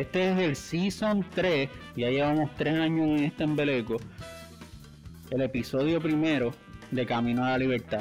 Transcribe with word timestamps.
Este 0.00 0.32
es 0.32 0.38
el 0.38 0.56
Season 0.56 1.26
3, 1.34 1.68
ya 1.94 2.08
llevamos 2.08 2.50
3 2.56 2.80
años 2.80 3.06
en 3.06 3.24
este 3.24 3.44
embeleco. 3.44 3.98
El 5.30 5.42
episodio 5.42 6.00
primero 6.00 6.54
de 6.90 7.04
Camino 7.04 7.44
a 7.44 7.50
la 7.50 7.58
Libertad. 7.58 8.00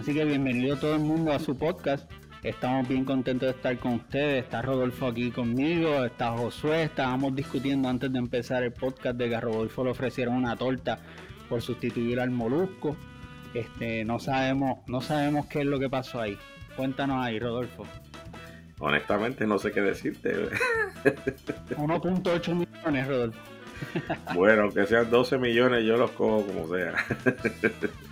Así 0.00 0.12
que 0.12 0.24
bienvenido 0.24 0.74
todo 0.76 0.96
el 0.96 1.02
mundo 1.02 1.30
a 1.30 1.38
su 1.38 1.56
podcast. 1.56 2.10
Estamos 2.42 2.88
bien 2.88 3.04
contentos 3.04 3.46
de 3.46 3.54
estar 3.54 3.78
con 3.78 3.92
ustedes. 3.92 4.42
Está 4.42 4.60
Rodolfo 4.60 5.06
aquí 5.06 5.30
conmigo, 5.30 6.04
está 6.04 6.32
Josué. 6.32 6.82
Estábamos 6.82 7.36
discutiendo 7.36 7.88
antes 7.88 8.12
de 8.12 8.18
empezar 8.18 8.64
el 8.64 8.72
podcast 8.72 9.16
de 9.16 9.28
que 9.28 9.36
a 9.36 9.40
Rodolfo 9.40 9.84
le 9.84 9.90
ofrecieron 9.90 10.34
una 10.34 10.56
torta 10.56 10.98
por 11.48 11.62
sustituir 11.62 12.18
al 12.18 12.32
molusco. 12.32 12.96
Este, 13.54 14.04
no 14.04 14.18
sabemos, 14.18 14.78
no 14.88 15.00
sabemos 15.00 15.46
qué 15.46 15.60
es 15.60 15.66
lo 15.66 15.78
que 15.78 15.88
pasó 15.88 16.22
ahí. 16.22 16.36
Cuéntanos 16.76 17.24
ahí, 17.24 17.38
Rodolfo. 17.38 17.86
Honestamente 18.78 19.46
no 19.46 19.58
sé 19.58 19.72
qué 19.72 19.80
decirte. 19.80 20.34
1.8 21.04 22.54
millones, 22.54 23.08
Rodolfo. 23.08 23.40
bueno, 24.34 24.70
que 24.70 24.86
sean 24.86 25.10
12 25.10 25.38
millones, 25.38 25.84
yo 25.84 25.96
los 25.96 26.10
cojo 26.12 26.46
como 26.46 26.68
sea. 26.74 26.94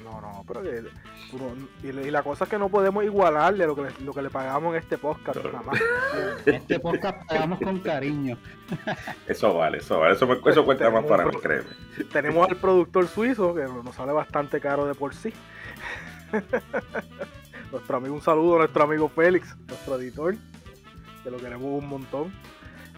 no, 0.04 0.20
no, 0.20 0.44
pero 0.46 0.62
y, 1.82 2.10
la 2.10 2.22
cosa 2.22 2.44
es 2.44 2.50
que 2.50 2.58
no 2.58 2.68
podemos 2.68 3.04
igualarle 3.04 3.66
lo 3.66 3.74
que 3.74 3.82
le, 3.82 3.90
lo 4.04 4.12
que 4.12 4.22
le 4.22 4.30
pagamos 4.30 4.74
en 4.74 4.80
este 4.80 4.98
podcast. 4.98 5.42
Nada 5.44 5.62
más. 5.62 5.80
Este 6.46 6.78
podcast 6.78 7.26
pagamos 7.26 7.58
con 7.60 7.80
cariño. 7.80 8.38
Eso 9.26 9.54
vale, 9.54 9.78
eso 9.78 9.98
vale. 9.98 10.14
Eso, 10.14 10.28
eso 10.48 10.64
cuenta 10.64 10.90
más 10.90 11.04
para 11.04 11.26
mí, 11.26 11.32
créeme. 11.42 11.64
Tenemos 12.12 12.48
al 12.48 12.56
productor 12.56 13.08
suizo, 13.08 13.54
que 13.54 13.62
nos 13.62 13.94
sale 13.94 14.12
bastante 14.12 14.60
caro 14.60 14.86
de 14.86 14.94
por 14.94 15.14
sí. 15.14 15.32
nuestro 17.72 17.96
amigo, 17.96 18.14
un 18.14 18.22
saludo 18.22 18.56
a 18.56 18.58
nuestro 18.58 18.84
amigo 18.84 19.08
Félix, 19.08 19.56
nuestro 19.66 19.96
editor, 19.98 20.34
que 21.24 21.30
lo 21.30 21.38
queremos 21.38 21.82
un 21.82 21.88
montón. 21.88 22.32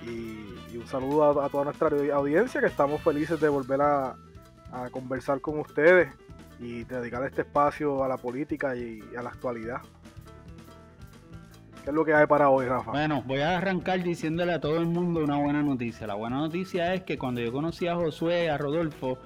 Y, 0.05 0.77
un 0.77 0.87
saludo 0.87 1.41
a, 1.41 1.49
toda 1.49 1.65
nuestra 1.65 1.89
audiencia, 2.13 2.61
que 2.61 2.67
estamos 2.67 3.01
felices 3.01 3.41
de 3.41 3.49
volver 3.49 3.81
a, 3.81 4.15
a 4.71 4.91
conversar 4.91 5.41
con 5.41 5.59
ustedes 5.59 6.13
y 6.61 6.85
dedicar 6.85 7.25
este 7.25 7.43
espacio 7.43 8.05
a 8.05 8.09
la 8.09 8.19
política 8.19 8.77
y 8.77 9.01
a 9.17 9.23
la 9.23 9.31
actualidad. 9.31 9.81
¿Qué 11.87 11.91
es 11.91 11.95
lo 11.95 12.05
que 12.05 12.13
hay 12.13 12.27
para 12.27 12.51
hoy, 12.51 12.67
Rafa? 12.67 12.91
Bueno, 12.91 13.23
voy 13.25 13.41
a 13.41 13.57
arrancar 13.57 14.03
diciéndole 14.03 14.53
a 14.53 14.61
todo 14.61 14.77
el 14.77 14.87
mundo 14.87 15.23
una 15.23 15.39
buena 15.39 15.63
noticia. 15.63 16.07
La 16.07 16.15
buena 16.15 16.37
noticia 16.37 16.93
es 16.93 17.05
que 17.05 17.17
cuando 17.17 17.41
yo 17.41 17.53
conocí 17.53 17.87
a 17.87 17.95
Josué, 17.95 18.51
a 18.51 18.59
Rodolfo 18.59 19.19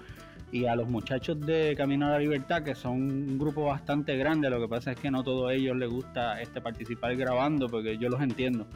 y 0.52 0.66
a 0.66 0.74
los 0.74 0.88
muchachos 0.88 1.40
de 1.40 1.74
Camino 1.76 2.06
a 2.06 2.10
la 2.10 2.18
Libertad, 2.18 2.62
que 2.62 2.74
son 2.74 2.92
un 2.92 3.38
grupo 3.38 3.66
bastante 3.66 4.16
grande, 4.16 4.50
lo 4.50 4.60
que 4.60 4.68
pasa 4.68 4.92
es 4.92 4.98
que 4.98 5.10
no 5.10 5.22
todos 5.22 5.52
ellos 5.52 5.76
les 5.76 5.88
gusta 5.88 6.40
este 6.40 6.60
participar 6.60 7.14
grabando, 7.16 7.68
porque 7.68 7.98
yo 7.98 8.08
los 8.08 8.20
entiendo. 8.20 8.66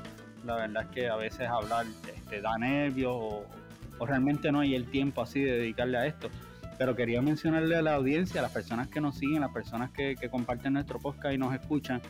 La 0.45 0.57
verdad 0.57 0.85
es 0.85 0.89
que 0.91 1.09
a 1.09 1.17
veces 1.17 1.49
hablar 1.49 1.87
este, 2.15 2.41
da 2.41 2.57
nervios 2.59 3.13
o, 3.15 3.47
realmente 4.07 4.53
no 4.53 4.61
hay 4.61 4.75
el 4.75 4.87
tiempo 4.87 5.23
así 5.23 5.41
de 5.41 5.53
dedicarle 5.53 5.97
a 5.97 6.07
esto 6.07 6.29
pero 6.77 6.97
quería 6.97 7.23
mencionarle 7.23 7.77
a 7.77 7.83
la 7.83 7.95
audiencia, 7.95 8.41
a 8.41 8.43
las 8.43 8.51
personas 8.51 8.89
que 8.89 9.01
nos 9.01 9.17
siguen, 9.17 9.39
a 9.39 9.47
las 9.47 9.53
personas 9.53 9.93
que, 9.93 10.17
comparten 10.29 10.73
nuestro 10.73 10.99
podcast 10.99 11.33
y 11.33 11.39
nos 11.39 11.55
escuchan, 11.55 12.03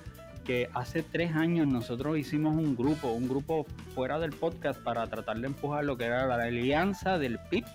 que 0.42 0.70
hace 0.72 1.02
tres 1.02 1.36
años 1.36 1.68
nosotros 1.68 2.16
hicimos 2.16 2.56
un 2.56 2.74
grupo, 2.74 3.12
un 3.12 3.28
grupo 3.28 3.66
fuera 3.94 4.18
del 4.18 4.32
podcast 4.32 4.80
para 4.80 5.06
tratar 5.06 5.38
de 5.38 5.48
empujar 5.48 5.84
lo 5.84 5.98
que 5.98 6.06
era 6.06 6.26
la 6.26 6.42
alianza 6.42 7.18
del 7.18 7.38
PIB 7.50 7.66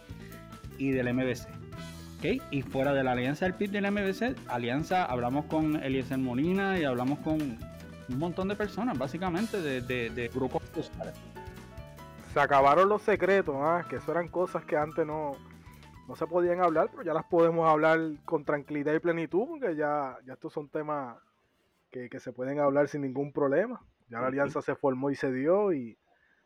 y 0.79 0.89
del 0.89 1.13
MBC. 1.13 1.58
¿Okay? 2.19 2.41
Y 2.51 2.61
fuera 2.61 2.93
de 2.93 3.03
la 3.03 3.13
alianza 3.13 3.45
del 3.45 3.53
PIB 3.55 3.69
y 3.69 3.79
del 3.79 3.91
MBC, 3.91 4.49
alianza, 4.49 5.05
hablamos 5.05 5.45
con 5.45 5.77
Eliezer 5.77 6.17
Molina 6.17 6.77
y 6.77 6.83
hablamos 6.83 7.19
con 7.19 7.39
un 7.41 8.19
montón 8.19 8.49
de 8.49 8.55
personas, 8.55 8.97
básicamente, 8.97 9.61
de, 9.61 9.81
de, 9.81 10.27
grupos 10.27 10.61
sociales. 10.73 11.13
Se 12.33 12.39
acabaron 12.39 12.89
los 12.89 13.01
secretos, 13.03 13.55
¿ah? 13.57 13.85
que 13.89 13.97
eso 13.97 14.11
eran 14.11 14.27
cosas 14.27 14.65
que 14.65 14.75
antes 14.75 15.05
no, 15.05 15.31
no 16.09 16.15
se 16.15 16.27
podían 16.27 16.59
hablar, 16.59 16.89
pero 16.91 17.03
ya 17.03 17.13
las 17.13 17.25
podemos 17.25 17.69
hablar 17.69 17.99
con 18.25 18.43
tranquilidad 18.43 18.93
y 18.93 18.99
plenitud, 18.99 19.47
porque 19.47 19.75
ya, 19.75 20.17
ya 20.25 20.33
estos 20.33 20.51
son 20.51 20.67
temas 20.69 21.17
que, 21.91 22.09
se 22.19 22.33
pueden 22.33 22.59
hablar 22.59 22.87
sin 22.89 23.01
ningún 23.01 23.31
problema. 23.31 23.81
Ya 24.09 24.19
la 24.19 24.27
alianza 24.27 24.61
se 24.61 24.75
formó 24.75 25.11
y 25.11 25.15
se 25.15 25.31
dio, 25.31 25.71
y, 25.71 25.97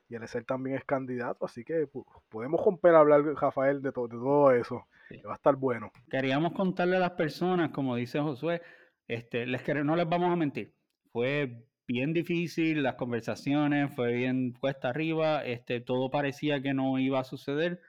y 0.10 0.16
el 0.16 0.28
ser 0.28 0.44
también 0.44 0.76
es 0.76 0.84
candidato, 0.84 1.46
así 1.46 1.64
que 1.64 1.88
podemos 2.30 2.64
romper 2.64 2.94
a 2.94 3.00
hablar, 3.00 3.24
Rafael, 3.24 3.82
de, 3.82 3.92
todo, 3.92 4.08
de 4.08 4.18
todo 4.18 4.52
eso, 4.52 4.86
que 5.10 5.28
va 5.28 5.34
a 5.34 5.36
estar 5.36 5.56
bueno. 5.56 5.92
Queríamos 6.10 6.54
contarle 6.54 6.98
a 6.98 7.00
las 7.00 7.12
personas, 7.12 7.72
como 7.72 7.96
dice 7.96 8.20
Josué, 8.20 8.62
este, 9.08 9.46
les 9.46 9.62
no 9.84 9.96
les 9.96 10.08
vamos 10.08 10.32
a 10.32 10.36
mentir, 10.36 10.74
fue 11.12 11.68
bien 11.88 12.14
difícil, 12.14 12.82
las 12.84 12.96
conversaciones, 12.96 13.94
fue 13.94 14.14
bien 14.14 14.54
cuesta 14.54 14.90
arriba, 14.90 15.44
este, 15.46 15.82
todo 15.82 16.10
parecía 16.10 16.62
que 16.62 16.74
no 16.74 16.98
iba 17.00 17.20
a 17.20 17.24
suceder 17.24 17.82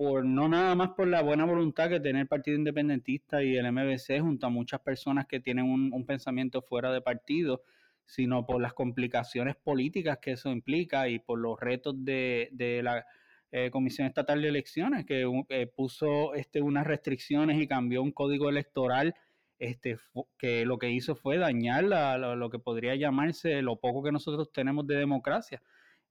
por 0.00 0.24
no 0.24 0.48
nada 0.48 0.74
más 0.74 0.92
por 0.92 1.08
la 1.08 1.20
buena 1.20 1.44
voluntad 1.44 1.90
que 1.90 2.00
tiene 2.00 2.22
el 2.22 2.26
Partido 2.26 2.56
Independentista 2.56 3.42
y 3.42 3.54
el 3.56 3.70
MBC 3.70 4.20
junto 4.20 4.46
a 4.46 4.48
muchas 4.48 4.80
personas 4.80 5.26
que 5.26 5.40
tienen 5.40 5.66
un, 5.66 6.06
pensamiento 6.06 6.62
fuera 6.62 6.90
de 6.90 7.02
partido, 7.02 7.62
sino 8.06 8.46
por 8.46 8.62
las 8.62 8.72
complicaciones 8.72 9.56
políticas 9.56 10.16
que 10.16 10.32
eso 10.32 10.50
implica 10.50 11.06
y 11.10 11.18
por 11.18 11.38
los 11.38 11.60
retos 11.60 12.02
de, 12.02 12.80
la 12.82 13.04
eh, 13.52 13.70
Comisión 13.70 14.06
Estatal 14.06 14.40
de 14.42 14.48
Elecciones, 14.48 15.04
que 15.06 15.26
eh, 15.48 15.66
puso 15.66 16.34
este, 16.34 16.62
unas 16.62 16.86
restricciones 16.86 17.60
y 17.60 17.66
cambió 17.66 18.02
un 18.02 18.12
código 18.12 18.48
electoral 18.48 19.14
este, 19.60 19.98
que 20.38 20.64
lo 20.64 20.78
que 20.78 20.90
hizo 20.90 21.14
fue 21.14 21.36
dañar 21.36 21.84
lo, 21.84 22.50
que 22.50 22.58
podría 22.58 22.96
llamarse 22.96 23.60
lo 23.60 23.76
poco 23.76 24.02
que 24.02 24.10
nosotros 24.10 24.50
tenemos 24.52 24.86
de 24.86 24.96
democracia 24.96 25.62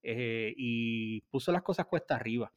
eh, 0.04 0.54
y 0.56 1.22
puso 1.32 1.52
las 1.52 1.64
cosas 1.64 1.88
cuesta 1.88 2.16
arriba. 2.16 2.54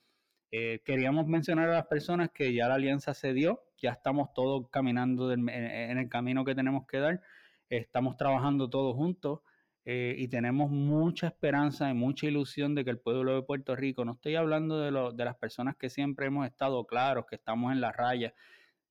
Eh, 0.51 0.83
queríamos 0.85 1.27
mencionar 1.27 1.71
a 1.71 1.77
las 1.77 1.87
personas 1.87 2.31
que 2.31 2.53
ya 2.53 2.69
la 2.69 2.75
alianza 2.75 3.15
se 3.15 3.33
dio, 3.33 3.63
ya 3.79 3.93
estamos 3.93 4.35
todos 4.35 4.69
caminando 4.69 5.33
en, 5.33 5.49
el 5.49 6.09
camino 6.11 6.45
que 6.45 6.55
tenemos 6.55 6.87
que 6.87 6.99
dar, 6.99 7.23
estamos 7.71 8.19
trabajando 8.19 8.69
todos 8.69 8.95
juntos 8.95 9.41
eh, 9.85 10.15
y 10.17 10.29
tenemos 10.29 10.71
mucha 10.71 11.27
esperanza 11.27 11.91
y 11.91 11.95
mucha 11.95 12.27
ilusión 12.27 12.75
de 12.75 12.85
que 12.85 12.91
el 12.91 12.99
pueblo 12.99 13.35
de 13.35 13.43
Puerto 13.43 13.75
Rico, 13.75 14.05
no 14.05 14.13
estoy 14.13 14.37
hablando 14.37 14.79
de, 14.79 15.15
de 15.15 15.25
las 15.25 15.37
personas 15.37 15.77
que 15.77 15.91
siempre 15.91 16.27
hemos 16.27 16.47
estado 16.47 16.85
claros, 16.87 17.27
que 17.29 17.37
estamos 17.37 17.73
en 17.73 17.81
la 17.81 17.93
raya, 17.93 18.35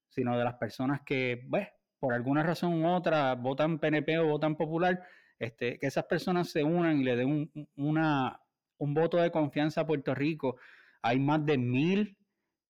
sino 0.10 0.38
de 0.38 0.44
las 0.44 0.56
personas 0.56 1.02
que, 1.06 1.46
pues, 1.50 1.70
por 2.00 2.14
alguna 2.14 2.44
razón 2.44 2.84
u 2.84 2.90
otra, 2.94 3.36
votan 3.36 3.80
PNP 3.80 4.20
o 4.20 4.28
votan 4.28 4.56
popular, 4.56 5.02
este, 5.40 5.80
que 5.80 5.88
esas 5.88 6.06
personas 6.06 6.50
se 6.50 6.64
unan 6.64 7.00
y 7.00 7.04
le 7.04 7.16
den 7.16 7.52
un, 7.76 8.94
voto 8.94 9.18
de 9.18 9.32
confianza 9.32 9.82
a 9.82 9.88
Puerto 9.88 10.14
Rico 10.14 10.58
hay 11.02 11.20
más 11.20 11.46
de 11.46 11.58
mil, 11.58 12.18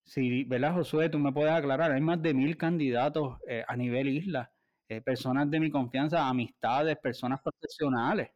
si, 0.05 0.43
¿verdad, 0.45 0.73
Josué? 0.73 1.09
Tú 1.09 1.19
me 1.19 1.31
puedes 1.31 1.51
aclarar, 1.53 1.91
hay 1.91 2.01
más 2.01 2.21
de 2.21 2.33
mil 2.33 2.57
candidatos 2.57 3.37
eh, 3.47 3.63
a 3.67 3.75
nivel 3.75 4.07
isla, 4.09 4.51
eh, 4.91 4.99
personas 4.99 5.49
de 5.49 5.57
mi 5.57 5.71
confianza, 5.71 6.27
amistades, 6.27 6.97
personas 6.97 7.39
profesionales. 7.41 8.29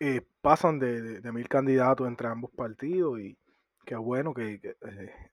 Eh, 0.00 0.22
pasan 0.40 0.78
de, 0.78 1.20
mil 1.30 1.46
candidatos 1.46 2.08
entre 2.08 2.26
ambos 2.28 2.50
partidos 2.52 3.20
y 3.20 3.36
qué 3.84 3.94
bueno 3.96 4.32
que, 4.32 4.76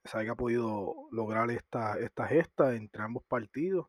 se 0.04 0.18
haya 0.18 0.34
podido 0.34 1.08
lograr 1.10 1.50
esta, 1.50 1.98
esta 1.98 2.26
gesta 2.26 2.74
entre 2.74 3.02
ambos 3.02 3.22
partidos 3.24 3.86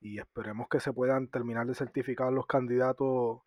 y 0.00 0.20
esperemos 0.20 0.68
que 0.68 0.78
se 0.78 0.92
puedan 0.92 1.26
terminar 1.26 1.66
de 1.66 1.74
certificar 1.74 2.32
los 2.32 2.46
candidatos 2.46 3.40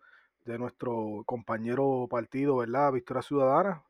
de 0.44 0.60
nuestro 0.60 1.24
compañero 1.26 2.08
partido, 2.10 2.58
¿verdad? 2.58 2.92
Victoria 2.92 3.22
Ciudadana, 3.22 3.84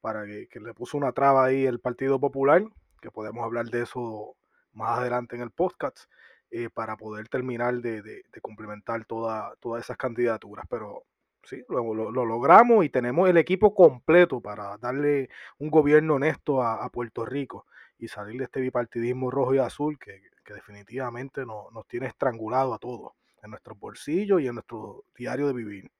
para 0.00 0.24
que, 0.24 0.48
le 0.60 0.72
puso 0.72 0.96
una 0.96 1.12
traba 1.12 1.44
ahí 1.44 1.66
el 1.66 1.78
Partido 1.78 2.18
Popular, 2.18 2.64
que 3.02 3.10
podemos 3.10 3.44
hablar 3.44 3.66
de 3.66 3.82
eso 3.82 4.34
más 4.72 4.98
adelante 4.98 5.36
en 5.36 5.42
el 5.42 5.50
podcast, 5.50 6.08
eh, 6.52 6.68
para 6.72 6.96
poder 6.96 7.28
terminar 7.28 7.74
de, 7.80 8.02
de, 8.02 8.22
complementar 8.40 9.04
toda, 9.04 9.54
todas 9.60 9.84
esas 9.84 9.96
candidaturas. 9.96 10.66
Pero 10.70 11.04
sí, 11.42 11.64
lo, 11.68 11.94
lo, 11.94 12.24
logramos 12.24 12.84
y 12.84 12.88
tenemos 12.90 13.28
el 13.28 13.36
equipo 13.38 13.74
completo 13.74 14.40
para 14.40 14.76
darle 14.78 15.28
un 15.58 15.70
gobierno 15.70 16.14
honesto 16.14 16.62
a, 16.62 16.88
Puerto 16.90 17.24
Rico 17.24 17.66
y 17.98 18.08
salir 18.08 18.38
de 18.38 18.44
este 18.44 18.60
bipartidismo 18.60 19.30
rojo 19.30 19.54
y 19.54 19.58
azul 19.58 19.98
que, 19.98 20.22
que 20.44 20.54
definitivamente 20.54 21.44
nos 21.46 21.86
tiene 21.88 22.06
estrangulado 22.06 22.74
a 22.74 22.78
todos 22.78 23.12
en 23.42 23.50
nuestros 23.50 23.78
bolsillos 23.78 24.40
y 24.40 24.46
en 24.46 24.54
nuestro 24.54 25.04
diario 25.16 25.48
de 25.48 25.54
vivir. 25.54 25.90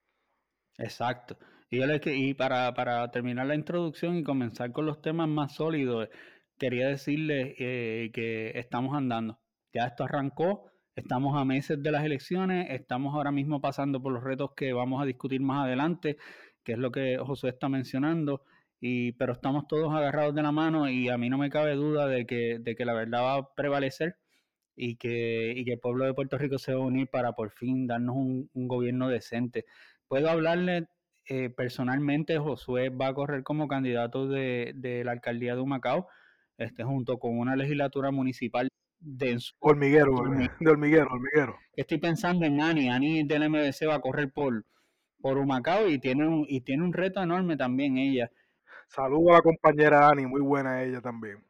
Exacto. 0.77 1.37
Y, 1.69 2.33
para, 2.35 3.09
terminar 3.11 3.47
la 3.47 3.55
introducción 3.55 4.17
y 4.17 4.23
comenzar 4.23 4.71
con 4.71 4.85
los 4.85 5.01
temas 5.01 5.27
más 5.27 5.55
sólidos, 5.55 6.07
quería 6.59 6.87
decirles 6.87 7.55
eh, 7.57 8.11
que 8.13 8.51
estamos 8.59 8.95
andando. 8.95 9.39
Ya 9.73 9.87
esto 9.87 10.03
arrancó, 10.03 10.71
estamos 10.95 11.35
a 11.39 11.45
meses 11.45 11.81
de 11.81 11.91
las 11.91 12.05
elecciones, 12.05 12.67
estamos 12.69 13.15
ahora 13.15 13.31
mismo 13.31 13.59
pasando 13.59 14.01
por 14.01 14.13
los 14.13 14.23
retos 14.23 14.51
que 14.55 14.71
vamos 14.71 15.01
a 15.01 15.05
discutir 15.05 15.41
más 15.41 15.65
adelante, 15.65 16.17
que 16.63 16.73
es 16.73 16.77
lo 16.77 16.91
que 16.91 17.17
José 17.17 17.49
está 17.49 17.69
mencionando. 17.69 18.43
Y, 18.79 19.13
pero 19.13 19.33
estamos 19.33 19.67
todos 19.67 19.93
agarrados 19.93 20.35
de 20.35 20.43
la 20.43 20.51
mano 20.51 20.89
y 20.89 21.09
a 21.09 21.17
mí 21.17 21.29
no 21.29 21.37
me 21.37 21.49
cabe 21.49 21.73
duda 21.75 22.07
de 22.07 22.25
que, 22.25 22.59
de 22.59 22.75
que 22.75 22.85
la 22.85 22.93
verdad 22.93 23.21
va 23.23 23.35
a 23.35 23.53
prevalecer 23.55 24.17
y 24.75 24.97
que, 24.97 25.53
y 25.55 25.65
que 25.65 25.73
el 25.73 25.79
pueblo 25.79 26.05
de 26.05 26.13
Puerto 26.13 26.37
Rico 26.37 26.57
se 26.59 26.73
va 26.73 26.81
a 26.83 26.85
unir 26.85 27.09
para 27.09 27.33
por 27.33 27.51
fin 27.51 27.87
darnos 27.87 28.15
un, 28.15 28.49
un 28.53 28.67
gobierno 28.67 29.09
decente. 29.09 29.65
Puedo 30.07 30.29
hablarle 30.29 30.87
eh, 31.29 31.49
personalmente 31.49 32.37
Josué 32.37 32.89
va 32.89 33.07
a 33.07 33.13
correr 33.13 33.43
como 33.43 33.67
candidato 33.67 34.27
de, 34.27 34.73
de, 34.75 35.03
la 35.05 35.13
alcaldía 35.13 35.55
de 35.55 35.61
Humacao, 35.61 36.07
este, 36.57 36.83
junto 36.83 37.17
con 37.19 37.39
una 37.39 37.55
legislatura 37.55 38.11
municipal 38.11 38.67
de 39.03 39.37
hormiguero, 39.59 40.13
de 40.59 40.69
hormiguero, 40.69 41.07
hormiguero. 41.11 41.57
Estoy 41.75 41.97
pensando 41.97 42.45
en 42.45 42.61
Ani, 42.61 42.89
Ani 42.89 43.23
del 43.23 43.49
MBC 43.49 43.87
va 43.87 43.95
a 43.95 44.01
correr 44.01 44.31
por, 44.31 44.65
por 45.21 45.37
Humacao 45.37 45.89
y 45.89 45.99
tiene 45.99 46.27
un, 46.27 46.45
y 46.47 46.61
tiene 46.61 46.83
un 46.83 46.93
reto 46.93 47.21
enorme 47.21 47.57
también 47.57 47.97
ella. 47.97 48.31
Saludo 48.87 49.31
a 49.31 49.33
la 49.33 49.41
compañera 49.41 50.09
Ani, 50.09 50.25
muy 50.25 50.41
buena 50.41 50.83
ella 50.83 51.01
también. 51.01 51.43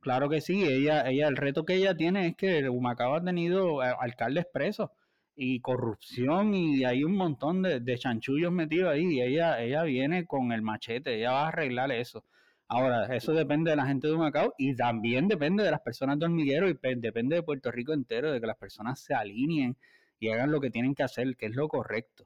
Claro 0.00 0.28
que 0.28 0.40
sí, 0.40 0.64
ella, 0.64 1.08
ella, 1.08 1.28
el 1.28 1.36
reto 1.36 1.64
que 1.64 1.74
ella 1.74 1.94
tiene 1.94 2.28
es 2.28 2.36
que 2.36 2.68
Humacao 2.68 3.14
ha 3.14 3.22
tenido 3.22 3.82
eh, 3.82 3.94
alcaldes 4.00 4.46
presos 4.52 4.90
y 5.36 5.60
corrupción 5.60 6.54
y 6.54 6.84
hay 6.84 7.04
un 7.04 7.16
montón 7.16 7.62
de, 7.62 7.80
de 7.80 7.98
chanchullos 7.98 8.52
metidos 8.52 8.90
ahí 8.92 9.04
y 9.04 9.22
ella, 9.22 9.60
ella 9.62 9.82
viene 9.84 10.26
con 10.26 10.52
el 10.52 10.62
machete, 10.62 11.16
ella 11.16 11.32
va 11.32 11.44
a 11.44 11.48
arreglar 11.48 11.92
eso. 11.92 12.24
Ahora, 12.74 13.04
eso 13.14 13.34
depende 13.34 13.70
de 13.70 13.76
la 13.76 13.84
gente 13.84 14.08
de 14.08 14.16
Macao 14.16 14.54
y 14.56 14.74
también 14.74 15.28
depende 15.28 15.62
de 15.62 15.70
las 15.70 15.82
personas 15.82 16.18
de 16.18 16.24
hormiguero 16.24 16.70
y 16.70 16.78
depende 16.96 17.36
de 17.36 17.42
Puerto 17.42 17.70
Rico 17.70 17.92
entero, 17.92 18.32
de 18.32 18.40
que 18.40 18.46
las 18.46 18.56
personas 18.56 18.98
se 18.98 19.12
alineen 19.12 19.76
y 20.18 20.30
hagan 20.30 20.50
lo 20.50 20.58
que 20.58 20.70
tienen 20.70 20.94
que 20.94 21.02
hacer, 21.02 21.36
que 21.36 21.44
es 21.46 21.54
lo 21.54 21.68
correcto. 21.68 22.24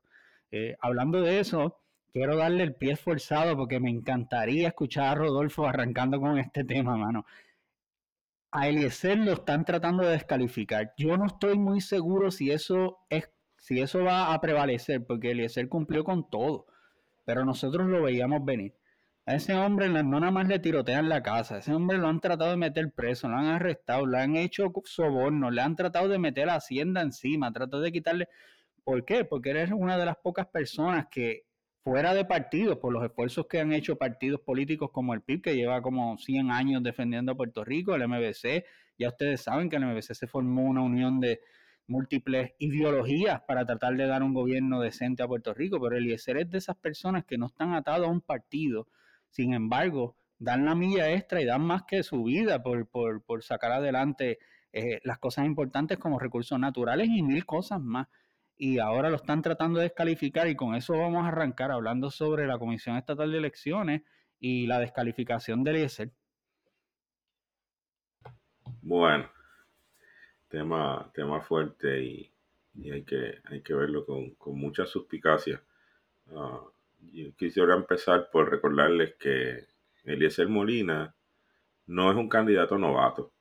Eh, 0.52 0.76
hablando 0.81 1.20
de 1.20 1.40
eso, 1.40 1.81
quiero 2.12 2.37
darle 2.37 2.62
el 2.62 2.76
pie 2.76 2.93
esforzado 2.93 3.56
porque 3.56 3.81
me 3.81 3.90
encantaría 3.90 4.69
escuchar 4.69 5.08
a 5.08 5.14
Rodolfo 5.16 5.66
arrancando 5.66 6.20
con 6.20 6.38
este 6.38 6.62
tema, 6.62 6.96
mano. 6.96 7.26
A 8.52 8.69
Eliezer 8.69 9.19
lo 9.19 9.32
están 9.32 9.64
tratando 9.64 10.04
de 10.04 10.12
descalificar. 10.12 10.94
Yo 10.96 11.16
no 11.16 11.26
estoy 11.26 11.58
muy 11.58 11.81
seguro 11.81 12.31
si 12.31 12.52
eso 12.52 12.99
es, 13.10 13.28
si 13.56 13.81
eso 13.81 14.04
va 14.04 14.32
a 14.32 14.40
prevalecer, 14.40 15.04
porque 15.04 15.32
Eliezer 15.32 15.69
cumplió 15.69 16.04
con 16.04 16.31
todo, 16.31 16.66
pero 17.25 17.44
nosotros 17.44 17.88
lo 17.88 18.00
veíamos 18.04 18.44
venir. 18.44 18.75
A 19.28 19.34
ese 19.34 19.55
hombre 19.55 19.88
no 19.88 20.05
nada 20.05 20.31
más 20.31 20.46
le 20.46 20.61
tirotean 20.61 21.08
la 21.08 21.20
casa, 21.20 21.58
ese 21.58 21.75
hombre 21.75 21.99
lo 21.99 22.06
han 22.06 22.20
tratado 22.20 22.52
de 22.52 22.56
meter 22.56 22.93
preso, 22.93 23.28
lo 23.28 23.37
han 23.37 23.46
arrestado, 23.46 24.06
le 24.06 24.19
han 24.19 24.37
hecho 24.37 24.73
soborno, 24.84 25.50
le 25.50 25.62
han 25.62 25.75
tratado 25.75 26.06
de 26.06 26.20
meter 26.20 26.46
la 26.46 26.55
hacienda 26.55 27.02
encima, 27.02 27.52
tratado 27.52 27.82
de 27.82 27.90
quitarle... 27.90 28.28
¿Por 28.84 29.05
qué? 29.05 29.25
Porque 29.25 29.50
eres 29.50 29.73
una 29.73 29.99
de 29.99 30.06
las 30.06 30.17
pocas 30.19 30.46
personas 30.46 31.08
que 31.11 31.43
fuera 31.82 32.14
de 32.14 32.25
partidos, 32.25 32.78
por 32.78 32.93
los 32.93 33.02
esfuerzos 33.05 33.49
que 33.49 33.58
han 33.58 33.73
hecho 33.73 33.96
partidos 33.96 34.40
políticos 34.43 34.90
como 34.93 35.12
el 35.12 35.23
PIB, 35.23 35.43
que 35.43 35.56
lleva 35.56 35.82
como 35.82 36.17
100 36.19 36.52
años 36.52 36.82
defendiendo 36.84 37.32
a 37.32 37.37
Puerto 37.37 37.64
Rico, 37.64 37.96
el 37.96 38.06
MBC, 38.06 38.64
ya 38.96 39.08
ustedes 39.08 39.40
saben 39.40 39.69
que 39.69 39.75
el 39.75 39.87
MBC 39.87 40.14
se 40.14 40.28
formó 40.28 40.62
una 40.62 40.82
unión 40.82 41.19
de 41.19 41.40
múltiples 41.88 42.52
ideologías 42.61 43.40
para 43.43 43.67
tratar 43.67 43.96
de 43.96 44.06
dar 44.06 44.23
un 44.23 44.34
gobierno 44.34 44.81
decente 44.81 45.25
a 45.25 45.26
Puerto 45.26 45.52
Rico, 45.52 45.81
pero 45.81 45.96
el 45.96 46.06
IESER 46.06 46.38
es 46.38 46.50
de 46.50 46.58
esas 46.58 46.76
personas 46.76 47.25
que 47.25 47.38
no 47.38 47.46
están 47.46 47.75
atados 47.75 48.06
a 48.06 48.11
un 48.11 48.20
partido, 48.20 48.87
sin 49.31 49.55
embargo, 49.55 50.17
dan 50.38 50.64
la 50.64 50.75
milla 50.75 51.11
extra 51.12 51.40
y 51.40 51.44
dan 51.44 51.62
más 51.62 51.84
que 51.84 52.02
su 52.02 52.25
vida 52.25 52.62
por, 52.62 52.88
por, 52.88 53.43
sacar 53.43 53.73
adelante 53.73 54.38
eh, 54.73 55.00
las 55.05 55.19
cosas 55.19 55.46
importantes 55.46 55.99
como 55.99 56.19
recursos 56.19 56.58
naturales 56.58 57.08
y 57.08 57.23
mil 57.23 57.44
cosas 57.46 57.81
más. 57.81 58.08
Y 58.58 58.78
ahora 58.78 59.11
lo 59.11 59.17
están 59.17 59.43
tratando 59.43 59.78
de 59.78 59.84
descalificar 59.84 60.49
y 60.49 60.56
con 60.56 60.75
eso 60.75 60.96
vamos 60.96 61.25
a 61.25 61.28
arrancar 61.28 61.70
hablando 61.70 62.11
sobre 62.11 62.46
la 62.46 62.58
Comisión 62.58 62.96
Estatal 62.96 63.31
de 63.31 63.38
Elecciones 63.38 64.02
y 64.38 64.67
la 64.67 64.78
descalificación 64.78 65.62
del 65.62 65.76
IESER. 65.76 66.11
Bueno, 68.82 69.28
tema, 70.49 71.11
tema 71.14 71.40
fuerte 71.40 72.02
y, 72.02 72.32
hay, 72.90 73.05
que, 73.05 73.40
hay 73.44 73.62
que 73.62 73.75
verlo 73.75 74.06
con, 74.06 74.37
mucha 74.58 74.87
suspicacia. 74.87 75.62
Ah, 76.34 76.62
yo 77.12 77.35
quisiera 77.37 77.75
empezar 77.75 78.29
por 78.31 78.50
recordarles 78.50 79.14
que 79.17 79.67
Eliezer 80.05 80.49
Molina 80.49 81.14
no 81.87 82.11
es 82.11 82.17
un 82.17 82.29
candidato 82.29 82.79
novato. 82.79 83.32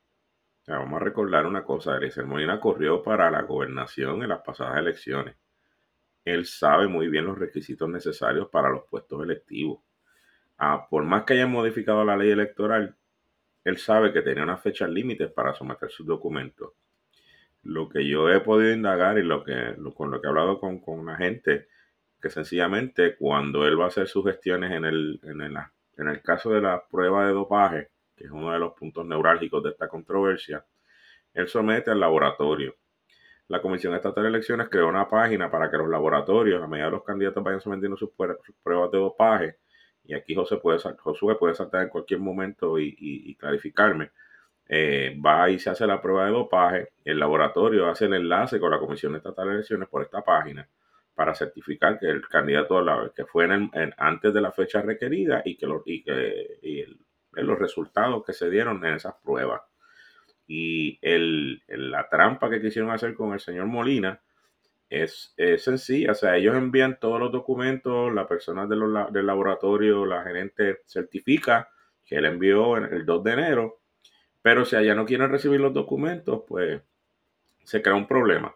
vamos 0.66 1.00
a 1.00 1.04
recordar 1.04 1.46
una 1.46 1.64
cosa, 1.64 1.96
Eliezer 1.96 2.26
Molina 2.26 2.60
corrió 2.60 3.02
para 3.02 3.30
la 3.30 3.42
gobernación 3.42 4.22
en 4.22 4.28
las 4.30 4.42
pasadas 4.42 4.78
elecciones. 4.78 5.36
Él 6.24 6.46
sabe 6.46 6.88
muy 6.88 7.08
bien 7.08 7.24
los 7.24 7.38
requisitos 7.38 7.88
necesarios 7.88 8.48
para 8.48 8.68
los 8.70 8.84
puestos 8.88 9.22
electivos. 9.22 9.80
Ah, 10.58 10.86
por 10.90 11.04
más 11.04 11.24
que 11.24 11.34
hayan 11.34 11.52
modificado 11.52 12.04
la 12.04 12.16
ley 12.16 12.30
electoral, 12.30 12.96
él 13.64 13.78
sabe 13.78 14.12
que 14.12 14.22
tenía 14.22 14.42
unas 14.42 14.62
fechas 14.62 14.90
límites 14.90 15.30
para 15.30 15.54
someter 15.54 15.90
sus 15.90 16.06
documentos. 16.06 16.72
Lo 17.62 17.88
que 17.88 18.06
yo 18.08 18.30
he 18.30 18.40
podido 18.40 18.72
indagar 18.72 19.18
y 19.18 19.22
lo 19.22 19.44
que, 19.44 19.76
con 19.94 20.10
lo 20.10 20.20
que 20.20 20.26
he 20.26 20.30
hablado 20.30 20.58
con, 20.58 20.80
con 20.80 21.04
la 21.06 21.16
gente 21.16 21.68
sencillamente 22.30 23.16
cuando 23.16 23.66
él 23.66 23.78
va 23.78 23.84
a 23.84 23.88
hacer 23.88 24.08
sus 24.08 24.24
gestiones 24.24 24.72
en 24.72 24.84
el, 24.84 25.20
en 25.22 25.40
el, 25.40 25.56
en 25.96 26.08
el 26.08 26.22
caso 26.22 26.50
de 26.50 26.60
la 26.60 26.86
prueba 26.86 27.26
de 27.26 27.32
dopaje, 27.32 27.88
que 28.16 28.24
es 28.24 28.30
uno 28.30 28.52
de 28.52 28.58
los 28.58 28.72
puntos 28.74 29.06
neurálgicos 29.06 29.62
de 29.62 29.70
esta 29.70 29.88
controversia, 29.88 30.64
él 31.34 31.48
somete 31.48 31.90
al 31.90 32.00
laboratorio. 32.00 32.74
La 33.48 33.60
Comisión 33.60 33.94
Estatal 33.94 34.24
de 34.24 34.30
Elecciones 34.30 34.68
creó 34.68 34.88
una 34.88 35.08
página 35.08 35.50
para 35.50 35.70
que 35.70 35.76
los 35.76 35.88
laboratorios, 35.88 36.62
a 36.62 36.66
medida 36.66 36.86
de 36.86 36.92
los 36.92 37.04
candidatos 37.04 37.44
vayan 37.44 37.60
sometiendo 37.60 37.96
sus, 37.96 38.10
pruebas 38.10 38.90
de 38.90 38.98
dopaje, 38.98 39.56
y 40.04 40.14
aquí 40.14 40.34
José 40.34 40.56
puede, 40.56 40.78
Josué 40.98 41.36
puede 41.36 41.54
saltar 41.54 41.82
en 41.82 41.88
cualquier 41.88 42.20
momento 42.20 42.78
y, 42.78 43.36
clarificarme, 43.38 44.10
eh, 44.68 45.16
va 45.24 45.48
y 45.50 45.58
se 45.58 45.70
hace 45.70 45.86
la 45.86 46.00
prueba 46.00 46.24
de 46.26 46.32
dopaje, 46.32 46.88
el 47.04 47.20
laboratorio 47.20 47.88
hace 47.88 48.06
el 48.06 48.14
enlace 48.14 48.58
con 48.58 48.70
la 48.70 48.78
Comisión 48.78 49.14
Estatal 49.14 49.46
de 49.46 49.54
Elecciones 49.54 49.88
por 49.88 50.02
esta 50.02 50.22
página, 50.22 50.68
para 51.16 51.34
certificar 51.34 51.98
que 51.98 52.06
el 52.06 52.28
candidato 52.28 52.82
la, 52.82 53.10
que 53.16 53.24
fue 53.24 53.46
en, 53.46 53.70
antes 53.96 54.34
de 54.34 54.40
la 54.42 54.52
fecha 54.52 54.82
requerida 54.82 55.40
y 55.46 55.56
que, 55.56 55.66
y 55.86 56.04
que 56.04 56.86
los 57.32 57.58
resultados 57.58 58.22
que 58.22 58.34
se 58.34 58.50
dieron 58.50 58.84
en 58.84 58.94
esas 58.94 59.14
pruebas. 59.24 59.62
Y 60.46 60.98
el, 61.00 61.62
la 61.68 62.06
trampa 62.10 62.50
que 62.50 62.60
quisieron 62.60 62.90
hacer 62.90 63.14
con 63.14 63.32
el 63.32 63.40
señor 63.40 63.64
Molina 63.64 64.20
es, 64.90 65.34
sencilla. 65.56 66.12
O 66.12 66.14
sea, 66.14 66.36
ellos 66.36 66.54
envían 66.54 66.98
todos 67.00 67.18
los 67.18 67.32
documentos, 67.32 68.12
la 68.12 68.28
persona 68.28 68.66
de 68.66 68.76
del 69.10 69.26
laboratorio, 69.26 70.04
la 70.04 70.22
gerente 70.22 70.82
certifica 70.84 71.70
que 72.04 72.16
él 72.16 72.26
envió 72.26 72.76
el 72.76 73.06
2 73.06 73.24
de 73.24 73.32
enero, 73.32 73.80
pero 74.42 74.66
si 74.66 74.76
allá 74.76 74.94
no 74.94 75.06
quieren 75.06 75.30
recibir 75.30 75.60
los 75.60 75.72
documentos, 75.72 76.42
pues 76.46 76.82
se 77.64 77.80
crea 77.80 77.96
un 77.96 78.06
problema 78.06 78.54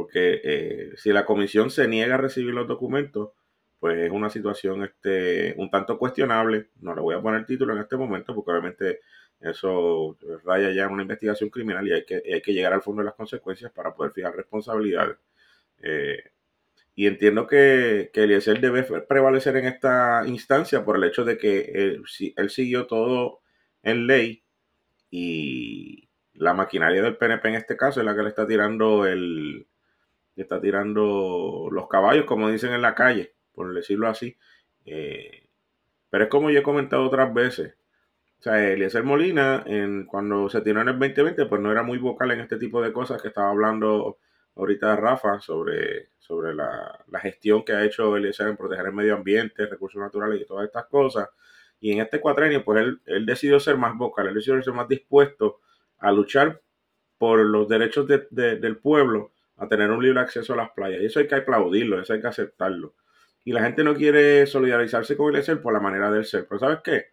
porque 0.00 0.40
eh, 0.42 0.92
si 0.96 1.12
la 1.12 1.26
comisión 1.26 1.70
se 1.70 1.86
niega 1.86 2.14
a 2.14 2.18
recibir 2.18 2.54
los 2.54 2.66
documentos, 2.66 3.32
pues 3.78 3.98
es 3.98 4.10
una 4.10 4.30
situación 4.30 4.82
este, 4.82 5.54
un 5.58 5.70
tanto 5.70 5.98
cuestionable. 5.98 6.70
No 6.80 6.94
le 6.94 7.02
voy 7.02 7.14
a 7.14 7.20
poner 7.20 7.44
título 7.44 7.74
en 7.74 7.80
este 7.80 7.98
momento 7.98 8.34
porque 8.34 8.50
obviamente 8.50 9.00
eso 9.40 10.16
raya 10.42 10.70
ya 10.70 10.84
en 10.84 10.92
una 10.92 11.02
investigación 11.02 11.50
criminal 11.50 11.86
y 11.86 11.92
hay 11.92 12.04
que, 12.06 12.22
hay 12.32 12.40
que 12.40 12.54
llegar 12.54 12.72
al 12.72 12.80
fondo 12.80 13.02
de 13.02 13.06
las 13.06 13.14
consecuencias 13.14 13.70
para 13.72 13.94
poder 13.94 14.12
fijar 14.12 14.34
responsabilidades. 14.34 15.18
Eh, 15.82 16.22
y 16.94 17.06
entiendo 17.06 17.46
que, 17.46 18.10
que 18.14 18.22
Eliezer 18.22 18.58
debe 18.58 18.84
prevalecer 19.02 19.56
en 19.58 19.66
esta 19.66 20.22
instancia 20.26 20.82
por 20.82 20.96
el 20.96 21.04
hecho 21.04 21.26
de 21.26 21.36
que 21.36 21.72
él, 21.74 22.04
él 22.36 22.50
siguió 22.50 22.86
todo 22.86 23.40
en 23.82 24.06
ley 24.06 24.44
y 25.10 26.08
la 26.32 26.54
maquinaria 26.54 27.02
del 27.02 27.18
PNP 27.18 27.48
en 27.50 27.54
este 27.56 27.76
caso 27.76 28.00
es 28.00 28.06
la 28.06 28.16
que 28.16 28.22
le 28.22 28.30
está 28.30 28.46
tirando 28.46 29.06
el, 29.06 29.66
está 30.42 30.60
tirando 30.60 31.68
los 31.70 31.88
caballos, 31.88 32.24
como 32.24 32.50
dicen 32.50 32.72
en 32.72 32.82
la 32.82 32.94
calle, 32.94 33.34
por 33.52 33.72
decirlo 33.74 34.08
así. 34.08 34.36
Eh, 34.86 35.48
pero 36.10 36.24
es 36.24 36.30
como 36.30 36.50
yo 36.50 36.60
he 36.60 36.62
comentado 36.62 37.04
otras 37.04 37.32
veces. 37.32 37.74
O 38.38 38.42
sea, 38.42 38.70
Eliezer 38.70 39.04
Molina, 39.04 39.62
en, 39.66 40.06
cuando 40.06 40.48
se 40.48 40.62
tiró 40.62 40.80
en 40.80 40.88
el 40.88 40.98
2020, 40.98 41.46
pues 41.46 41.60
no 41.60 41.70
era 41.70 41.82
muy 41.82 41.98
vocal 41.98 42.30
en 42.30 42.40
este 42.40 42.56
tipo 42.56 42.82
de 42.82 42.92
cosas 42.92 43.20
que 43.20 43.28
estaba 43.28 43.50
hablando 43.50 44.18
ahorita 44.56 44.96
Rafa 44.96 45.40
sobre, 45.40 46.10
sobre 46.18 46.54
la, 46.54 47.04
gestión 47.20 47.64
que 47.64 47.72
ha 47.72 47.84
hecho 47.84 48.16
Eliezer 48.16 48.48
en 48.48 48.56
proteger 48.56 48.86
el 48.86 48.92
medio 48.92 49.14
ambiente, 49.14 49.66
recursos 49.66 50.00
naturales 50.00 50.40
y 50.40 50.46
todas 50.46 50.66
estas 50.66 50.86
cosas. 50.86 51.28
Y 51.80 51.92
en 51.92 52.00
este 52.00 52.20
cuatrenio, 52.20 52.64
pues 52.64 52.80
él, 52.82 53.00
él 53.06 53.26
decidió 53.26 53.60
ser 53.60 53.76
más 53.76 53.96
vocal, 53.96 54.28
él 54.28 54.34
decidió 54.34 54.62
ser 54.62 54.74
más 54.74 54.88
dispuesto 54.88 55.60
a 55.98 56.10
luchar 56.12 56.60
por 57.20 57.40
los 57.40 57.68
derechos 57.68 58.06
del 58.30 58.78
pueblo 58.78 59.32
a 59.60 59.68
tener 59.68 59.90
un 59.90 60.02
libre 60.02 60.20
acceso 60.20 60.54
a 60.54 60.56
las 60.56 60.70
playas. 60.70 61.02
Y 61.02 61.06
eso 61.06 61.20
hay 61.20 61.28
que 61.28 61.34
aplaudirlo, 61.34 62.00
eso 62.00 62.14
hay 62.14 62.20
que 62.20 62.26
aceptarlo. 62.26 62.94
Y 63.44 63.52
la 63.52 63.62
gente 63.62 63.84
no 63.84 63.94
quiere 63.94 64.46
solidarizarse 64.46 65.16
con 65.16 65.28
Eliezer 65.28 65.60
por 65.60 65.74
la 65.74 65.80
manera 65.80 66.10
de 66.10 66.24
ser. 66.24 66.46
Pero 66.48 66.58
¿sabes 66.58 66.78
qué? 66.82 67.04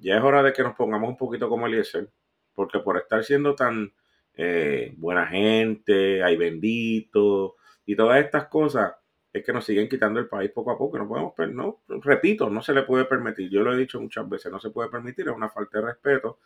Ya 0.00 0.16
es 0.16 0.22
hora 0.22 0.42
de 0.42 0.52
que 0.52 0.64
nos 0.64 0.74
pongamos 0.74 1.08
un 1.08 1.16
poquito 1.16 1.48
como 1.48 1.66
Eliezer. 1.66 2.10
Porque 2.54 2.80
por 2.80 2.96
estar 2.98 3.22
siendo 3.22 3.54
tan 3.54 3.92
eh, 4.34 4.94
buena 4.96 5.26
gente, 5.26 6.24
hay 6.24 6.36
bendito 6.36 7.54
y 7.86 7.94
todas 7.94 8.24
estas 8.24 8.48
cosas, 8.48 8.92
es 9.32 9.44
que 9.44 9.52
nos 9.52 9.64
siguen 9.64 9.88
quitando 9.88 10.18
el 10.18 10.26
país 10.26 10.50
poco 10.50 10.72
a 10.72 10.78
poco. 10.78 10.98
No 10.98 11.06
podemos, 11.06 11.34
no, 11.54 11.82
repito, 12.02 12.50
no 12.50 12.62
se 12.62 12.74
le 12.74 12.82
puede 12.82 13.04
permitir. 13.04 13.48
Yo 13.48 13.62
lo 13.62 13.72
he 13.72 13.78
dicho 13.78 14.00
muchas 14.00 14.28
veces, 14.28 14.50
no 14.50 14.58
se 14.58 14.70
puede 14.70 14.88
permitir, 14.90 15.28
es 15.28 15.34
una 15.34 15.48
falta 15.48 15.78
de 15.78 15.86
respeto. 15.86 16.40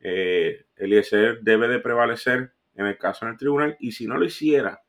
Eh, 0.00 0.66
Eliezer 0.76 1.40
debe 1.42 1.68
de 1.68 1.80
prevalecer 1.80 2.52
en 2.74 2.86
el 2.86 2.98
caso 2.98 3.24
en 3.24 3.32
el 3.32 3.38
tribunal 3.38 3.76
y 3.80 3.92
si 3.92 4.06
no 4.06 4.16
lo 4.16 4.24
hiciera, 4.24 4.82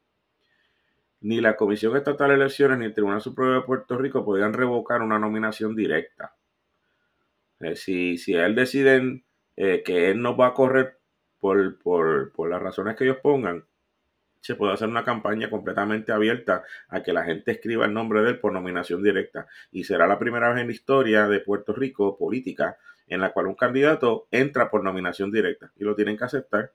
ni 1.22 1.42
la 1.42 1.56
Comisión 1.56 1.96
Estatal 1.98 2.30
de 2.30 2.36
Elecciones 2.36 2.78
ni 2.78 2.86
el 2.86 2.94
Tribunal 2.94 3.22
Supremo 3.22 3.54
de 3.54 3.62
Puerto 3.62 3.98
Rico 3.98 4.24
podían 4.24 4.54
revocar 4.54 5.02
una 5.02 5.18
nominación 5.18 5.76
directa. 5.76 6.36
Eh, 7.60 7.76
si, 7.76 8.18
si 8.18 8.34
él 8.34 8.54
deciden 8.54 9.26
eh, 9.56 9.82
que 9.84 10.12
él 10.12 10.22
no 10.22 10.38
va 10.38 10.48
a 10.48 10.54
correr 10.54 11.00
por, 11.40 11.80
por, 11.80 12.32
por 12.32 12.50
las 12.50 12.62
razones 12.62 12.96
que 12.96 13.06
ellos 13.06 13.18
pongan, 13.24 13.66
se 14.42 14.54
puede 14.54 14.74
hacer 14.74 14.88
una 14.88 15.04
campaña 15.04 15.50
completamente 15.50 16.12
abierta 16.12 16.64
a 16.90 17.02
que 17.02 17.14
la 17.14 17.24
gente 17.24 17.52
escriba 17.52 17.86
el 17.86 17.94
nombre 17.94 18.22
de 18.22 18.30
él 18.30 18.40
por 18.40 18.54
nominación 18.54 19.02
directa. 19.02 19.48
Y 19.72 19.86
será 19.86 20.06
la 20.06 20.20
primera 20.20 20.50
vez 20.50 20.62
en 20.62 20.68
la 20.68 20.74
historia 20.74 21.28
de 21.28 21.40
Puerto 21.40 21.74
Rico 21.74 22.16
política 22.16 22.78
en 23.08 23.22
la 23.22 23.32
cual 23.32 23.48
un 23.48 23.56
candidato 23.56 24.28
entra 24.30 24.70
por 24.70 24.84
nominación 24.84 25.32
directa 25.32 25.72
y 25.76 25.84
lo 25.84 25.96
tienen 25.96 26.18
que 26.18 26.26
aceptar 26.26 26.72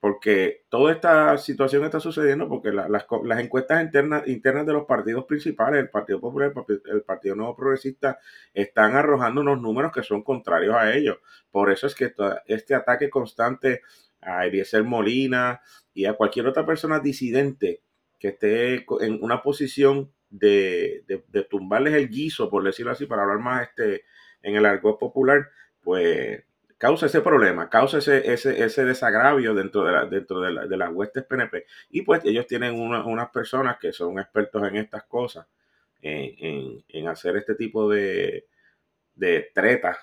porque 0.00 0.64
toda 0.70 0.92
esta 0.92 1.36
situación 1.36 1.84
está 1.84 2.00
sucediendo 2.00 2.48
porque 2.48 2.72
las, 2.72 3.04
encuestas 3.38 3.82
internas, 3.82 4.26
internas 4.26 4.64
de 4.66 4.72
los 4.72 4.86
partidos 4.86 5.26
principales, 5.26 5.78
el 5.78 5.90
Partido 5.90 6.20
Popular, 6.20 6.54
el 6.86 7.02
Partido, 7.02 7.36
Nuevo 7.36 7.54
Progresista, 7.54 8.18
están 8.54 8.96
arrojando 8.96 9.42
unos 9.42 9.60
números 9.60 9.92
que 9.92 10.02
son 10.02 10.22
contrarios 10.22 10.74
a 10.74 10.94
ellos. 10.94 11.18
Por 11.50 11.70
eso 11.70 11.86
es 11.86 11.94
que 11.94 12.14
este 12.46 12.74
ataque 12.74 13.10
constante 13.10 13.82
a 14.22 14.46
Eliezer 14.46 14.84
Molina 14.84 15.60
y 15.92 16.06
a 16.06 16.14
cualquier 16.14 16.46
otra 16.46 16.64
persona 16.64 16.98
disidente 16.98 17.82
que 18.18 18.28
esté 18.28 18.86
en 19.00 19.18
una 19.22 19.42
posición 19.42 20.10
de, 20.30 21.04
de 21.06 21.42
tumbarles 21.44 21.94
el 21.94 22.08
guiso, 22.08 22.48
por 22.48 22.64
decirlo 22.64 22.92
así, 22.92 23.04
para 23.04 23.22
hablar 23.22 23.38
más 23.38 23.68
este, 23.68 24.04
en 24.42 24.56
el 24.56 24.64
argot 24.64 24.98
popular, 24.98 25.50
pues 25.82 26.42
causa 26.80 27.06
ese 27.06 27.20
problema, 27.20 27.68
causa 27.68 27.98
ese, 27.98 28.32
ese, 28.32 28.64
ese 28.64 28.86
desagravio 28.86 29.54
dentro, 29.54 29.84
de, 29.84 29.92
la, 29.92 30.06
dentro 30.06 30.40
de, 30.40 30.66
de, 30.66 30.76
las 30.78 30.90
huestes 30.90 31.24
PNP. 31.24 31.66
Y 31.90 32.00
pues 32.02 32.24
ellos 32.24 32.46
tienen 32.46 32.80
unas 32.80 33.28
personas 33.28 33.76
que 33.78 33.92
son 33.92 34.18
expertos 34.18 34.66
en 34.66 34.76
estas 34.76 35.04
cosas, 35.04 35.46
en, 36.00 36.82
en, 36.88 37.06
hacer 37.06 37.36
este 37.36 37.54
tipo 37.54 37.86
de, 37.90 38.46
de 39.14 39.50
tretas, 39.54 39.98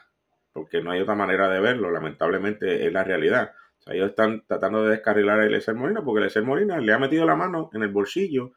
porque 0.54 0.80
no 0.84 0.92
hay 0.92 1.02
otra 1.02 1.16
manera 1.16 1.50
de 1.50 1.60
verlo, 1.60 1.90
lamentablemente 1.90 2.86
es 2.86 2.94
la 2.94 3.04
realidad. 3.04 3.56
O 3.80 3.82
sea, 3.82 3.96
ellos 3.96 4.10
están 4.10 4.46
tratando 4.46 4.84
de 4.84 4.92
descarrilar 4.92 5.40
a 5.40 5.46
Eliezer 5.48 5.74
Molina, 5.74 6.04
porque 6.04 6.20
Eliezer 6.20 6.44
Molina 6.44 6.78
le 6.78 6.94
ha 6.94 7.00
metido 7.00 7.26
la 7.26 7.36
mano 7.36 7.72
en 7.74 7.82
el 7.82 7.90
bolsillo 7.90 8.54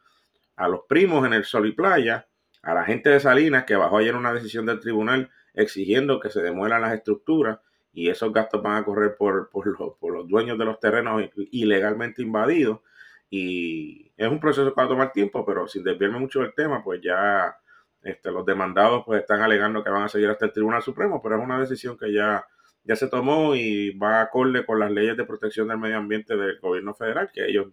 a 0.56 0.68
los 0.68 0.80
primos 0.86 1.24
en 1.26 1.32
el 1.32 1.44
Sol 1.44 1.66
y 1.66 1.72
Playa, 1.72 2.28
a 2.60 2.74
la 2.74 2.84
gente 2.84 3.08
de 3.08 3.18
Salinas 3.18 3.64
que 3.64 3.76
bajó 3.76 3.96
ayer 3.96 4.14
una 4.14 4.34
decisión 4.34 4.66
del 4.66 4.78
tribunal 4.78 5.30
exigiendo 5.54 6.20
que 6.20 6.28
se 6.28 6.42
demuelan 6.42 6.82
las 6.82 6.92
estructuras 6.92 7.60
y 7.92 8.08
esos 8.08 8.32
gastos 8.32 8.62
van 8.62 8.76
a 8.76 8.84
correr 8.84 9.16
por, 9.16 9.50
por, 9.50 9.66
los 9.66 10.28
dueños 10.28 10.58
de 10.58 10.64
los 10.64 10.78
terrenos 10.78 11.22
ilegalmente 11.50 12.22
invadidos. 12.22 12.80
Y 13.28 14.12
es 14.16 14.28
un 14.28 14.40
proceso 14.40 14.72
que 14.72 14.80
va 14.80 14.84
a 14.84 14.88
tomar 14.88 15.12
tiempo, 15.12 15.44
pero 15.44 15.66
sin 15.68 15.84
desviarme 15.84 16.18
mucho 16.18 16.40
del 16.40 16.54
tema, 16.54 16.82
pues 16.82 17.00
ya 17.02 17.56
este, 18.02 18.30
los 18.30 18.44
demandados 18.46 19.04
pues 19.04 19.20
están 19.20 19.40
alegando 19.42 19.84
que 19.84 19.90
van 19.90 20.04
a 20.04 20.08
seguir 20.08 20.28
hasta 20.28 20.46
el 20.46 20.52
Tribunal 20.52 20.82
Supremo, 20.82 21.20
pero 21.22 21.36
es 21.36 21.44
una 21.44 21.60
decisión 21.60 21.96
que 21.98 22.12
ya, 22.12 22.44
ya 22.84 22.96
se 22.96 23.08
tomó 23.08 23.54
y 23.54 23.96
va 23.98 24.22
acorde 24.22 24.64
con 24.64 24.78
las 24.80 24.90
leyes 24.90 25.16
de 25.16 25.24
protección 25.24 25.68
del 25.68 25.78
medio 25.78 25.98
ambiente 25.98 26.36
del 26.36 26.58
gobierno 26.60 26.94
federal, 26.94 27.30
que 27.32 27.46
ellos 27.46 27.68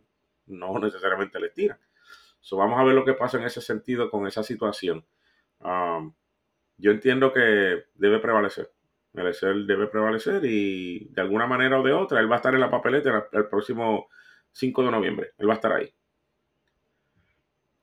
no 0.48 0.78
necesariamente 0.80 1.40
les 1.40 1.54
tiran. 1.54 1.80
So, 2.40 2.58
vamos 2.58 2.80
a 2.80 2.84
ver 2.84 2.96
lo 2.96 3.06
que 3.06 3.14
pasa 3.14 3.38
en 3.38 3.44
ese 3.44 3.62
sentido 3.62 4.10
con 4.10 4.28
esa 4.28 4.44
situación. 4.44 5.06
Um, 5.60 6.14
yo 6.78 6.92
entiendo 6.92 7.34
que 7.34 7.86
debe 7.96 8.20
prevalecer 8.20 8.72
el 9.18 9.68
debe 9.68 9.88
prevalecer 9.88 10.44
y 10.46 11.10
de 11.10 11.22
alguna 11.22 11.48
manera 11.48 11.80
o 11.80 11.84
de 11.84 11.94
otra 11.94 12.20
él 12.20 12.30
va 12.30 12.36
a 12.36 12.38
estar 12.38 12.54
en 12.54 12.60
la 12.60 12.70
papeleta 12.70 13.28
el 13.32 13.48
próximo 13.48 14.08
5 14.52 14.84
de 14.84 14.92
noviembre. 14.92 15.32
Él 15.38 15.48
va 15.50 15.54
a 15.54 15.56
estar 15.56 15.72
ahí. 15.72 15.90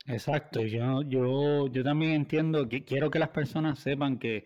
Exacto, 0.07 0.61
yo, 0.63 1.03
yo, 1.03 1.67
yo 1.69 1.83
también 1.83 2.13
entiendo 2.13 2.69
que 2.69 2.85
quiero 2.85 3.11
que 3.11 3.19
las 3.19 3.31
personas 3.31 3.79
sepan 3.79 4.19
que 4.19 4.45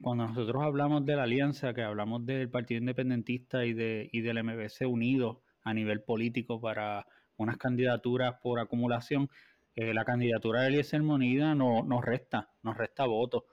cuando 0.00 0.26
nosotros 0.26 0.62
hablamos 0.62 1.04
de 1.04 1.16
la 1.16 1.24
alianza, 1.24 1.74
que 1.74 1.82
hablamos 1.82 2.24
del 2.24 2.50
Partido 2.50 2.78
Independentista 2.78 3.64
y, 3.64 3.72
de, 3.72 4.08
y 4.12 4.20
del 4.20 4.42
MBC 4.42 4.86
unido 4.86 5.42
a 5.64 5.74
nivel 5.74 6.02
político 6.02 6.60
para 6.60 7.06
unas 7.36 7.56
candidaturas 7.56 8.34
por 8.42 8.60
acumulación, 8.60 9.28
eh, 9.74 9.94
la 9.94 10.04
candidatura 10.04 10.62
de 10.62 10.68
Eliezer 10.68 11.02
Monida 11.02 11.54
no, 11.54 11.82
nos 11.82 12.04
resta, 12.04 12.50
nos 12.62 12.76
resta 12.76 13.06
votos. 13.06 13.44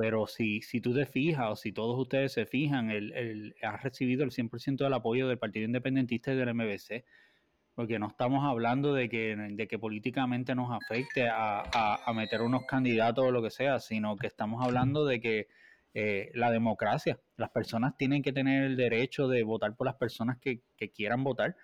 Pero 0.00 0.26
si, 0.26 0.62
si 0.62 0.80
tú 0.80 0.94
te 0.94 1.04
fijas 1.04 1.50
o 1.50 1.56
si 1.56 1.72
todos 1.72 1.98
ustedes 1.98 2.32
se 2.32 2.46
fijan, 2.46 2.90
él, 2.90 3.54
ha 3.62 3.76
recibido 3.76 4.24
el 4.24 4.30
100% 4.30 4.78
del 4.78 4.94
apoyo 4.94 5.28
del 5.28 5.36
Partido 5.36 5.66
Independentista 5.66 6.32
y 6.32 6.36
del 6.36 6.54
MBC, 6.54 7.04
porque 7.74 7.98
no 7.98 8.08
estamos 8.08 8.42
hablando 8.46 8.94
de 8.94 9.10
que, 9.10 9.36
de 9.36 9.68
que 9.68 9.78
políticamente 9.78 10.54
nos 10.54 10.70
afecte 10.72 11.28
a, 11.30 12.10
meter 12.14 12.40
unos 12.40 12.64
candidatos 12.64 13.26
o 13.26 13.30
lo 13.30 13.42
que 13.42 13.50
sea, 13.50 13.78
sino 13.78 14.16
que 14.16 14.26
estamos 14.26 14.64
hablando 14.64 15.04
de 15.04 15.20
que 15.20 15.48
eh, 15.92 16.30
la 16.32 16.50
democracia, 16.50 17.20
las 17.36 17.50
personas 17.50 17.94
tienen 17.98 18.22
que 18.22 18.32
tener 18.32 18.64
el 18.64 18.78
derecho 18.78 19.28
de 19.28 19.42
votar 19.42 19.76
por 19.76 19.86
las 19.86 19.96
personas 19.96 20.38
que, 20.38 20.62
que 20.78 20.90
quieran 20.90 21.22
votar 21.24 21.56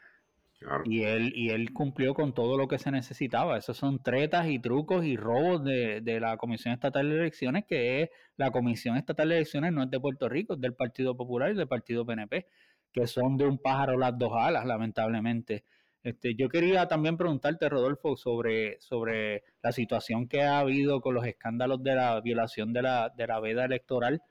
y, 0.84 1.02
él, 1.02 1.32
y 1.34 1.50
él 1.50 1.72
cumplió 1.72 2.14
con 2.14 2.32
todo 2.32 2.56
lo 2.56 2.66
que 2.68 2.78
se 2.78 2.90
necesitaba. 2.90 3.58
Esos 3.58 3.76
son 3.76 4.02
tretas 4.02 4.48
y 4.48 4.58
trucos 4.58 5.04
y 5.04 5.16
robos 5.16 5.62
de, 5.64 6.00
de, 6.00 6.20
la 6.20 6.36
Comisión 6.36 6.72
Estatal 6.74 7.08
de 7.08 7.16
Elecciones, 7.16 7.64
que 7.66 8.02
es 8.02 8.10
la 8.36 8.50
Comisión 8.50 8.96
Estatal 8.96 9.28
de 9.28 9.36
Elecciones, 9.36 9.72
no 9.72 9.82
es 9.82 9.90
de 9.90 10.00
Puerto 10.00 10.28
Rico, 10.28 10.54
es 10.54 10.60
del 10.60 10.74
Partido 10.74 11.16
Popular 11.16 11.52
y 11.52 11.56
del 11.56 11.68
Partido 11.68 12.06
PNP, 12.06 12.46
que 12.92 13.06
son 13.06 13.36
de 13.36 13.46
un 13.46 13.58
pájaro 13.58 13.98
las 13.98 14.18
dos 14.18 14.32
alas, 14.34 14.64
lamentablemente. 14.64 15.64
Este, 16.02 16.34
yo 16.36 16.48
quería 16.48 16.86
también 16.86 17.16
preguntarte, 17.16 17.68
Rodolfo, 17.68 18.16
sobre, 18.16 18.80
sobre 18.80 19.42
la 19.62 19.72
situación 19.72 20.28
que 20.28 20.42
ha 20.42 20.60
habido 20.60 21.00
con 21.00 21.14
los 21.14 21.26
escándalos 21.26 21.82
de 21.82 21.96
la 21.96 22.20
violación 22.20 22.72
de 22.72 22.82
la, 22.82 23.12
de 23.16 23.26
la 23.26 23.40
veda 23.40 23.64
electoral, 23.64 24.22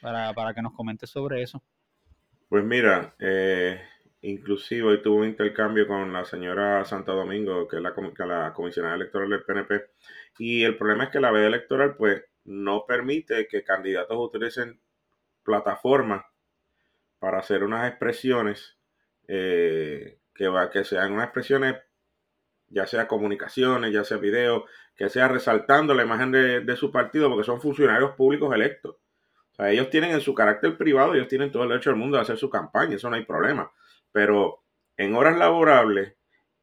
para, 0.00 0.32
para 0.32 0.54
que 0.54 0.62
nos 0.62 0.74
comentes 0.74 1.10
sobre 1.10 1.42
eso. 1.42 1.62
Pues 2.48 2.64
mira, 2.64 3.14
eh, 3.18 3.80
Inclusive 4.20 4.82
hoy 4.88 5.02
tuvo 5.02 5.18
un 5.18 5.26
intercambio 5.28 5.86
con 5.86 6.12
la 6.12 6.24
señora 6.24 6.84
Santa 6.84 7.12
Domingo, 7.12 7.68
que 7.68 7.76
es 7.76 7.82
la, 7.82 7.94
la 8.26 8.52
comisionada 8.52 8.96
electoral 8.96 9.30
del 9.30 9.44
PNP. 9.44 9.90
Y 10.38 10.64
el 10.64 10.76
problema 10.76 11.04
es 11.04 11.10
que 11.10 11.20
la 11.20 11.30
veda 11.30 11.46
electoral 11.46 11.96
pues 11.96 12.24
no 12.44 12.84
permite 12.86 13.46
que 13.46 13.62
candidatos 13.62 14.16
utilicen 14.18 14.80
plataformas 15.44 16.24
para 17.18 17.38
hacer 17.38 17.62
unas 17.62 17.88
expresiones 17.88 18.76
eh, 19.28 20.18
que, 20.34 20.48
va, 20.48 20.70
que 20.70 20.84
sean 20.84 21.12
unas 21.12 21.26
expresiones, 21.26 21.76
ya 22.68 22.86
sea 22.86 23.06
comunicaciones, 23.06 23.92
ya 23.92 24.04
sea 24.04 24.16
video, 24.16 24.66
que 24.96 25.08
sea 25.08 25.28
resaltando 25.28 25.94
la 25.94 26.02
imagen 26.04 26.32
de, 26.32 26.60
de 26.60 26.76
su 26.76 26.90
partido, 26.90 27.28
porque 27.28 27.44
son 27.44 27.60
funcionarios 27.60 28.12
públicos 28.12 28.52
electos. 28.52 28.96
O 29.52 29.54
sea, 29.54 29.70
ellos 29.70 29.90
tienen 29.90 30.10
en 30.10 30.20
su 30.20 30.34
carácter 30.34 30.76
privado, 30.76 31.14
ellos 31.14 31.28
tienen 31.28 31.52
todo 31.52 31.64
el 31.64 31.68
derecho 31.68 31.90
del 31.90 31.98
mundo 31.98 32.16
de 32.16 32.22
hacer 32.22 32.36
su 32.36 32.50
campaña, 32.50 32.96
eso 32.96 33.10
no 33.10 33.16
hay 33.16 33.24
problema. 33.24 33.70
Pero 34.12 34.64
en 34.96 35.14
horas 35.14 35.38
laborables, 35.38 36.14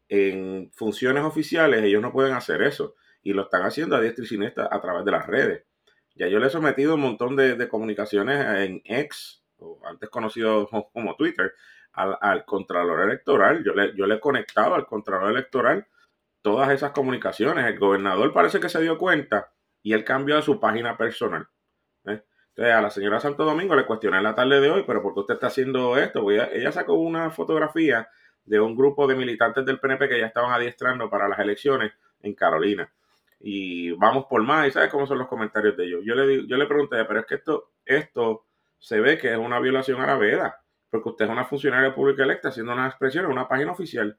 en 0.09 0.71
funciones 0.73 1.23
oficiales, 1.23 1.83
ellos 1.83 2.01
no 2.01 2.11
pueden 2.11 2.33
hacer 2.33 2.61
eso. 2.61 2.95
Y 3.21 3.33
lo 3.33 3.43
están 3.43 3.63
haciendo 3.63 3.95
a 3.95 4.01
diestra 4.01 4.23
y 4.23 4.27
siniestra 4.27 4.67
a 4.71 4.81
través 4.81 5.05
de 5.05 5.11
las 5.11 5.25
redes. 5.25 5.65
Ya 6.15 6.27
yo 6.27 6.39
le 6.39 6.47
he 6.47 6.49
sometido 6.49 6.95
un 6.95 7.01
montón 7.01 7.35
de, 7.35 7.67
comunicaciones 7.67 8.45
en 8.67 8.81
X, 8.85 9.43
o 9.57 9.79
antes 9.85 10.09
conocido 10.09 10.69
como 10.93 11.15
Twitter, 11.15 11.53
al, 11.93 12.45
Contralor 12.45 13.01
Electoral. 13.01 13.63
Yo 13.63 13.73
le, 13.73 13.95
yo 13.95 14.05
le 14.05 14.15
he 14.15 14.19
conectado 14.19 14.75
al 14.75 14.85
Contralor 14.85 15.31
Electoral 15.31 15.87
todas 16.41 16.69
esas 16.71 16.91
comunicaciones. 16.91 17.65
El 17.65 17.79
gobernador 17.79 18.33
parece 18.33 18.59
que 18.59 18.69
se 18.69 18.81
dio 18.81 18.97
cuenta 18.97 19.51
y 19.81 19.93
él 19.93 20.03
cambió 20.03 20.37
a 20.37 20.41
su 20.41 20.59
página 20.59 20.97
personal. 20.97 21.47
Entonces, 22.55 22.73
a 22.73 22.81
la 22.81 22.89
señora 22.89 23.19
Santo 23.19 23.43
Domingo 23.43 23.75
le 23.75 23.85
cuestioné 23.85 24.15
en 24.15 24.23
la 24.23 24.33
tarde 24.33 24.61
de 24.61 24.69
hoy, 24.69 24.85
pero 24.87 25.01
¿por 25.01 25.13
qué 25.13 25.19
usted 25.19 25.33
está 25.33 25.47
haciendo 25.47 25.97
esto? 25.97 26.21
Pues 26.21 26.47
ella, 26.53 26.71
sacó 26.71 26.93
una 26.93 27.29
fotografía 27.29 28.07
de 28.45 28.61
un 28.61 28.77
grupo 28.77 29.07
de 29.07 29.15
militantes 29.15 29.65
del 29.65 29.77
PNP 29.77 30.07
que 30.07 30.19
ya 30.19 30.27
estaban 30.27 30.53
adiestrando 30.53 31.09
para 31.09 31.27
las 31.27 31.37
elecciones 31.39 31.91
en 32.21 32.33
Carolina. 32.33 32.89
Y 33.41 33.91
vamos 33.91 34.27
por 34.29 34.41
más, 34.43 34.69
y 34.69 34.71
sabes 34.71 34.89
cómo 34.89 35.05
son 35.05 35.17
los 35.17 35.27
comentarios 35.27 35.75
de 35.75 35.83
ellos. 35.83 36.01
Yo 36.05 36.15
le, 36.15 36.47
yo 36.47 36.55
le 36.55 36.65
pregunté, 36.65 37.03
pero 37.03 37.19
es 37.19 37.25
que 37.25 37.35
esto, 37.35 37.71
esto 37.83 38.45
se 38.79 39.01
ve 39.01 39.17
que 39.17 39.33
es 39.33 39.37
una 39.37 39.59
violación 39.59 39.99
a 39.99 40.07
la 40.07 40.15
veda, 40.15 40.61
porque 40.89 41.09
usted 41.09 41.25
es 41.25 41.31
una 41.31 41.43
funcionaria 41.43 41.93
pública 41.93 42.23
electa 42.23 42.47
haciendo 42.47 42.71
una 42.71 42.87
expresión 42.87 43.25
en 43.25 43.31
una 43.31 43.49
página 43.49 43.73
oficial. 43.73 44.17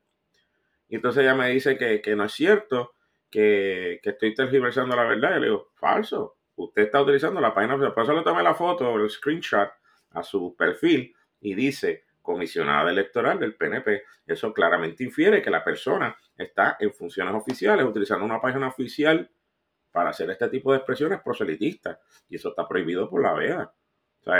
Y 0.88 0.96
entonces 0.96 1.22
ella 1.22 1.34
me 1.34 1.48
dice 1.48 1.78
que, 1.78 2.14
no 2.14 2.24
es 2.24 2.32
cierto, 2.32 2.92
que, 3.30 3.98
que 4.02 4.10
estoy 4.10 4.34
tergiversando 4.34 4.94
la 4.94 5.04
verdad. 5.04 5.30
Yo 5.30 5.40
le 5.40 5.46
digo, 5.46 5.68
falso 5.74 6.35
usted 6.56 6.82
está 6.82 7.02
utilizando 7.02 7.40
la 7.40 7.54
página 7.54 7.76
Por 7.76 8.02
eso 8.02 8.12
le 8.12 8.22
tomé 8.22 8.42
la 8.42 8.54
foto, 8.54 8.96
el 8.96 9.08
screenshot 9.10 9.70
a 10.10 10.22
su 10.22 10.54
perfil 10.56 11.14
y 11.40 11.54
dice 11.54 12.04
comisionada 12.22 12.90
electoral 12.90 13.38
del 13.38 13.54
PNP. 13.54 14.02
Eso 14.26 14.52
claramente 14.52 15.04
infiere 15.04 15.40
que 15.40 15.50
la 15.50 15.62
persona 15.62 16.16
está 16.36 16.76
en 16.80 16.92
funciones 16.92 17.34
oficiales, 17.34 17.86
utilizando 17.86 18.24
una 18.24 18.40
página 18.40 18.68
oficial 18.68 19.30
para 19.92 20.10
hacer 20.10 20.28
este 20.30 20.48
tipo 20.48 20.72
de 20.72 20.78
expresiones 20.78 21.20
proselitistas. 21.22 21.98
Y 22.28 22.36
eso 22.36 22.48
está 22.50 22.66
prohibido 22.66 23.08
por 23.08 23.22
la 23.22 23.32
veda. 23.32 23.72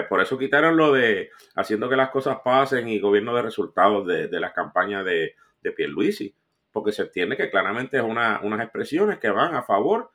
Por 0.09 0.21
eso 0.21 0.37
quitaron 0.37 0.77
lo 0.77 0.93
de 0.93 1.31
haciendo 1.55 1.89
que 1.89 1.95
las 1.95 2.11
cosas 2.11 2.39
pasen 2.45 2.89
y 2.89 2.99
gobierno 2.99 3.37
de 3.37 3.43
resultados 3.43 4.05
de, 4.05 4.41
las 4.41 4.53
campañas 4.53 5.05
de, 5.05 5.37
de 5.63 5.73
Pierluisi 5.73 6.35
porque 6.77 6.93
se 6.93 7.05
entiende 7.05 7.39
que 7.39 7.49
claramente 7.49 7.97
es 7.97 8.03
una, 8.03 8.39
unas 8.43 8.61
expresiones 8.61 9.19
que 9.19 9.31
van 9.31 9.55
a 9.55 9.63
favor 9.63 10.11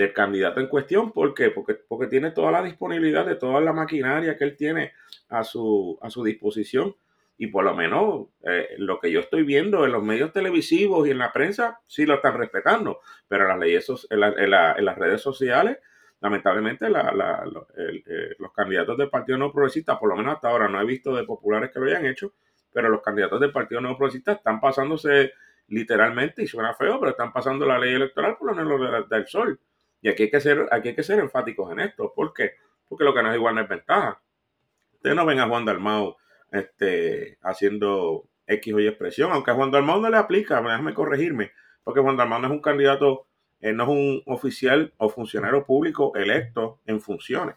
del 0.00 0.14
candidato 0.14 0.60
en 0.60 0.66
cuestión. 0.66 1.12
¿Por? 1.12 1.34
Porque, 1.54 1.74
porque 1.86 2.06
tiene 2.06 2.30
toda 2.30 2.50
la 2.50 2.62
disponibilidad 2.62 3.26
de 3.26 3.36
toda 3.36 3.60
la 3.60 3.72
maquinaria 3.72 4.36
que 4.36 4.44
él 4.44 4.56
tiene 4.56 4.92
a 5.28 5.44
su, 5.44 5.98
a 6.00 6.08
su 6.10 6.24
disposición. 6.24 6.96
Y 7.36 7.46
por 7.46 7.64
lo 7.64 7.74
menos 7.74 8.28
eh, 8.42 8.68
lo 8.78 8.98
que 8.98 9.10
yo 9.10 9.20
estoy 9.20 9.44
viendo 9.44 9.84
en 9.84 9.92
los 9.92 10.02
medios 10.02 10.32
televisivos 10.32 11.06
y 11.06 11.10
en 11.10 11.18
la 11.18 11.32
prensa, 11.32 11.80
sí 11.86 12.04
lo 12.04 12.14
están 12.14 12.36
respetando. 12.36 13.00
Pero 13.28 13.46
las, 13.46 13.58
leyes, 13.58 14.06
en, 14.10 14.50
las 14.50 14.98
redes 14.98 15.22
sociales, 15.22 15.78
lamentablemente 16.20 16.86
eh, 16.86 18.34
los 18.38 18.52
candidatos 18.52 18.98
del 18.98 19.08
Partido 19.08 19.38
No 19.38 19.52
Progresista, 19.52 19.98
por 19.98 20.10
lo 20.10 20.16
menos 20.16 20.34
hasta 20.34 20.48
ahora 20.48 20.68
no 20.68 20.80
he 20.80 20.84
visto 20.84 21.14
de 21.14 21.24
populares 21.24 21.70
que 21.70 21.80
lo 21.80 21.86
hayan 21.86 22.06
hecho, 22.06 22.34
pero 22.72 22.88
los 22.88 23.02
candidatos 23.02 23.40
del 23.40 23.52
Partido 23.52 23.80
No 23.80 23.96
Progresista 23.96 24.32
están 24.32 24.60
pasándose 24.60 25.32
literalmente, 25.68 26.42
y 26.42 26.46
suena 26.46 26.74
feo, 26.74 26.98
pero 27.00 27.12
están 27.12 27.32
pasando 27.32 27.64
la 27.64 27.78
ley 27.78 27.94
electoral 27.94 28.36
por 28.36 28.48
lo 28.48 28.54
menos 28.54 29.08
del 29.08 29.26
sol. 29.26 29.58
Y 30.02 30.08
aquí 30.08 30.24
hay 30.24 30.30
que 30.30 30.40
ser, 30.40 30.66
aquí 30.70 30.88
hay 30.88 30.94
que 30.94 31.02
ser 31.02 31.18
enfáticos 31.18 31.70
en 31.72 31.80
esto. 31.80 32.12
¿Por 32.14 32.32
qué? 32.32 32.54
Porque 32.88 33.04
lo 33.04 33.14
que 33.14 33.22
no 33.22 33.30
es 33.30 33.36
igual 33.36 33.54
no 33.54 33.60
es 33.60 33.68
ventaja. 33.68 34.20
Ustedes 34.94 35.16
no 35.16 35.26
ven 35.26 35.40
a 35.40 35.48
Juan 35.48 35.64
Dalmau 35.64 36.16
este, 36.50 37.38
haciendo 37.42 38.28
X 38.46 38.74
o 38.74 38.80
Y 38.80 38.86
expresión, 38.86 39.32
aunque 39.32 39.50
a 39.50 39.54
Juan 39.54 39.70
Dalmau 39.70 40.00
no 40.00 40.10
le 40.10 40.16
aplica, 40.16 40.60
déjame 40.60 40.94
corregirme, 40.94 41.52
porque 41.84 42.00
Juan 42.00 42.16
Dalmau 42.16 42.40
no 42.40 42.48
es 42.48 42.52
un 42.52 42.60
candidato, 42.60 43.28
eh, 43.60 43.72
no 43.72 43.84
es 43.84 43.88
un 43.88 44.22
oficial 44.26 44.92
o 44.98 45.08
funcionario 45.08 45.64
público 45.64 46.12
electo 46.16 46.80
en 46.86 47.00
funciones. 47.00 47.56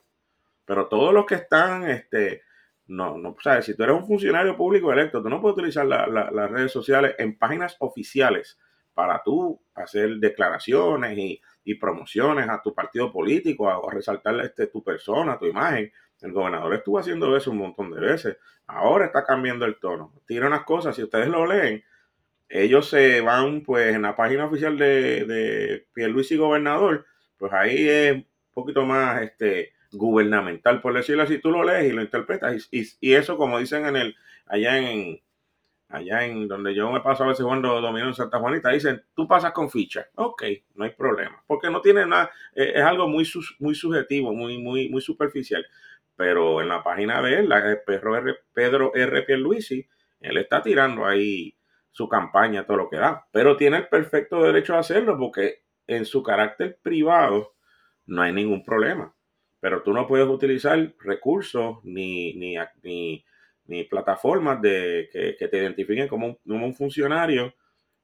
Pero 0.66 0.88
todos 0.88 1.14
los 1.14 1.26
que 1.26 1.36
están, 1.36 1.90
este, 1.90 2.44
no, 2.88 3.18
no, 3.18 3.36
sabes, 3.42 3.66
si 3.66 3.76
tú 3.76 3.84
eres 3.84 3.96
un 3.96 4.08
funcionario 4.08 4.56
público 4.56 4.94
electo, 4.94 5.22
tú 5.22 5.30
no 5.30 5.42
puedes 5.42 5.58
utilizar 5.58 5.86
las 5.86 6.52
redes 6.52 6.72
sociales 6.72 7.16
en 7.18 7.38
páginas 7.38 7.76
oficiales 7.80 8.60
para 8.94 9.22
tú 9.24 9.60
hacer 9.74 10.18
declaraciones 10.18 11.18
y, 11.18 11.42
promociones 11.76 12.50
a 12.50 12.62
tu 12.62 12.74
partido 12.74 13.12
político, 13.12 13.70
a, 13.70 13.92
resaltar 13.92 14.40
este, 14.42 14.68
tu 14.68 14.84
persona, 14.84 15.38
tu 15.38 15.46
imagen. 15.46 15.92
El 16.22 16.32
gobernador 16.32 16.74
estuvo 16.74 17.00
haciendo 17.00 17.36
eso 17.36 17.52
un 17.52 17.58
montón 17.58 17.92
de 17.92 18.00
veces. 18.00 18.38
Ahora 18.68 19.06
está 19.06 19.26
cambiando 19.26 19.66
el 19.66 19.80
tono. 19.80 20.14
Tira 20.26 20.48
unas 20.48 20.64
cosas, 20.64 20.96
si 20.96 21.04
ustedes 21.04 21.28
lo 21.28 21.46
leen, 21.46 21.84
ellos 22.50 22.90
se 22.90 23.22
van 23.22 23.62
pues 23.62 23.96
en 23.96 24.04
la 24.04 24.16
página 24.16 24.46
oficial 24.46 24.78
de, 24.78 25.26
de 25.26 25.88
Pierluisi 25.94 26.38
Gobernador, 26.38 27.06
pues 27.38 27.52
ahí 27.52 27.90
es 27.90 28.14
un 28.14 28.28
poquito 28.54 28.86
más 28.86 29.22
este 29.22 29.74
gubernamental, 29.94 30.82
por 30.82 30.94
decirlo 30.94 31.24
así, 31.24 31.38
tú 31.40 31.52
lo 31.52 31.64
lees 31.64 31.92
y 31.92 31.96
lo 31.96 32.02
interpretas. 32.02 32.68
Y, 32.72 33.14
eso, 33.14 33.38
como 33.38 33.60
dicen 33.60 33.86
en 33.86 33.96
el, 33.96 34.16
allá 34.48 34.78
en, 34.78 35.22
allá 35.94 36.26
en 36.26 36.48
donde 36.48 36.74
yo 36.74 36.92
me 36.92 37.02
paso 37.02 37.24
a 37.24 37.28
veces 37.28 37.46
cuando 37.46 37.80
domino 37.80 38.08
en 38.08 38.14
Santa 38.14 38.40
Juanita, 38.40 38.70
dicen, 38.70 39.04
tú 39.16 39.28
pasas 39.28 39.52
con 39.52 39.70
ficha. 39.70 40.08
Ok, 40.16 40.44
no 40.76 40.86
hay 40.86 40.92
problema. 40.92 41.42
Porque 41.46 41.70
no 41.70 41.82
tiene 41.82 42.06
nada, 42.06 42.32
eh, 42.56 42.74
es 42.76 42.82
algo 42.82 43.08
muy, 43.08 43.30
muy 43.60 43.76
subjetivo, 43.76 44.34
muy, 44.34 44.58
muy, 44.58 44.90
muy 44.90 45.02
superficial. 45.02 45.66
Pero 46.16 46.62
en 46.62 46.70
la 46.70 46.84
página 46.84 47.22
de 47.22 47.40
él, 47.40 47.50
la, 47.50 47.80
Pedro 47.86 48.16
R. 48.18 48.36
Pedro 48.54 48.94
R. 48.94 49.22
Pierluisi, 49.24 49.88
él 50.20 50.38
está 50.38 50.62
tirando 50.62 51.06
ahí 51.06 51.56
su 51.92 52.10
campaña, 52.10 52.66
todo 52.66 52.78
lo 52.78 52.90
que 52.90 52.98
da. 52.98 53.28
Pero 53.32 53.56
tiene 53.56 53.78
el 53.78 53.88
perfecto 53.88 54.42
derecho 54.42 54.76
a 54.76 54.80
hacerlo 54.80 55.18
porque 55.18 55.64
en 55.88 56.06
su 56.06 56.24
carácter 56.24 56.80
privado 56.82 57.54
no 58.06 58.22
hay 58.22 58.34
ningún 58.34 58.64
problema 58.64 59.14
pero 59.64 59.82
tú 59.82 59.94
no 59.94 60.06
puedes 60.06 60.28
utilizar 60.28 60.94
recursos 61.00 61.78
ni, 61.86 62.34
ni, 62.34 62.58
ni, 62.84 63.24
plataformas 63.90 64.62
de, 64.62 65.10
que, 65.12 65.48
te 65.48 65.58
identifiquen 65.58 66.08
como 66.08 66.40
un, 66.46 66.74
funcionario 66.74 67.54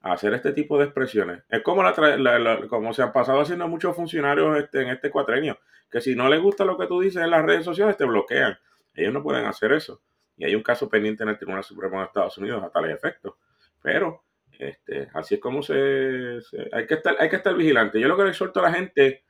a 0.02 0.14
hacer 0.14 0.34
este 0.34 0.52
tipo 0.54 0.78
de 0.78 0.86
expresiones. 0.86 1.44
Es 1.50 1.62
como, 1.62 1.84
la, 1.84 2.68
como 2.68 2.94
se 2.94 3.04
han 3.04 3.14
pasado 3.14 3.42
haciendo 3.42 3.68
muchos 3.68 3.96
funcionarios 3.96 4.58
este, 4.58 4.82
en 4.82 4.90
este 4.90 5.10
cuatrenio, 5.10 5.60
que 5.90 6.02
si 6.02 6.16
no 6.16 6.30
les 6.30 6.42
gusta 6.42 6.66
lo 6.66 6.78
que 6.78 6.88
tú 6.88 7.00
dices 7.02 7.24
en 7.24 7.32
las 7.32 7.46
redes 7.46 7.66
sociales, 7.66 7.98
te 7.98 8.06
bloquean. 8.06 8.58
Ellos 8.96 9.14
no 9.14 9.24
pueden 9.24 9.46
hacer 9.46 9.72
eso. 9.72 10.02
Y 10.38 10.46
hay 10.46 10.56
un 10.56 10.64
caso 10.64 10.90
pendiente 10.90 11.24
en 11.24 11.30
el 11.30 11.38
Tribunal 11.38 11.64
Supremo 11.64 12.00
de 12.00 12.06
Estados 12.06 12.38
Unidos 12.38 12.64
a 12.64 12.70
tales 12.70 12.96
efectos. 12.96 13.36
Pero 13.82 14.24
este, 14.58 15.10
así 15.14 15.36
es 15.36 15.42
como 15.42 15.62
se, 15.62 16.42
se, 16.42 16.70
hay, 16.72 16.86
que 16.86 16.96
estar, 16.96 17.16
hay 17.20 17.30
que 17.30 17.38
estar 17.38 17.56
vigilante. 17.56 18.00
Yo 18.00 18.08
lo 18.08 18.18
que 18.18 18.24
le 18.24 18.30
exhorto 18.30 18.60
a 18.60 18.64
la 18.64 18.74
gente 18.74 19.24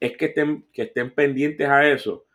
es 0.00 0.16
que 0.16 0.26
estén, 0.26 0.66
que 0.72 0.82
estén 0.82 1.14
pendientes 1.14 1.68
a 1.68 1.86
eso 1.86 2.26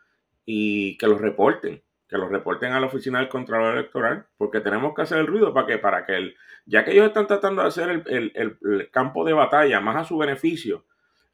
y 0.46 0.96
que 0.96 1.08
los 1.08 1.20
reporten, 1.20 1.82
que 2.08 2.18
los 2.18 2.30
reporten 2.30 2.72
a 2.72 2.80
la 2.80 2.86
oficina 2.86 3.18
del 3.18 3.28
Contralor 3.28 3.74
Electoral, 3.74 4.26
porque 4.36 4.60
tenemos 4.60 4.94
que 4.94 5.02
hacer 5.02 5.18
el 5.18 5.26
ruido 5.26 5.52
para 5.52 5.66
que, 5.66 5.78
para 5.78 6.06
que 6.06 6.16
el, 6.16 6.36
ya 6.64 6.84
que 6.84 6.92
ellos 6.92 7.06
están 7.06 7.26
tratando 7.26 7.62
de 7.62 7.68
hacer 7.68 8.04
el, 8.06 8.90
campo 8.90 9.24
de 9.24 9.32
batalla 9.32 9.80
más 9.80 9.96
a 9.96 10.04
su 10.04 10.16
beneficio 10.18 10.84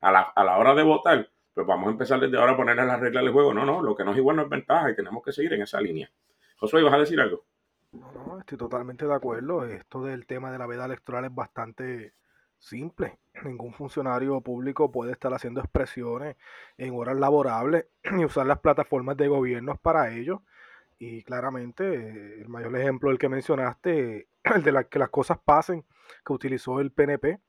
a 0.00 0.10
la, 0.10 0.20
a 0.20 0.44
la, 0.44 0.58
hora 0.58 0.74
de 0.74 0.82
votar, 0.82 1.28
pues 1.54 1.66
vamos 1.66 1.88
a 1.88 1.90
empezar 1.90 2.20
desde 2.20 2.38
ahora 2.38 2.52
a 2.52 2.56
ponerle 2.56 2.86
las 2.86 3.00
reglas 3.00 3.22
del 3.22 3.32
juego. 3.32 3.52
No, 3.52 3.64
no, 3.64 3.82
lo 3.82 3.94
que 3.94 4.04
no 4.04 4.12
es 4.12 4.16
igual 4.16 4.36
no 4.36 4.42
es 4.42 4.48
ventaja 4.48 4.90
y 4.90 4.96
tenemos 4.96 5.22
que 5.22 5.32
seguir 5.32 5.52
en 5.52 5.62
esa 5.62 5.80
línea. 5.80 6.10
Josué, 6.56 6.82
¿vas 6.82 6.94
a 6.94 6.98
decir 6.98 7.20
algo? 7.20 7.44
No, 7.92 8.10
no, 8.26 8.38
estoy 8.38 8.56
totalmente 8.56 9.06
de 9.06 9.14
acuerdo. 9.14 9.64
Esto 9.66 10.02
del 10.02 10.26
tema 10.26 10.50
de 10.50 10.58
la 10.58 10.66
veda 10.66 10.86
electoral 10.86 11.26
es 11.26 11.34
bastante 11.34 12.14
simple. 12.58 13.18
Ningún 13.44 13.74
funcionario 13.74 14.40
público 14.40 14.90
puede 14.90 15.12
estar 15.12 15.34
haciendo 15.34 15.60
expresiones 15.60 16.36
en 16.78 16.94
horas 16.94 17.16
laborables 17.16 17.86
y 18.18 18.24
usar 18.24 18.46
las 18.46 18.60
plataformas 18.60 19.16
de 19.16 19.28
gobierno 19.28 19.76
para 19.76 20.12
ello. 20.12 20.42
Y 21.04 21.24
claramente, 21.24 22.40
el 22.42 22.48
mayor 22.48 22.76
ejemplo 22.76 23.10
el 23.10 23.18
que 23.18 23.28
mencionaste, 23.28 24.28
el 24.54 24.62
de 24.62 24.86
que 24.88 25.00
las 25.00 25.08
cosas 25.08 25.36
pasen, 25.44 25.84
que 26.24 26.32
utilizó 26.32 26.78
el 26.78 26.92
PNP 26.92 27.40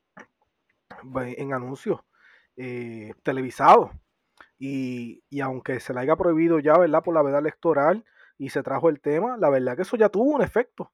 en 1.37 1.53
anuncios 1.53 1.99
eh, 2.55 3.13
televisados. 3.21 3.91
Y, 4.57 5.23
y, 5.29 5.41
aunque 5.41 5.79
se 5.79 5.93
le 5.93 5.99
haya 5.99 6.15
prohibido 6.15 6.57
ya, 6.57 6.79
¿verdad? 6.79 7.03
Por 7.03 7.13
la 7.13 7.21
verdad 7.21 7.41
electoral 7.41 8.03
y 8.39 8.49
se 8.49 8.63
trajo 8.63 8.89
el 8.89 8.99
tema, 8.99 9.37
la 9.37 9.51
verdad 9.51 9.75
que 9.75 9.83
eso 9.83 9.97
ya 9.97 10.09
tuvo 10.09 10.31
un 10.31 10.41
efecto. 10.41 10.91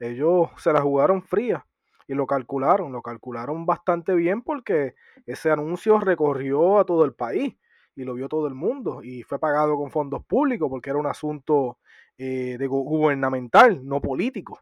Ellos 0.00 0.48
se 0.56 0.72
la 0.72 0.80
jugaron 0.80 1.22
fría 1.22 1.68
y 2.08 2.14
lo 2.14 2.26
calcularon, 2.26 2.90
lo 2.90 3.00
calcularon 3.00 3.64
bastante 3.64 4.14
bien 4.14 4.42
porque 4.42 4.96
ese 5.24 5.52
anuncio 5.52 6.00
recorrió 6.00 6.80
a 6.80 6.84
todo 6.84 7.04
el 7.04 7.14
país 7.14 7.54
y 8.00 8.04
lo 8.04 8.14
vio 8.14 8.28
todo 8.28 8.46
el 8.46 8.54
mundo 8.54 9.02
y 9.02 9.22
fue 9.22 9.38
pagado 9.38 9.76
con 9.76 9.90
fondos 9.90 10.24
públicos 10.24 10.68
porque 10.70 10.90
era 10.90 10.98
un 10.98 11.06
asunto 11.06 11.78
eh, 12.16 12.56
de 12.58 12.66
gubernamental, 12.66 13.86
no 13.86 14.00
político. 14.00 14.60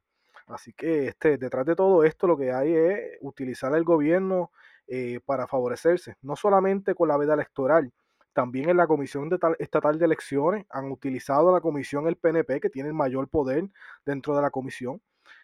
Así 0.49 0.73
que 0.73 1.09
este, 1.09 1.39
detrás 1.39 1.65
de 1.67 1.77
todo 1.77 2.05
esto 2.05 2.27
lo 2.27 2.37
que 2.37 2.53
hay 2.53 2.75
es 2.75 3.19
utilizar 3.21 3.75
el 3.77 3.85
gobierno 3.85 4.51
eh, 4.89 5.21
para 5.25 5.47
favorecerse, 5.47 6.17
no 6.23 6.35
solamente 6.35 6.95
con 6.95 7.09
la 7.09 7.17
veda 7.17 7.35
electoral, 7.35 7.93
también 8.33 8.71
en 8.71 8.77
la 8.77 8.87
Comisión 8.87 9.31
Estatal 9.59 9.99
de 9.99 10.05
Elecciones 10.05 10.67
han 10.71 10.91
utilizado 10.91 11.53
la 11.53 11.61
comisión 11.61 12.07
el 12.07 12.17
PNP, 12.17 12.61
que 12.61 12.71
tiene 12.71 12.89
el 12.89 12.95
mayor 12.95 13.29
poder 13.29 13.69
dentro 14.07 14.35
de 14.37 14.43
la 14.43 14.51
comisión, 14.51 15.01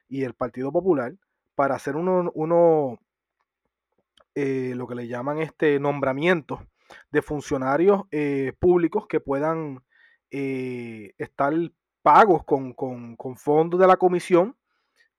y 0.09 0.23
el 0.23 0.35
Partido 0.35 0.73
Popular 0.73 1.15
para 1.55 1.75
hacer 1.75 1.97
uno, 1.97 2.31
uno 2.35 2.99
eh, 4.35 4.75
lo 4.75 4.87
que 4.87 4.95
le 4.95 5.07
llaman 5.07 5.39
este 5.39 5.79
nombramiento 5.81 6.67
de 7.11 7.23
funcionarios 7.23 8.03
eh, 8.11 8.53
públicos 8.59 9.07
que 9.07 9.21
puedan 9.21 9.83
eh, 10.31 11.13
estar 11.19 11.53
pagos 12.03 12.45
con, 12.45 12.75
fondos 13.37 13.81
de 13.81 13.87
la 13.87 13.97
comisión 13.97 14.57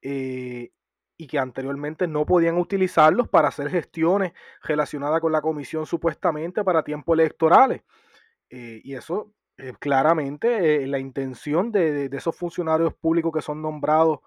y 0.01 1.27
que 1.27 1.39
anteriormente 1.39 2.07
no 2.07 2.27
podían 2.27 2.57
utilizarlos 2.57 3.27
para 3.27 3.47
hacer 3.47 3.71
gestiones 3.71 4.33
relacionadas 4.61 5.19
con 5.19 5.31
la 5.31 5.41
comisión 5.41 5.87
supuestamente 5.87 6.63
para 6.63 6.83
tiempos 6.83 7.17
electorales. 7.17 7.81
y 8.49 8.93
eso 8.93 9.31
claramente 9.79 10.85
la 10.85 10.99
intención 10.99 11.71
de, 11.71 12.09
de, 12.09 12.17
esos 12.17 12.35
funcionarios 12.35 12.93
públicos 12.93 13.31
que 13.33 13.41
son 13.41 13.63
nombrados 13.63 14.19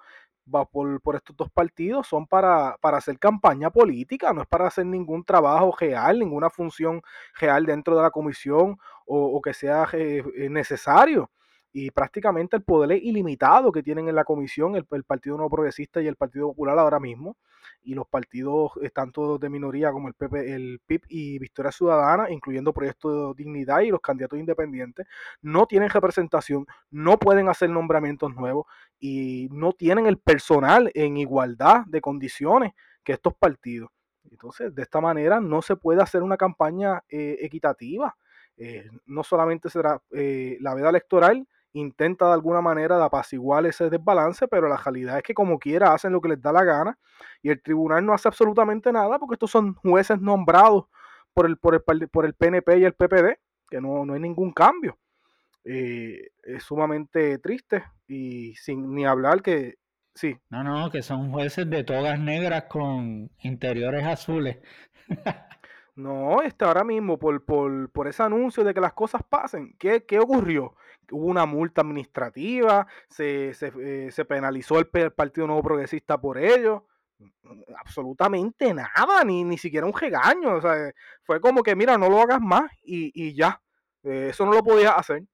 por, 0.71 1.01
por 1.01 1.17
estos 1.17 1.37
dos 1.37 1.51
partidos 1.51 2.07
son 2.07 2.27
para, 2.27 2.77
para 2.81 2.99
hacer 2.99 3.19
campaña 3.19 3.71
política, 3.71 4.33
no 4.33 4.43
es 4.43 4.49
para 4.49 4.67
hacer 4.67 4.87
ningún 4.87 5.25
trabajo 5.25 5.75
real, 5.79 6.19
ninguna 6.19 6.51
función 6.51 7.03
real 7.39 7.67
dentro 7.67 7.97
de 7.97 8.03
la 8.03 8.11
comisión 8.11 8.79
o, 9.07 9.41
que 9.41 9.55
sea 9.55 9.87
eh, 9.93 10.23
necesario. 10.51 11.31
Y 11.73 11.91
prácticamente 11.91 12.57
el 12.57 12.63
poder 12.63 12.93
ilimitado 13.03 13.71
que 13.71 13.83
tienen 13.83 14.09
en 14.09 14.15
la 14.15 14.25
comisión 14.25 14.75
el, 14.75 14.85
Partido 15.05 15.37
No 15.37 15.51
Progresista 15.51 16.01
y 16.01 16.07
el 16.07 16.17
Partido 16.17 16.49
Popular 16.49 16.79
ahora 16.79 16.99
mismo, 16.99 17.37
y 17.83 17.95
los 17.95 18.07
partidos 18.07 18.73
eh, 18.83 18.91
tanto 18.91 19.39
de 19.39 19.49
minoría 19.49 19.93
como 19.93 20.09
el, 20.09 20.15
PP, 20.15 20.55
el 20.55 20.81
PIB 20.87 21.03
y 21.09 21.39
Victoria 21.39 21.73
Ciudadana, 21.73 22.31
incluyendo 22.31 22.73
Proyecto 22.73 23.33
de 23.33 23.43
Dignidad 23.43 23.81
y 23.81 23.91
los 23.91 24.01
candidatos 24.01 24.39
independientes, 24.39 25.07
no 25.41 25.67
tienen 25.67 25.89
representación, 25.89 26.67
no 26.91 27.19
pueden 27.19 27.49
hacer 27.49 27.71
nombramientos 27.71 28.35
nuevos 28.35 28.67
y 28.99 29.49
no 29.51 29.73
tienen 29.73 30.07
el 30.07 30.19
personal 30.19 30.91
en 30.95 31.17
igualdad 31.17 31.85
de 31.87 32.01
condiciones 32.01 32.73
que 33.03 33.13
estos 33.13 33.35
partidos. 33.35 33.91
Entonces, 34.31 34.75
de 34.75 34.83
esta 34.83 35.01
manera 35.01 35.41
no 35.41 35.63
se 35.63 35.77
puede 35.77 36.03
hacer 36.03 36.23
una 36.23 36.37
campaña 36.37 37.03
eh, 37.09 37.39
equitativa. 37.41 38.15
Eh, 38.57 38.91
no 39.07 39.23
solamente 39.23 39.71
será 39.71 40.03
la 40.11 40.75
veda 40.75 40.91
electoral, 40.91 41.47
intenta 41.73 42.27
de 42.27 42.33
alguna 42.33 42.61
manera 42.61 42.97
de 42.97 43.05
apaciguar 43.05 43.65
ese 43.67 43.91
desbalance, 43.91 44.49
pero 44.49 44.69
la 44.69 44.77
realidad 44.77 45.19
es 45.19 45.23
que 45.23 45.35
como 45.35 45.59
quiera 45.59 45.93
hacen 45.93 46.13
lo 46.13 46.21
que 46.21 46.31
les 46.31 46.41
da 46.41 46.53
la 46.53 46.65
gana 46.65 46.99
y 47.43 47.51
el 47.51 47.63
tribunal 47.63 48.05
no 48.05 48.13
hace 48.13 48.29
absolutamente 48.29 48.93
nada 48.93 49.19
porque 49.19 49.35
estos 49.35 49.51
son 49.51 49.75
jueces 49.75 50.21
nombrados 50.21 50.87
por 51.35 51.47
el, 51.47 51.57
por 51.57 51.75
el, 51.75 52.09
por 52.09 52.25
el 52.25 52.35
PNP 52.35 52.79
y 52.79 52.85
el 52.85 52.95
PPD, 52.95 53.39
que 53.71 53.81
no, 53.81 54.05
no 54.05 54.15
hay 54.15 54.21
ningún 54.21 54.53
cambio. 54.53 54.99
Eh, 55.65 56.31
es 56.43 56.63
sumamente 56.63 57.39
triste 57.39 57.85
y 58.07 58.55
sin 58.55 58.95
ni 58.95 59.05
hablar 59.05 59.43
que 59.43 59.77
sí. 60.15 60.37
No, 60.49 60.65
no, 60.65 60.91
que 60.91 61.03
son 61.03 61.31
jueces 61.31 61.69
de 61.69 61.85
togas 61.85 62.19
negras 62.19 62.65
con 62.65 63.31
interiores 63.43 64.05
azules. 64.05 64.59
no, 65.99 66.43
este 66.43 66.65
ahora 66.65 66.85
mismo 66.85 67.19
por, 67.19 67.45
por, 67.45 67.91
por, 67.91 68.09
ese 68.09 68.23
anuncio 68.23 68.65
de 68.65 68.73
que 68.73 68.81
las 68.81 68.93
cosas 68.93 69.23
pasen, 69.29 69.75
¿qué, 69.79 70.05
qué 70.05 70.19
ocurrió? 70.19 70.75
Hubo 71.11 71.27
una 71.27 71.47
multa 71.47 71.81
administrativa, 71.81 72.87
se, 73.09 73.55
se, 73.55 73.73
eh, 73.81 74.11
se 74.13 74.25
penalizó 74.25 74.79
el, 74.79 74.87
Partido 74.87 75.47
Nuevo 75.47 75.63
Progresista 75.63 76.21
por 76.21 76.39
ello 76.39 76.87
absolutamente 77.77 78.73
nada, 78.73 79.25
ni, 79.25 79.45
ni 79.45 79.59
siquiera 79.59 79.87
un 79.87 79.93
regaño. 79.93 80.57
O 80.57 80.61
sea, 80.61 80.93
fue 81.23 81.41
como 81.41 81.63
que, 81.63 81.75
mira, 81.75 81.99
no 81.99 82.09
lo 82.09 82.21
hagas 82.21 82.41
más 82.41 82.71
y, 82.83 83.11
y 83.15 83.35
ya. 83.35 83.61
Eh, 84.03 84.29
eso 84.31 84.45
no 84.47 84.53
lo 84.53 84.63
podías 84.63 84.97
hacer. 84.97 85.25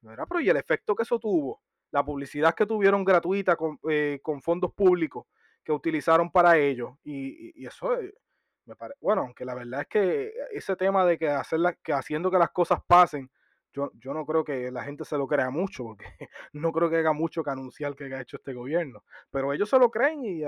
Pero 0.00 0.40
y 0.40 0.48
el 0.48 0.56
efecto 0.56 0.96
que 0.96 1.04
eso 1.04 1.18
tuvo, 1.18 1.62
la 1.92 2.04
publicidad 2.04 2.54
que 2.54 2.66
tuvieron 2.66 3.04
gratuita 3.04 3.54
con, 3.54 3.78
eh, 3.88 4.18
con 4.22 4.42
fondos 4.42 4.72
públicos 4.72 5.26
que 5.62 5.70
utilizaron 5.70 6.30
para 6.30 6.58
ello, 6.58 6.98
y, 7.04 7.52
y, 7.54 7.66
eso 7.66 7.96
me 8.66 8.74
bueno, 9.00 9.22
aunque 9.22 9.44
la 9.44 9.54
verdad 9.54 9.82
es 9.82 9.86
que 9.88 10.32
ese 10.52 10.76
tema 10.76 11.04
de 11.04 11.18
que, 11.18 11.28
hacer 11.28 11.60
que 11.82 11.92
haciendo 11.92 12.30
que 12.30 12.38
las 12.38 12.50
cosas 12.50 12.80
pasen, 12.86 13.30
yo, 13.72 13.90
yo 13.94 14.12
no 14.12 14.26
creo 14.26 14.44
que 14.44 14.70
la 14.70 14.84
gente 14.84 15.04
se 15.04 15.16
lo 15.16 15.26
crea 15.26 15.50
mucho, 15.50 15.84
porque 15.84 16.04
no 16.52 16.72
creo 16.72 16.90
que 16.90 16.96
haga 16.96 17.12
mucho 17.12 17.42
que 17.42 17.50
anunciar 17.50 17.94
que 17.96 18.04
ha 18.14 18.20
hecho 18.20 18.36
este 18.36 18.52
gobierno, 18.52 19.04
pero 19.30 19.52
ellos 19.52 19.68
se 19.68 19.78
lo 19.78 19.90
creen 19.90 20.24
y, 20.24 20.42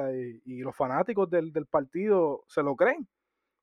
y 0.45 0.61
los 0.61 0.77
fanáticos 0.77 1.31
del, 1.31 1.53
del, 1.53 1.67
partido 1.67 2.45
se 2.47 2.63
lo 2.63 2.77
creen, 2.77 3.09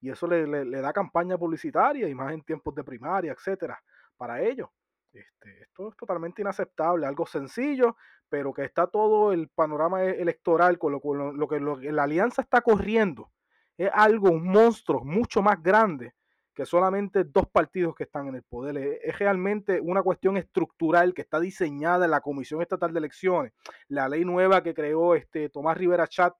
y 0.01 0.09
eso 0.09 0.27
le, 0.27 0.47
le, 0.47 0.65
le 0.65 0.81
da 0.81 0.91
campaña 0.91 1.37
publicitaria 1.37 2.09
y 2.09 2.15
más 2.15 2.33
en 2.33 2.41
tiempos 2.43 2.73
de 2.75 2.83
primaria, 2.83 3.33
etcétera, 3.33 3.81
para 4.17 4.41
ellos. 4.41 4.69
Este, 5.13 5.63
esto 5.63 5.89
es 5.89 5.97
totalmente 5.97 6.41
inaceptable, 6.41 7.05
algo 7.05 7.25
sencillo, 7.25 7.97
pero 8.29 8.53
que 8.53 8.63
está 8.63 8.87
todo 8.87 9.33
el 9.33 9.49
panorama 9.49 10.03
e-, 10.05 10.21
electoral 10.21 10.77
con 10.77 10.93
lo, 10.93 11.01
con 11.01 11.37
lo, 11.37 11.47
que 11.47 11.91
la 11.91 12.03
alianza 12.03 12.41
está 12.41 12.61
corriendo. 12.61 13.29
Es 13.77 13.89
algo, 13.93 14.29
un 14.29 14.47
monstruo 14.47 15.03
mucho 15.03 15.41
más 15.41 15.61
grande 15.61 16.13
que 16.53 16.65
solamente 16.65 17.23
dos 17.23 17.47
partidos 17.47 17.95
que 17.95 18.03
están 18.03 18.27
en 18.27 18.35
el 18.35 18.43
poder. 18.43 18.99
Es, 19.03 19.17
realmente 19.17 19.79
una 19.81 20.03
cuestión 20.03 20.37
estructural 20.37 21.13
que 21.13 21.21
está 21.21 21.39
diseñada 21.39 22.05
en 22.05 22.11
la 22.11 22.21
Comisión 22.21 22.61
Estatal 22.61 22.93
de 22.93 22.99
Elecciones. 22.99 23.53
La 23.87 24.09
ley 24.09 24.25
nueva 24.25 24.61
que 24.61 24.73
creó 24.73 25.15
este 25.15 25.49
Tomás 25.49 25.77
Rivera 25.77 26.07
Chat 26.07 26.35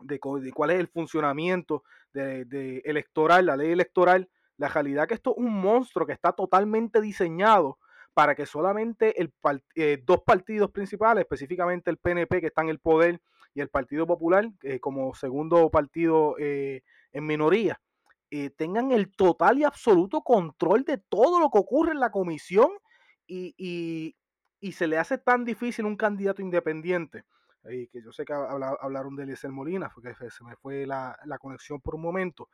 de, 0.00 0.20
cuál 0.20 0.70
es 0.70 0.80
el 0.80 0.88
funcionamiento 0.88 1.82
de, 2.12 2.44
de 2.44 2.82
electoral, 2.84 3.46
la 3.46 3.56
ley 3.56 3.72
electoral, 3.72 4.28
la 4.58 4.68
realidad 4.68 5.08
que 5.08 5.14
esto 5.14 5.30
es 5.30 5.38
un 5.38 5.52
monstruo 5.52 6.06
que 6.06 6.12
está 6.12 6.32
totalmente 6.32 7.00
diseñado 7.00 7.78
para 8.16 8.34
que 8.34 8.46
solamente 8.46 9.20
el, 9.20 9.30
eh, 9.74 10.02
dos 10.02 10.22
partidos 10.22 10.70
principales, 10.70 11.20
específicamente 11.20 11.90
el 11.90 11.98
PNP 11.98 12.40
que 12.40 12.46
está 12.46 12.62
en 12.62 12.70
el 12.70 12.78
poder 12.78 13.20
y 13.56 13.62
el 13.62 13.70
Partido 13.70 14.06
Popular 14.06 14.48
eh, 14.62 14.78
como 14.80 15.14
segundo 15.14 15.70
partido 15.70 16.36
eh, 16.38 16.82
en 17.12 17.26
minoría, 17.26 17.80
tengan 18.56 18.92
el 18.92 19.10
total 19.16 19.58
y 19.58 19.64
absoluto 19.64 20.20
control 20.20 20.84
de 20.84 20.98
todo 20.98 21.40
lo 21.40 21.48
que 21.48 21.58
ocurre 21.58 21.92
en 21.92 22.00
la 22.00 22.10
comisión 22.10 22.68
y, 23.26 23.54
y, 23.56 24.14
y 24.60 24.72
se 24.72 24.86
le 24.86 24.98
hace 24.98 25.16
tan 25.16 25.44
difícil 25.44 25.86
un 25.86 25.96
candidato 25.96 26.42
independiente. 26.42 27.24
que 27.64 28.02
yo 28.04 28.12
sé 28.12 28.26
que 28.26 28.34
hablaron 28.34 29.16
de 29.16 29.22
Eliezer 29.22 29.50
Molina, 29.50 29.90
porque 29.94 30.12
se 30.14 30.44
me 30.44 30.54
fue 30.56 30.84
la, 30.84 31.16
la 31.24 31.38
conexión 31.38 31.80
por 31.80 31.94
un 31.94 32.02
momento 32.02 32.50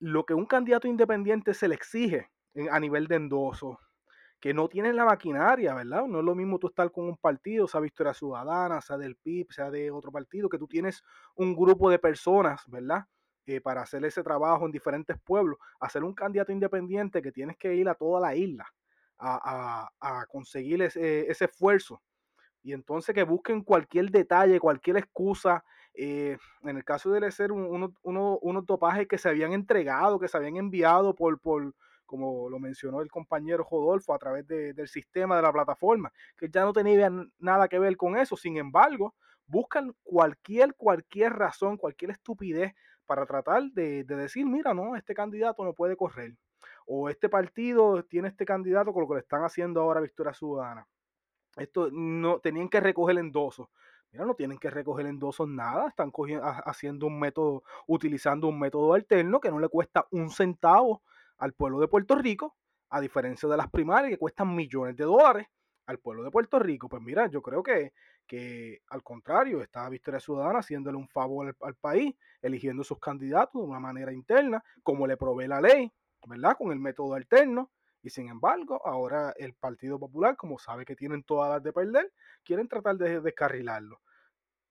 lo 0.00 0.24
que 0.24 0.34
un 0.34 0.46
candidato 0.46 0.88
independiente 0.88 1.54
se 1.54 1.68
le 1.68 1.74
exige 1.74 2.30
a 2.70 2.80
nivel 2.80 3.06
de 3.06 3.16
endoso, 3.16 3.78
que 4.40 4.54
no 4.54 4.68
tienen 4.68 4.96
la 4.96 5.04
maquinaria, 5.04 5.74
¿verdad? 5.74 6.06
No 6.06 6.20
es 6.20 6.24
lo 6.24 6.34
mismo 6.34 6.58
tú 6.58 6.68
estar 6.68 6.90
con 6.90 7.04
un 7.06 7.16
partido, 7.16 7.68
sea 7.68 7.80
Victoria 7.80 8.14
Ciudadana, 8.14 8.80
sea 8.80 8.96
del 8.96 9.16
PIB, 9.16 9.52
sea 9.52 9.70
de 9.70 9.90
otro 9.90 10.10
partido, 10.10 10.48
que 10.48 10.58
tú 10.58 10.66
tienes 10.66 11.02
un 11.34 11.54
grupo 11.54 11.90
de 11.90 11.98
personas, 11.98 12.62
¿verdad? 12.66 13.04
Eh, 13.46 13.60
para 13.60 13.82
hacer 13.82 14.04
ese 14.04 14.22
trabajo 14.22 14.64
en 14.64 14.72
diferentes 14.72 15.18
pueblos, 15.18 15.58
hacer 15.80 16.04
un 16.04 16.14
candidato 16.14 16.52
independiente 16.52 17.20
que 17.20 17.32
tienes 17.32 17.56
que 17.58 17.74
ir 17.74 17.88
a 17.88 17.94
toda 17.94 18.20
la 18.20 18.34
isla 18.34 18.66
a, 19.18 19.90
a, 20.00 20.20
a 20.20 20.26
conseguir 20.26 20.82
ese, 20.82 21.30
ese 21.30 21.44
esfuerzo. 21.46 22.00
Y 22.62 22.72
entonces 22.72 23.14
que 23.14 23.22
busquen 23.22 23.62
cualquier 23.62 24.10
detalle, 24.10 24.60
cualquier 24.60 24.98
excusa, 24.98 25.64
eh, 25.94 26.38
en 26.62 26.76
el 26.76 26.84
caso 26.84 27.10
de 27.10 27.30
ser 27.30 27.52
unos 27.52 27.90
uno, 28.02 28.64
topajes 28.66 29.08
que 29.08 29.18
se 29.18 29.28
habían 29.28 29.52
entregado, 29.52 30.18
que 30.18 30.28
se 30.28 30.36
habían 30.36 30.56
enviado 30.56 31.14
por, 31.14 31.40
por 31.40 31.74
como 32.10 32.50
lo 32.50 32.58
mencionó 32.58 33.02
el 33.02 33.08
compañero 33.08 33.64
Rodolfo, 33.70 34.12
a 34.12 34.18
través 34.18 34.44
del 34.48 34.88
sistema 34.88 35.36
de 35.36 35.42
la 35.42 35.52
plataforma, 35.52 36.12
que 36.36 36.48
ya 36.48 36.64
no 36.64 36.72
tenía 36.72 37.08
nada 37.38 37.68
que 37.68 37.78
ver 37.78 37.96
con 37.96 38.16
eso. 38.16 38.36
Sin 38.36 38.56
embargo, 38.56 39.14
buscan 39.46 39.94
cualquier, 40.02 40.74
cualquier 40.74 41.34
razón, 41.34 41.76
cualquier 41.76 42.10
estupidez 42.10 42.74
para 43.06 43.26
tratar 43.26 43.62
de, 43.70 44.02
de 44.02 44.16
decir, 44.16 44.44
mira, 44.44 44.74
no, 44.74 44.96
este 44.96 45.14
candidato 45.14 45.64
no 45.64 45.72
puede 45.72 45.96
correr. 45.96 46.34
O 46.84 47.08
este 47.08 47.28
partido 47.28 48.02
tiene 48.02 48.26
este 48.26 48.44
candidato 48.44 48.92
con 48.92 49.02
lo 49.02 49.08
que 49.08 49.14
le 49.14 49.20
están 49.20 49.44
haciendo 49.44 49.80
ahora 49.80 50.00
Victoria 50.00 50.34
Ciudadana. 50.34 50.88
Esto 51.58 51.90
no 51.92 52.40
tenían 52.40 52.68
que 52.68 52.80
recoger 52.80 53.18
endosos. 53.18 53.68
Mira, 54.10 54.24
no 54.24 54.34
tienen 54.34 54.58
que 54.58 54.70
recoger 54.70 55.06
endosos 55.06 55.48
nada, 55.48 55.86
están 55.86 56.10
haciendo 56.64 57.06
un 57.06 57.20
método, 57.20 57.62
utilizando 57.86 58.48
un 58.48 58.58
método 58.58 58.94
alterno 58.94 59.38
que 59.38 59.52
no 59.52 59.60
le 59.60 59.68
cuesta 59.68 60.08
un 60.10 60.30
centavo 60.30 61.02
al 61.40 61.54
pueblo 61.54 61.80
de 61.80 61.88
Puerto 61.88 62.14
Rico, 62.14 62.56
a 62.90 63.00
diferencia 63.00 63.48
de 63.48 63.56
las 63.56 63.70
primarias 63.70 64.10
que 64.10 64.18
cuestan 64.18 64.54
millones 64.54 64.96
de 64.96 65.04
dólares 65.04 65.46
al 65.86 65.98
pueblo 65.98 66.22
de 66.22 66.30
Puerto 66.30 66.58
Rico. 66.58 66.88
Pues 66.88 67.02
mira, 67.02 67.26
yo 67.28 67.42
creo 67.42 67.62
que, 67.62 67.92
que 68.26 68.82
al 68.88 69.02
contrario, 69.02 69.62
está 69.62 69.88
Victoria 69.88 70.20
Ciudadana 70.20 70.60
haciéndole 70.60 70.96
un 70.96 71.08
favor 71.08 71.56
al, 71.60 71.74
país, 71.76 72.14
eligiendo 72.42 72.84
sus 72.84 72.98
candidatos 72.98 73.62
de 73.62 73.68
una 73.68 73.80
manera 73.80 74.12
interna, 74.12 74.62
como 74.82 75.06
le 75.06 75.16
provee 75.16 75.48
la 75.48 75.60
ley, 75.60 75.90
¿verdad? 76.26 76.56
Con 76.56 76.72
el 76.72 76.78
método 76.78 77.14
alterno. 77.14 77.70
Y 78.02 78.10
sin 78.10 78.28
embargo, 78.28 78.80
ahora 78.86 79.34
el 79.36 79.54
Partido 79.54 79.98
Popular, 79.98 80.36
como 80.36 80.58
sabe 80.58 80.84
que 80.84 80.96
tienen 80.96 81.22
todas 81.22 81.50
las 81.50 81.62
de 81.62 81.72
perder, 81.72 82.12
quieren 82.44 82.68
tratar 82.68 82.96
de 82.96 83.20
descarrilarlo. 83.20 84.00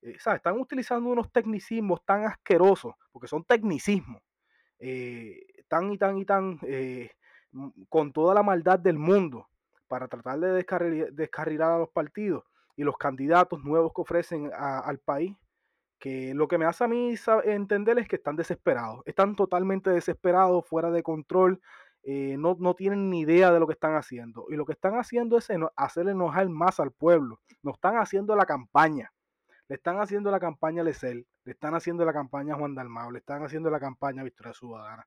Eh, 0.02 0.18
Están 0.18 0.60
utilizando 0.60 1.10
unos 1.10 1.32
tecnicismos 1.32 2.04
tan 2.06 2.26
asquerosos, 2.26 2.94
porque 3.12 3.28
son 3.28 3.44
tecnicismos, 3.44 4.22
eh, 4.80 5.46
tan 5.70 5.92
y 5.92 5.98
tan 5.98 6.18
y 6.18 6.26
tan, 6.26 6.60
eh, 6.64 7.12
con 7.88 8.12
toda 8.12 8.34
la 8.34 8.44
maldad 8.44 8.80
del 8.80 8.98
mundo, 8.98 9.48
para 9.88 10.08
tratar 10.08 10.40
de 10.40 10.54
descarrilar, 11.12 11.72
a 11.72 11.78
los 11.80 11.90
partidos 11.90 12.44
y 12.76 12.84
los 12.84 12.98
candidatos 12.98 13.64
nuevos 13.64 13.92
que 13.94 14.02
ofrecen 14.02 14.52
al 14.54 15.00
país 15.00 15.36
que 16.00 16.34
lo 16.34 16.48
que 16.48 16.58
me 16.58 16.66
hace 16.66 16.86
a 16.86 16.88
mí 16.88 17.16
entender 17.44 18.00
es 18.00 18.08
que 18.08 18.16
están 18.16 18.38
desesperados, 18.38 19.02
están 19.06 19.36
totalmente 19.36 19.90
desesperados, 19.90 20.66
fuera 20.66 20.92
de 20.92 21.04
control, 21.04 21.62
eh, 22.04 22.38
no, 22.40 22.56
no, 22.60 22.74
tienen 22.76 23.10
ni 23.10 23.22
idea 23.22 23.52
de 23.52 23.60
lo 23.60 23.68
que 23.68 23.74
están 23.74 23.96
haciendo. 23.96 24.46
Y 24.50 24.56
lo 24.56 24.66
que 24.66 24.72
están 24.72 24.96
haciendo 24.96 25.38
es 25.38 25.50
hacer 25.76 26.08
enojar 26.08 26.48
más 26.48 26.80
al 26.80 26.92
pueblo. 26.92 27.42
No 27.62 27.72
están 27.72 27.98
haciendo 27.98 28.36
la 28.38 28.46
campaña. 28.46 29.12
Le 29.68 29.76
están 29.76 30.00
haciendo 30.00 30.32
la 30.32 30.40
campaña 30.40 30.82
a 30.82 30.86
Lecel, 30.86 31.28
le 31.44 31.52
están 31.52 31.76
haciendo 31.76 32.04
la 32.04 32.14
campaña 32.14 32.56
a 32.56 32.58
Juan 32.58 32.74
Dalmao, 32.74 33.12
le 33.12 33.20
están 33.20 33.44
haciendo 33.44 33.70
la 33.70 33.80
campaña 33.80 34.22
a 34.22 34.24
Victoria 34.24 34.54
Ciudadana. 34.54 35.06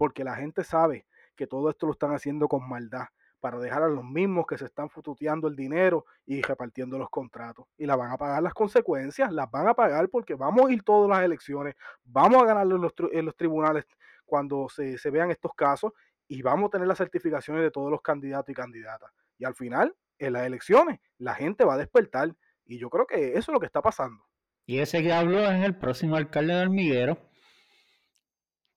Porque 0.00 0.24
la 0.24 0.34
gente 0.34 0.64
sabe 0.64 1.06
que 1.36 1.46
todo 1.46 1.68
esto 1.68 1.84
lo 1.84 1.92
están 1.92 2.14
haciendo 2.14 2.48
con 2.48 2.66
maldad 2.66 3.08
para 3.38 3.58
dejar 3.58 3.82
a 3.82 3.88
los 3.88 4.02
mismos 4.02 4.46
que 4.46 4.56
se 4.56 4.64
están 4.64 4.88
fututeando 4.88 5.46
el 5.46 5.54
dinero 5.54 6.06
y 6.24 6.40
repartiendo 6.40 6.96
los 6.96 7.10
contratos. 7.10 7.66
Y 7.76 7.84
la 7.84 7.96
van 7.96 8.10
a 8.10 8.16
pagar 8.16 8.42
las 8.42 8.54
consecuencias, 8.54 9.30
las 9.30 9.50
van 9.50 9.68
a 9.68 9.74
pagar 9.74 10.08
porque 10.08 10.36
vamos 10.36 10.70
a 10.70 10.72
ir 10.72 10.82
todas 10.84 11.10
las 11.10 11.22
elecciones, 11.22 11.74
vamos 12.02 12.42
a 12.42 12.46
ganar 12.46 12.62
en 12.62 12.80
los, 12.80 12.94
en 13.12 13.26
los 13.26 13.36
tribunales 13.36 13.84
cuando 14.24 14.70
se, 14.70 14.96
se, 14.96 15.10
vean 15.10 15.30
estos 15.30 15.52
casos 15.54 15.92
y 16.26 16.40
vamos 16.40 16.68
a 16.68 16.70
tener 16.70 16.88
las 16.88 16.96
certificaciones 16.96 17.62
de 17.62 17.70
todos 17.70 17.90
los 17.90 18.00
candidatos 18.00 18.48
y 18.48 18.54
candidatas. 18.54 19.10
Y 19.36 19.44
al 19.44 19.54
final, 19.54 19.94
en 20.18 20.32
las 20.32 20.46
elecciones, 20.46 20.98
la 21.18 21.34
gente 21.34 21.66
va 21.66 21.74
a 21.74 21.76
despertar. 21.76 22.34
Y 22.64 22.78
yo 22.78 22.88
creo 22.88 23.06
que 23.06 23.32
eso 23.32 23.38
es 23.38 23.48
lo 23.48 23.60
que 23.60 23.66
está 23.66 23.82
pasando. 23.82 24.24
Y 24.64 24.78
ese 24.78 25.02
que 25.02 25.12
habló 25.12 25.40
es 25.40 25.62
el 25.62 25.76
próximo 25.76 26.16
alcalde 26.16 26.54
de 26.54 26.62
Hormiguero, 26.62 27.18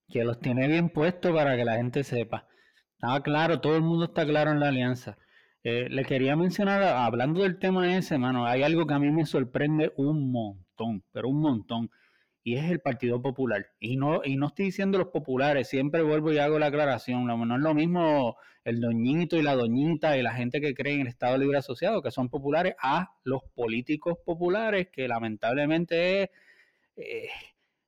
que 0.10 0.24
los 0.24 0.40
tiene 0.40 0.68
bien 0.68 0.90
puestos 0.90 1.34
para 1.34 1.56
que 1.56 1.66
la 1.66 1.76
gente 1.76 2.04
sepa. 2.04 2.48
Estaba 2.94 3.22
claro, 3.22 3.62
todo 3.62 3.76
el 3.76 3.82
mundo 3.82 4.06
está 4.06 4.26
claro 4.26 4.52
en 4.52 4.60
la 4.60 4.70
alianza. 4.70 5.18
Eh, 5.64 5.88
le 5.90 6.06
quería 6.06 6.36
mencionar, 6.36 6.84
hablando 6.84 7.44
del 7.44 7.60
tema 7.60 7.96
ese, 7.96 8.18
mano, 8.18 8.46
hay 8.46 8.64
algo 8.64 8.86
que 8.86 8.94
a 8.94 9.00
mí 9.00 9.12
me 9.12 9.26
sorprende 9.26 9.94
un 9.98 10.32
montón, 10.32 11.04
pero 11.12 11.30
un 11.30 11.42
montón 11.42 11.90
y 12.44 12.58
es 12.58 12.70
el 12.70 12.82
Partido 12.82 13.22
Popular. 13.22 13.68
Y 13.80 13.96
no, 13.98 14.22
y 14.24 14.36
no 14.36 14.48
estoy 14.48 14.66
diciendo 14.66 14.98
los 14.98 15.08
populares, 15.08 15.70
siempre 15.70 16.02
vuelvo 16.02 16.34
y 16.34 16.38
hago 16.40 16.60
la 16.60 16.68
aclaración. 16.68 17.26
No 17.26 17.56
es 17.56 17.62
lo 17.62 17.74
mismo 17.74 18.36
el 18.66 18.82
doñito 18.82 19.38
y 19.38 19.42
la 19.42 19.56
doñita 19.56 20.18
y 20.18 20.22
la 20.22 20.34
gente 20.34 20.62
que 20.62 20.74
cree 20.74 20.96
en 20.96 21.02
el 21.02 21.08
Estado 21.08 21.38
Libre 21.38 21.58
Asociado, 21.58 22.02
que 22.02 22.12
son 22.12 22.30
populares, 22.30 22.76
a 22.82 23.16
los 23.24 23.42
políticos 23.56 24.18
populares, 24.26 24.90
que 24.92 25.08
lamentablemente 25.08 26.24
es 26.24 26.30
eh, 26.98 27.28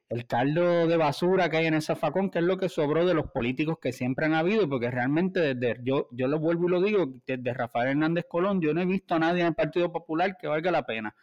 el 0.09 0.27
caldo 0.27 0.87
de 0.87 0.97
basura 0.97 1.49
que 1.49 1.57
hay 1.57 1.65
en 1.65 1.73
ese 1.73 1.95
facón, 1.95 2.29
que 2.29 2.39
es 2.39 2.45
lo 2.45 2.57
que 2.57 2.69
sobró 2.69 3.05
de 3.05 3.13
los 3.13 3.31
políticos 3.31 3.77
que 3.81 3.91
siempre 3.91 4.25
han 4.25 4.33
habido, 4.33 4.69
porque 4.69 4.91
realmente 4.91 5.55
desde, 5.55 5.81
yo, 5.83 6.07
yo 6.11 6.27
lo 6.27 6.39
vuelvo 6.39 6.67
y 6.67 6.71
lo 6.71 6.81
digo, 6.81 7.13
desde 7.25 7.53
Rafael 7.53 7.89
Hernández 7.89 8.25
Colón, 8.29 8.61
yo 8.61 8.73
no 8.73 8.81
he 8.81 8.85
visto 8.85 9.15
a 9.15 9.19
nadie 9.19 9.41
en 9.41 9.47
el 9.47 9.55
Partido 9.55 9.91
Popular 9.91 10.37
que 10.39 10.47
valga 10.47 10.71
la 10.71 10.85
pena. 10.85 11.15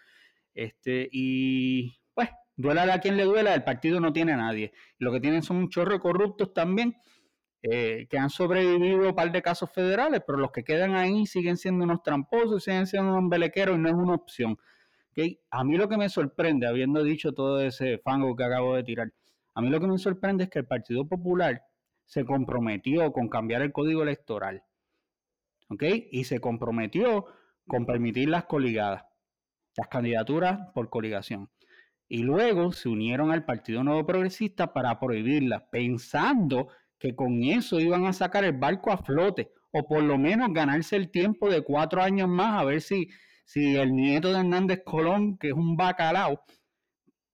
Este, 0.54 1.08
y 1.12 1.96
pues, 2.14 2.28
duela 2.56 2.92
a 2.92 3.00
quien 3.00 3.16
le 3.16 3.24
duela, 3.24 3.54
el 3.54 3.64
partido 3.64 4.00
no 4.00 4.12
tiene 4.12 4.32
a 4.32 4.36
nadie. 4.36 4.72
Lo 4.98 5.12
que 5.12 5.20
tienen 5.20 5.42
son 5.42 5.58
un 5.58 5.68
chorro 5.68 5.92
de 5.94 6.00
corruptos 6.00 6.52
también, 6.52 6.96
eh, 7.62 8.08
que 8.10 8.18
han 8.18 8.30
sobrevivido 8.30 9.08
un 9.08 9.14
par 9.14 9.30
de 9.30 9.40
casos 9.42 9.70
federales, 9.72 10.22
pero 10.26 10.38
los 10.38 10.50
que 10.50 10.64
quedan 10.64 10.96
ahí 10.96 11.26
siguen 11.26 11.56
siendo 11.56 11.84
unos 11.84 12.02
tramposos, 12.02 12.64
siguen 12.64 12.88
siendo 12.88 13.16
unos 13.16 13.30
belequeros 13.30 13.76
y 13.76 13.80
no 13.80 13.88
es 13.88 13.94
una 13.94 14.14
opción. 14.14 14.58
A 15.50 15.64
mí 15.64 15.76
lo 15.76 15.88
que 15.88 15.96
me 15.96 16.08
sorprende, 16.08 16.66
habiendo 16.66 17.04
dicho 17.04 17.32
todo 17.32 17.60
ese 17.60 17.98
fango 17.98 18.34
que 18.34 18.44
acabo 18.44 18.74
de 18.76 18.84
tirar, 18.84 19.12
a 19.54 19.60
mí 19.60 19.68
lo 19.68 19.80
que 19.80 19.86
me 19.86 19.98
sorprende 19.98 20.44
es 20.44 20.50
que 20.50 20.60
el 20.60 20.66
Partido 20.66 21.06
Popular 21.06 21.62
se 22.06 22.24
comprometió 22.24 23.12
con 23.12 23.28
cambiar 23.28 23.62
el 23.62 23.72
código 23.72 24.02
electoral. 24.02 24.62
¿Ok? 25.68 25.82
Y 26.10 26.24
se 26.24 26.40
comprometió 26.40 27.26
con 27.66 27.86
permitir 27.86 28.28
las 28.28 28.44
coligadas, 28.44 29.04
las 29.76 29.88
candidaturas 29.88 30.70
por 30.74 30.90
coligación. 30.90 31.50
Y 32.08 32.18
luego 32.18 32.72
se 32.72 32.88
unieron 32.88 33.30
al 33.30 33.44
Partido 33.44 33.82
Nuevo 33.82 34.04
Progresista 34.04 34.72
para 34.72 34.98
prohibirlas, 34.98 35.62
pensando 35.70 36.68
que 36.98 37.14
con 37.14 37.42
eso 37.44 37.80
iban 37.80 38.06
a 38.06 38.12
sacar 38.12 38.44
el 38.44 38.52
barco 38.52 38.92
a 38.92 38.98
flote, 38.98 39.50
o 39.70 39.86
por 39.86 40.02
lo 40.02 40.18
menos 40.18 40.52
ganarse 40.52 40.96
el 40.96 41.10
tiempo 41.10 41.48
de 41.48 41.62
cuatro 41.62 42.02
años 42.02 42.28
más, 42.28 42.60
a 42.60 42.64
ver 42.64 42.80
si 42.80 43.08
si 43.44 43.76
el 43.76 43.94
nieto 43.94 44.32
de 44.32 44.40
Hernández 44.40 44.82
Colón, 44.84 45.38
que 45.38 45.48
es 45.48 45.54
un 45.54 45.76
bacalao, 45.76 46.42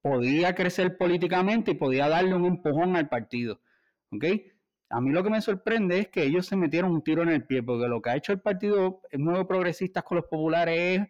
podía 0.00 0.54
crecer 0.54 0.96
políticamente 0.96 1.72
y 1.72 1.74
podía 1.74 2.08
darle 2.08 2.34
un 2.34 2.46
empujón 2.46 2.96
al 2.96 3.08
partido. 3.08 3.60
¿Ok? 4.10 4.24
A 4.90 5.00
mí 5.00 5.10
lo 5.10 5.22
que 5.22 5.30
me 5.30 5.42
sorprende 5.42 5.98
es 5.98 6.08
que 6.08 6.22
ellos 6.24 6.46
se 6.46 6.56
metieron 6.56 6.92
un 6.92 7.02
tiro 7.02 7.22
en 7.22 7.28
el 7.28 7.44
pie, 7.44 7.62
porque 7.62 7.88
lo 7.88 8.00
que 8.00 8.10
ha 8.10 8.16
hecho 8.16 8.32
el 8.32 8.40
Partido 8.40 9.02
Nuevo 9.12 9.46
Progresistas 9.46 10.02
con 10.02 10.16
los 10.16 10.26
populares 10.26 11.00
es 11.00 11.08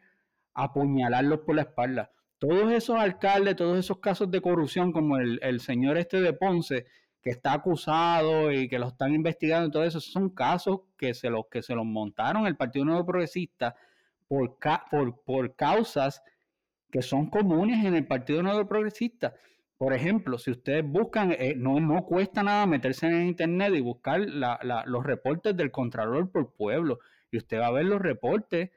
apuñalarlos 0.54 1.40
por 1.40 1.54
la 1.54 1.62
espalda. 1.62 2.10
Todos 2.38 2.72
esos 2.72 2.98
alcaldes, 2.98 3.56
todos 3.56 3.78
esos 3.78 3.98
casos 4.00 4.30
de 4.30 4.40
corrupción, 4.40 4.92
como 4.92 5.18
el, 5.18 5.38
el 5.42 5.60
señor 5.60 5.96
este 5.96 6.20
de 6.20 6.32
Ponce, 6.32 6.86
que 7.22 7.30
está 7.30 7.52
acusado 7.52 8.50
y 8.52 8.68
que 8.68 8.78
lo 8.78 8.88
están 8.88 9.14
investigando, 9.14 9.70
todo 9.70 9.84
eso, 9.84 10.00
son 10.00 10.30
casos 10.30 10.80
que 10.96 11.14
se 11.14 11.30
los, 11.30 11.46
que 11.50 11.62
se 11.62 11.74
los 11.74 11.84
montaron 11.84 12.46
el 12.46 12.56
Partido 12.56 12.84
Nuevo 12.84 13.06
Progresista 13.06 13.76
por, 14.28 14.58
por, 14.90 15.22
por 15.24 15.56
causas 15.56 16.22
que 16.90 17.02
son 17.02 17.28
comunes 17.28 17.84
en 17.84 17.94
el 17.94 18.06
Partido 18.06 18.42
Nuevo 18.42 18.66
Progresista. 18.66 19.34
Por 19.76 19.94
ejemplo, 19.94 20.38
si 20.38 20.50
ustedes 20.50 20.84
buscan, 20.84 21.32
eh, 21.32 21.54
no, 21.56 21.80
no 21.80 22.04
cuesta 22.04 22.42
nada 22.42 22.66
meterse 22.66 23.06
en 23.06 23.28
internet 23.28 23.74
y 23.76 23.80
buscar 23.80 24.20
los 24.20 25.04
reportes 25.04 25.56
del 25.56 25.70
Contralor 25.70 26.30
por 26.30 26.54
pueblo. 26.54 26.98
Y 27.30 27.38
usted 27.38 27.60
va 27.60 27.68
a 27.68 27.72
ver 27.72 27.84
los 27.84 28.00
reportes 28.00 28.70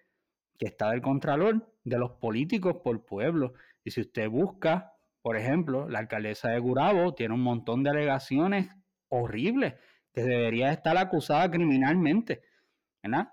que 0.60 0.68
está 0.68 0.92
del 0.92 1.02
Contralor 1.02 1.74
de 1.84 1.98
los 1.98 2.12
políticos 2.12 2.78
por 2.84 3.04
pueblo. 3.04 3.54
Y 3.84 3.92
si 3.92 4.02
usted 4.02 4.30
busca, 4.30 4.94
por 5.24 5.38
ejemplo, 5.38 5.90
la 5.90 6.00
alcaldesa 6.00 6.50
de 6.50 6.60
Gurabo 6.60 7.16
tiene 7.16 7.34
un 7.34 7.42
montón 7.42 7.82
de 7.82 7.90
alegaciones 7.90 8.70
horribles 9.10 9.74
que 10.14 10.22
debería 10.22 10.72
estar 10.72 10.98
acusada 10.98 11.50
criminalmente. 11.50 12.44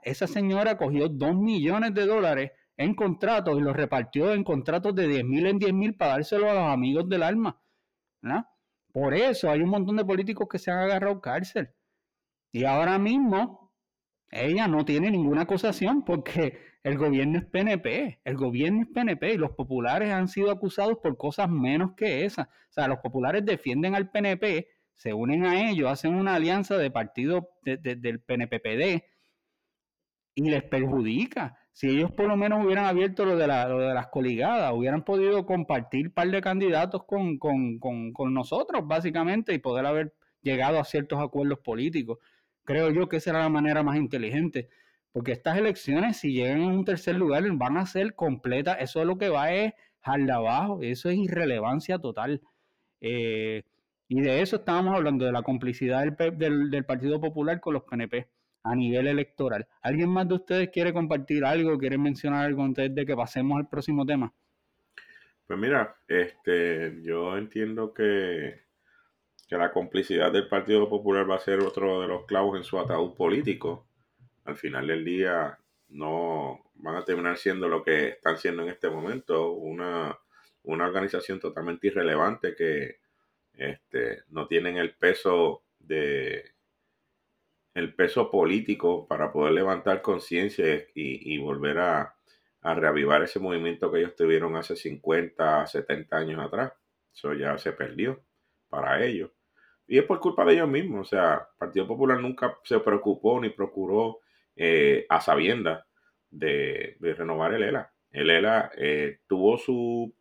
Esa 0.02 0.26
señora 0.26 0.76
cogió 0.78 1.09
2 1.09 1.37
millones 1.37 1.94
de 1.94 2.07
dólares 2.07 2.52
en 2.76 2.94
contratos 2.94 3.59
y 3.59 3.62
los 3.62 3.76
repartió 3.76 4.33
en 4.33 4.44
contratos 4.44 4.94
de 4.94 5.09
10 5.09 5.24
mil 5.24 5.46
en 5.46 5.59
10 5.59 5.72
mil 5.74 5.94
para 5.96 6.12
dárselo 6.12 6.50
a 6.50 6.54
los 6.54 6.68
amigos 6.72 7.09
del 7.09 7.22
alma. 7.22 7.61
Por 8.92 9.14
eso 9.14 9.50
hay 9.50 9.61
un 9.61 9.70
montón 9.70 9.96
de 9.96 10.04
políticos 10.04 10.48
que 10.50 10.59
se 10.59 10.70
han 10.70 10.78
agarrado 10.78 11.20
cárcel. 11.20 11.70
Y 12.52 12.64
ahora 12.64 12.98
mismo 12.98 13.72
ella 14.31 14.68
no 14.68 14.85
tiene 14.85 15.11
ninguna 15.11 15.42
acusación 15.42 16.04
porque 16.04 16.59
el 16.83 16.96
gobierno 16.96 17.38
es 17.38 17.44
PNP, 17.44 18.20
el 18.24 18.37
gobierno 18.37 18.83
es 18.83 18.88
PNP 18.88 19.35
y 19.35 19.37
los 19.37 19.50
populares 19.52 20.11
han 20.11 20.28
sido 20.28 20.50
acusados 20.50 20.98
por 21.02 21.16
cosas 21.16 21.50
menos 21.50 21.92
que 21.96 22.24
esas. 22.24 22.46
O 22.46 22.72
sea, 22.72 22.88
los 22.88 22.98
populares 22.98 23.44
defienden 23.44 23.94
al 23.94 24.11
PNP, 24.11 24.68
se 24.94 25.12
unen 25.12 25.44
a 25.44 25.68
ellos, 25.68 25.90
hacen 25.90 26.14
una 26.14 26.35
alianza 26.35 26.76
de 26.78 26.90
partido 26.90 27.50
del 27.62 28.20
PNPPD 28.20 29.02
y 30.38 30.51
les 30.51 30.62
perjudica. 30.62 31.59
Si 31.72 31.88
ellos 31.88 32.12
por 32.12 32.29
lo 32.29 32.37
menos 32.37 32.64
hubieran 32.64 32.85
abierto 32.85 33.24
lo 33.24 33.37
de, 33.37 33.48
la, 33.48 33.68
de 33.68 33.92
las 33.92 34.07
coligadas, 34.07 34.72
hubieran 34.72 35.05
podido 35.05 35.44
compartir 35.44 36.07
un 36.09 36.12
par 36.12 36.31
de 36.31 36.40
candidatos 36.40 37.03
con, 37.05 37.38
con, 37.38 38.35
nosotros, 38.35 38.87
básicamente, 38.87 39.53
y 39.53 39.59
poder 39.59 39.85
haber 39.85 40.14
llegado 40.40 40.79
a 40.79 40.85
ciertos 40.85 41.18
acuerdos 41.20 41.59
políticos. 41.59 42.18
Creo 42.62 42.90
yo 42.90 43.09
que 43.09 43.16
esa 43.16 43.31
era 43.31 43.40
la 43.40 43.48
manera 43.48 43.83
más 43.83 43.96
inteligente. 43.96 44.68
Porque 45.11 45.33
estas 45.33 45.59
elecciones, 45.59 46.18
si 46.18 46.33
llegan 46.33 46.62
en 46.62 46.70
un 46.70 46.85
tercer 46.85 47.16
lugar, 47.16 47.42
van 47.55 47.77
a 47.77 47.87
ser 47.87 48.14
completas. 48.14 48.77
Eso 48.81 49.01
es 49.01 49.07
lo 49.07 49.18
que 49.18 49.31
va 49.31 49.53
es 49.53 49.72
de 50.18 50.33
abajo. 50.33 50.79
Eso 50.83 51.11
es 51.11 51.16
irrelevancia 51.18 51.98
total. 51.98 52.42
Eh, 53.01 53.64
y 54.07 54.20
de 54.20 54.40
eso 54.42 54.57
estábamos 54.57 54.94
hablando, 54.94 55.24
de 55.24 55.33
la 55.33 55.42
complicidad 55.42 56.05
del, 56.05 56.38
del, 56.38 56.70
del 56.70 56.85
Partido 56.85 57.20
Popular 57.20 57.61
con 57.61 57.74
los 57.74 57.83
PNP 57.83 58.29
a 58.70 58.76
nivel 58.76 59.07
electoral. 59.07 59.66
¿Alguien 59.83 60.11
más 60.11 60.28
de 60.28 60.35
ustedes 60.35 60.68
quiere 60.70 60.92
compartir 60.92 61.44
algo, 61.44 61.78
quiere 61.78 61.98
mencionar 61.98 62.44
algo 62.44 62.62
antes 62.62 62.94
de 62.94 63.07
que 63.07 63.16
pasemos 63.16 63.59
al 63.59 63.68
próximo 63.68 64.04
tema? 64.04 64.33
Pues 65.46 65.59
mira, 65.59 65.96
este, 66.07 67.00
yo 67.02 67.37
entiendo 67.38 67.94
que, 67.94 68.61
que 69.48 69.57
la 69.57 69.72
complicidad 69.72 70.31
del 70.31 70.48
Partido 70.48 70.88
Popular 70.88 71.28
va 71.28 71.37
a 71.37 71.40
ser 71.40 71.61
otro 71.61 72.02
de 72.02 72.09
los 72.09 72.26
clavos 72.26 72.59
en 72.59 72.64
su 72.64 72.78
ataúd 72.78 73.14
político. 73.14 73.87
Al 74.44 74.57
final 74.57 74.87
del 74.87 75.04
día 75.04 75.59
no 75.88 76.70
van 76.74 76.96
a 76.96 77.04
terminar 77.04 77.38
siendo 77.38 77.68
lo 77.68 77.83
que 77.83 78.09
están 78.09 78.37
siendo 78.37 78.62
en 78.62 78.68
este 78.68 78.90
momento, 78.90 79.52
una, 79.52 80.18
una 80.64 80.87
organización 80.87 81.40
totalmente 81.40 81.87
irrelevante 81.87 82.54
que 82.54 82.96
este, 83.54 84.22
no 84.28 84.46
tienen 84.46 84.76
el 84.76 84.94
peso 84.94 85.62
de, 85.78 86.44
el 87.79 87.95
peso 87.95 88.31
político 88.31 89.07
para 89.07 89.33
poder 89.33 89.53
levantar 89.53 90.03
conciencia 90.03 90.85
y, 90.95 91.38
volver 91.38 91.79
a, 91.79 92.14
reavivar 92.62 93.23
ese 93.23 93.38
movimiento 93.38 93.91
que 93.91 94.01
ellos 94.01 94.17
tuvieron 94.17 94.57
hace 94.57 94.77
50, 94.77 95.67
70 95.67 96.17
años 96.17 96.45
atrás. 96.45 96.73
Eso 97.14 97.33
ya 97.33 97.57
se 97.57 97.73
perdió 97.73 98.21
para 98.69 99.03
ellos. 99.05 99.31
Y 99.87 99.97
es 99.99 100.05
por 100.05 100.21
culpa 100.21 100.45
de 100.45 100.55
ellos 100.55 100.69
mismos. 100.69 101.07
O 101.07 101.11
sea, 101.11 101.35
el 101.35 101.59
Partido 101.59 101.87
Popular 101.87 102.21
nunca 102.21 102.59
se 102.64 102.81
preocupó 102.81 103.41
ni 103.41 103.49
procuró 103.49 104.21
eh, 104.55 105.07
a 105.09 105.21
sabiendas 105.21 105.85
de, 106.31 106.97
renovar 107.01 107.55
el 107.55 107.62
ELA. 107.62 107.93
El 108.11 108.29
ELA 108.29 108.71
eh, 108.77 109.21
tuvo 109.27 109.57
su 109.57 110.12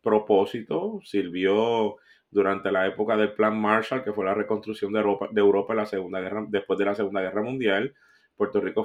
propósito, 0.00 1.00
sirvió 1.02 1.96
durante 2.36 2.70
la 2.70 2.86
época 2.86 3.16
del 3.16 3.32
Plan 3.32 3.58
Marshall, 3.58 4.04
que 4.04 4.12
fue 4.12 4.22
la 4.22 4.34
reconstrucción 4.34 4.92
de 4.92 4.98
Europa, 4.98 5.26
de 5.32 5.40
Europa 5.40 5.74
la 5.74 5.86
segunda 5.86 6.20
guerra, 6.20 6.44
después 6.46 6.78
de 6.78 6.84
la 6.84 6.94
Segunda 6.94 7.22
Guerra 7.22 7.40
Mundial. 7.40 7.94
Puerto 8.36 8.60
Rico 8.60 8.84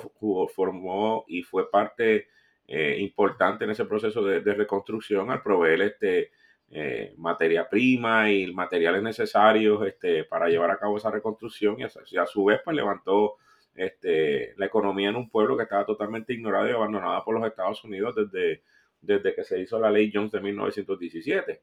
formó 0.55 1.25
y 1.27 1.43
fue 1.43 1.69
parte 1.69 2.29
eh, 2.65 2.95
importante 2.99 3.65
en 3.65 3.71
ese 3.71 3.83
proceso 3.83 4.23
de, 4.23 4.39
reconstrucción 4.53 5.31
al 5.31 5.41
proveer 5.43 5.81
este, 5.81 6.31
eh, 6.69 7.13
materia 7.17 7.67
prima 7.67 8.31
y 8.31 8.53
materiales 8.53 9.03
necesarios 9.03 9.85
este, 9.85 10.23
para 10.23 10.47
llevar 10.47 10.71
a 10.71 10.77
cabo 10.77 10.95
esa 10.95 11.11
reconstrucción 11.11 11.75
y 11.77 11.83
a, 11.83 12.25
su 12.25 12.45
vez 12.45 12.61
pues, 12.63 12.73
levantó 12.73 13.35
este, 13.75 14.53
la 14.55 14.67
economía 14.67 15.09
en 15.09 15.17
un 15.17 15.29
pueblo 15.29 15.57
que 15.57 15.63
estaba 15.63 15.85
totalmente 15.85 16.31
ignorado 16.31 16.69
y 16.69 16.71
abandonado 16.71 17.21
por 17.25 17.35
los 17.37 17.45
Estados 17.45 17.83
Unidos 17.83 18.15
desde, 18.15 18.63
desde 19.01 19.35
que 19.35 19.43
se 19.43 19.59
hizo 19.59 19.77
la 19.77 19.91
ley 19.91 20.09
Jones 20.13 20.31
de 20.31 20.39
1917 20.39 21.61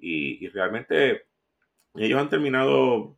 y, 0.00 0.48
realmente 0.48 1.26
ellos 1.94 2.20
han 2.20 2.28
terminado 2.28 3.16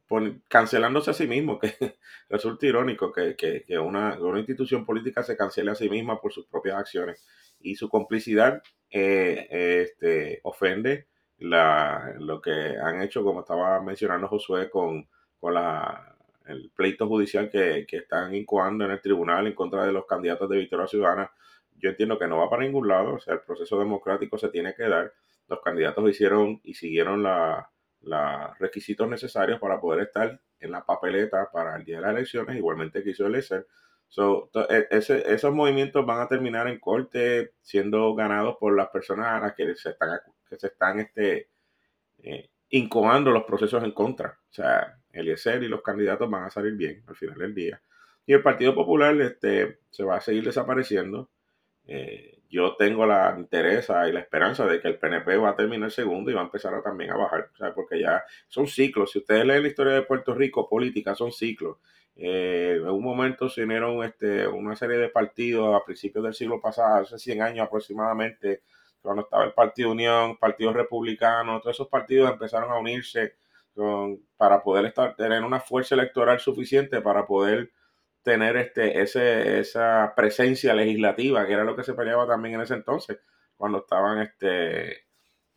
cancelándose 0.49 1.11
a 1.11 1.15
sí 1.15 1.27
mismos, 1.27 1.59
que 1.61 1.75
resulta 2.31 2.67
irónico 2.67 3.13
que, 3.13 3.37
que, 3.37 3.79
una, 3.79 4.19
institución 4.39 4.87
política 4.87 5.23
se 5.23 5.37
cancele 5.37 5.71
a 5.71 5.75
sí 5.75 5.89
misma 5.91 6.21
por 6.21 6.33
sus 6.33 6.47
propias 6.47 6.79
acciones 6.79 7.27
y 7.61 7.77
su 7.77 7.89
complicidad 7.89 8.63
eh, 8.91 9.47
este, 9.83 10.41
ofende 10.43 11.09
la, 11.39 12.15
lo 12.19 12.41
que 12.41 12.51
han 12.51 13.03
hecho, 13.03 13.23
como 13.25 13.41
estaba 13.41 13.81
mencionando 13.83 14.29
Josué, 14.29 14.71
con, 14.71 15.09
con 15.39 15.55
la, 15.55 16.17
el 16.47 16.71
pleito 16.75 17.07
judicial 17.07 17.51
que, 17.51 17.85
que, 17.87 17.99
están 17.99 18.35
incoando 18.35 18.85
en 18.85 18.93
el 18.93 19.01
tribunal 19.01 19.47
en 19.47 19.55
contra 19.55 19.85
de 19.85 19.93
los 19.93 20.07
candidatos 20.07 20.49
de 20.49 20.59
Victoria 20.59 20.87
Ciudadana. 20.87 21.31
Yo 21.77 21.91
entiendo 21.91 22.19
que 22.19 22.29
no 22.29 22.39
va 22.39 22.49
para 22.49 22.63
ningún 22.63 22.89
lado, 22.89 23.15
o 23.15 23.21
sea, 23.21 23.35
el 23.35 23.41
proceso 23.41 23.79
democrático 23.79 24.39
se 24.39 24.49
tiene 24.49 24.75
que 24.75 24.85
dar 24.85 25.13
los 25.53 25.61
candidatos 25.61 26.09
hicieron 26.09 26.61
y 26.65 26.75
siguieron 26.75 27.23
los 27.23 28.59
requisitos 28.59 29.09
necesarios 29.09 29.61
para 29.61 29.81
poder 29.81 30.07
estar 30.07 30.41
en 30.59 30.71
la 30.71 30.85
papeleta 30.85 31.51
para 31.53 31.77
el 31.77 31.85
día 31.85 31.97
de 31.97 32.03
las 32.03 32.13
elecciones, 32.13 32.57
igualmente 32.57 33.03
que 33.03 33.11
hizo 33.11 33.27
el 33.27 33.35
ESER. 33.35 33.67
E, 34.69 34.89
esos 34.91 35.53
movimientos 35.53 36.05
van 36.07 36.21
a 36.21 36.29
terminar 36.29 36.69
en 36.69 36.79
corte 36.79 37.53
siendo 37.61 38.15
ganados 38.15 38.57
por 38.59 38.75
las 38.75 38.89
personas 38.89 39.27
a 39.27 39.41
las 39.41 39.55
que 39.55 39.75
se 39.75 39.91
están, 39.91 40.21
que 40.49 40.57
se 40.57 40.69
están 40.69 41.01
este, 41.01 41.49
eh, 42.19 42.51
incomando 42.71 43.31
los 43.31 43.45
procesos 43.45 43.85
en 43.85 43.93
contra. 43.93 44.39
O 44.51 44.53
sea, 44.53 44.99
Eliezer 45.13 45.63
y 45.63 45.69
los 45.69 45.83
candidatos 45.83 46.31
van 46.31 46.45
a 46.45 46.51
salir 46.51 46.75
bien 46.75 47.03
al 47.07 47.17
final 47.17 47.39
del 47.39 47.55
día. 47.55 47.83
Y 48.25 48.33
el 48.33 48.43
Partido 48.43 48.75
Popular 48.75 49.21
este, 49.21 49.81
se 49.91 50.05
va 50.05 50.17
a 50.17 50.21
seguir 50.21 50.45
desapareciendo. 50.45 51.29
Eh, 51.87 52.42
yo 52.53 52.77
tengo 52.77 53.07
la 53.07 53.35
interés 53.39 53.89
y 53.89 54.13
la 54.13 54.21
esperanza 54.21 54.67
de 54.67 54.79
que 54.79 54.89
el 54.89 54.99
PNP 54.99 55.39
va 55.39 55.51
a 55.51 55.57
terminar 55.57 55.91
segundo 55.91 56.31
y 56.31 56.35
va 56.35 56.43
a 56.43 56.45
empezar 56.45 56.75
a, 56.75 56.83
también 56.83 57.11
a 57.11 57.17
bajar, 57.17 57.51
porque 57.75 57.99
ya 57.99 58.23
son 58.47 58.67
ciclos. 58.67 59.11
Si 59.11 59.21
ustedes 59.21 59.47
leen 59.47 59.63
la 59.63 59.69
historia 59.69 59.95
de 59.95 60.03
Puerto 60.03 60.35
Rico, 60.35 60.69
política, 60.69 61.15
son 61.15 61.33
ciclos. 61.33 61.79
Eh, 62.15 62.77
en 62.79 62.89
un 62.91 63.03
momento 63.03 63.49
se 63.49 63.65
unieron 63.65 64.05
este, 64.05 64.47
una 64.47 64.77
serie 64.77 64.99
de 64.99 65.09
partidos 65.09 65.75
a 65.75 65.83
principios 65.83 66.25
del 66.25 66.35
siglo 66.35 66.61
pasado, 66.61 67.05
hace 67.05 67.19
100 67.19 67.41
años 67.41 67.67
aproximadamente, 67.67 68.61
cuando 69.01 69.23
estaba 69.23 69.45
el 69.45 69.53
Partido 69.53 69.91
Unión, 69.91 70.37
Partido 70.37 70.75
Republicano, 70.75 71.59
todos 71.59 71.75
esos 71.75 71.89
partidos 71.89 72.31
empezaron 72.31 72.71
a 72.71 72.79
unirse 72.79 73.37
con, 73.75 74.21
para 74.37 74.63
poder 74.63 74.85
estar, 74.85 75.17
tener 75.17 75.43
una 75.43 75.59
fuerza 75.59 75.95
electoral 75.95 76.39
suficiente 76.39 77.01
para 77.01 77.27
poder 77.27 77.71
tener 78.23 78.57
este, 78.57 79.01
ese, 79.03 79.59
esa 79.61 80.13
presencia 80.17 80.75
legislativa, 80.75 81.47
que 81.47 81.53
era 81.53 81.65
lo 81.65 81.77
que 81.77 81.85
se 81.85 81.95
peleaba 81.95 82.27
también 82.27 82.55
en 82.55 82.63
ese 82.63 82.75
entonces, 82.75 83.21
cuando 83.57 83.79
estaban, 83.79 84.19
este, 84.21 85.07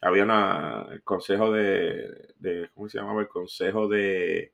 había 0.02 0.24
una, 0.24 0.88
el 0.92 1.04
consejo 1.04 1.52
de, 1.52 2.34
de 2.38 2.70
¿cómo 2.74 2.90
se 2.90 3.00
llamaba? 3.00 3.22
El 3.22 3.28
consejo 3.28 3.88
de, 3.88 4.54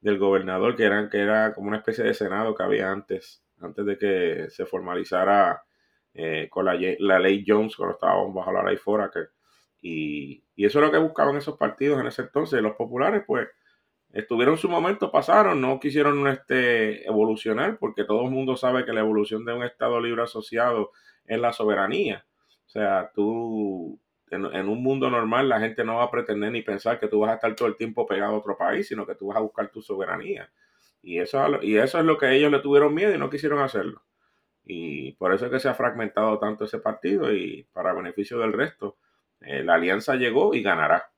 del 0.00 0.18
gobernador, 0.18 0.76
que, 0.76 0.84
eran, 0.84 1.08
que 1.08 1.18
era 1.18 1.54
como 1.54 1.68
una 1.68 1.78
especie 1.78 2.04
de 2.04 2.14
senado 2.14 2.54
que 2.54 2.62
había 2.62 2.90
antes, 2.90 3.44
antes 3.60 3.86
de 3.86 3.98
que 3.98 4.46
se 4.50 4.66
formalizara 4.66 5.62
eh, 6.14 6.48
con 6.50 6.66
la, 6.66 6.76
la, 6.98 7.18
ley 7.18 7.44
Jones, 7.46 7.76
cuando 7.76 7.94
estábamos 7.94 8.34
bajo 8.34 8.52
la 8.52 8.64
ley 8.64 8.76
Foraker. 8.76 9.30
Y, 9.80 10.44
y 10.54 10.66
eso 10.66 10.78
es 10.78 10.84
lo 10.84 10.92
que 10.92 10.98
buscaban 10.98 11.36
esos 11.36 11.56
partidos 11.56 12.00
en 12.00 12.06
ese 12.06 12.22
entonces. 12.22 12.60
Los 12.62 12.76
populares, 12.76 13.24
pues, 13.26 13.48
estuvieron 14.12 14.58
su 14.58 14.68
momento, 14.68 15.10
pasaron, 15.10 15.60
no 15.60 15.80
quisieron 15.80 16.26
este, 16.28 17.06
evolucionar, 17.06 17.78
porque 17.78 18.04
todo 18.04 18.24
el 18.24 18.30
mundo 18.30 18.56
sabe 18.56 18.84
que 18.84 18.92
la 18.92 19.00
evolución 19.00 19.44
de 19.44 19.54
un 19.54 19.62
Estado 19.62 20.00
libre 20.00 20.22
asociado 20.22 20.92
es 21.24 21.40
la 21.40 21.52
soberanía. 21.52 22.26
O 22.66 22.68
sea, 22.68 23.10
tú, 23.14 23.98
en, 24.30 24.44
un 24.44 24.82
mundo 24.82 25.10
normal, 25.10 25.48
la 25.48 25.60
gente 25.60 25.84
no 25.84 25.96
va 25.96 26.04
a 26.04 26.10
pretender 26.10 26.52
ni 26.52 26.62
pensar 26.62 27.00
que 27.00 27.08
tú 27.08 27.20
vas 27.20 27.30
a 27.30 27.34
estar 27.34 27.54
todo 27.54 27.68
el 27.68 27.76
tiempo 27.76 28.06
pegado 28.06 28.34
a 28.34 28.38
otro 28.38 28.56
país, 28.56 28.86
sino 28.86 29.06
que 29.06 29.14
tú 29.14 29.28
vas 29.28 29.38
a 29.38 29.40
buscar 29.40 29.70
tu 29.70 29.82
soberanía. 29.82 30.50
Y 31.02 31.18
eso, 31.18 31.62
y 31.62 31.76
eso 31.78 31.98
es 31.98 32.04
lo 32.04 32.16
que 32.18 32.32
ellos 32.34 32.52
le 32.52 32.60
tuvieron 32.60 32.94
miedo 32.94 33.14
y 33.14 33.18
no 33.18 33.30
quisieron 33.30 33.60
hacerlo. 33.60 34.02
Y 34.64 35.12
por 35.12 35.34
eso 35.34 35.46
es 35.46 35.50
que 35.50 35.58
se 35.58 35.68
ha 35.68 35.74
fragmentado 35.74 36.38
tanto 36.38 36.64
ese 36.64 36.78
partido 36.78 37.32
y 37.34 37.64
para 37.72 37.92
beneficio 37.92 38.38
del 38.38 38.52
resto, 38.52 38.96
eh, 39.40 39.64
la 39.64 39.74
alianza 39.74 40.14
llegó 40.14 40.54
y 40.54 40.62
ganará. 40.62 41.10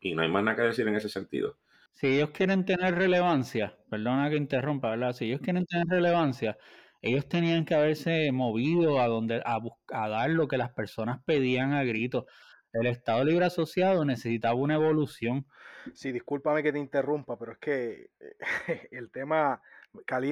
Y 0.00 0.14
no 0.14 0.22
hay 0.22 0.28
más 0.28 0.44
nada 0.44 0.56
que 0.56 0.62
decir 0.62 0.86
en 0.86 0.94
ese 0.94 1.08
sentido 1.08 1.56
si 1.92 2.08
ellos 2.08 2.30
quieren 2.30 2.64
tener 2.64 2.94
relevancia, 2.94 3.76
perdona 3.88 4.28
que 4.30 4.36
interrumpa, 4.36 4.90
¿verdad? 4.90 5.12
Si 5.12 5.26
ellos 5.26 5.40
quieren 5.40 5.66
tener 5.66 5.86
relevancia, 5.86 6.56
ellos 7.00 7.28
tenían 7.28 7.64
que 7.64 7.74
haberse 7.74 8.32
movido 8.32 9.00
a 9.00 9.08
donde 9.08 9.42
a, 9.44 9.60
a 9.92 10.08
dar 10.08 10.30
lo 10.30 10.48
que 10.48 10.56
las 10.56 10.72
personas 10.72 11.20
pedían 11.24 11.72
a 11.72 11.84
gritos. 11.84 12.24
El 12.72 12.86
Estado 12.86 13.24
Libre 13.24 13.44
Asociado 13.44 14.04
necesitaba 14.04 14.54
una 14.54 14.74
evolución. 14.74 15.46
Sí, 15.94 16.10
discúlpame 16.10 16.62
que 16.62 16.72
te 16.72 16.78
interrumpa, 16.78 17.38
pero 17.38 17.52
es 17.52 17.58
que 17.58 18.10
el 18.90 19.10
tema 19.10 19.60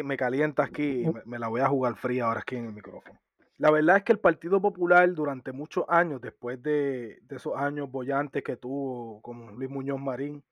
me 0.04 0.16
calienta 0.16 0.64
aquí 0.64 1.02
y 1.02 1.12
me, 1.26 1.38
la 1.38 1.48
voy 1.48 1.60
a 1.60 1.68
jugar 1.68 1.96
fría 1.96 2.24
ahora 2.24 2.40
aquí 2.40 2.56
en 2.56 2.66
el 2.66 2.72
micrófono. 2.72 3.20
La 3.58 3.70
verdad 3.70 3.98
es 3.98 4.04
que 4.04 4.12
el 4.12 4.20
Partido 4.20 4.60
Popular 4.62 5.12
durante 5.12 5.52
muchos 5.52 5.84
años, 5.86 6.22
después 6.22 6.62
de, 6.62 7.18
de 7.22 7.36
esos 7.36 7.54
años 7.56 7.90
bollantes 7.90 8.42
que 8.42 8.56
tuvo 8.56 9.20
como 9.20 9.50
Luis 9.50 9.68
Muñoz 9.68 10.00
Marín, 10.00 10.42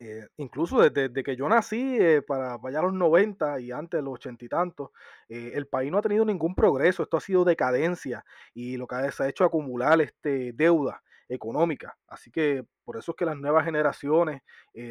eh, 0.00 0.28
incluso 0.36 0.80
desde, 0.88 1.22
que 1.24 1.34
yo 1.34 1.48
nací, 1.48 1.96
eh, 1.98 2.22
para, 2.22 2.54
allá 2.62 2.82
los 2.82 2.92
90 2.92 3.58
y 3.60 3.72
antes 3.72 4.02
los 4.02 4.14
80 4.14 4.44
y 4.44 4.48
tantos, 4.48 4.90
eh, 5.28 5.52
el 5.54 5.66
país 5.66 5.90
no 5.90 5.98
ha 5.98 6.02
tenido 6.02 6.24
ningún 6.24 6.54
progreso, 6.54 7.02
esto 7.02 7.16
ha 7.16 7.20
sido 7.20 7.44
decadencia 7.44 8.24
y 8.54 8.76
lo 8.76 8.86
que 8.86 9.10
se 9.10 9.24
ha 9.24 9.28
hecho 9.28 9.44
acumular 9.44 10.00
este, 10.00 10.52
deuda 10.52 11.02
económica. 11.28 11.96
Así 12.06 12.30
que 12.30 12.64
por 12.84 12.96
eso 12.96 13.12
es 13.12 13.16
que 13.16 13.24
las 13.24 13.36
nuevas 13.36 13.64
generaciones, 13.64 14.42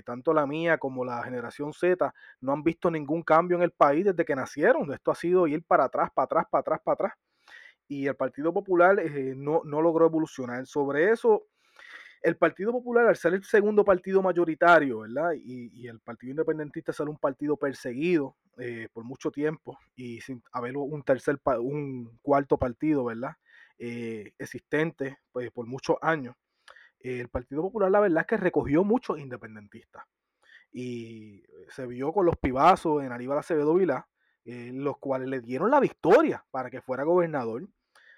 tanto 0.06 0.34
la 0.34 0.46
mía 0.46 0.78
como 0.78 1.04
la 1.04 1.24
generación 1.24 1.74
Z, 1.74 2.13
no 2.41 2.52
han 2.52 2.63
visto 2.63 2.91
ningún 2.91 3.24
cambio 3.24 3.58
en 3.58 3.63
el 3.63 3.72
país 3.72 4.06
desde 4.06 4.24
que 4.24 4.36
nacieron. 4.36 4.93
Esto 4.93 5.10
ha 5.12 5.15
sido 5.15 5.48
ir 5.48 5.63
para 5.63 5.86
atrás, 5.86 6.12
para 6.13 6.26
atrás, 6.26 6.46
para 6.52 6.62
atrás, 6.62 6.82
para 6.84 6.93
atrás. 6.93 7.13
Y 7.88 8.06
el 8.06 8.15
Partido 8.15 8.54
Popular 8.54 9.02
no, 9.36 9.62
no 9.63 9.82
logró 9.82 10.06
evolucionar. 10.06 10.67
Sobre 10.67 11.10
eso 11.12 11.48
el 12.28 12.36
Partido 12.36 12.74
Popular, 12.74 13.08
al 13.08 13.16
ser 13.16 13.34
el 13.34 13.44
segundo 13.44 13.86
partido 13.86 14.22
mayoritario, 14.22 15.00
¿verdad? 15.00 15.32
Y, 15.34 15.88
el 15.88 16.00
Partido 16.02 16.32
Independentista 16.32 16.92
ser 16.92 17.08
un 17.08 17.18
partido 17.18 17.56
perseguido 17.56 18.36
eh, 18.58 18.90
por 18.92 19.06
mucho 19.06 19.32
tiempo 19.32 19.80
y 19.96 20.20
sin 20.20 20.44
haber 20.52 20.76
un 20.76 21.04
tercer, 21.04 21.40
un 21.62 22.20
cuarto 22.22 22.58
partido, 22.58 23.06
¿verdad? 23.06 23.38
Eh, 23.80 24.34
existente 24.38 25.20
pues, 25.32 25.52
por 25.52 25.68
muchos 25.68 25.96
años. 26.02 26.36
el 27.00 27.30
Partido 27.30 27.62
Popular, 27.62 27.90
la 27.92 28.02
verdad 28.02 28.22
es 28.22 28.28
que 28.28 28.38
recogió 28.38 28.84
muchos 28.84 29.20
independentistas 29.20 30.04
y 30.74 31.44
se 31.70 31.86
vio 31.88 32.12
con 32.12 32.26
los 32.26 32.36
pibazos 32.36 33.04
en 33.04 33.12
Aníbal 33.13 33.38
Acevedo 33.38 33.74
Vilá, 33.74 34.08
eh, 34.44 34.72
los 34.74 34.98
cuales 34.98 35.30
le 35.30 35.40
dieron 35.40 35.72
la 35.72 35.80
victoria 35.80 36.44
para 36.52 36.70
que 36.70 36.82
fuera 36.82 37.04
gobernador 37.04 37.68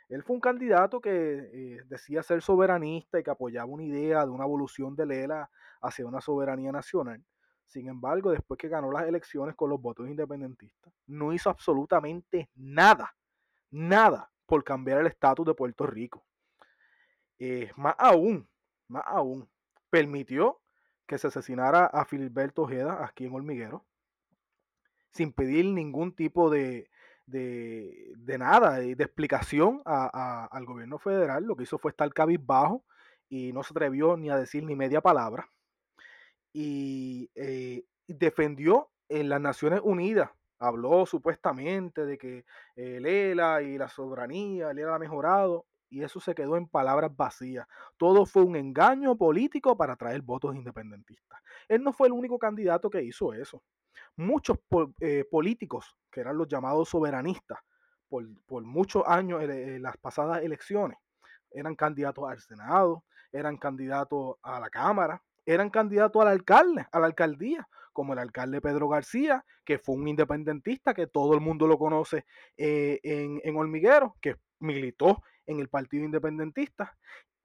él 0.09 0.23
fue 0.23 0.35
un 0.35 0.41
candidato 0.41 0.99
que 0.99 1.11
eh, 1.53 1.81
decía 1.85 2.23
ser 2.23 2.41
soberanista 2.41 3.19
y 3.19 3.23
que 3.23 3.29
apoyaba 3.29 3.71
una 3.71 3.83
idea 3.83 4.25
de 4.25 4.31
una 4.31 4.43
evolución 4.43 4.95
de 4.95 5.05
Lela 5.05 5.49
hacia 5.81 6.07
una 6.07 6.19
soberanía 6.19 6.71
nacional. 6.71 7.23
Sin 7.67 7.87
embargo, 7.87 8.31
después 8.31 8.57
que 8.57 8.67
ganó 8.67 8.91
las 8.91 9.07
elecciones 9.07 9.55
con 9.55 9.69
los 9.69 9.79
votos 9.79 10.09
independentistas, 10.09 10.91
no 11.05 11.31
hizo 11.31 11.51
absolutamente 11.51 12.49
nada, 12.55 13.15
nada 13.69 14.31
por 14.47 14.63
cambiar 14.63 15.01
el 15.01 15.07
estatus 15.07 15.45
de 15.45 15.53
Puerto 15.53 15.85
Rico. 15.85 16.25
Eh, 17.37 17.71
más 17.75 17.93
aún, 17.99 18.49
más 18.87 19.03
aún, 19.05 19.47
permitió 19.91 20.59
que 21.05 21.19
se 21.19 21.27
asesinara 21.27 21.85
a 21.85 22.03
Filiberto 22.05 22.63
Ojeda 22.63 23.05
aquí 23.05 23.25
en 23.25 23.35
Hormiguero, 23.35 23.85
sin 25.11 25.31
pedir 25.31 25.65
ningún 25.65 26.15
tipo 26.15 26.49
de, 26.49 26.89
de, 27.29 28.13
de 28.17 28.37
nada, 28.37 28.79
de, 28.79 28.91
explicación 28.91 29.81
al 29.85 30.65
gobierno 30.65 30.99
federal. 30.99 31.43
Lo 31.43 31.55
que 31.55 31.63
hizo 31.63 31.77
fue 31.77 31.91
estar 31.91 32.11
cabizbajo 32.13 32.83
y 33.29 33.53
no 33.53 33.63
se 33.63 33.73
atrevió 33.73 34.17
ni 34.17 34.29
a 34.29 34.37
decir 34.37 34.63
ni 34.63 34.75
media 34.75 35.01
palabra. 35.01 35.49
Y 36.53 37.29
eh, 37.35 37.83
defendió 38.07 38.89
en 39.07 39.29
las 39.29 39.41
Naciones 39.41 39.81
Unidas. 39.83 40.31
Habló 40.59 41.05
supuestamente 41.05 42.05
de 42.05 42.17
que 42.17 42.45
el 42.75 43.05
ELA 43.05 43.61
y 43.61 43.77
la 43.77 43.87
soberanía, 43.87 44.71
el 44.71 44.79
ELA 44.79 44.95
ha 44.95 44.99
mejorado, 44.99 45.65
y 45.89 46.03
eso 46.03 46.19
se 46.19 46.35
quedó 46.35 46.57
en 46.57 46.67
palabras 46.67 47.15
vacías. 47.15 47.67
Todo 47.97 48.25
fue 48.25 48.43
un 48.43 48.55
engaño 48.55 49.15
político 49.15 49.77
para 49.77 49.95
traer 49.95 50.21
votos 50.21 50.55
independentistas. 50.55 51.39
Él 51.67 51.83
no 51.83 51.93
fue 51.93 52.07
el 52.07 52.13
único 52.13 52.37
candidato 52.37 52.89
que 52.89 53.01
hizo 53.01 53.33
eso 53.33 53.63
muchos 54.15 54.57
eh, 55.01 55.25
políticos, 55.29 55.95
que 56.11 56.21
eran 56.21 56.37
los 56.37 56.47
llamados 56.47 56.89
soberanistas, 56.89 57.59
por, 58.09 58.63
muchos 58.63 59.03
años 59.05 59.41
en, 59.43 59.81
las 59.81 59.97
pasadas 59.97 60.43
elecciones, 60.43 60.97
eran 61.51 61.75
candidatos 61.75 62.27
al 62.27 62.41
Senado, 62.41 63.03
eran 63.31 63.57
candidatos 63.57 64.37
a 64.41 64.59
la 64.59 64.69
Cámara, 64.69 65.21
eran 65.45 65.69
candidatos 65.69 66.21
al 66.21 66.29
alcalde, 66.29 66.87
a 66.91 66.99
la 66.99 67.05
alcaldía, 67.05 67.67
como 67.93 68.13
el 68.13 68.19
alcalde 68.19 68.61
Pedro 68.61 68.87
García, 68.87 69.45
que 69.63 69.77
fue 69.77 69.95
un 69.95 70.07
independentista 70.07 70.93
que 70.93 71.07
todo 71.07 71.33
el 71.33 71.41
mundo 71.41 71.67
lo 71.67 71.77
conoce 71.77 72.25
eh, 72.57 72.99
en, 73.03 73.41
en 73.43 73.57
Hormiguero, 73.57 74.15
que 74.21 74.37
militó 74.59 75.21
en 75.45 75.59
el 75.59 75.69
Partido 75.69 76.05
Independentista 76.05 76.97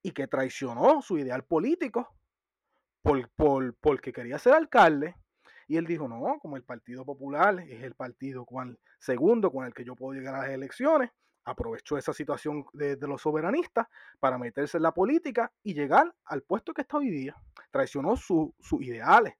y 0.03 0.12
que 0.12 0.28
traicionó 0.28 1.01
su 1.03 1.18
ideal 1.18 1.45
político 1.45 2.14
por, 3.03 3.28
por, 3.30 3.74
porque 3.76 4.12
quería 4.12 4.38
ser 4.38 4.55
alcalde 4.55 5.16
y 5.66 5.76
él 5.76 5.86
dijo, 5.86 6.08
no, 6.08 6.38
como 6.40 6.56
el 6.56 6.62
Partido 6.62 7.04
Popular 7.04 7.60
es 7.68 7.82
el 7.82 7.94
partido 7.94 8.44
cual, 8.44 8.78
segundo 8.98 9.50
con 9.50 9.66
el 9.66 9.74
que 9.74 9.84
yo 9.84 9.94
puedo 9.94 10.18
llegar 10.18 10.34
a 10.34 10.42
las 10.42 10.50
elecciones, 10.50 11.10
aprovechó 11.44 11.98
esa 11.98 12.12
situación 12.12 12.64
de, 12.72 12.96
los 12.96 13.22
soberanistas 13.22 13.86
para 14.18 14.38
meterse 14.38 14.78
en 14.78 14.82
la 14.82 14.92
política 14.92 15.52
y 15.62 15.74
llegar 15.74 16.14
al 16.24 16.42
puesto 16.42 16.72
que 16.72 16.82
está 16.82 16.98
hoy 16.98 17.10
día. 17.10 17.36
Traicionó 17.70 18.16
sus 18.16 18.52
ideales 18.80 19.34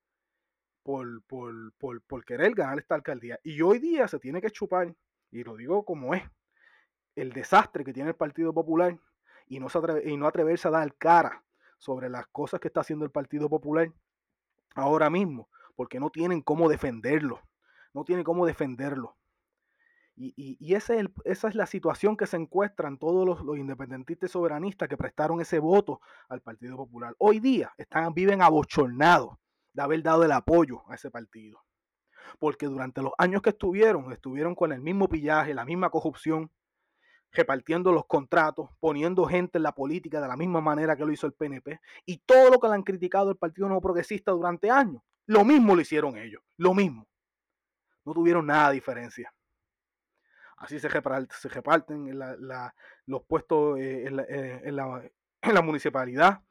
por, 0.83 1.23
por, 1.23 2.25
querer 2.25 2.55
ganar 2.55 2.79
esta 2.79 2.95
alcaldía. 2.95 3.39
Y 3.43 3.61
hoy 3.63 3.79
día 3.79 4.07
se 4.07 4.19
tiene 4.19 4.41
que 4.41 4.51
chupar, 4.51 4.95
y 5.31 5.45
lo 5.45 5.57
digo 5.57 5.85
como 5.85 6.15
es, 6.15 6.23
el 7.17 7.33
desastre 7.33 7.85
que 7.85 7.93
tiene 7.93 8.11
el 8.11 8.17
Partido 8.17 8.53
Popular 8.53 8.99
y 9.47 9.61
no, 9.61 9.69
y 10.05 10.17
no 10.17 10.27
atreverse 10.27 10.69
a 10.69 10.73
dar 10.73 10.95
cara 10.97 11.43
sobre 11.79 12.09
las 12.09 12.27
cosas 12.29 12.61
que 12.61 12.69
está 12.69 12.81
haciendo 12.81 13.05
el 13.05 13.11
Partido 13.11 13.49
Popular 13.49 13.93
ahora 14.75 15.09
mismo 15.11 15.49
porque 15.75 16.01
no 16.01 16.11
tienen 16.11 16.43
cómo 16.43 16.69
defenderlo. 16.69 17.41
No 17.93 18.05
tienen 18.05 18.25
cómo 18.25 18.47
defenderlo. 18.47 19.17
Y, 20.17 20.75
esa 20.75 20.95
es 20.95 21.55
la 21.55 21.67
situación 21.67 22.17
que 22.17 22.27
se 22.27 22.37
encuentran 22.37 22.99
todos 22.99 23.27
los, 23.27 23.59
independentistas 23.59 24.31
soberanistas 24.31 24.89
que 24.89 24.97
prestaron 24.97 25.41
ese 25.41 25.59
voto 25.59 26.01
al 26.29 26.41
Partido 26.41 26.77
Popular. 26.77 27.15
Hoy 27.19 27.41
día 27.41 27.73
están, 27.79 28.15
viven 28.15 28.41
abochornados 28.41 29.37
de 29.73 29.83
haber 29.83 30.03
dado 30.03 30.23
el 30.23 30.31
apoyo 30.31 30.83
a 30.89 30.95
ese 30.95 31.11
partido. 31.11 31.65
Porque 32.39 32.67
durante 32.67 33.03
los 33.03 33.13
años 33.19 33.43
que 33.43 33.51
estuvieron, 33.51 34.13
estuvieron 34.13 34.55
con 34.55 34.73
el 34.73 34.81
mismo 34.81 35.09
pillaje, 35.09 35.53
la 35.53 35.65
misma 35.65 35.91
corrupción, 35.91 36.51
repartiendo 37.33 37.91
los 37.93 38.07
contratos, 38.07 38.71
poniendo 38.79 39.25
gente 39.25 39.59
en 39.59 39.65
la 39.65 39.75
política 39.75 40.21
de 40.21 40.29
la 40.29 40.37
misma 40.37 40.61
manera 40.61 40.97
que 40.97 41.05
lo 41.05 41.13
hizo 41.13 41.27
el 41.27 41.33
PNP. 41.33 41.81
Y 42.07 42.19
todo 42.19 42.51
lo 42.51 42.61
que 42.61 42.69
le 42.69 42.75
han 42.75 42.85
criticado 42.85 43.31
el 43.31 43.37
Partido 43.37 43.67
Nuevo 43.67 43.83
Progresista 43.83 44.31
durante 44.31 44.71
años, 44.71 45.03
lo 45.27 45.45
mismo 45.45 45.75
lo 45.75 45.81
hicieron 45.81 46.17
ellos, 46.17 46.43
lo 46.57 46.75
mismo. 46.75 47.07
No 48.05 48.13
tuvieron 48.13 48.47
nada 48.47 48.69
de 48.69 48.75
diferencia. 48.75 49.33
Así 50.57 50.79
se, 50.79 50.89
reparten, 50.89 52.19
los 53.07 53.23
puestos 53.25 53.79
eh, 53.79 54.05
eh, 54.29 54.61
en, 54.65 54.77
la, 54.77 55.63
municipalidad. 55.63 56.43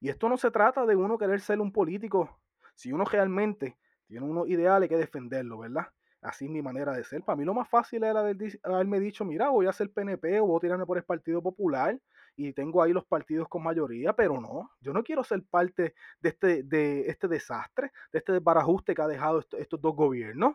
Y 0.00 0.10
esto 0.10 0.28
no 0.28 0.36
se 0.36 0.50
trata 0.50 0.84
de 0.84 0.94
uno 0.94 1.18
querer 1.18 1.40
ser 1.40 1.60
un 1.60 1.72
político. 1.72 2.40
Si 2.74 2.92
uno 2.92 3.04
realmente 3.04 3.78
tiene 4.06 4.26
unos 4.26 4.48
ideales, 4.48 4.88
que 4.88 4.96
defenderlo, 4.96 5.58
¿verdad? 5.58 5.88
Así 6.20 6.44
es 6.44 6.50
mi 6.50 6.62
manera 6.62 6.92
de 6.92 7.04
ser. 7.04 7.22
Para 7.22 7.36
mí 7.36 7.44
lo 7.44 7.54
más 7.54 7.68
fácil 7.68 8.04
era 8.04 8.20
haberme 8.20 9.00
dicho, 9.00 9.24
mira, 9.24 9.48
voy 9.48 9.66
a 9.66 9.72
ser 9.72 9.90
PNP 9.90 10.40
o 10.40 10.46
voy 10.46 10.58
a 10.58 10.60
tirarme 10.60 10.86
por 10.86 10.98
el 10.98 11.04
Partido 11.04 11.42
Popular 11.42 11.98
y 12.36 12.52
tengo 12.52 12.82
ahí 12.82 12.92
los 12.92 13.04
partidos 13.06 13.48
con 13.48 13.62
mayoría, 13.62 14.12
pero 14.12 14.40
no, 14.40 14.70
yo 14.80 14.92
no 14.92 15.02
quiero 15.02 15.24
ser 15.24 15.42
parte 15.42 15.94
de 16.20 16.28
este, 16.28 16.62
de 16.62 17.08
este 17.08 17.28
desastre, 17.28 17.92
de 18.12 18.18
este 18.18 18.32
desbarajuste 18.32 18.94
que 18.94 19.02
ha 19.02 19.08
dejado 19.08 19.40
estos 19.40 19.80
dos 19.80 19.96
gobiernos. 19.96 20.54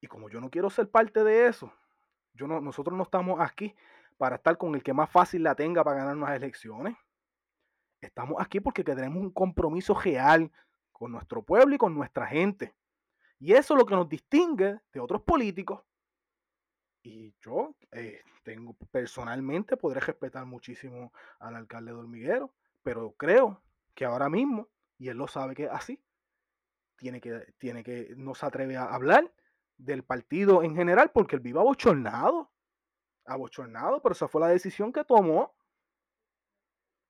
Y 0.00 0.06
como 0.06 0.30
yo 0.30 0.40
no 0.40 0.50
quiero 0.50 0.70
ser 0.70 0.88
parte 0.90 1.24
de 1.24 1.48
eso, 1.48 1.72
yo 2.34 2.46
no, 2.46 2.60
nosotros 2.60 2.96
no 2.96 3.02
estamos 3.02 3.40
aquí 3.40 3.74
para 4.16 4.36
estar 4.36 4.56
con 4.56 4.74
el 4.76 4.82
que 4.82 4.92
más 4.92 5.10
fácil 5.10 5.42
la 5.42 5.56
tenga 5.56 5.82
para 5.82 5.98
ganar 5.98 6.16
unas 6.16 6.36
elecciones. 6.36 6.96
Estamos 8.00 8.36
aquí 8.38 8.60
porque 8.60 8.84
tenemos 8.84 9.22
un 9.22 9.30
compromiso 9.30 9.94
real 9.94 10.52
con 10.92 11.10
nuestro 11.10 11.42
pueblo 11.42 11.74
y 11.74 11.78
con 11.78 11.94
nuestra 11.94 12.26
gente. 12.26 12.74
Y 13.40 13.52
eso 13.52 13.74
es 13.74 13.78
lo 13.78 13.86
que 13.86 13.96
nos 13.96 14.08
distingue 14.08 14.78
de 14.92 15.00
otros 15.00 15.22
políticos. 15.22 15.82
Y 17.04 17.34
yo 17.42 17.76
eh, 17.92 18.22
tengo 18.44 18.74
personalmente 18.90 19.76
podré 19.76 20.00
respetar 20.00 20.46
muchísimo 20.46 21.12
al 21.38 21.54
alcalde 21.54 21.92
de 21.92 21.98
Hormiguero, 21.98 22.54
pero 22.82 23.12
creo 23.12 23.60
que 23.94 24.06
ahora 24.06 24.30
mismo, 24.30 24.68
y 24.98 25.08
él 25.08 25.18
lo 25.18 25.28
sabe 25.28 25.54
que 25.54 25.64
es 25.64 25.70
así, 25.70 26.02
tiene 26.96 27.20
que, 27.20 27.52
tiene 27.58 27.84
que, 27.84 28.14
no 28.16 28.34
se 28.34 28.46
atreve 28.46 28.78
a 28.78 28.86
hablar 28.86 29.30
del 29.76 30.02
partido 30.02 30.62
en 30.62 30.74
general 30.74 31.10
porque 31.12 31.36
él 31.36 31.42
vive 31.42 31.60
abochornado. 31.60 32.50
Abochornado, 33.26 34.00
pero 34.00 34.14
esa 34.14 34.26
fue 34.26 34.40
la 34.40 34.48
decisión 34.48 34.90
que 34.90 35.04
tomó. 35.04 35.54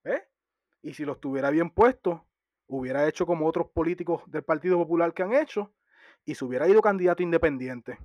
¿eh? 0.02 0.24
Y 0.82 0.94
si 0.94 1.04
lo 1.04 1.12
estuviera 1.12 1.50
bien 1.50 1.70
puesto, 1.70 2.26
hubiera 2.66 3.06
hecho 3.06 3.26
como 3.26 3.46
otros 3.46 3.68
políticos 3.68 4.24
del 4.26 4.42
Partido 4.42 4.76
Popular 4.76 5.14
que 5.14 5.22
han 5.22 5.34
hecho 5.34 5.72
y 6.24 6.34
se 6.34 6.44
hubiera 6.44 6.68
ido 6.68 6.82
candidato 6.82 7.22
independiente. 7.22 7.96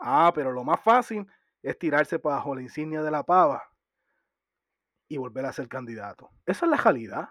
Ah, 0.00 0.32
pero 0.34 0.52
lo 0.52 0.64
más 0.64 0.80
fácil 0.80 1.26
es 1.62 1.78
tirarse 1.78 2.18
bajo 2.18 2.54
la 2.54 2.62
insignia 2.62 3.02
de 3.02 3.10
la 3.10 3.22
pava 3.22 3.62
y 5.08 5.18
volver 5.18 5.44
a 5.44 5.52
ser 5.52 5.68
candidato. 5.68 6.30
Esa 6.46 6.66
es 6.66 6.70
la 6.70 6.76
realidad. 6.76 7.28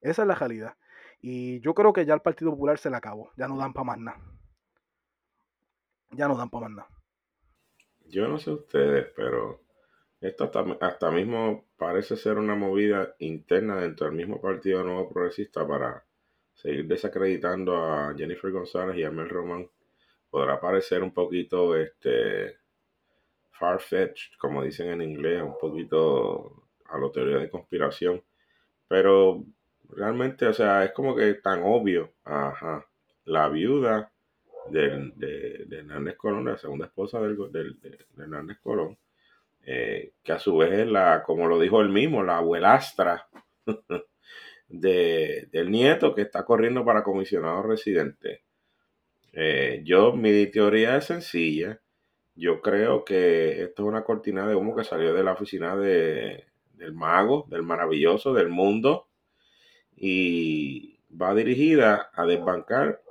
Esa 0.00 0.22
es 0.22 0.28
la 0.28 0.34
realidad. 0.34 0.76
Y 1.20 1.60
yo 1.60 1.74
creo 1.74 1.92
que 1.92 2.06
ya 2.06 2.14
el 2.14 2.20
Partido 2.20 2.50
Popular 2.50 2.78
se 2.78 2.90
le 2.90 2.96
acabó. 2.96 3.30
Ya 3.36 3.48
no 3.48 3.56
dan 3.56 3.72
para 3.72 3.84
más 3.84 3.98
nada 3.98 4.34
ya 6.16 6.28
no 6.28 6.36
dan 6.36 6.50
para 6.50 6.68
mandar. 6.68 6.86
Yo 8.06 8.28
no 8.28 8.38
sé 8.38 8.50
ustedes, 8.50 9.12
pero 9.16 9.60
esto 10.20 10.50
hasta, 10.80 11.10
mismo 11.10 11.64
parece 11.76 12.16
ser 12.16 12.38
una 12.38 12.54
movida 12.54 13.14
interna 13.18 13.80
dentro 13.80 14.06
del 14.06 14.16
mismo 14.16 14.40
Partido 14.40 14.84
Nuevo 14.84 15.08
Progresista 15.08 15.66
para 15.66 16.04
seguir 16.54 16.86
desacreditando 16.86 17.76
a 17.76 18.14
Jennifer 18.16 18.50
González 18.50 18.96
y 18.96 19.04
a 19.04 19.10
Mel 19.10 19.28
Román. 19.28 19.68
Podrá 20.34 20.58
parecer 20.58 21.00
un 21.04 21.14
poquito 21.14 21.76
este 21.76 22.56
far-fetched, 23.52 24.36
como 24.36 24.64
dicen 24.64 24.88
en 24.88 25.00
inglés, 25.00 25.40
un 25.40 25.56
poquito 25.56 26.66
a 26.86 26.98
la 26.98 27.12
teoría 27.12 27.38
de 27.38 27.48
conspiración, 27.48 28.20
pero 28.88 29.44
realmente, 29.90 30.48
o 30.48 30.52
sea, 30.52 30.82
es 30.82 30.90
como 30.90 31.14
que 31.14 31.34
tan 31.34 31.62
obvio, 31.62 32.14
ajá, 32.24 32.84
la 33.26 33.48
viuda 33.48 34.10
de, 34.70 35.12
de, 35.14 35.78
Hernández 35.78 36.16
Colón, 36.16 36.46
la 36.46 36.58
segunda 36.58 36.86
esposa 36.86 37.20
del, 37.20 37.36
de, 37.80 37.98
Hernández 38.18 38.58
Colón, 38.60 38.98
eh, 39.62 40.14
que 40.20 40.32
a 40.32 40.40
su 40.40 40.56
vez 40.56 40.72
es 40.72 40.88
la, 40.88 41.22
como 41.22 41.46
lo 41.46 41.60
dijo 41.60 41.80
él 41.80 41.90
mismo, 41.90 42.24
la 42.24 42.38
abuelastra 42.38 43.28
de, 44.68 45.48
del 45.52 45.70
nieto 45.70 46.12
que 46.12 46.22
está 46.22 46.44
corriendo 46.44 46.84
para 46.84 47.04
comisionado 47.04 47.62
residente. 47.62 48.43
Eh, 49.36 49.82
yo, 49.84 50.12
mi 50.12 50.46
teoría 50.46 50.96
es 50.96 51.06
sencilla. 51.06 51.80
Yo 52.36 52.60
creo 52.62 53.04
que 53.04 53.62
esto 53.62 53.82
es 53.82 53.88
una 53.88 54.04
cortina 54.04 54.46
de 54.46 54.54
humo 54.54 54.76
que 54.76 54.84
salió 54.84 55.14
de 55.14 55.24
la 55.24 55.32
oficina 55.32 55.76
de, 55.76 56.46
del 56.74 56.92
mago, 56.94 57.46
del 57.50 57.62
maravilloso, 57.62 58.32
del 58.34 58.48
mundo, 58.48 59.08
y 59.96 61.00
va 61.10 61.34
dirigida 61.34 62.10
a 62.14 62.26
desbancar 62.26 63.02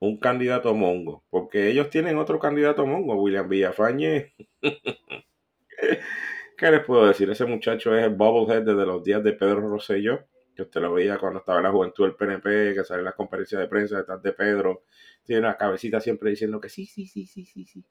un 0.00 0.18
candidato 0.18 0.74
mongo, 0.74 1.24
porque 1.30 1.68
ellos 1.70 1.90
tienen 1.90 2.18
otro 2.18 2.38
candidato 2.38 2.86
mongo, 2.86 3.14
William 3.16 3.48
Villafañe. 3.48 4.34
¿Qué 6.56 6.70
les 6.70 6.84
puedo 6.84 7.06
decir? 7.06 7.30
Ese 7.30 7.46
muchacho 7.46 7.96
es 7.96 8.04
el 8.04 8.14
bobblehead 8.14 8.62
desde 8.62 8.86
los 8.86 9.02
días 9.02 9.22
de 9.24 9.32
Pedro 9.32 9.68
Rosselló, 9.68 10.26
que 10.54 10.62
usted 10.62 10.80
lo 10.80 10.92
veía 10.92 11.18
cuando 11.18 11.40
estaba 11.40 11.58
en 11.58 11.64
la 11.64 11.70
juventud 11.70 12.04
del 12.04 12.14
PNP, 12.14 12.74
que 12.74 12.84
sale 12.84 13.00
en 13.00 13.06
las 13.06 13.14
conferencias 13.14 13.60
de 13.60 13.68
prensa 13.68 13.98
detrás 13.98 14.22
de 14.22 14.32
Pedro, 14.32 14.84
tiene 15.24 15.40
una 15.40 15.56
cabecita 15.56 16.00
siempre 16.00 16.30
diciendo 16.30 16.60
que 16.60 16.68
sí, 16.68 16.86
sí, 16.86 17.06
sí, 17.06 17.26
sí, 17.26 17.44
sí, 17.44 17.64
sí. 17.64 17.84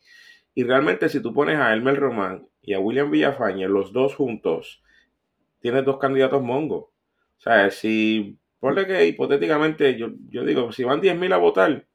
Y 0.56 0.64
realmente 0.64 1.10
si 1.10 1.20
tú 1.20 1.34
pones 1.34 1.58
a 1.58 1.74
Elmer 1.74 2.00
Román 2.00 2.48
y 2.62 2.74
a 2.74 2.80
William 2.80 3.10
Villafañe, 3.10 3.68
los 3.68 3.92
dos 3.92 4.16
juntos, 4.16 4.84
tienes 5.60 5.84
dos 5.86 5.98
candidatos 5.98 6.42
mongo. 6.42 6.94
O 7.38 7.42
sea, 7.42 7.70
si, 7.72 8.38
ponle 8.60 8.86
que 8.86 9.08
hipotéticamente, 9.08 9.98
yo, 9.98 10.10
yo 10.30 10.46
digo, 10.46 10.72
si 10.72 10.84
van 10.84 11.02
10.000 11.02 11.34
a 11.34 11.38
votar, 11.38 11.88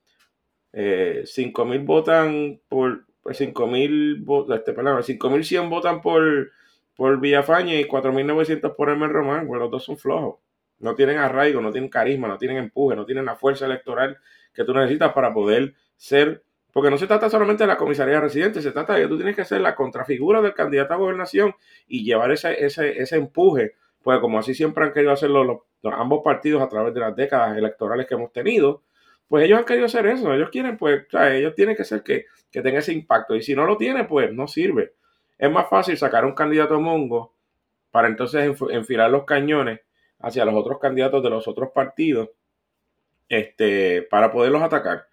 eh, 0.72 1.22
5.000 1.24 1.84
votan 1.86 2.60
por, 2.68 3.06
pues 3.22 3.40
5.000 3.40 4.54
este, 4.54 4.72
perdón, 4.72 5.02
5.100 5.02 5.70
votan 5.70 6.02
por, 6.02 6.50
por 6.96 7.20
Villafaña 7.20 7.74
y 7.74 7.84
4.900 7.84 8.74
por 8.74 8.90
Hermen 8.90 9.10
Román, 9.10 9.46
pues 9.46 9.60
los 9.60 9.70
dos 9.70 9.84
son 9.84 9.98
flojos. 9.98 10.40
No 10.78 10.94
tienen 10.94 11.18
arraigo, 11.18 11.60
no 11.60 11.72
tienen 11.72 11.90
carisma, 11.90 12.28
no 12.28 12.38
tienen 12.38 12.58
empuje, 12.58 12.96
no 12.96 13.04
tienen 13.04 13.24
la 13.24 13.36
fuerza 13.36 13.66
electoral 13.66 14.18
que 14.52 14.64
tú 14.64 14.74
necesitas 14.74 15.12
para 15.12 15.32
poder 15.32 15.74
ser, 15.96 16.42
porque 16.72 16.90
no 16.90 16.98
se 16.98 17.06
trata 17.06 17.28
solamente 17.30 17.64
de 17.64 17.68
la 17.68 17.76
comisaría 17.76 18.20
residente, 18.20 18.62
se 18.62 18.72
trata 18.72 18.94
de 18.94 19.02
que 19.02 19.08
tú 19.08 19.16
tienes 19.16 19.36
que 19.36 19.44
ser 19.44 19.60
la 19.60 19.74
contrafigura 19.74 20.40
del 20.40 20.54
candidato 20.54 20.94
a 20.94 20.96
gobernación 20.96 21.54
y 21.86 22.04
llevar 22.04 22.30
ese, 22.32 22.64
ese, 22.64 23.00
ese 23.00 23.16
empuje, 23.16 23.74
pues 24.02 24.20
como 24.20 24.38
así 24.38 24.54
siempre 24.54 24.84
han 24.84 24.92
querido 24.92 25.12
hacerlo 25.12 25.44
los, 25.44 25.58
ambos 25.92 26.22
partidos 26.24 26.62
a 26.62 26.68
través 26.68 26.94
de 26.94 27.00
las 27.00 27.14
décadas 27.14 27.56
electorales 27.56 28.06
que 28.06 28.14
hemos 28.14 28.32
tenido, 28.32 28.82
pues 29.28 29.44
ellos 29.44 29.58
han 29.58 29.64
querido 29.64 29.86
hacer 29.86 30.06
eso. 30.06 30.32
Ellos 30.32 30.48
quieren, 30.50 30.76
pues, 30.78 31.06
o 31.06 31.10
sea, 31.10 31.34
ellos 31.34 31.54
tienen 31.54 31.76
que 31.76 31.84
ser 31.84 32.02
que, 32.02 32.24
que 32.50 32.62
tenga 32.62 32.78
ese 32.78 32.92
impacto. 32.92 33.36
Y 33.36 33.42
si 33.42 33.54
no 33.54 33.66
lo 33.66 33.76
tiene, 33.76 34.04
pues 34.04 34.32
no 34.32 34.48
sirve. 34.48 34.94
Es 35.36 35.50
más 35.50 35.68
fácil 35.68 35.96
sacar 35.98 36.24
un 36.24 36.34
candidato 36.34 36.80
mongo 36.80 37.34
para 37.90 38.08
entonces 38.08 38.56
enfilar 38.70 39.10
los 39.10 39.24
cañones 39.24 39.80
hacia 40.20 40.44
los 40.44 40.54
otros 40.54 40.78
candidatos 40.78 41.22
de 41.22 41.30
los 41.30 41.46
otros 41.48 41.70
partidos 41.74 42.30
este, 43.28 44.02
para 44.02 44.32
poderlos 44.32 44.62
atacar. 44.62 45.06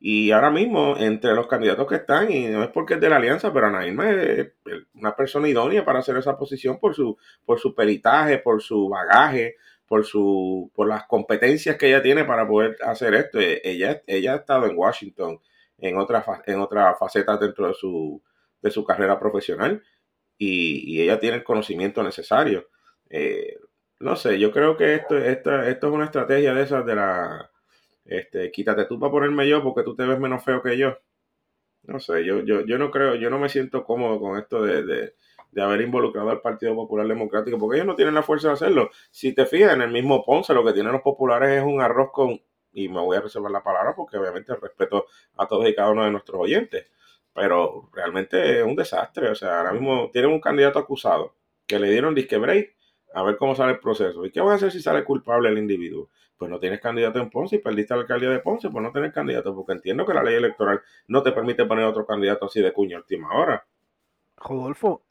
Y 0.00 0.30
ahora 0.30 0.50
mismo, 0.50 0.96
entre 0.96 1.34
los 1.34 1.48
candidatos 1.48 1.88
que 1.88 1.96
están, 1.96 2.30
y 2.30 2.46
no 2.46 2.62
es 2.62 2.70
porque 2.70 2.94
es 2.94 3.00
de 3.00 3.08
la 3.08 3.16
alianza, 3.16 3.52
pero 3.52 3.66
Anaíma 3.66 4.10
es 4.10 4.52
una 4.94 5.16
persona 5.16 5.48
idónea 5.48 5.84
para 5.84 5.98
hacer 5.98 6.16
esa 6.16 6.38
posición 6.38 6.78
por 6.78 6.94
su, 6.94 7.18
por 7.44 7.58
su 7.58 7.74
peritaje, 7.74 8.38
por 8.38 8.62
su 8.62 8.88
bagaje, 8.88 9.56
por 9.88 10.04
su 10.04 10.70
por 10.74 10.86
las 10.86 11.06
competencias 11.06 11.76
que 11.76 11.88
ella 11.88 12.02
tiene 12.02 12.24
para 12.24 12.46
poder 12.46 12.76
hacer 12.84 13.14
esto. 13.14 13.40
E, 13.40 13.60
ella, 13.64 14.02
ella 14.06 14.34
ha 14.34 14.36
estado 14.36 14.66
en 14.66 14.76
Washington 14.78 15.40
en 15.78 15.96
otra 15.98 16.24
en 16.46 16.60
otra 16.60 16.94
faceta 16.94 17.36
dentro 17.36 17.68
de 17.68 17.74
su 17.74 18.22
de 18.62 18.70
su 18.70 18.84
carrera 18.84 19.18
profesional 19.18 19.82
y, 20.38 21.00
ella 21.02 21.18
tiene 21.18 21.38
el 21.38 21.44
conocimiento 21.44 22.02
necesario. 22.02 22.68
Eh, 23.10 23.56
no 24.00 24.16
sé, 24.16 24.38
yo 24.38 24.52
creo 24.52 24.76
que 24.76 24.94
esto, 24.94 25.16
esto, 25.18 25.62
esto 25.62 25.86
es 25.88 25.92
una 25.92 26.04
estrategia 26.04 26.54
de 26.54 26.62
esas 26.62 26.86
de 26.86 26.94
la 26.94 27.50
este, 28.04 28.50
quítate 28.50 28.86
tú 28.86 28.98
para 28.98 29.12
ponerme 29.12 29.48
yo 29.48 29.62
porque 29.62 29.82
tú 29.82 29.94
te 29.94 30.06
ves 30.06 30.18
menos 30.20 30.44
feo 30.44 30.62
que 30.62 30.78
yo. 30.78 30.98
No 31.82 32.00
sé, 32.00 32.24
yo, 32.24 32.40
yo, 32.40 32.62
yo 32.62 32.78
no 32.78 32.90
creo, 32.90 33.14
yo 33.16 33.30
no 33.30 33.38
me 33.38 33.48
siento 33.48 33.84
cómodo 33.84 34.20
con 34.20 34.38
esto 34.38 34.62
de 34.62 35.14
de 35.50 35.62
haber 35.62 35.80
involucrado 35.80 36.30
al 36.30 36.40
Partido 36.40 36.74
Popular 36.74 37.06
Democrático, 37.06 37.58
porque 37.58 37.76
ellos 37.76 37.86
no 37.86 37.94
tienen 37.94 38.14
la 38.14 38.22
fuerza 38.22 38.48
de 38.48 38.54
hacerlo. 38.54 38.90
Si 39.10 39.32
te 39.32 39.46
fijas, 39.46 39.74
en 39.74 39.82
el 39.82 39.90
mismo 39.90 40.24
Ponce 40.24 40.54
lo 40.54 40.64
que 40.64 40.72
tienen 40.72 40.92
los 40.92 41.02
populares 41.02 41.50
es 41.50 41.62
un 41.62 41.80
arroz 41.80 42.10
con, 42.12 42.40
y 42.72 42.88
me 42.88 43.00
voy 43.00 43.16
a 43.16 43.20
reservar 43.20 43.50
la 43.50 43.62
palabra 43.62 43.94
porque 43.96 44.18
obviamente 44.18 44.54
respeto 44.54 45.06
a 45.36 45.46
todos 45.46 45.68
y 45.68 45.74
cada 45.74 45.90
uno 45.90 46.04
de 46.04 46.10
nuestros 46.10 46.40
oyentes, 46.40 46.86
pero 47.32 47.88
realmente 47.92 48.60
es 48.60 48.64
un 48.64 48.76
desastre. 48.76 49.30
O 49.30 49.34
sea, 49.34 49.58
ahora 49.58 49.72
mismo 49.72 50.10
tienen 50.12 50.30
un 50.30 50.40
candidato 50.40 50.78
acusado 50.78 51.34
que 51.66 51.78
le 51.78 51.90
dieron 51.90 52.14
disque 52.14 52.38
break 52.38 52.76
a 53.14 53.22
ver 53.22 53.36
cómo 53.36 53.54
sale 53.54 53.72
el 53.72 53.78
proceso. 53.78 54.24
¿Y 54.24 54.30
qué 54.30 54.40
van 54.40 54.52
a 54.52 54.54
hacer 54.54 54.72
si 54.72 54.80
sale 54.80 55.04
culpable 55.04 55.48
el 55.48 55.58
individuo? 55.58 56.08
Pues 56.36 56.50
no 56.50 56.58
tienes 56.58 56.80
candidato 56.80 57.18
en 57.18 57.30
Ponce 57.30 57.56
y 57.56 57.58
perdiste 57.58 57.94
la 57.94 58.02
alcaldía 58.02 58.30
de 58.30 58.38
Ponce, 58.38 58.70
pues 58.70 58.82
no 58.82 58.92
tienes 58.92 59.12
candidato, 59.12 59.54
porque 59.54 59.72
entiendo 59.72 60.06
que 60.06 60.14
la 60.14 60.22
ley 60.22 60.36
electoral 60.36 60.80
no 61.08 61.22
te 61.22 61.32
permite 61.32 61.64
poner 61.64 61.84
otro 61.84 62.06
candidato 62.06 62.46
así 62.46 62.60
de 62.60 62.72
cuña 62.72 62.98
última 62.98 63.32
hora. 63.32 63.66
Rodolfo, 64.36 65.02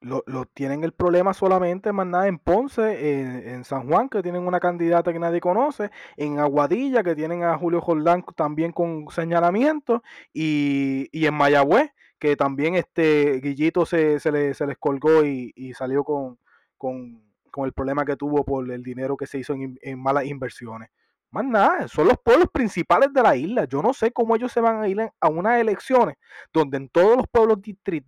lo, 0.00 0.44
tienen 0.46 0.84
el 0.84 0.92
problema 0.92 1.34
solamente 1.34 1.92
más 1.92 2.06
nada 2.06 2.28
en 2.28 2.38
Ponce, 2.38 3.50
en, 3.50 3.64
San 3.64 3.88
Juan, 3.88 4.08
que 4.08 4.22
tienen 4.22 4.46
una 4.46 4.60
candidata 4.60 5.12
que 5.12 5.18
nadie 5.18 5.40
conoce, 5.40 5.90
en 6.16 6.38
Aguadilla, 6.38 7.02
que 7.02 7.14
tienen 7.14 7.42
a 7.42 7.58
Julio 7.58 7.80
Jordán 7.80 8.24
también 8.34 8.72
con 8.72 9.08
señalamiento, 9.10 10.02
y, 10.32 11.08
en 11.12 11.34
Mayagüez, 11.34 11.90
que 12.18 12.36
también 12.36 12.74
este 12.76 13.40
Guillito 13.40 13.84
se, 13.84 14.20
se, 14.20 14.32
le, 14.32 14.54
se 14.54 14.66
les 14.66 14.78
colgó 14.78 15.24
y, 15.24 15.72
salió 15.74 16.04
con, 16.04 16.38
con, 16.76 17.22
el 17.64 17.72
problema 17.72 18.04
que 18.04 18.16
tuvo 18.16 18.44
por 18.44 18.70
el 18.70 18.82
dinero 18.82 19.16
que 19.16 19.26
se 19.26 19.38
hizo 19.38 19.54
en 19.54 19.98
malas 19.98 20.26
inversiones. 20.26 20.90
Más 21.30 21.44
nada, 21.44 21.88
son 21.88 22.08
los 22.08 22.18
pueblos 22.18 22.48
principales 22.52 23.12
de 23.12 23.22
la 23.22 23.36
isla. 23.36 23.64
Yo 23.66 23.82
no 23.82 23.92
sé 23.92 24.12
cómo 24.12 24.36
ellos 24.36 24.52
se 24.52 24.60
van 24.60 24.80
a 24.80 24.88
ir 24.88 24.98
a 25.00 25.28
unas 25.28 25.60
elecciones 25.60 26.16
donde 26.52 26.76
en 26.78 26.88
todos 26.88 27.16
los 27.16 27.26
pueblos 27.28 27.58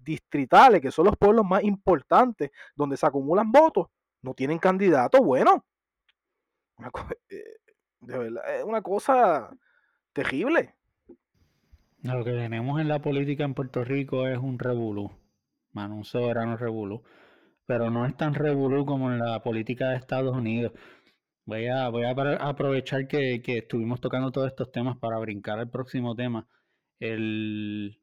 distritales, 0.02 0.80
que 0.80 0.90
son 0.90 1.06
los 1.06 1.16
pueblos 1.16 1.44
más 1.44 1.62
importantes, 1.64 2.50
donde 2.74 2.96
se 2.96 3.06
acumulan 3.06 3.50
votos, 3.50 3.88
no 4.22 4.34
tienen 4.34 4.58
candidato 4.58 5.22
bueno. 5.22 5.64
Eh, 7.30 7.44
de 8.00 8.16
verdad, 8.16 8.56
es 8.56 8.64
una 8.64 8.80
cosa 8.80 9.50
terrible. 10.14 10.74
Lo 12.02 12.24
que 12.24 12.30
tenemos 12.30 12.80
en 12.80 12.88
la 12.88 13.02
política 13.02 13.44
en 13.44 13.52
Puerto 13.54 13.84
Rico 13.84 14.26
es 14.26 14.38
un 14.38 14.58
revolú, 14.58 15.10
man, 15.72 15.92
un 15.92 16.04
soberano 16.04 16.56
revolú. 16.56 17.02
Pero 17.68 17.90
no 17.90 18.06
es 18.06 18.16
tan 18.16 18.32
revolú 18.32 18.86
como 18.86 19.12
en 19.12 19.18
la 19.18 19.42
política 19.42 19.90
de 19.90 19.96
Estados 19.96 20.34
Unidos. 20.34 20.72
Voy 21.44 21.66
a, 21.66 21.90
voy 21.90 22.04
a 22.04 22.12
aprovechar 22.48 23.08
que, 23.08 23.42
estuvimos 23.44 24.00
tocando 24.00 24.32
todos 24.32 24.48
estos 24.48 24.72
temas 24.72 24.96
para 24.96 25.18
brincar 25.18 25.58
al 25.58 25.70
próximo 25.70 26.14
tema. 26.16 26.48
El, 26.98 28.00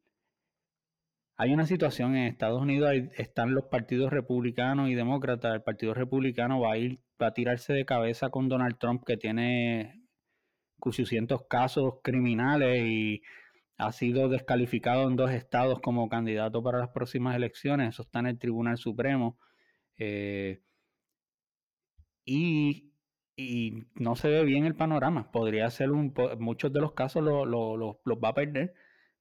hay 1.36 1.52
una 1.52 1.66
situación 1.66 2.16
en 2.16 2.28
Estados 2.28 2.62
Unidos, 2.62 2.92
están 3.18 3.56
los 3.56 3.66
partidos 3.66 4.12
republicanos 4.12 4.90
y 4.90 4.94
demócratas. 4.94 5.56
El 5.56 5.64
partido 5.64 5.96
republicano 5.96 6.60
va 6.60 6.74
a 6.74 6.78
ir, 6.78 7.00
va 7.20 7.28
a 7.28 7.34
tirarse 7.34 7.74
de 7.74 7.86
cabeza 7.86 8.30
con 8.30 8.50
Donald 8.50 8.78
Trump, 8.78 9.04
que 9.04 9.18
tiene 9.18 10.04
800 10.80 11.48
casos 11.50 11.96
criminales 12.04 12.84
y 12.86 13.24
ha 13.78 13.92
sido 13.92 14.30
descalificado 14.30 15.08
en 15.08 15.16
dos 15.16 15.32
estados 15.32 15.80
como 15.82 16.08
candidato 16.08 16.62
para 16.62 16.78
las 16.80 16.90
próximas 16.90 17.36
elecciones. 17.36 17.90
Eso 17.90 18.04
está 18.04 18.20
en 18.20 18.28
el 18.28 18.38
Tribunal 18.38 18.78
Supremo. 18.78 19.40
Eh, 19.98 20.62
y 22.26 22.92
no 23.96 24.16
se 24.16 24.30
ve 24.30 24.44
bien 24.44 24.66
el 24.66 24.76
panorama. 24.76 25.32
Podría 25.32 25.70
ser 25.70 25.90
muchos 25.90 26.72
de 26.74 26.82
los 26.82 26.94
casos 26.94 27.24
los 27.24 27.48
lo, 27.48 28.20
va 28.20 28.30
a 28.30 28.34
perder. 28.34 28.74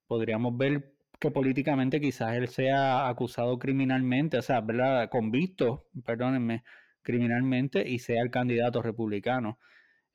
Podríamos 0.07 0.57
ver 0.57 0.93
que 1.19 1.31
políticamente 1.31 2.01
quizás 2.01 2.35
él 2.35 2.47
sea 2.47 3.07
acusado 3.09 3.57
criminalmente, 3.59 4.37
o 4.37 4.41
sea, 4.41 4.61
¿verdad? 4.61 5.09
convicto, 5.09 5.87
criminalmente 7.01 7.87
y 7.87 7.99
sea 7.99 8.21
el 8.21 8.31
candidato 8.31 8.81
republicano. 8.81 9.59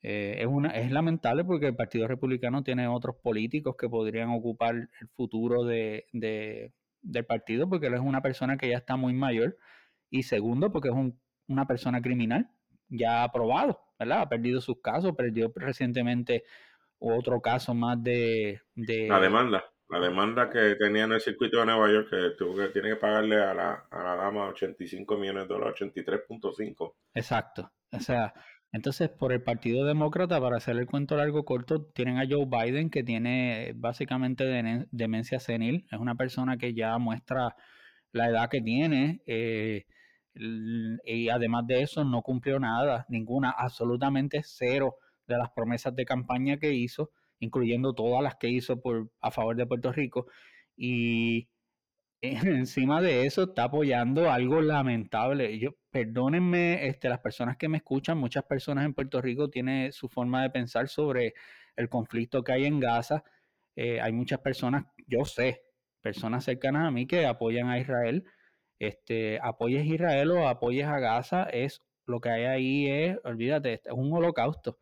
Eh, 0.03 0.37
es, 0.39 0.47
una, 0.47 0.73
lamentable 0.89 1.43
porque 1.45 1.67
el 1.67 1.75
Partido 1.75 2.07
Republicano 2.07 2.63
tiene 2.63 2.87
otros 2.87 3.17
políticos 3.17 3.75
que 3.77 3.89
podrían 3.89 4.29
ocupar 4.29 4.75
el 4.75 5.07
futuro 5.15 5.63
de, 5.63 6.07
del 6.11 7.25
partido 7.25 7.69
porque 7.69 7.87
él 7.87 7.93
es 7.95 7.99
una 7.99 8.21
persona 8.21 8.57
que 8.57 8.69
ya 8.69 8.77
está 8.77 8.95
muy 8.95 9.13
mayor 9.13 9.57
y 10.11 10.23
segundo 10.23 10.71
porque 10.71 10.89
es 10.89 10.93
un, 10.93 11.19
una 11.47 11.65
persona 11.65 12.01
criminal 12.01 12.51
ya 12.89 13.23
aprobado. 13.23 13.79
¿verdad? 13.97 14.21
Ha 14.21 14.29
perdido 14.29 14.61
sus 14.61 14.81
casos, 14.81 15.15
perdió 15.15 15.51
recientemente 15.55 16.43
otro 16.99 17.41
caso 17.41 17.73
más 17.73 18.01
de... 18.03 18.61
la 18.75 19.19
demanda, 19.19 19.63
la 19.89 19.99
demanda 19.99 20.49
que 20.49 20.75
tenía 20.75 21.03
en 21.03 21.13
el 21.13 21.21
circuito 21.21 21.59
de 21.59 21.65
Nueva 21.65 21.91
York, 21.91 22.09
que 22.09 22.29
tuvo 22.37 22.55
que 22.55 22.67
tiene 22.69 22.89
que 22.89 22.95
pagarle 22.95 23.41
a 23.41 23.53
la, 23.53 23.87
a 23.89 24.03
la 24.03 24.15
dama 24.15 24.47
85 24.49 25.17
millones 25.17 25.47
de 25.47 25.53
dólares, 25.53 25.81
83.5. 25.81 26.93
Exacto, 27.13 27.71
o 27.91 27.99
sea, 27.99 28.33
entonces 28.71 29.09
por 29.09 29.33
el 29.33 29.43
Partido 29.43 29.85
Demócrata, 29.85 30.39
para 30.39 30.57
hacer 30.57 30.77
el 30.77 30.87
cuento 30.87 31.15
largo 31.15 31.43
corto, 31.43 31.85
tienen 31.93 32.17
a 32.17 32.25
Joe 32.27 32.45
Biden 32.45 32.89
que 32.89 33.03
tiene 33.03 33.73
básicamente 33.75 34.45
demencia 34.91 35.39
senil, 35.39 35.85
es 35.91 35.99
una 35.99 36.15
persona 36.15 36.57
que 36.57 36.73
ya 36.73 36.97
muestra 36.97 37.55
la 38.13 38.29
edad 38.29 38.49
que 38.49 38.61
tiene, 38.61 39.21
eh, 39.25 39.85
y 40.33 41.29
además 41.29 41.67
de 41.67 41.81
eso 41.81 42.03
no 42.03 42.21
cumplió 42.21 42.59
nada, 42.59 43.05
ninguna, 43.09 43.51
absolutamente 43.51 44.41
cero 44.43 44.95
de 45.27 45.37
las 45.37 45.51
promesas 45.51 45.95
de 45.95 46.05
campaña 46.05 46.57
que 46.57 46.73
hizo, 46.73 47.11
incluyendo 47.39 47.93
todas 47.93 48.23
las 48.23 48.35
que 48.35 48.49
hizo 48.49 48.81
por, 48.81 49.11
a 49.21 49.31
favor 49.31 49.55
de 49.55 49.65
Puerto 49.65 49.91
Rico. 49.91 50.27
Y 50.75 51.49
encima 52.21 53.01
de 53.01 53.25
eso 53.25 53.43
está 53.43 53.65
apoyando 53.65 54.31
algo 54.31 54.61
lamentable. 54.61 55.59
Yo, 55.59 55.71
perdónenme, 55.89 56.87
este, 56.87 57.09
las 57.09 57.19
personas 57.19 57.57
que 57.57 57.69
me 57.69 57.77
escuchan, 57.77 58.17
muchas 58.17 58.43
personas 58.43 58.85
en 58.85 58.93
Puerto 58.93 59.21
Rico 59.21 59.49
tienen 59.49 59.91
su 59.91 60.07
forma 60.09 60.43
de 60.43 60.49
pensar 60.49 60.87
sobre 60.87 61.33
el 61.75 61.89
conflicto 61.89 62.43
que 62.43 62.53
hay 62.53 62.65
en 62.65 62.79
Gaza. 62.79 63.23
Eh, 63.75 64.01
hay 64.01 64.11
muchas 64.11 64.39
personas, 64.39 64.85
yo 65.07 65.25
sé, 65.25 65.61
personas 66.01 66.43
cercanas 66.43 66.87
a 66.87 66.91
mí 66.91 67.07
que 67.07 67.25
apoyan 67.25 67.69
a 67.69 67.79
Israel 67.79 68.25
este, 68.81 69.39
apoyes 69.43 69.83
a 69.83 69.93
Israel 69.93 70.31
o 70.31 70.47
apoyes 70.47 70.87
a 70.87 70.99
Gaza, 70.99 71.43
es 71.43 71.81
lo 72.07 72.19
que 72.19 72.29
hay 72.29 72.45
ahí 72.45 72.87
es, 72.87 73.17
olvídate, 73.23 73.73
es 73.73 73.81
un 73.91 74.11
holocausto. 74.11 74.79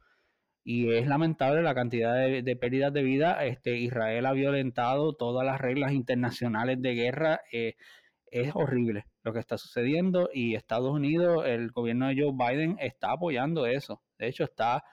Y 0.63 0.93
es 0.93 1.07
lamentable 1.07 1.61
la 1.63 1.75
cantidad 1.75 2.15
de, 2.15 2.55
pérdidas 2.55 2.93
de 2.93 3.03
vida. 3.03 3.45
Este, 3.45 3.77
Israel 3.77 4.25
ha 4.25 4.33
violentado 4.33 5.13
todas 5.13 5.45
las 5.45 5.59
reglas 5.59 5.93
internacionales 5.93 6.81
de 6.81 6.93
guerra. 6.95 7.41
Eh, 7.51 7.75
es 8.31 8.51
horrible 8.55 9.05
lo 9.23 9.33
que 9.33 9.39
está 9.39 9.57
sucediendo 9.57 10.29
y 10.33 10.55
Estados 10.55 10.91
Unidos, 10.91 11.45
el 11.47 11.71
gobierno 11.71 12.07
de 12.07 12.15
Joe 12.21 12.33
Biden 12.33 12.77
está 12.79 13.11
apoyando 13.11 13.65
eso. 13.65 14.01
De 14.17 14.27
hecho, 14.27 14.43
está 14.45 14.83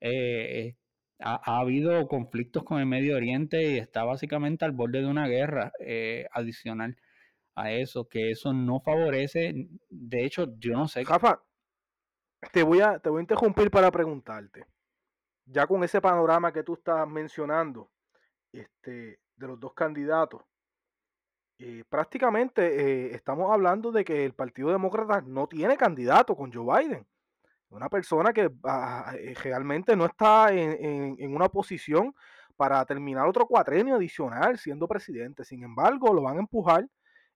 eh, 0.00 0.76
ha, 1.18 1.34
ha, 1.44 1.60
habido 1.60 2.06
conflictos 2.08 2.64
con 2.64 2.80
el 2.80 2.86
Medio 2.86 3.16
Oriente 3.16 3.72
y 3.72 3.78
está 3.78 4.04
básicamente 4.04 4.64
al 4.64 4.72
borde 4.72 5.00
de 5.00 5.06
una 5.08 5.28
guerra 5.28 5.72
eh, 5.80 6.26
adicional 6.32 6.96
a 7.54 7.72
eso, 7.72 8.08
que 8.08 8.30
eso 8.30 8.52
no 8.52 8.80
favorece. 8.80 9.68
De 9.88 10.24
hecho, 10.24 10.46
yo 10.58 10.72
no 10.72 10.88
sé. 10.88 11.04
Rafa, 11.04 11.42
te 12.52 12.62
voy 12.62 12.80
a, 12.80 12.98
te 12.98 13.08
voy 13.10 13.20
a 13.20 13.22
interrumpir 13.22 13.70
para 13.70 13.90
preguntarte. 13.90 14.66
Ya 15.46 15.66
con 15.66 15.84
ese 15.84 16.00
panorama 16.00 16.52
que 16.52 16.62
tú 16.62 16.74
estás 16.74 17.06
mencionando, 17.06 17.90
este, 18.52 19.20
de 19.36 19.46
los 19.46 19.60
dos 19.60 19.74
candidatos, 19.74 20.42
eh, 21.58 21.84
prácticamente 21.88 22.62
eh, 22.62 23.14
estamos 23.14 23.52
hablando 23.52 23.92
de 23.92 24.04
que 24.04 24.24
el 24.24 24.34
Partido 24.34 24.70
Demócrata 24.70 25.20
no 25.20 25.46
tiene 25.46 25.76
candidato 25.76 26.34
con 26.34 26.52
Joe 26.52 26.82
Biden. 26.82 27.06
Una 27.70 27.88
persona 27.88 28.32
que 28.32 28.50
ah, 28.64 29.14
eh, 29.18 29.34
realmente 29.42 29.96
no 29.96 30.06
está 30.06 30.52
en, 30.52 31.16
en, 31.18 31.34
una 31.34 31.48
posición 31.48 32.14
para 32.56 32.84
terminar 32.84 33.26
otro 33.26 33.46
cuatrenio 33.46 33.96
adicional 33.96 34.58
siendo 34.58 34.86
presidente. 34.88 35.44
Sin 35.44 35.62
embargo, 35.64 36.12
lo 36.12 36.22
van 36.22 36.36
a 36.36 36.40
empujar 36.40 36.86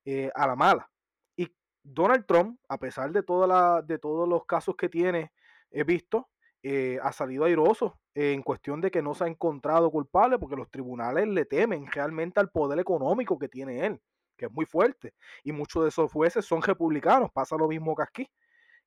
eh, 0.04 0.30
a 0.34 0.46
la 0.46 0.56
mala. 0.56 0.90
Y 1.36 1.52
Donald 1.82 2.26
Trump, 2.26 2.58
a 2.68 2.78
pesar 2.78 3.10
de, 3.12 3.20
de 3.20 3.98
todos 3.98 4.28
los 4.28 4.44
casos 4.46 4.76
que 4.76 4.88
tiene 4.88 5.32
he 5.70 5.84
visto, 5.84 6.28
eh, 6.62 6.98
ha 7.02 7.12
salido 7.12 7.44
airoso 7.44 8.00
en 8.14 8.42
cuestión 8.42 8.80
de 8.80 8.90
que 8.90 9.00
no 9.00 9.14
se 9.14 9.24
ha 9.24 9.28
encontrado 9.28 9.90
culpable 9.92 10.38
porque 10.38 10.56
los 10.56 10.68
tribunales 10.70 11.28
le 11.28 11.44
temen 11.44 11.86
realmente 11.86 12.40
al 12.40 12.50
poder 12.50 12.80
económico 12.80 13.38
que 13.38 13.48
tiene 13.48 13.86
él, 13.86 14.00
que 14.36 14.46
es 14.46 14.52
muy 14.52 14.66
fuerte. 14.66 15.14
Y 15.44 15.52
muchos 15.52 15.84
de 15.84 15.90
esos 15.90 16.10
jueces 16.10 16.44
son 16.44 16.62
republicanos, 16.62 17.30
pasa 17.32 17.56
lo 17.56 17.68
mismo 17.68 17.94
que 17.94 18.02
aquí, 18.02 18.30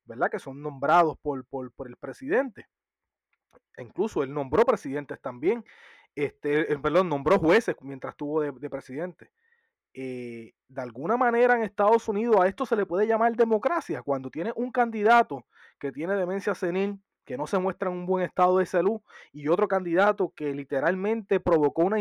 ¿verdad? 0.04 0.30
Que 0.30 0.38
son 0.38 0.60
nombrados 0.60 1.16
por, 1.22 1.46
por, 1.46 1.88
el 1.88 1.96
presidente. 1.96 2.66
E 3.76 3.82
incluso 3.82 4.22
él 4.22 4.34
nombró 4.34 4.64
presidentes 4.64 5.18
también, 5.20 5.64
este, 6.14 6.78
perdón, 6.78 7.08
nombró 7.08 7.38
jueces 7.38 7.74
mientras 7.80 8.12
estuvo 8.12 8.42
de 8.42 8.70
presidente. 8.70 9.30
Eh, 9.94 10.54
de 10.68 10.80
alguna 10.80 11.16
manera 11.16 11.54
en 11.54 11.62
Estados 11.62 12.08
Unidos 12.08 12.36
a 12.40 12.46
esto 12.46 12.64
se 12.64 12.76
le 12.76 12.86
puede 12.86 13.06
llamar 13.06 13.36
democracia, 13.36 14.02
cuando 14.02 14.30
tiene 14.30 14.52
un 14.56 14.72
candidato 14.72 15.44
que 15.78 15.92
tiene 15.92 16.14
demencia 16.14 16.54
senil, 16.54 16.98
que 17.24 17.36
no 17.36 17.46
se 17.46 17.58
muestra 17.58 17.90
en 17.90 17.98
un 17.98 18.06
buen 18.06 18.24
estado 18.24 18.58
de 18.58 18.66
salud, 18.66 19.00
y 19.32 19.48
otro 19.48 19.68
candidato 19.68 20.32
que 20.34 20.54
literalmente 20.54 21.40
provocó 21.40 21.82
una, 21.82 21.96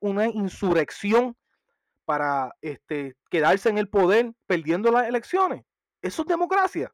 una 0.00 0.26
insurrección 0.26 1.36
para 2.04 2.54
este, 2.62 3.16
quedarse 3.28 3.68
en 3.68 3.78
el 3.78 3.88
poder 3.88 4.32
perdiendo 4.46 4.90
las 4.90 5.06
elecciones. 5.06 5.64
Eso 6.00 6.22
es 6.22 6.28
democracia. 6.28 6.92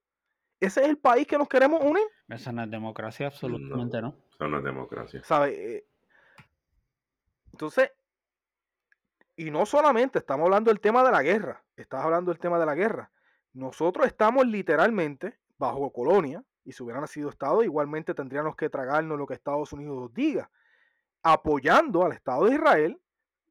¿Ese 0.59 0.81
es 0.83 0.89
el 0.89 0.99
país 0.99 1.27
que 1.27 1.39
nos 1.39 1.49
queremos 1.49 1.83
unir? 1.83 2.05
Esa 2.29 2.53
no 2.53 2.63
es 2.63 2.71
democracia, 2.71 3.27
absolutamente 3.27 4.01
no. 4.01 4.17
Eso 4.33 4.49
no 4.49 4.59
es 4.59 4.65
democracia. 4.65 5.23
¿Sabe? 5.25 5.77
Eh, 5.77 5.85
entonces, 7.53 7.91
Y 9.37 9.51
no 9.51 9.65
solamente 9.67 10.19
estamos 10.19 10.45
hablando 10.45 10.71
del 10.71 10.81
tema 10.81 11.03
de 11.03 11.11
la 11.11 11.23
guerra, 11.23 11.65
estás 11.77 12.05
hablando 12.05 12.31
del 12.31 12.41
tema 12.41 12.59
de 12.59 12.67
la 12.67 12.75
guerra. 12.75 13.11
Nosotros 13.53 14.07
estamos 14.07 14.47
literalmente 14.47 15.39
bajo 15.59 15.93
colonia, 15.93 16.43
y 16.65 16.73
si 16.73 16.83
hubieran 16.83 17.07
sido 17.09 17.29
Estado, 17.29 17.63
igualmente 17.63 18.15
tendríamos 18.15 18.57
que 18.57 18.69
tragarnos 18.69 19.19
lo 19.19 19.27
que 19.27 19.35
Estados 19.35 19.73
Unidos 19.73 20.13
diga, 20.15 20.51
apoyando 21.23 22.05
al 22.05 22.13
Estado 22.13 22.47
de 22.47 22.55
Israel 22.55 23.01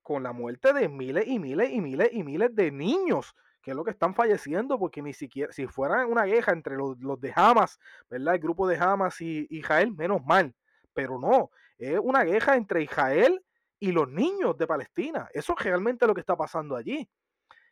con 0.01 0.23
la 0.23 0.33
muerte 0.33 0.73
de 0.73 0.89
miles 0.89 1.27
y 1.27 1.39
miles 1.39 1.69
y 1.71 1.81
miles 1.81 2.09
y 2.11 2.23
miles 2.23 2.55
de 2.55 2.71
niños, 2.71 3.35
que 3.61 3.71
es 3.71 3.77
lo 3.77 3.83
que 3.83 3.91
están 3.91 4.15
falleciendo, 4.15 4.79
porque 4.79 5.01
ni 5.01 5.13
siquiera, 5.13 5.51
si 5.51 5.67
fuera 5.67 6.05
una 6.05 6.25
guerra 6.25 6.53
entre 6.53 6.75
los, 6.75 6.97
de 7.19 7.33
Hamas, 7.35 7.79
¿verdad? 8.09 8.35
El 8.35 8.41
grupo 8.41 8.67
de 8.67 8.77
Hamas 8.77 9.21
y 9.21 9.47
Israel, 9.49 9.93
menos 9.95 10.23
mal, 10.25 10.55
pero 10.93 11.19
no, 11.19 11.51
es 11.77 11.99
una 12.01 12.23
guerra 12.23 12.55
entre 12.55 12.83
Israel 12.83 13.43
y 13.81 13.91
los 13.91 14.07
niños 14.07 14.57
de 14.57 14.67
Palestina. 14.67 15.27
Eso 15.33 15.55
es 15.57 15.65
realmente 15.65 16.05
lo 16.05 16.13
que 16.13 16.21
está 16.21 16.37
pasando 16.37 16.75
allí. 16.75 17.09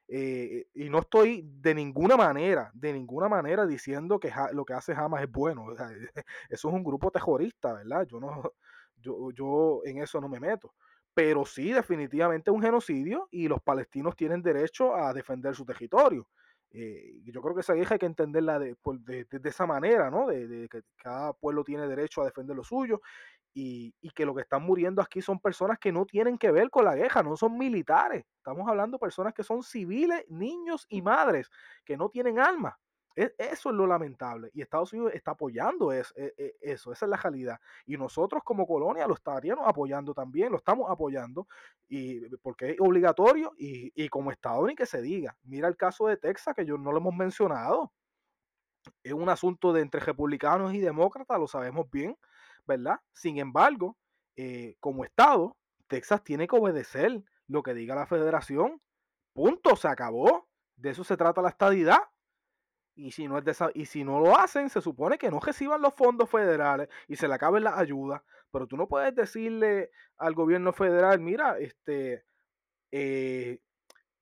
Eh, 0.07 0.65
y 0.73 0.89
no 0.89 0.99
estoy 0.99 1.43
de 1.45 1.75
ninguna 1.75 2.17
manera, 2.17 2.71
de 2.73 2.91
ninguna 2.93 3.29
manera 3.29 3.67
diciendo 3.67 4.19
que 4.19 4.33
lo 4.53 4.65
que 4.65 4.73
hace 4.73 4.93
Hamas 4.93 5.21
es 5.21 5.31
bueno. 5.31 5.67
eso 6.49 6.67
es 6.67 6.73
un 6.73 6.83
grupo 6.83 7.11
terrorista, 7.11 7.73
¿verdad? 7.73 8.07
Yo 8.07 8.19
no, 8.19 8.41
yo, 8.97 9.29
yo 9.31 9.81
en 9.85 10.01
eso 10.01 10.19
no 10.19 10.27
me 10.27 10.39
meto. 10.39 10.73
Pero 11.13 11.45
sí, 11.45 11.71
definitivamente 11.71 12.49
un 12.49 12.61
genocidio 12.61 13.27
y 13.29 13.47
los 13.47 13.61
palestinos 13.61 14.15
tienen 14.15 14.41
derecho 14.41 14.95
a 14.95 15.13
defender 15.13 15.55
su 15.55 15.63
territorio. 15.63 16.27
Eh, 16.71 17.21
yo 17.23 17.41
creo 17.41 17.53
que 17.53 17.61
esa 17.61 17.73
guerra 17.73 17.93
hay 17.93 17.99
que 17.99 18.05
entenderla 18.07 18.57
de, 18.59 18.75
de, 18.83 19.49
esa 19.49 19.65
manera, 19.65 20.09
¿no? 20.09 20.27
De, 20.27 20.67
que 20.69 20.81
cada 20.97 21.33
pueblo 21.33 21.63
tiene 21.63 21.87
derecho 21.87 22.21
a 22.21 22.25
defender 22.25 22.55
lo 22.55 22.63
suyo 22.63 23.01
y, 23.53 23.93
que 24.15 24.25
lo 24.25 24.35
que 24.35 24.41
están 24.41 24.63
muriendo 24.63 25.01
aquí 25.01 25.21
son 25.21 25.39
personas 25.39 25.79
que 25.79 25.91
no 25.91 26.05
tienen 26.05 26.37
que 26.37 26.51
ver 26.51 26.69
con 26.69 26.85
la 26.85 26.95
guerra, 26.95 27.23
no 27.23 27.35
son 27.37 27.57
militares. 27.57 28.25
Estamos 28.37 28.67
hablando 28.67 28.97
de 28.97 28.99
personas 28.99 29.33
que 29.33 29.43
son 29.43 29.63
civiles, 29.63 30.25
niños 30.29 30.85
y 30.89 31.01
madres, 31.01 31.49
que 31.85 31.97
no 31.97 32.09
tienen 32.09 32.39
alma. 32.39 32.77
E, 33.15 33.33
eso 33.37 33.69
es 33.69 33.75
lo 33.75 33.87
lamentable. 33.87 34.49
Y 34.53 34.61
Estados 34.61 34.93
Unidos 34.93 35.13
está 35.13 35.31
apoyando 35.31 35.91
e, 35.91 36.03
e, 36.15 36.55
eso, 36.61 36.91
esa 36.91 37.05
es 37.05 37.09
la 37.09 37.17
realidad. 37.17 37.59
Y 37.85 37.97
nosotros 37.97 38.43
como 38.43 38.67
colonia 38.67 39.07
lo 39.07 39.13
estaríamos 39.13 39.67
apoyando 39.67 40.13
también, 40.13 40.51
lo 40.51 40.57
estamos 40.57 40.89
apoyando, 40.89 41.47
y, 41.87 42.21
porque 42.37 42.71
es 42.71 42.77
obligatorio 42.79 43.53
y, 43.57 43.91
y 43.95 44.09
como 44.09 44.31
Estado 44.31 44.65
ni 44.67 44.75
que 44.75 44.85
se 44.85 45.01
diga. 45.01 45.35
Mira 45.43 45.67
el 45.67 45.77
caso 45.77 46.07
de 46.07 46.17
Texas, 46.17 46.55
que 46.55 46.65
yo 46.65 46.77
no 46.77 46.91
lo 46.91 46.99
hemos 46.99 47.15
mencionado. 47.15 47.91
Es 49.03 49.13
un 49.13 49.29
asunto 49.29 49.73
de 49.73 49.81
entre 49.81 49.99
republicanos 49.99 50.73
y 50.73 50.79
demócratas, 50.79 51.39
lo 51.39 51.47
sabemos 51.47 51.89
bien 51.91 52.17
¿verdad? 52.69 53.01
Sin 53.11 53.39
embargo, 53.39 53.97
eh, 54.37 54.75
como 54.79 55.03
Estado, 55.03 55.57
Texas 55.87 56.23
tiene 56.23 56.47
que 56.47 56.55
obedecer 56.55 57.23
lo 57.47 57.63
que 57.63 57.73
diga 57.73 57.95
la 57.95 58.05
federación. 58.05 58.79
Punto, 59.33 59.75
se 59.75 59.87
acabó. 59.87 60.47
De 60.77 60.91
eso 60.91 61.03
se 61.03 61.17
trata 61.17 61.41
la 61.41 61.49
estadidad. 61.49 61.97
Y 62.95 63.11
si, 63.11 63.27
no 63.27 63.39
es 63.39 63.45
de 63.45 63.55
y 63.73 63.85
si 63.85 64.03
no 64.03 64.19
lo 64.19 64.37
hacen, 64.37 64.69
se 64.69 64.81
supone 64.81 65.17
que 65.17 65.31
no 65.31 65.39
reciban 65.39 65.81
los 65.81 65.95
fondos 65.95 66.29
federales 66.29 66.89
y 67.07 67.15
se 67.15 67.27
le 67.27 67.33
acaben 67.33 67.63
las 67.63 67.77
ayudas. 67.77 68.21
Pero 68.51 68.67
tú 68.67 68.77
no 68.77 68.87
puedes 68.87 69.15
decirle 69.15 69.89
al 70.17 70.35
gobierno 70.35 70.73
federal, 70.73 71.19
mira, 71.19 71.57
este, 71.57 72.23
eh, 72.91 73.59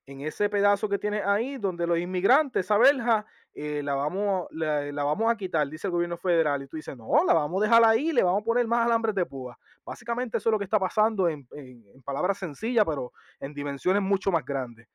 en 0.08 0.22
ese 0.22 0.48
pedazo 0.48 0.88
que 0.88 0.98
tienes 0.98 1.22
ahí, 1.26 1.58
donde 1.58 1.86
los 1.86 1.98
inmigrantes, 1.98 2.64
esa 2.64 2.78
verja, 2.78 3.26
eh, 3.52 3.82
la, 3.82 3.94
vamos, 3.94 4.46
la, 4.52 5.04
vamos 5.04 5.30
a 5.30 5.36
quitar, 5.36 5.68
dice 5.68 5.86
el 5.86 5.90
gobierno 5.90 6.16
federal. 6.16 6.62
Y 6.62 6.66
tú 6.66 6.78
dices, 6.78 6.96
no, 6.96 7.22
la 7.26 7.34
vamos 7.34 7.60
a 7.60 7.66
dejar 7.66 7.84
ahí, 7.84 8.10
le 8.10 8.22
vamos 8.22 8.40
a 8.40 8.44
poner 8.46 8.66
más 8.66 8.86
alambres 8.86 9.14
de 9.14 9.26
púa. 9.26 9.58
Básicamente 9.84 10.38
eso 10.38 10.48
es 10.48 10.52
lo 10.52 10.58
que 10.58 10.64
está 10.64 10.78
pasando 10.78 11.28
en, 11.28 11.46
palabras 12.06 12.38
sencillas, 12.38 12.86
pero 12.86 13.12
en 13.38 13.52
dimensiones 13.52 14.00
mucho 14.00 14.32
más 14.32 14.46
grandes. 14.46 14.88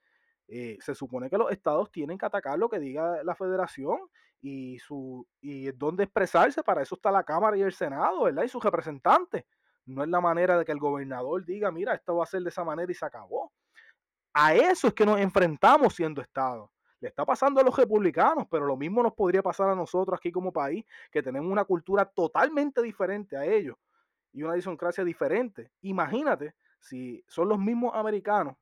Eh, 0.47 0.79
se 0.81 0.95
supone 0.95 1.29
que 1.29 1.37
los 1.37 1.51
estados 1.51 1.91
tienen 1.91 2.17
que 2.17 2.25
atacar 2.25 2.57
lo 2.57 2.67
que 2.67 2.79
diga 2.79 3.23
la 3.23 3.35
federación 3.35 3.99
y, 4.41 4.79
su, 4.79 5.27
y 5.41 5.71
dónde 5.73 6.05
expresarse. 6.05 6.63
Para 6.63 6.81
eso 6.81 6.95
está 6.95 7.11
la 7.11 7.23
Cámara 7.23 7.55
y 7.55 7.61
el 7.61 7.73
Senado, 7.73 8.23
¿verdad? 8.23 8.45
Y 8.45 8.49
sus 8.49 8.63
representantes. 8.63 9.45
No 9.85 10.01
es 10.01 10.09
la 10.09 10.21
manera 10.21 10.57
de 10.57 10.65
que 10.65 10.71
el 10.71 10.79
gobernador 10.79 11.45
diga, 11.45 11.69
mira, 11.69 11.93
esto 11.93 12.15
va 12.15 12.23
a 12.23 12.25
ser 12.25 12.41
de 12.41 12.49
esa 12.49 12.63
manera 12.63 12.91
y 12.91 12.95
se 12.95 13.05
acabó. 13.05 13.51
A 14.33 14.55
eso 14.55 14.87
es 14.87 14.93
que 14.93 15.05
nos 15.05 15.19
enfrentamos 15.19 15.93
siendo 15.95 16.21
Estado. 16.21 16.71
Le 16.99 17.09
está 17.09 17.25
pasando 17.25 17.59
a 17.59 17.63
los 17.63 17.75
republicanos, 17.75 18.47
pero 18.49 18.65
lo 18.65 18.75
mismo 18.75 19.03
nos 19.03 19.13
podría 19.13 19.43
pasar 19.43 19.69
a 19.69 19.75
nosotros 19.75 20.17
aquí 20.17 20.31
como 20.31 20.51
país, 20.51 20.85
que 21.11 21.21
tenemos 21.21 21.51
una 21.51 21.65
cultura 21.65 22.05
totalmente 22.05 22.81
diferente 22.81 23.37
a 23.37 23.45
ellos 23.45 23.75
y 24.31 24.41
una 24.41 24.53
idiosincrasia 24.53 25.03
diferente. 25.03 25.69
Imagínate 25.81 26.55
si 26.79 27.23
son 27.27 27.49
los 27.49 27.59
mismos 27.59 27.91
americanos, 27.93 28.55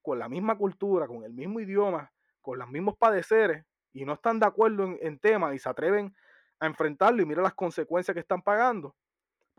con 0.00 0.18
la 0.18 0.28
misma 0.28 0.56
cultura, 0.56 1.06
con 1.06 1.22
el 1.22 1.32
mismo 1.32 1.60
idioma, 1.60 2.10
con 2.40 2.58
los 2.58 2.68
mismos 2.68 2.96
padeceres, 2.96 3.64
y 3.92 4.04
no 4.04 4.14
están 4.14 4.40
de 4.40 4.46
acuerdo 4.46 4.84
en, 4.84 4.98
en 5.00 5.18
temas 5.18 5.54
y 5.54 5.58
se 5.58 5.68
atreven 5.68 6.14
a 6.58 6.66
enfrentarlo 6.66 7.22
y 7.22 7.26
mira 7.26 7.42
las 7.42 7.54
consecuencias 7.54 8.14
que 8.14 8.20
están 8.20 8.42
pagando 8.42 8.96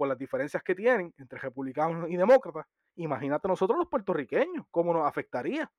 por 0.04 0.10
las 0.10 0.18
diferencias 0.18 0.62
que 0.62 0.76
tienen 0.76 1.14
entre 1.18 1.39
republicanos 1.39 2.10
y 2.10 2.18
demócratas. 2.18 2.66
Imagínate 2.97 3.47
nosotros 3.47 3.80
los 3.80 3.88
puertorriqueños, 3.88 4.66
cómo 4.70 4.93
nos 4.93 5.08
afectaría. 5.08 5.72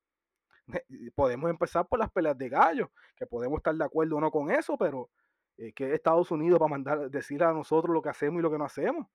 Podemos 1.13 1.47
empezar 1.51 1.85
por 1.87 1.99
las 1.99 2.09
peleas 2.09 2.35
de 2.35 2.49
gallos, 2.49 2.89
que 3.15 3.27
podemos 3.27 3.57
estar 3.57 3.75
de 3.75 3.85
acuerdo 3.85 4.17
o 4.17 4.19
no 4.19 4.31
con 4.31 4.49
eso, 4.49 4.79
pero 4.79 5.11
eh, 5.57 5.73
que 5.73 5.93
Estados 5.93 6.31
Unidos 6.31 6.59
va 6.59 6.65
a 6.65 6.69
mandar 6.69 7.11
decir 7.11 7.43
a 7.43 7.53
nosotros 7.53 7.93
lo 7.93 8.01
que 8.01 8.09
hacemos 8.09 8.39
y 8.39 8.41
lo 8.41 8.49
que 8.49 8.57
no 8.57 8.65
hacemos, 8.65 9.05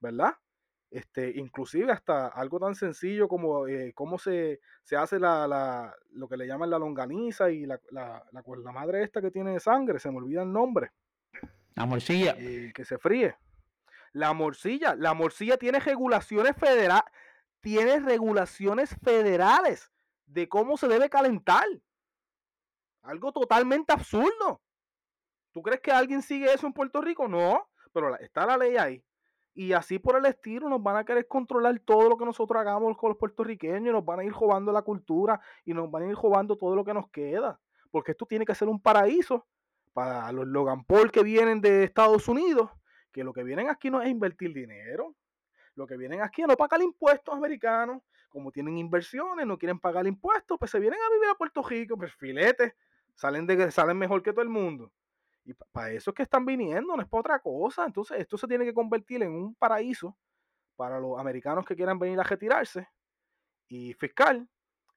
¿verdad? 0.00 0.34
Este, 0.90 1.30
inclusive 1.38 1.92
hasta 1.92 2.26
algo 2.26 2.58
tan 2.58 2.74
sencillo 2.74 3.28
como 3.28 3.68
eh, 3.68 3.92
cómo 3.94 4.18
se, 4.18 4.58
se 4.82 4.96
hace 4.96 5.20
la, 5.20 5.46
la, 5.46 5.94
lo 6.10 6.26
que 6.26 6.36
le 6.36 6.48
llaman 6.48 6.70
la 6.70 6.80
longaniza 6.80 7.52
y 7.52 7.66
la, 7.66 7.80
la, 7.92 8.26
la, 8.32 8.72
madre 8.72 9.04
esta 9.04 9.22
que 9.22 9.30
tiene 9.30 9.60
sangre, 9.60 10.00
se 10.00 10.10
me 10.10 10.16
olvida 10.16 10.42
el 10.42 10.52
nombre. 10.52 10.90
La 11.76 11.86
morcilla. 11.86 12.34
Eh, 12.36 12.72
que 12.74 12.84
se 12.84 12.98
fríe. 12.98 13.36
La 14.12 14.32
morcilla, 14.32 14.94
la 14.96 15.14
morcilla 15.14 15.56
tiene 15.56 15.78
regulaciones 15.78 16.56
federales, 16.56 17.04
tiene 17.60 18.00
regulaciones 18.00 18.96
federales 19.02 19.92
de 20.26 20.48
cómo 20.48 20.76
se 20.76 20.88
debe 20.88 21.08
calentar. 21.08 21.66
Algo 23.02 23.32
totalmente 23.32 23.92
absurdo. 23.92 24.60
¿Tú 25.52 25.62
crees 25.62 25.80
que 25.80 25.90
alguien 25.90 26.22
sigue 26.22 26.52
eso 26.52 26.66
en 26.66 26.72
Puerto 26.72 27.00
Rico? 27.00 27.28
No, 27.28 27.68
pero 27.92 28.16
está 28.16 28.46
la 28.46 28.56
ley 28.56 28.76
ahí. 28.76 29.04
Y 29.54 29.72
así 29.72 29.98
por 29.98 30.16
el 30.16 30.26
estilo 30.26 30.68
nos 30.68 30.82
van 30.82 30.96
a 30.96 31.04
querer 31.04 31.26
controlar 31.26 31.78
todo 31.80 32.08
lo 32.08 32.16
que 32.16 32.24
nosotros 32.24 32.60
hagamos 32.60 32.96
con 32.96 33.10
los 33.10 33.18
puertorriqueños, 33.18 33.92
nos 33.92 34.04
van 34.04 34.20
a 34.20 34.24
ir 34.24 34.32
robando 34.32 34.72
la 34.72 34.82
cultura 34.82 35.40
y 35.64 35.74
nos 35.74 35.90
van 35.90 36.04
a 36.04 36.06
ir 36.06 36.14
robando 36.14 36.56
todo 36.56 36.76
lo 36.76 36.84
que 36.84 36.94
nos 36.94 37.10
queda. 37.10 37.60
Porque 37.90 38.12
esto 38.12 38.26
tiene 38.26 38.44
que 38.44 38.54
ser 38.54 38.68
un 38.68 38.80
paraíso 38.80 39.46
para 39.92 40.30
los 40.30 40.46
Logan 40.46 40.84
Paul 40.84 41.10
que 41.10 41.24
vienen 41.24 41.60
de 41.60 41.82
Estados 41.82 42.28
Unidos, 42.28 42.70
que 43.12 43.24
lo 43.24 43.32
que 43.32 43.42
vienen 43.42 43.68
aquí 43.68 43.90
no 43.90 44.02
es 44.02 44.08
invertir 44.08 44.52
dinero, 44.52 45.14
lo 45.74 45.86
que 45.86 45.96
vienen 45.96 46.20
aquí 46.22 46.42
a 46.42 46.46
no 46.46 46.56
pagar 46.56 46.82
impuestos 46.82 47.34
americanos, 47.34 48.02
como 48.28 48.52
tienen 48.52 48.78
inversiones, 48.78 49.46
no 49.46 49.58
quieren 49.58 49.78
pagar 49.78 50.06
impuestos, 50.06 50.58
pues 50.58 50.70
se 50.70 50.78
vienen 50.78 51.00
a 51.00 51.12
vivir 51.12 51.28
a 51.28 51.34
Puerto 51.34 51.62
Rico, 51.62 51.96
pues 51.96 52.14
filetes, 52.14 52.74
salen, 53.14 53.46
de, 53.46 53.70
salen 53.70 53.98
mejor 53.98 54.22
que 54.22 54.32
todo 54.32 54.42
el 54.42 54.48
mundo. 54.48 54.92
Y 55.44 55.54
para 55.72 55.90
eso 55.90 56.10
es 56.10 56.14
que 56.14 56.22
están 56.22 56.44
viniendo, 56.44 56.96
no 56.96 57.02
es 57.02 57.08
para 57.08 57.20
otra 57.20 57.38
cosa. 57.40 57.84
Entonces, 57.84 58.20
esto 58.20 58.36
se 58.36 58.46
tiene 58.46 58.64
que 58.64 58.74
convertir 58.74 59.22
en 59.22 59.32
un 59.32 59.54
paraíso 59.54 60.16
para 60.76 61.00
los 61.00 61.18
americanos 61.18 61.64
que 61.64 61.74
quieran 61.74 61.98
venir 61.98 62.20
a 62.20 62.22
retirarse 62.22 62.88
y 63.68 63.94
fiscal 63.94 64.48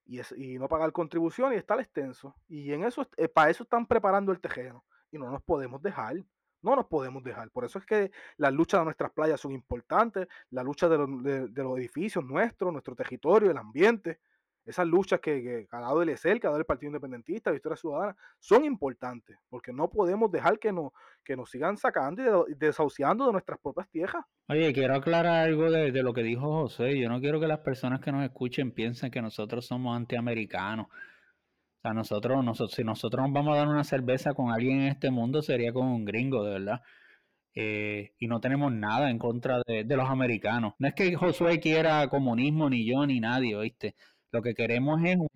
y, 0.04 0.20
y 0.36 0.58
no 0.58 0.68
pagar 0.68 0.92
contribución 0.92 1.52
y 1.52 1.56
estar 1.56 1.80
extenso. 1.80 2.34
Y 2.48 2.72
en 2.72 2.84
eso, 2.84 3.06
eh, 3.16 3.28
para 3.28 3.50
eso 3.50 3.64
están 3.64 3.86
preparando 3.86 4.32
el 4.32 4.40
terreno 4.40 4.84
y 5.10 5.18
no 5.18 5.30
nos 5.30 5.42
podemos 5.42 5.82
dejar. 5.82 6.16
No 6.64 6.74
nos 6.74 6.86
podemos 6.86 7.22
dejar. 7.22 7.50
Por 7.50 7.64
eso 7.64 7.78
es 7.78 7.84
que 7.84 8.10
las 8.38 8.52
luchas 8.52 8.80
de 8.80 8.84
nuestras 8.86 9.12
playas 9.12 9.40
son 9.40 9.52
importantes, 9.52 10.26
la 10.50 10.62
lucha 10.62 10.88
de, 10.88 10.96
los, 10.98 11.78
edificios 11.78 12.24
nuestros, 12.24 12.72
nuestro 12.72 12.96
territorio, 12.96 13.50
el 13.50 13.58
ambiente, 13.58 14.18
esas 14.64 14.86
luchas 14.86 15.20
que, 15.20 15.68
ha 15.70 15.80
dado 15.80 16.00
el 16.00 16.08
ESEL, 16.08 16.40
que 16.40 16.46
ha 16.46 16.50
dado 16.50 16.58
el 16.58 16.64
Partido 16.64 16.88
Independentista, 16.88 17.50
Victoria 17.50 17.76
Ciudadana, 17.76 18.16
son 18.38 18.64
importantes, 18.64 19.36
porque 19.50 19.74
no 19.74 19.90
podemos 19.90 20.32
dejar 20.32 20.58
que 20.58 20.72
nos, 20.72 20.90
que 21.22 21.36
nos 21.36 21.50
sigan 21.50 21.76
sacando 21.76 22.46
y 22.48 22.54
desahuciando 22.54 23.26
de 23.26 23.32
nuestras 23.32 23.58
propias 23.60 23.90
tierras. 23.90 24.24
Oye, 24.48 24.72
quiero 24.72 24.94
aclarar 24.94 25.46
algo 25.46 25.70
de, 25.70 25.92
de, 25.92 26.02
lo 26.02 26.14
que 26.14 26.22
dijo 26.22 26.62
José. 26.62 26.98
Yo 26.98 27.10
no 27.10 27.20
quiero 27.20 27.40
que 27.40 27.46
las 27.46 27.60
personas 27.60 28.00
que 28.00 28.10
nos 28.10 28.24
escuchen 28.24 28.72
piensen 28.72 29.10
que 29.10 29.20
nosotros 29.20 29.66
somos 29.66 29.94
antiamericanos 29.94 30.86
sea, 31.84 31.94
nosotros, 31.94 32.44
nosotros, 32.44 32.74
si 32.74 32.84
nosotros 32.84 33.22
nos 33.24 33.32
vamos 33.32 33.54
a 33.54 33.58
dar 33.58 33.68
una 33.68 33.84
cerveza 33.84 34.34
con 34.34 34.50
alguien 34.50 34.80
en 34.82 34.88
este 34.88 35.10
mundo, 35.10 35.42
sería 35.42 35.72
con 35.72 35.86
un 35.86 36.04
gringo, 36.04 36.44
de 36.44 36.52
verdad. 36.52 36.82
Eh, 37.54 38.14
y 38.18 38.26
no 38.28 38.40
tenemos 38.40 38.72
nada 38.72 39.10
en 39.10 39.18
contra 39.18 39.62
de, 39.66 39.84
los 39.84 40.08
americanos. 40.10 40.74
No 40.78 40.88
es 40.88 40.94
que 40.94 41.14
Josué 41.14 41.60
quiera 41.60 42.08
comunismo, 42.08 42.68
ni 42.70 42.86
yo, 42.86 43.06
ni 43.06 43.20
nadie, 43.20 43.56
¿oíste? 43.56 43.94
Lo 44.32 44.42
que 44.42 44.54
queremos 44.54 45.00
es 45.04 45.16
un, 45.16 45.28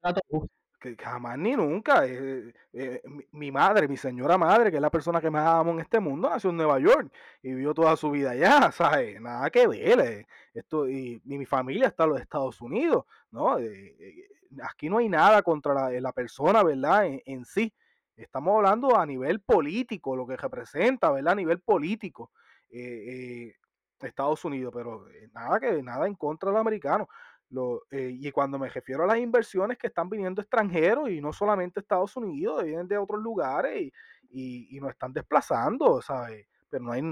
trato 0.00 0.20
justo. 0.28 0.48
que 0.80 0.96
jamás 0.96 1.38
ni 1.38 1.52
nunca. 1.56 2.06
Eh, 2.06 2.54
eh, 2.72 3.02
mi, 3.32 3.50
madre, 3.50 3.88
mi 3.88 3.96
señora 3.96 4.38
madre, 4.38 4.70
que 4.70 4.76
es 4.76 4.82
la 4.82 4.90
persona 4.90 5.20
que 5.20 5.30
más 5.30 5.46
amo 5.46 5.72
en 5.72 5.80
este 5.80 6.00
mundo, 6.00 6.30
nació 6.30 6.50
en 6.50 6.56
Nueva 6.56 6.78
York 6.80 7.12
y 7.42 7.50
vivió 7.50 7.74
toda 7.74 7.96
su 7.96 8.10
vida 8.10 8.30
allá, 8.30 8.72
¿sabes? 8.72 9.20
Nada 9.20 9.50
que 9.50 9.66
ver. 9.66 10.26
Esto, 10.54 10.88
y, 10.88 11.20
mi 11.24 11.46
familia 11.46 11.88
está 11.88 12.04
en 12.04 12.10
los 12.10 12.20
Estados 12.20 12.60
Unidos, 12.60 13.04
¿no? 13.30 13.58
Aquí 14.62 14.88
no 14.88 14.98
hay 14.98 15.08
nada 15.08 15.42
contra 15.42 15.90
la, 15.90 16.12
persona, 16.12 16.62
¿verdad? 16.62 17.06
En, 17.24 17.44
sí. 17.44 17.72
Estamos 18.16 18.56
hablando 18.56 18.96
a 18.96 19.06
nivel 19.06 19.40
político, 19.40 20.14
lo 20.14 20.26
que 20.26 20.36
representa, 20.36 21.10
¿verdad? 21.10 21.32
A 21.32 21.36
nivel 21.36 21.60
político. 21.60 22.30
Estados 22.68 24.44
Unidos, 24.44 24.72
pero 24.74 25.06
nada 25.32 25.58
que 25.60 25.82
nada 25.82 26.06
en 26.06 26.14
contra 26.14 26.50
del 26.50 26.60
americano. 26.60 27.08
Eh, 27.90 28.16
y 28.20 28.30
cuando 28.30 28.58
me 28.58 28.68
refiero 28.68 29.02
a 29.02 29.06
las 29.06 29.18
inversiones 29.18 29.76
que 29.76 29.88
están 29.88 30.08
viniendo 30.08 30.40
extranjeros 30.40 31.10
y 31.10 31.20
no 31.20 31.32
solamente 31.32 31.80
Estados 31.80 32.16
Unidos, 32.16 32.64
vienen 32.64 32.86
de 32.86 32.96
otros 32.96 33.20
lugares 33.20 33.90
y, 34.30 34.76
y, 34.76 34.80
nos 34.80 34.90
están 34.90 35.12
desplazando, 35.12 36.00
¿sabes? 36.00 36.46
Pero 36.68 36.84
no 36.84 36.92
hay, 36.92 37.02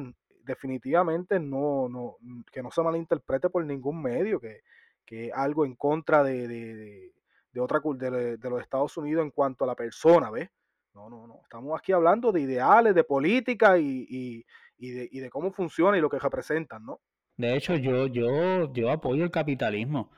definitivamente 0.45 1.41
no, 1.41 1.89
no, 1.89 2.17
que 2.53 2.63
no 2.63 2.71
se 2.71 2.83
malinterprete 2.83 3.51
por 3.51 3.65
ningún 3.65 4.01
medio, 4.01 4.39
que, 4.39 4.63
que 5.05 5.33
algo 5.35 5.67
en 5.67 5.75
contra 5.75 6.23
de, 6.23 7.13
otra 7.59 7.81
de, 7.85 8.37
de, 8.37 8.51
los 8.51 8.61
Estados 8.61 8.97
Unidos 8.97 9.25
en 9.25 9.31
cuanto 9.31 9.65
a 9.65 9.67
la 9.67 9.75
persona, 9.75 10.31
¿ves? 10.31 10.51
No, 10.95 11.09
no, 11.09 11.27
no. 11.27 11.41
Estamos 11.43 11.79
aquí 11.79 11.93
hablando 11.93 12.33
de 12.33 12.41
ideales, 12.41 12.95
de 12.95 13.05
política 13.05 13.79
y, 13.79 14.45
de, 14.79 15.09
y 15.11 15.21
de 15.21 15.31
cómo 15.31 15.53
funciona 15.53 15.97
y 15.97 16.01
lo 16.01 16.11
que 16.11 16.19
representan, 16.19 16.85
¿no? 16.85 17.01
De 17.37 17.57
hecho, 17.57 17.77
yo, 17.77 18.07
yo, 18.09 18.73
yo 18.73 18.91
apoyo 18.91 19.23
el 19.23 19.31
capitalismo 19.31 20.11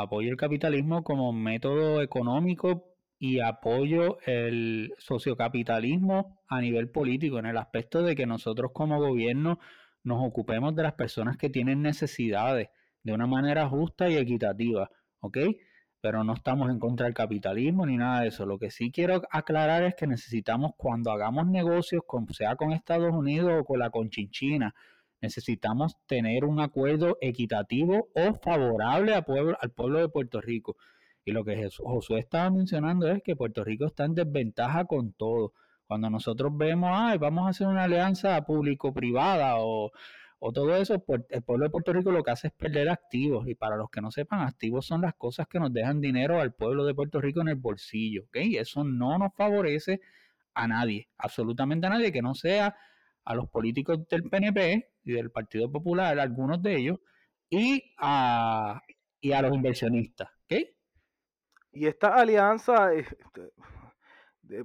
apoyo 0.00 0.30
el 0.30 0.36
capitalismo 0.36 1.04
como 1.04 1.32
método 1.32 2.02
económico 2.02 2.94
y 3.18 3.40
apoyo 3.40 4.18
el 4.26 4.92
sociocapitalismo 4.98 6.40
a 6.48 6.60
nivel 6.60 6.90
político, 6.90 7.38
en 7.38 7.46
el 7.46 7.56
aspecto 7.56 8.02
de 8.02 8.16
que 8.16 8.26
nosotros 8.26 8.72
como 8.72 8.98
gobierno 8.98 9.60
nos 10.02 10.26
ocupemos 10.26 10.74
de 10.74 10.82
las 10.82 10.94
personas 10.94 11.36
que 11.36 11.50
tienen 11.50 11.82
necesidades 11.82 12.70
de 13.02 13.12
una 13.12 13.26
manera 13.26 13.68
justa 13.68 14.08
y 14.08 14.16
equitativa, 14.16 14.90
¿ok? 15.20 15.38
Pero 16.02 16.24
no 16.24 16.34
estamos 16.34 16.68
en 16.68 16.80
contra 16.80 17.06
del 17.06 17.14
capitalismo 17.14 17.86
ni 17.86 17.96
nada 17.96 18.22
de 18.22 18.28
eso. 18.28 18.44
Lo 18.44 18.58
que 18.58 18.72
sí 18.72 18.90
quiero 18.90 19.22
aclarar 19.30 19.84
es 19.84 19.94
que 19.94 20.08
necesitamos 20.08 20.72
cuando 20.76 21.12
hagamos 21.12 21.46
negocios, 21.46 22.02
sea 22.30 22.56
con 22.56 22.72
Estados 22.72 23.14
Unidos 23.14 23.52
o 23.60 23.64
con 23.64 23.78
la 23.78 23.90
Conchinchina, 23.90 24.74
necesitamos 25.20 25.96
tener 26.06 26.44
un 26.44 26.60
acuerdo 26.60 27.18
equitativo 27.20 28.08
o 28.14 28.34
favorable 28.34 29.14
al 29.14 29.24
pueblo, 29.24 29.56
al 29.60 29.70
pueblo 29.70 30.00
de 30.00 30.08
Puerto 30.08 30.40
Rico. 30.40 30.76
Y 31.24 31.30
lo 31.30 31.44
que 31.44 31.70
Josué 31.78 32.18
estaba 32.18 32.50
mencionando 32.50 33.08
es 33.08 33.22
que 33.22 33.36
Puerto 33.36 33.62
Rico 33.62 33.86
está 33.86 34.04
en 34.04 34.14
desventaja 34.16 34.86
con 34.86 35.12
todo. 35.12 35.52
Cuando 35.86 36.10
nosotros 36.10 36.50
vemos, 36.56 36.90
ay, 36.92 37.18
vamos 37.18 37.46
a 37.46 37.50
hacer 37.50 37.68
una 37.68 37.84
alianza 37.84 38.44
público-privada 38.44 39.54
o, 39.58 39.92
todo 40.50 40.74
eso, 40.74 40.98
pues, 40.98 41.20
el 41.28 41.42
pueblo 41.42 41.66
de 41.66 41.70
Puerto 41.70 41.92
Rico 41.92 42.10
lo 42.10 42.24
que 42.24 42.32
hace 42.32 42.48
es 42.48 42.52
perder 42.54 42.88
activos. 42.88 43.46
Y 43.46 43.54
para 43.54 43.76
los 43.76 43.90
que 43.90 44.00
no 44.00 44.10
sepan, 44.10 44.40
activos 44.40 44.86
son 44.86 45.02
las 45.02 45.14
cosas 45.14 45.46
que 45.46 45.60
nos 45.60 45.72
dejan 45.72 46.00
dinero 46.00 46.40
al 46.40 46.52
pueblo 46.52 46.84
de 46.84 46.94
Puerto 46.94 47.20
Rico 47.20 47.42
en 47.42 47.48
el 47.48 47.56
bolsillo. 47.56 48.24
¿okay? 48.24 48.56
Eso 48.56 48.82
no 48.82 49.16
nos 49.18 49.32
favorece 49.34 50.00
a 50.54 50.66
nadie, 50.66 51.08
absolutamente 51.16 51.86
a 51.86 51.90
nadie 51.90 52.10
que 52.10 52.22
no 52.22 52.34
sea 52.34 52.74
a 53.24 53.34
los 53.34 53.48
políticos 53.48 54.08
del 54.08 54.24
PNP 54.24 54.90
y 55.04 55.12
del 55.12 55.30
Partido 55.30 55.70
Popular, 55.70 56.18
algunos 56.18 56.60
de 56.60 56.76
ellos, 56.76 56.98
y 57.48 57.94
a, 57.98 58.82
y 59.20 59.32
a 59.32 59.42
los 59.42 59.54
inversionistas. 59.54 60.28
Y 61.74 61.86
esta 61.86 62.14
alianza, 62.16 62.92
este, 62.92 63.52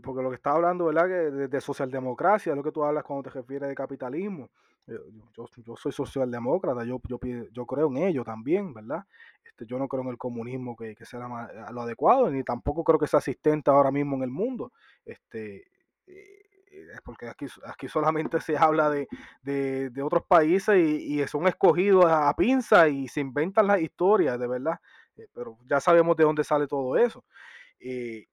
porque 0.03 0.21
lo 0.21 0.29
que 0.29 0.35
está 0.35 0.51
hablando, 0.51 0.85
¿verdad? 0.85 1.07
De, 1.07 1.47
de, 1.47 1.61
socialdemocracia, 1.61 2.51
es 2.51 2.57
lo 2.57 2.63
que 2.63 2.73
tú 2.73 2.83
hablas 2.83 3.05
cuando 3.05 3.29
te 3.29 3.39
refieres 3.39 3.69
de 3.69 3.75
capitalismo. 3.75 4.49
Yo, 4.87 5.47
yo, 5.65 5.75
soy 5.75 5.91
socialdemócrata, 5.91 6.85
yo, 6.85 7.01
yo, 7.09 7.19
yo, 7.51 7.65
creo 7.65 7.87
en 7.87 7.97
ello 7.97 8.23
también, 8.23 8.73
¿verdad? 8.73 9.05
Este, 9.43 9.65
yo 9.65 9.77
no 9.77 9.87
creo 9.87 10.03
en 10.03 10.09
el 10.09 10.17
comunismo 10.17 10.77
que, 10.77 10.95
que 10.95 11.05
sea 11.05 11.27
lo 11.71 11.81
adecuado, 11.81 12.29
ni 12.29 12.43
tampoco 12.43 12.85
creo 12.85 12.97
que 12.97 13.07
sea 13.07 13.17
asistente 13.19 13.69
ahora 13.69 13.91
mismo 13.91 14.15
en 14.15 14.23
el 14.23 14.31
mundo. 14.31 14.71
Este, 15.03 15.67
eh, 16.05 16.47
es 16.93 17.01
porque 17.01 17.27
aquí, 17.27 17.47
aquí 17.65 17.87
solamente 17.87 18.39
se 18.39 18.57
habla 18.57 18.89
de, 18.89 19.91
otros 20.03 20.23
países 20.25 20.77
y, 20.77 21.25
son 21.27 21.47
escogidos 21.47 22.05
a, 22.05 22.33
pinza 22.35 22.87
y 22.87 23.07
se 23.07 23.19
inventan 23.19 23.67
las 23.67 23.81
historias, 23.81 24.39
de 24.39 24.47
verdad. 24.47 24.79
Eh, 25.15 25.27
pero 25.33 25.57
ya 25.65 25.79
sabemos 25.79 26.15
de 26.15 26.23
dónde 26.23 26.43
sale 26.43 26.67
todo 26.67 26.97
eso. 26.97 27.25
Eh, 27.79 28.27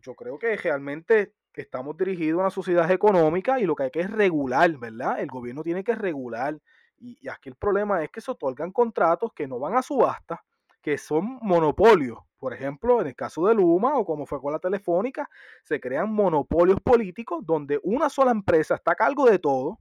yo 0.00 0.14
creo 0.14 0.38
que 0.38 0.56
realmente 0.56 1.34
estamos 1.62 1.96
dirigidos 1.96 2.38
a 2.38 2.42
una 2.42 2.50
sociedad 2.50 2.90
económica 2.90 3.58
y 3.60 3.64
lo 3.64 3.74
que 3.74 3.84
hay 3.84 3.90
que 3.90 4.00
es 4.00 4.10
regular, 4.10 4.70
¿verdad? 4.78 5.20
El 5.20 5.28
gobierno 5.28 5.62
tiene 5.62 5.84
que 5.84 5.94
regular. 5.94 6.58
Y, 6.98 7.28
aquí 7.28 7.48
el 7.48 7.56
problema 7.56 8.02
es 8.02 8.10
que 8.10 8.20
se 8.20 8.30
otorgan 8.30 8.72
contratos 8.72 9.32
que 9.32 9.46
no 9.46 9.58
van 9.58 9.76
a 9.76 9.82
subasta, 9.82 10.44
que 10.80 10.98
son 10.98 11.38
monopolios 11.42 12.18
por 12.38 12.52
ejemplo, 12.52 13.00
en 13.00 13.08
el 13.08 13.16
caso 13.16 13.46
de 13.46 13.54
Luma 13.54 13.96
o 13.96 14.04
como 14.04 14.26
fue 14.26 14.40
con 14.40 14.52
la 14.52 14.58
Telefónica, 14.58 15.28
se 15.64 15.80
crean 15.80 16.12
monopolios 16.12 16.80
políticos 16.80 17.44
donde 17.44 17.80
una 17.82 18.08
sola 18.08 18.30
empresa 18.30 18.74
está 18.74 18.92
a 18.92 18.94
cargo 18.96 19.28
de 19.28 19.38
todo. 19.38 19.80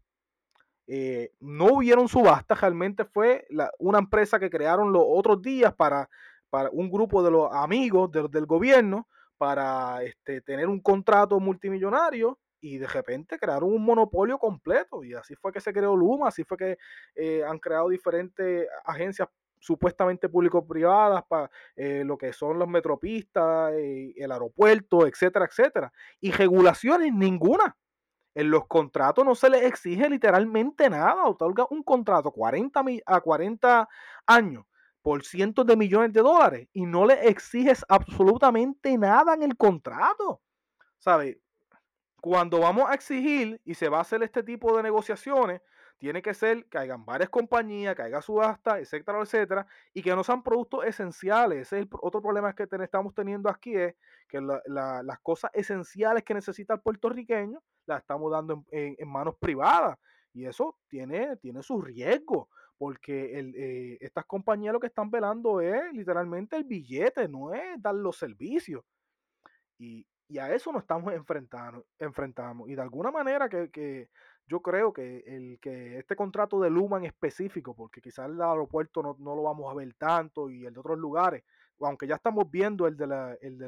Eh, 0.88 1.32
no 1.40 1.66
hubieron 1.74 2.08
subasta, 2.08 2.56
realmente 2.56 3.06
fue 3.06 3.46
una 3.80 4.00
empresa 4.00 4.40
que 4.40 4.50
crearon 4.50 4.94
los 4.94 5.04
otros 5.06 5.42
días 5.42 5.74
para, 5.74 6.10
para 6.50 6.70
un 6.72 6.90
grupo 6.90 7.24
de 7.24 7.32
los 7.32 7.52
amigos 7.54 8.12
del 8.12 8.46
gobierno 8.46 9.08
para 9.38 10.04
este, 10.04 10.42
tener 10.42 10.68
un 10.68 10.80
contrato 10.80 11.40
multimillonario 11.40 12.40
y 12.62 12.78
de 12.78 12.88
repente 12.88 13.38
crearon 13.38 13.72
un 13.72 13.84
monopolio 13.84 14.38
completo 14.40 15.04
y 15.04 15.14
así 15.14 15.36
fue 15.36 15.52
que 15.52 15.62
se 15.62 15.72
creó 15.72 15.96
Luma, 15.96 16.30
así 16.30 16.44
fue 16.44 16.58
que 16.58 16.78
eh, 17.16 17.44
han 17.44 17.60
creado 17.60 17.90
diferentes 17.90 18.68
agencias 18.86 19.30
supuestamente 19.60 20.30
público-privadas 20.30 21.24
para 21.28 21.50
eh, 21.76 22.04
lo 22.06 22.18
que 22.18 22.34
son 22.34 22.60
los 22.60 22.68
metropistas, 22.68 23.74
eh, 23.74 24.14
el 24.16 24.32
aeropuerto, 24.32 25.08
etcétera, 25.08 25.46
etcétera. 25.46 25.92
Y 26.22 26.32
regulaciones 26.32 27.12
ninguna. 27.14 27.76
En 28.36 28.52
los 28.52 28.68
contratos 28.68 29.26
no 29.26 29.34
se 29.34 29.50
les 29.50 29.64
exige 29.64 30.10
literalmente 30.10 30.90
nada. 30.90 31.26
Otorga 31.26 31.66
un 31.70 31.84
contrato 31.84 32.32
40 32.32 32.84
a 33.06 33.22
40 33.22 33.90
años 34.28 34.66
por 35.06 35.24
cientos 35.24 35.68
de 35.68 35.78
millones 35.78 36.14
de 36.14 36.22
dólares 36.22 36.68
y 36.74 36.84
no 36.88 37.06
le 37.06 37.30
exiges 37.30 37.86
absolutamente 37.88 38.98
nada 38.98 39.36
en 39.36 39.44
el 39.44 39.56
contrato. 39.56 40.42
¿Sabes? 40.98 41.38
Cuando 42.20 42.62
vamos 42.62 42.90
a 42.90 42.96
exigir 42.96 43.62
y 43.64 43.76
se 43.76 43.88
va 43.88 44.00
a 44.00 44.02
hacer 44.02 44.24
este 44.24 44.42
tipo 44.42 44.76
de 44.76 44.82
negociaciones, 44.82 45.62
tiene 46.00 46.24
que 46.24 46.34
ser 46.34 46.66
que 46.66 46.80
hayan 46.80 47.06
varias 47.06 47.30
compañías, 47.30 47.96
que 47.96 48.02
haya 48.02 48.20
subasta, 48.20 48.80
etcétera, 48.80 49.22
etcétera, 49.22 49.68
y 49.94 50.02
que 50.02 50.16
no 50.16 50.24
sean 50.24 50.42
productos 50.42 50.84
esenciales. 50.86 51.68
Ese 51.68 51.78
es 51.78 51.82
el 51.84 51.90
otro 52.02 52.20
problema 52.20 52.56
que 52.56 52.68
estamos 52.82 53.14
teniendo 53.14 53.48
aquí, 53.48 53.76
es 53.76 53.94
que 54.28 54.42
las 54.42 55.20
cosas 55.22 55.52
esenciales 55.54 56.24
que 56.24 56.34
necesita 56.34 56.74
el 56.74 56.82
puertorriqueño 56.82 57.62
las 57.86 58.02
estamos 58.02 58.32
dando 58.32 58.66
en, 58.72 59.08
manos 59.08 59.36
privadas. 59.40 60.00
Y 60.34 60.48
eso 60.48 60.80
tiene, 60.88 61.38
tiene 61.38 61.62
su 61.62 61.80
riesgo, 61.80 62.50
porque 62.78 63.40
eh, 63.40 63.98
estas 64.02 64.26
compañías 64.26 64.74
lo 64.74 64.80
que 64.80 64.88
están 64.88 65.10
velando 65.10 65.62
es 65.62 65.94
literalmente 65.94 66.56
el 66.58 66.64
billete, 66.66 67.28
no 67.28 67.54
es 67.54 67.82
dar 67.82 67.96
los 67.96 68.18
servicios. 68.18 68.84
Y, 69.78 70.06
a 70.40 70.52
eso 70.54 70.72
nos 70.72 70.82
estamos 70.82 71.14
enfrentando, 71.14 71.86
enfrentamos. 72.00 72.68
Y 72.68 72.76
de 72.76 72.82
alguna 72.82 73.12
manera 73.12 73.48
que 73.48 74.10
yo 74.48 74.62
creo 74.62 74.94
que, 74.94 75.24
el, 75.26 75.60
que 75.60 75.98
este 75.98 76.16
contrato 76.16 76.60
de 76.60 76.70
Luma 76.70 76.98
en 76.98 77.06
específico, 77.06 77.76
porque 77.76 78.02
quizás 78.02 78.30
el 78.30 78.40
aeropuerto 78.42 79.02
no, 79.02 79.36
lo 79.36 79.44
vamos 79.44 79.72
a 79.72 79.76
ver 79.76 79.94
tanto 79.96 80.50
y 80.50 80.66
el 80.66 80.74
de 80.74 80.80
otros 80.80 81.00
lugares, 81.00 81.44
aunque 81.80 82.08
ya 82.08 82.16
estamos 82.16 82.50
viendo 82.50 82.88
el 82.88 82.96
de, 82.96 83.08
la, 83.08 83.38
el 83.42 83.58
de, 83.58 83.66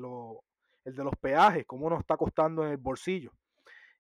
el 0.86 0.96
de 0.96 1.04
los 1.04 1.16
peajes, 1.20 1.66
cómo 1.66 1.90
nos 1.90 2.00
está 2.00 2.16
costando 2.16 2.64
en 2.64 2.72
el 2.72 2.78
bolsillo. 2.78 3.32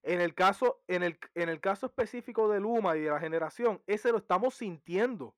En 0.03 0.21
el, 0.21 0.33
caso, 0.33 0.81
en, 0.87 1.03
el, 1.03 1.19
en 1.35 1.49
el 1.49 1.59
caso 1.59 1.87
específico 1.87 2.49
de 2.49 2.59
Luma 2.59 2.95
y 2.95 3.01
de 3.01 3.09
la 3.09 3.19
generación, 3.19 3.81
ese 3.87 4.11
lo 4.11 4.19
estamos 4.19 4.55
sintiendo 4.55 5.35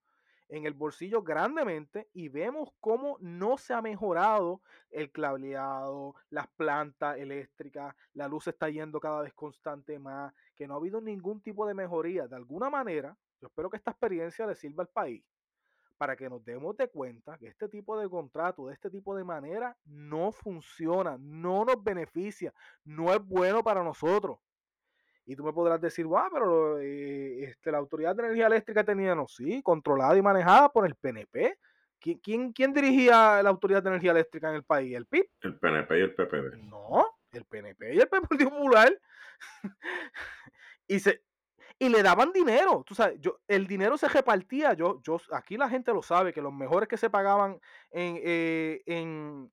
en 0.50 0.66
el 0.66 0.74
bolsillo 0.74 1.22
grandemente 1.22 2.10
y 2.14 2.28
vemos 2.28 2.70
cómo 2.80 3.18
no 3.20 3.58
se 3.58 3.74
ha 3.74 3.82
mejorado 3.82 4.62
el 4.90 5.12
cableado, 5.12 6.16
las 6.30 6.48
plantas 6.48 7.18
eléctricas, 7.18 7.96
la 8.14 8.28
luz 8.28 8.48
está 8.48 8.70
yendo 8.70 9.00
cada 9.00 9.22
vez 9.22 9.34
constante 9.34 10.00
más, 10.00 10.34
que 10.56 10.68
no 10.68 10.74
ha 10.74 10.78
habido 10.78 11.02
ningún 11.02 11.42
tipo 11.42 11.68
de 11.68 11.76
mejoría. 11.76 12.28
De 12.28 12.36
alguna 12.36 12.70
manera, 12.70 13.16
yo 13.40 13.48
espero 13.48 13.70
que 13.70 13.78
esta 13.78 13.92
experiencia 13.92 14.48
le 14.48 14.56
sirva 14.56 14.84
al 14.84 14.90
país 14.90 15.24
para 15.98 16.16
que 16.16 16.30
nos 16.30 16.44
demos 16.44 16.76
de 16.78 16.88
cuenta 16.88 17.38
que 17.38 17.48
este 17.48 17.68
tipo 17.68 18.00
de 18.00 18.10
contrato, 18.10 18.68
de 18.68 18.74
este 18.74 18.90
tipo 18.90 19.16
de 19.16 19.24
manera, 19.24 19.78
no 19.86 20.32
funciona, 20.32 21.18
no 21.20 21.66
nos 21.66 21.84
beneficia, 21.84 22.54
no 22.86 23.14
es 23.14 23.20
bueno 23.24 23.64
para 23.64 23.84
nosotros. 23.84 24.40
Y 25.30 25.36
tú 25.36 25.44
me 25.44 25.54
podrás 25.54 25.80
decir, 25.80 26.08
wow, 26.08 26.24
pero 26.34 26.80
eh, 26.80 27.44
este, 27.44 27.72
la 27.72 27.78
Autoridad 27.78 28.16
de 28.16 28.24
Energía 28.24 28.48
Eléctrica 28.48 28.84
tenía, 28.84 29.14
no, 29.14 29.28
sí, 29.28 29.62
controlada 29.62 30.18
y 30.18 30.24
manejada 30.24 30.70
por 30.70 30.88
el 30.88 30.96
PNP. 30.96 31.56
¿quién, 32.00 32.52
quién, 32.52 32.74
dirigía 32.74 33.44
la 33.44 33.50
Autoridad 33.52 33.84
de 33.84 33.90
Energía 33.90 34.10
Eléctrica 34.10 34.50
en 34.50 34.56
el 34.56 34.64
país? 34.64 34.96
¿El 34.96 35.06
PIB? 35.06 35.30
El 35.42 35.60
PNP 35.60 36.00
y 36.00 36.02
el 36.02 36.16
PPD. 36.16 36.58
No, 36.64 37.06
el 37.32 37.46
PNP 37.46 37.94
y 37.94 38.00
el 38.00 38.08
Partido 38.08 38.50
Popular. 38.50 38.92
y 40.88 41.00
se, 41.00 41.22
y 41.78 41.90
le 41.90 42.02
daban 42.02 42.34
dinero. 42.34 42.84
Tú 42.84 42.96
sabes, 42.96 43.20
yo, 43.20 43.40
el 43.48 43.68
dinero 43.68 44.00
se 44.00 44.10
repartía. 44.10 44.74
Yo, 44.74 45.00
yo, 45.04 45.22
aquí 45.32 45.58
la 45.58 45.70
gente 45.70 45.94
lo 45.94 46.02
sabe, 46.02 46.34
que 46.34 46.42
los 46.42 46.54
mejores 46.54 46.90
que 46.90 46.98
se 46.98 47.12
pagaban 47.12 47.60
en, 47.92 48.20
eh, 48.24 48.82
en 48.88 49.52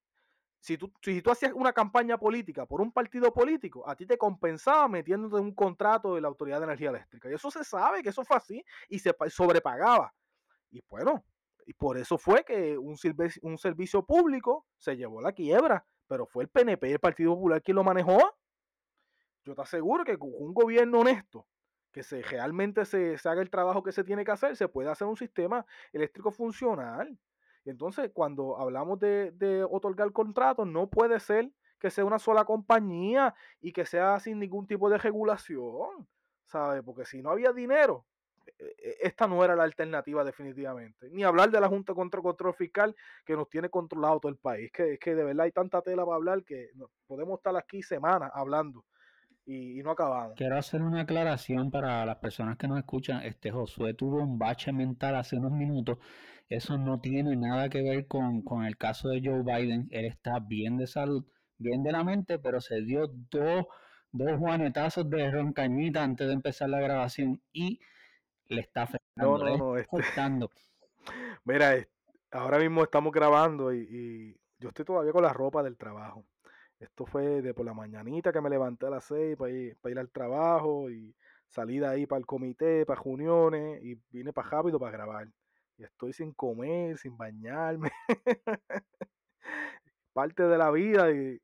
si 0.66 0.76
tú, 0.76 0.92
si 1.00 1.22
tú 1.22 1.30
hacías 1.30 1.52
una 1.52 1.72
campaña 1.72 2.18
política 2.18 2.66
por 2.66 2.80
un 2.80 2.90
partido 2.90 3.32
político, 3.32 3.88
a 3.88 3.94
ti 3.94 4.04
te 4.04 4.18
compensaba 4.18 4.88
metiéndote 4.88 5.36
en 5.36 5.44
un 5.44 5.54
contrato 5.54 6.16
de 6.16 6.20
la 6.20 6.26
Autoridad 6.26 6.58
de 6.58 6.64
Energía 6.64 6.90
Eléctrica. 6.90 7.30
Y 7.30 7.34
eso 7.34 7.52
se 7.52 7.62
sabe 7.62 8.02
que 8.02 8.08
eso 8.08 8.24
fue 8.24 8.36
así 8.36 8.64
y 8.88 8.98
se 8.98 9.14
sobrepagaba. 9.28 10.12
Y 10.72 10.82
bueno, 10.90 11.24
y 11.66 11.72
por 11.72 11.96
eso 11.96 12.18
fue 12.18 12.44
que 12.44 12.76
un, 12.76 12.96
un 13.42 13.58
servicio 13.58 14.04
público 14.04 14.66
se 14.76 14.96
llevó 14.96 15.20
la 15.20 15.30
quiebra, 15.30 15.86
pero 16.08 16.26
fue 16.26 16.42
el 16.42 16.48
PNP 16.48 16.88
y 16.88 16.92
el 16.94 16.98
Partido 16.98 17.36
Popular 17.36 17.62
quien 17.62 17.76
lo 17.76 17.84
manejó. 17.84 18.18
Yo 19.44 19.54
te 19.54 19.62
aseguro 19.62 20.02
que 20.02 20.18
con 20.18 20.32
un 20.36 20.52
gobierno 20.52 20.98
honesto, 20.98 21.46
que 21.92 22.02
se, 22.02 22.22
realmente 22.22 22.84
se, 22.86 23.16
haga 23.24 23.40
el 23.40 23.50
trabajo 23.50 23.84
que 23.84 23.92
se 23.92 24.02
tiene 24.02 24.24
que 24.24 24.32
hacer, 24.32 24.56
se 24.56 24.66
puede 24.66 24.90
hacer 24.90 25.06
un 25.06 25.16
sistema 25.16 25.64
eléctrico 25.92 26.32
funcional. 26.32 27.16
Entonces, 27.70 28.10
cuando 28.12 28.58
hablamos 28.58 28.98
de, 29.00 29.66
otorgar 29.70 30.12
contratos, 30.12 30.66
no 30.66 30.88
puede 30.88 31.20
ser 31.20 31.50
que 31.78 31.90
sea 31.90 32.04
una 32.04 32.18
sola 32.18 32.44
compañía 32.44 33.34
y 33.60 33.72
que 33.72 33.84
sea 33.84 34.18
sin 34.20 34.38
ningún 34.38 34.66
tipo 34.66 34.88
de 34.88 34.98
regulación, 34.98 36.08
¿sabes? 36.46 36.82
Porque 36.82 37.04
si 37.04 37.22
no 37.22 37.30
había 37.30 37.52
dinero, 37.52 38.06
e, 38.46 38.64
e, 38.64 38.96
esta 39.02 39.26
no 39.26 39.44
era 39.44 39.54
la 39.54 39.64
alternativa 39.64 40.24
definitivamente. 40.24 41.10
Ni 41.10 41.24
hablar 41.24 41.50
de 41.50 41.60
la 41.60 41.68
Junta 41.68 41.92
contra 41.94 42.22
Control 42.22 42.54
Fiscal 42.54 42.96
que 43.24 43.36
nos 43.36 43.48
tiene 43.50 43.68
controlado 43.68 44.20
todo 44.20 44.30
el 44.30 44.38
país. 44.38 44.70
Que, 44.72 44.98
que 44.98 45.14
de 45.14 45.24
verdad 45.24 45.44
hay 45.44 45.52
tanta 45.52 45.82
tela 45.82 46.04
para 46.04 46.16
hablar 46.16 46.44
que 46.44 46.70
podemos 47.06 47.38
estar 47.38 47.56
aquí 47.56 47.82
semanas 47.82 48.30
hablando 48.34 48.84
y, 49.46 49.82
no 49.82 49.92
acabamos. 49.92 50.34
Quiero 50.36 50.58
hacer 50.58 50.82
una 50.82 51.02
aclaración 51.02 51.70
para 51.70 52.04
las 52.04 52.16
personas 52.16 52.58
que 52.58 52.66
nos 52.66 52.78
escuchan. 52.78 53.22
Este 53.22 53.50
Josué 53.50 53.94
tuvo 53.94 54.20
un 54.20 54.38
bache 54.38 54.72
mental 54.72 55.14
hace 55.14 55.36
unos 55.36 55.52
minutos. 55.52 55.98
Eso 56.48 56.78
no 56.78 57.00
tiene 57.00 57.34
nada 57.36 57.68
que 57.68 57.82
ver 57.82 58.06
con, 58.06 58.42
el 58.64 58.76
caso 58.76 59.08
de 59.08 59.20
Joe 59.24 59.42
Biden. 59.42 59.88
Él 59.90 60.06
está 60.06 60.38
bien 60.38 60.76
de 60.76 60.86
salud, 60.86 61.24
bien 61.58 61.82
de 61.82 61.92
la 61.92 62.04
mente, 62.04 62.38
pero 62.38 62.60
se 62.60 62.82
dio 62.82 63.08
dos, 63.30 63.66
dos 64.12 64.38
juanetazos 64.38 65.10
de 65.10 65.30
roncañita 65.30 66.04
antes 66.04 66.28
de 66.28 66.34
empezar 66.34 66.68
la 66.68 66.80
grabación 66.80 67.42
y 67.52 67.80
le 68.48 68.60
está 68.60 68.82
afectando. 68.82 69.38
No, 69.38 69.44
no, 69.44 69.56
no, 69.56 69.76
este... 69.76 69.90
Mira, 71.44 71.86
ahora 72.30 72.58
mismo 72.58 72.82
estamos 72.82 73.12
grabando 73.12 73.72
y, 73.72 73.80
y 73.80 74.40
yo 74.58 74.68
estoy 74.68 74.84
todavía 74.84 75.12
con 75.12 75.22
la 75.22 75.32
ropa 75.32 75.62
del 75.62 75.76
trabajo. 75.76 76.24
Esto 76.78 77.06
fue 77.06 77.42
de 77.42 77.54
por 77.54 77.64
la 77.64 77.74
mañanita 77.74 78.32
que 78.32 78.40
me 78.40 78.50
levanté 78.50 78.86
a 78.86 78.90
las 78.90 79.04
6 79.04 79.36
para 79.36 79.50
ir, 79.50 79.76
para 79.80 79.92
ir 79.92 79.98
al 79.98 80.10
trabajo 80.10 80.90
y 80.90 81.14
salí 81.48 81.78
de 81.78 81.86
ahí 81.86 82.06
para 82.06 82.18
el 82.18 82.26
comité, 82.26 82.84
para 82.84 83.00
reuniones 83.00 83.82
y 83.82 83.98
vine 84.10 84.32
para 84.32 84.50
rápido 84.50 84.78
para 84.78 84.92
grabar. 84.92 85.28
Y 85.78 85.84
estoy 85.84 86.12
sin 86.12 86.32
comer, 86.32 86.98
sin 86.98 87.16
bañarme. 87.16 87.90
Parte 90.12 90.44
de 90.44 90.58
la 90.58 90.70
vida 90.70 91.10
y 91.12 91.40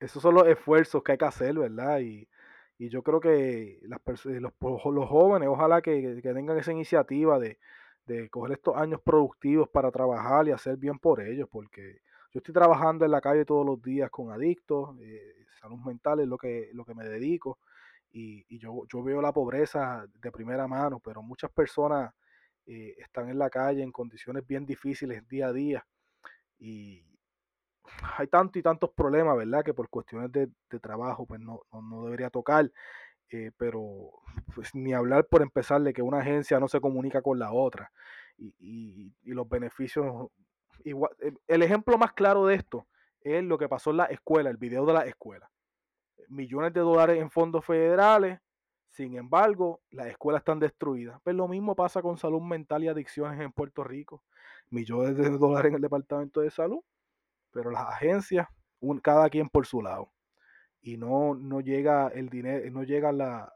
esos 0.00 0.22
son 0.22 0.34
los 0.34 0.46
esfuerzos 0.48 1.02
que 1.02 1.12
hay 1.12 1.18
que 1.18 1.24
hacer, 1.24 1.54
¿verdad? 1.58 2.00
Y, 2.00 2.28
yo 2.78 3.02
creo 3.02 3.20
que 3.20 3.80
las 3.84 4.00
los, 4.26 4.52
los 4.60 5.08
jóvenes, 5.08 5.48
ojalá 5.48 5.80
que, 5.80 6.20
tengan 6.22 6.58
esa 6.58 6.72
iniciativa 6.72 7.38
de, 7.38 7.58
de 8.04 8.28
coger 8.28 8.52
estos 8.52 8.76
años 8.76 9.00
productivos 9.02 9.68
para 9.70 9.90
trabajar 9.90 10.46
y 10.46 10.50
hacer 10.50 10.76
bien 10.76 10.98
por 10.98 11.22
ellos, 11.22 11.48
porque 11.50 12.02
yo 12.32 12.40
estoy 12.40 12.52
trabajando 12.52 13.06
en 13.06 13.12
la 13.12 13.22
calle 13.22 13.46
todos 13.46 13.64
los 13.64 13.80
días 13.80 14.10
con 14.10 14.30
adictos, 14.30 14.94
eh, 15.00 15.46
salud 15.58 15.78
mental 15.78 16.20
es 16.20 16.28
lo 16.28 16.36
que, 16.36 16.68
lo 16.74 16.84
que 16.84 16.94
me 16.94 17.04
dedico 17.04 17.58
y, 18.12 18.58
yo, 18.58 18.84
yo, 18.88 19.02
veo 19.02 19.20
la 19.20 19.32
pobreza 19.32 20.06
de 20.20 20.32
primera 20.32 20.66
mano, 20.66 21.00
pero 21.00 21.22
muchas 21.22 21.50
personas 21.50 22.14
eh, 22.66 22.94
están 22.98 23.28
en 23.28 23.38
la 23.38 23.50
calle 23.50 23.82
en 23.82 23.92
condiciones 23.92 24.46
bien 24.46 24.66
difíciles 24.66 25.26
día 25.28 25.48
a 25.48 25.52
día 25.52 25.86
y 26.58 27.04
hay 28.18 28.26
tantos 28.26 28.58
y 28.58 28.62
tantos 28.62 28.90
problemas, 28.90 29.36
¿verdad? 29.36 29.64
Que 29.64 29.74
por 29.74 29.88
cuestiones 29.88 30.32
de, 30.32 30.48
trabajo 30.80 31.26
pues 31.26 31.40
no, 31.40 31.62
no, 31.72 32.04
debería 32.04 32.30
tocar, 32.30 32.70
eh, 33.30 33.52
pero 33.56 34.10
pues 34.54 34.74
ni 34.74 34.92
hablar 34.92 35.26
por 35.26 35.42
empezar 35.42 35.80
de 35.82 35.92
que 35.92 36.02
una 36.02 36.20
agencia 36.20 36.60
no 36.60 36.68
se 36.68 36.80
comunica 36.80 37.22
con 37.22 37.38
la 37.38 37.52
otra 37.52 37.92
y, 38.36 38.54
y, 38.58 39.14
y 39.22 39.32
los 39.32 39.48
beneficios 39.48 40.30
eh, 40.84 41.32
el 41.48 41.62
ejemplo 41.62 41.98
más 41.98 42.12
claro 42.12 42.46
de 42.46 42.54
esto 42.54 42.86
es 43.20 43.42
lo 43.42 43.58
que 43.58 43.68
pasó 43.68 43.90
en 43.90 43.98
la 43.98 44.04
escuela, 44.04 44.50
el 44.50 44.56
video 44.56 44.86
de 44.86 44.92
la 44.92 45.04
escuela. 45.04 45.50
Millones 46.28 46.72
de 46.72 46.80
dólares 46.80 47.20
en 47.20 47.30
fondos 47.30 47.64
federales, 47.64 48.38
sin 48.90 49.16
embargo, 49.16 49.80
las 49.90 50.06
escuelas 50.06 50.40
están 50.40 50.58
destruidas. 50.58 51.20
Pues 51.22 51.36
lo 51.36 51.48
mismo 51.48 51.74
pasa 51.74 52.02
con 52.02 52.16
salud 52.16 52.40
mental 52.40 52.84
y 52.84 52.88
adicciones 52.88 53.40
en 53.40 53.52
Puerto 53.52 53.84
Rico. 53.84 54.22
Millones 54.70 55.16
de 55.16 55.30
dólares 55.30 55.70
en 55.70 55.76
el 55.76 55.82
Departamento 55.82 56.40
de 56.40 56.50
Salud, 56.50 56.80
pero 57.52 57.70
las 57.70 57.86
agencias, 57.86 58.48
cada 59.02 59.28
quien 59.28 59.48
por 59.48 59.66
su 59.66 59.82
lado. 59.82 60.10
Y 60.80 60.96
no, 60.96 61.34
no 61.34 61.60
llega 61.60 62.08
el 62.08 62.28
dinero, 62.28 62.70
no 62.70 62.84
llega 62.84 63.12
la, 63.12 63.52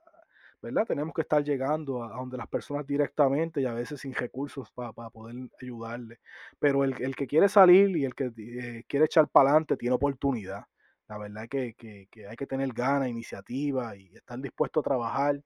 ¿verdad? 0.63 0.87
Tenemos 0.87 1.15
que 1.15 1.23
estar 1.23 1.43
llegando 1.43 2.05
a, 2.05 2.17
donde 2.17 2.37
las 2.37 2.49
personas 2.49 2.87
directamente 2.87 3.61
y 3.61 3.67
a 3.67 3.73
veces 3.73 4.01
sin 4.01 4.15
recursos 4.15 4.71
para 4.73 4.93
poder 5.11 5.37
ayudarle. 5.61 6.21
Pero 6.59 6.85
el, 6.85 7.01
el, 7.03 7.17
que 7.17 7.27
quiere 7.27 7.49
salir 7.49 7.97
y 7.97 8.05
el 8.05 8.15
que 8.15 8.33
eh, 8.37 8.85
quiere 8.87 9.07
echar 9.07 9.29
para 9.29 9.51
adelante 9.51 9.77
tiene 9.77 9.95
oportunidad. 9.95 10.65
La 11.11 11.19
verdad 11.19 11.49
que, 11.49 11.75
que, 11.75 12.07
que, 12.09 12.29
hay 12.29 12.37
que 12.37 12.47
tener 12.47 12.73
ganas, 12.73 13.09
iniciativa 13.09 13.97
y 13.97 14.15
estar 14.15 14.39
dispuesto 14.39 14.79
a 14.79 14.85
trabajar. 14.85 15.43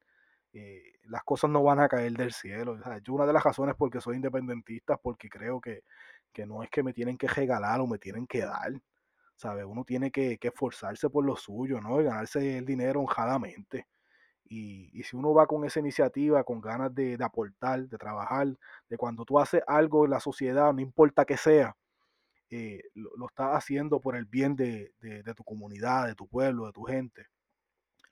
Eh, 0.53 0.93
las 1.05 1.25
cosas 1.25 1.51
no 1.51 1.63
van 1.63 1.81
a 1.81 1.89
caer 1.89 2.13
del 2.13 2.35
cielo. 2.35 2.79
yo 3.03 3.15
una 3.15 3.25
de 3.25 3.33
las 3.33 3.43
razones 3.43 3.75
por 3.75 3.91
que 3.91 4.03
soy 4.03 4.17
independentista 4.17 4.99
porque 4.99 5.31
creo 5.31 5.63
que, 5.63 5.83
que 6.35 6.45
no 6.45 6.63
es 6.63 6.69
que 6.69 6.83
me 6.83 6.93
tienen 6.93 7.17
que 7.17 7.29
regalar 7.29 7.81
o 7.81 7.87
me 7.87 7.99
tienen 7.99 8.27
que 8.27 8.41
dar. 8.41 8.73
¿Sabe? 9.37 9.65
Uno 9.65 9.85
tiene 9.85 10.11
que, 10.11 10.39
esforzarse 10.39 11.09
por 11.09 11.25
lo 11.25 11.35
suyo, 11.35 11.81
¿no? 11.81 11.99
Y 12.03 12.05
ganarse 12.05 12.59
el 12.59 12.67
dinero 12.67 13.01
honradamente. 13.01 13.89
Y, 14.45 15.03
si 15.03 15.17
uno 15.17 15.33
va 15.33 15.47
con 15.47 15.65
esa 15.65 15.81
iniciativa, 15.81 16.45
con 16.45 16.61
ganas 16.61 16.95
de, 16.95 17.17
aportar, 17.21 17.89
de 17.89 17.97
trabajar, 17.97 18.49
de 18.91 18.97
cuando 18.99 19.25
tú 19.25 19.41
haces 19.41 19.63
algo 19.67 20.05
en 20.05 20.11
la 20.11 20.21
sociedad, 20.21 20.75
no 20.75 20.81
importa 20.83 21.25
que 21.25 21.39
sea, 21.39 21.75
eh, 22.57 22.83
lo, 22.95 23.27
estás 23.27 23.57
haciendo 23.57 24.01
por 24.01 24.17
el 24.17 24.27
bien 24.27 24.55
de, 24.55 24.93
tu 25.37 25.45
comunidad, 25.45 26.07
de 26.07 26.15
tu 26.15 26.29
pueblo, 26.29 26.67
de 26.67 26.73
tu 26.73 26.83
gente. 26.83 27.27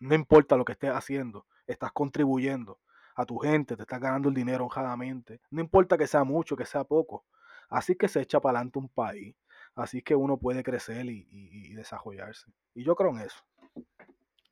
No 0.00 0.14
importa 0.14 0.56
lo 0.56 0.64
que 0.64 0.72
estés 0.72 0.90
haciendo, 0.90 1.46
estás 1.66 1.92
contribuyendo 1.92 2.80
a 3.14 3.24
tu 3.24 3.38
gente, 3.38 3.76
te 3.76 3.82
estás 3.82 4.00
ganando 4.00 4.28
el 4.28 4.34
dinero 4.34 4.64
honradamente. 4.64 5.40
No 5.50 5.60
importa 5.60 5.96
que 5.96 6.06
sea 6.06 6.24
mucho, 6.24 6.56
que 6.56 6.64
sea 6.64 6.84
poco. 6.84 7.24
Así 7.68 7.94
que 7.94 8.08
se 8.08 8.20
echa 8.20 8.40
para 8.40 8.58
adelante 8.58 8.78
un 8.78 8.88
país. 8.88 9.36
Así 9.74 10.02
que 10.02 10.14
uno 10.14 10.36
puede 10.38 10.62
crecer 10.62 11.06
y 11.06 11.72
desarrollarse. 11.74 12.50
Y 12.74 12.84
yo 12.84 12.94
creo 12.96 13.10
en 13.10 13.20
eso. 13.20 13.42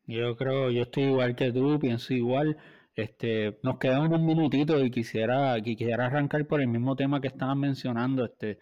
Yo 0.07 0.37
creo, 0.37 0.71
yo 0.71 0.83
estoy 0.83 1.05
igual 1.05 1.37
que 1.37 1.53
tú, 1.53 1.79
pienso 1.79 2.15
igual. 2.15 2.57
Este, 2.97 3.59
nos 3.63 3.79
quedan 3.79 4.03
unos 4.03 4.21
minutitos 4.21 4.83
y 4.83 4.91
quisiera, 4.91 5.61
quisiera 5.63 6.07
arrancar 6.07 6.47
por 6.47 6.61
el 6.61 6.69
mismo 6.69 6.97
tema 6.97 7.21
que 7.21 7.29
estaban 7.29 7.61
mencionando, 7.61 8.25
este, 8.25 8.59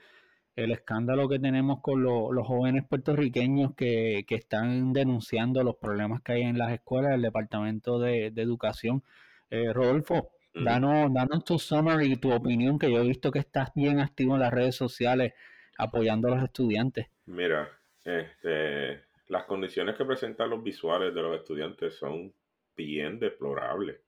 el 0.59 0.73
escándalo 0.73 1.29
que 1.29 1.39
tenemos 1.39 1.81
con 1.81 2.03
los 2.03 2.47
jóvenes 2.47 2.85
puertorriqueños 2.85 3.77
que, 3.77 4.25
que, 4.27 4.35
están 4.35 4.93
denunciando 4.93 5.63
los 5.63 5.77
problemas 5.77 6.21
que 6.21 6.33
hay 6.33 6.43
en 6.43 6.59
las 6.59 6.73
escuelas 6.73 7.13
del 7.13 7.23
Departamento 7.23 8.01
de, 8.01 8.27
Educación. 8.27 9.05
Eh, 9.51 9.73
Rodolfo, 9.73 10.33
danos, 10.55 11.15
danos 11.15 11.45
tu 11.45 11.61
summary, 11.61 12.17
tu 12.17 12.33
opinión, 12.33 12.77
que 12.77 12.91
yo 12.91 13.01
he 13.01 13.07
visto 13.07 13.31
que 13.31 13.39
estás 13.39 13.73
bien 13.77 14.01
activo 14.01 14.35
en 14.35 14.41
las 14.41 14.53
redes 14.53 14.75
sociales 14.75 15.33
apoyando 15.79 16.27
a 16.27 16.33
los 16.33 16.43
estudiantes. 16.43 17.07
Mira, 17.27 17.69
este, 18.05 19.05
las 19.29 19.45
condiciones 19.45 19.95
que 19.95 20.05
presentan 20.05 20.51
los 20.51 20.61
visuales 20.61 21.15
de 21.15 21.23
los 21.23 21.37
estudiantes 21.37 21.95
son 21.95 22.33
bien 22.77 23.21
deplorables. 23.21 24.01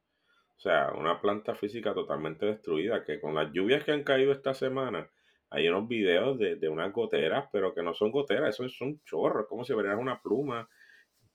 O 0.57 0.61
sea, 0.61 0.91
una 0.99 1.21
planta 1.21 1.55
física 1.55 1.95
totalmente 1.95 2.45
destruida, 2.45 3.05
que 3.05 3.21
con 3.21 3.37
las 3.37 3.53
lluvias 3.53 3.85
que 3.85 3.93
han 3.93 4.03
caído 4.03 4.33
esta 4.33 4.53
semana, 4.53 5.09
hay 5.51 5.69
unos 5.69 5.89
videos 5.89 6.39
de, 6.39 6.69
unas 6.69 6.93
goteras, 6.93 7.49
pero 7.53 7.75
que 7.75 7.83
no 7.83 7.93
son 7.93 8.13
goteras, 8.13 8.55
eso 8.55 8.69
son 8.69 9.03
chorros, 9.05 9.47
como 9.49 9.65
si 9.65 9.73
abrieran 9.73 9.99
una 9.99 10.23
pluma, 10.23 10.69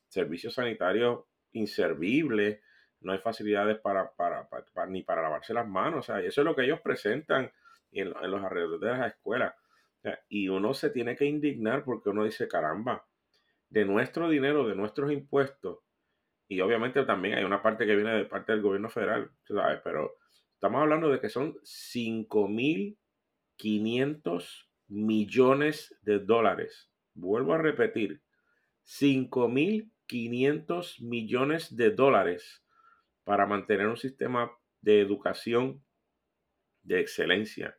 servicios 0.07 0.53
sanitarios 0.53 1.25
inservibles, 1.51 2.61
no 3.01 3.11
hay 3.11 3.19
facilidades 3.19 3.77
para, 3.79 4.11
para, 4.13 4.47
ni 4.87 5.03
para 5.03 5.21
lavarse 5.21 5.53
las 5.53 5.67
manos, 5.67 5.99
o 5.99 6.03
sea, 6.03 6.21
eso 6.21 6.41
es 6.41 6.45
lo 6.45 6.55
que 6.55 6.63
ellos 6.63 6.79
presentan 6.81 7.51
en, 7.91 8.09
los 8.09 8.43
alrededores 8.43 8.79
de 8.79 8.87
las 8.87 9.13
escuelas. 9.13 9.53
y 10.29 10.47
uno 10.47 10.73
se 10.73 10.91
tiene 10.91 11.15
que 11.15 11.25
indignar 11.25 11.83
porque 11.83 12.09
uno 12.09 12.23
dice, 12.23 12.47
caramba, 12.47 13.05
de 13.69 13.83
nuestro 13.83 14.29
dinero, 14.29 14.65
de 14.67 14.75
nuestros 14.75 15.11
impuestos, 15.11 15.79
y 16.47 16.61
obviamente 16.61 17.03
también 17.03 17.37
hay 17.37 17.43
una 17.43 17.61
parte 17.61 17.85
que 17.85 17.95
viene 17.95 18.13
de 18.13 18.25
parte 18.25 18.53
del 18.53 18.61
gobierno 18.61 18.89
federal, 18.89 19.31
¿sabes? 19.43 19.81
Pero 19.83 20.15
estamos 20.53 20.81
hablando 20.81 21.09
de 21.09 21.19
que 21.19 21.27
son 21.27 21.57
5.500 23.57 24.67
millones 24.87 25.95
de 26.01 26.19
dólares. 26.19 26.89
Vuelvo 27.13 27.53
a 27.53 27.57
repetir, 27.57 28.21
5.500 28.85 31.01
millones 31.01 31.75
de 31.75 31.89
dólares 31.91 32.63
para 33.23 33.47
mantener 33.47 33.87
un 33.87 33.97
sistema 33.97 34.51
de 34.81 35.01
educación 35.01 35.83
de 36.83 36.99
excelencia. 36.99 37.75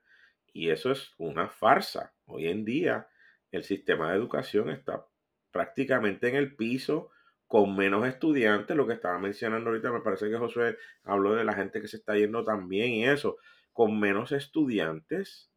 Y 0.53 0.70
eso 0.70 0.91
es 0.91 1.14
una 1.18 1.49
farsa. 1.49 2.12
Hoy 2.24 2.49
en 2.49 2.64
día 2.64 3.07
el 3.53 3.62
sistema 3.62 4.11
de 4.11 4.16
educación 4.16 4.70
está 4.70 5.07
prácticamente 5.53 6.29
en 6.29 6.35
el 6.37 6.57
piso 6.57 7.11
con 7.47 7.77
menos 7.77 8.05
estudiantes, 8.07 8.77
lo 8.77 8.89
que 8.89 8.95
estaba 8.95 9.20
mencionando 9.20 9.70
ahorita, 9.70 9.93
me 9.93 10.01
parece 10.01 10.29
que 10.29 10.37
Josué 10.37 10.77
habló 11.05 11.37
de 11.37 11.45
la 11.45 11.55
gente 11.55 11.81
que 11.81 11.87
se 11.87 11.99
está 11.99 12.16
yendo 12.16 12.45
también 12.45 12.91
y 12.91 13.07
eso, 13.07 13.37
con 13.72 14.01
menos 14.01 14.33
estudiantes 14.33 15.53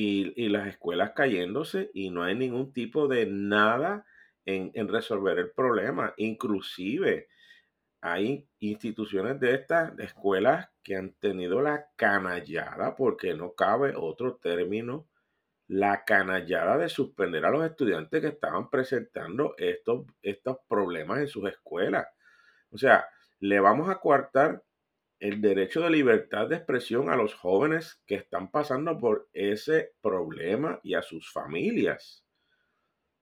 y, 0.00 0.48
las 0.48 0.68
escuelas 0.68 1.10
cayéndose 1.10 1.90
y 1.92 2.10
no 2.10 2.22
hay 2.22 2.36
ningún 2.36 2.72
tipo 2.72 3.08
de 3.08 3.26
nada 3.26 4.06
en, 4.44 4.70
en 4.74 4.86
resolver 4.86 5.38
el 5.40 5.50
problema. 5.50 6.14
Inclusive 6.18 7.26
hay 8.00 8.48
instituciones 8.60 9.40
de 9.40 9.54
estas 9.54 9.98
escuelas 9.98 10.68
que 10.84 10.94
han 10.94 11.14
tenido 11.14 11.60
la 11.62 11.88
canallada, 11.96 12.94
porque 12.94 13.34
no 13.34 13.54
cabe 13.54 13.94
otro 13.96 14.36
término, 14.36 15.08
la 15.66 16.04
canallada 16.04 16.78
de 16.78 16.88
suspender 16.88 17.44
a 17.44 17.50
los 17.50 17.64
estudiantes 17.64 18.20
que 18.20 18.28
estaban 18.28 18.70
presentando 18.70 19.54
estos, 19.58 20.06
estos 20.22 20.58
problemas 20.68 21.18
en 21.18 21.28
sus 21.28 21.48
escuelas. 21.48 22.06
O 22.70 22.78
sea, 22.78 23.04
le 23.40 23.58
vamos 23.58 23.90
a 23.90 23.98
coartar 23.98 24.62
el 25.20 25.40
derecho 25.40 25.80
de 25.80 25.90
libertad 25.90 26.48
de 26.48 26.56
expresión 26.56 27.10
a 27.10 27.16
los 27.16 27.34
jóvenes 27.34 28.00
que 28.06 28.14
están 28.14 28.50
pasando 28.50 28.98
por 28.98 29.28
ese 29.32 29.92
problema 30.00 30.80
y 30.82 30.94
a 30.94 31.02
sus 31.02 31.32
familias. 31.32 32.24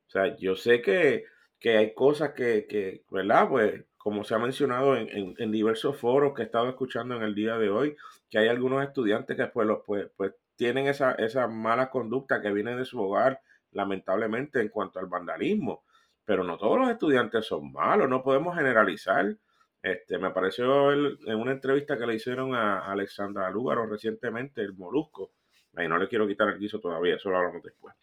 O 0.09 0.11
sea, 0.11 0.37
yo 0.37 0.57
sé 0.57 0.83
que, 0.83 1.25
que 1.59 1.77
hay 1.77 1.95
cosas 1.95 2.33
que, 2.33 2.67
que, 2.69 3.05
¿verdad? 3.11 3.49
Pues 3.49 3.85
como 3.97 4.23
se 4.23 4.35
ha 4.35 4.39
mencionado 4.39 4.97
en, 4.97 5.35
en, 5.37 5.51
diversos 5.51 5.97
foros 5.99 6.33
que 6.33 6.43
he 6.43 6.45
estado 6.45 6.69
escuchando 6.69 7.17
en 7.17 7.23
el 7.23 7.35
día 7.35 7.59
de 7.59 7.71
hoy, 7.71 7.97
que 8.31 8.39
hay 8.39 8.47
algunos 8.47 8.85
estudiantes 8.85 9.37
que 9.37 9.47
pues, 9.47 9.67
los, 9.67 9.81
pues, 9.85 10.09
pues 10.17 10.33
tienen 10.55 10.87
esa, 10.87 11.13
esa 11.13 11.49
mala 11.49 11.91
conducta 11.91 12.41
que 12.41 12.53
viene 12.53 12.77
de 12.77 12.85
su 12.85 13.01
hogar, 13.01 13.41
lamentablemente, 13.73 14.61
en 14.61 14.69
cuanto 14.69 15.01
al 15.01 15.07
vandalismo. 15.07 15.85
Pero 16.25 16.45
no 16.45 16.57
todos 16.57 16.79
los 16.79 16.91
estudiantes 16.91 17.47
son 17.47 17.73
malos, 17.73 18.09
no 18.09 18.23
podemos 18.23 18.57
generalizar. 18.57 19.37
Este, 19.83 20.19
me 20.19 20.31
pareció 20.31 20.93
en 20.93 21.35
una 21.37 21.53
entrevista 21.53 21.97
que 21.97 22.07
le 22.07 22.15
hicieron 22.15 22.55
a 22.55 22.91
Alexandra 22.91 23.51
Lúgaro 23.51 23.87
recientemente, 23.87 24.63
el 24.63 24.75
Molusco. 24.75 25.33
Ahí 25.77 25.89
no 25.89 25.99
le 25.99 26.09
quiero 26.09 26.27
quitar 26.27 26.49
el 26.49 26.59
guiso 26.59 26.81
todavía, 26.81 27.17
eso 27.17 27.31
lo 27.31 27.39
hablamos 27.39 27.63
después. 27.63 27.95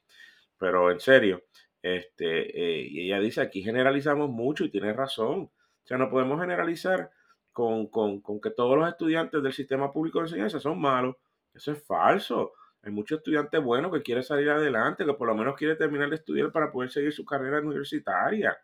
Pero 0.57 0.91
en 0.91 0.99
serio, 0.99 1.43
este, 1.81 2.81
eh, 2.81 2.87
y 2.89 3.05
ella 3.07 3.19
dice, 3.19 3.41
aquí 3.41 3.61
generalizamos 3.61 4.29
mucho 4.29 4.63
y 4.63 4.69
tiene 4.69 4.93
razón. 4.93 5.51
O 5.51 5.85
sea, 5.85 5.97
no 5.97 6.09
podemos 6.09 6.39
generalizar 6.39 7.11
con, 7.51 7.87
con, 7.87 8.21
con 8.21 8.39
que 8.39 8.51
todos 8.51 8.77
los 8.77 8.87
estudiantes 8.87 9.43
del 9.43 9.53
sistema 9.53 9.91
público 9.91 10.19
de 10.19 10.25
enseñanza 10.25 10.59
son 10.59 10.79
malos 10.79 11.15
eso 11.53 11.71
es 11.71 11.83
falso. 11.85 12.53
Hay 12.81 12.91
muchos 12.91 13.19
estudiantes 13.19 13.61
buenos 13.63 13.91
que 13.93 14.01
quieren 14.01 14.23
salir 14.23 14.49
adelante, 14.49 15.05
que 15.05 15.13
por 15.13 15.27
lo 15.27 15.35
menos 15.35 15.55
quieren 15.55 15.77
terminar 15.77 16.09
de 16.09 16.15
estudiar 16.15 16.51
para 16.51 16.71
poder 16.71 16.91
seguir 16.91 17.13
su 17.13 17.23
carrera 17.25 17.59
universitaria. 17.59 18.57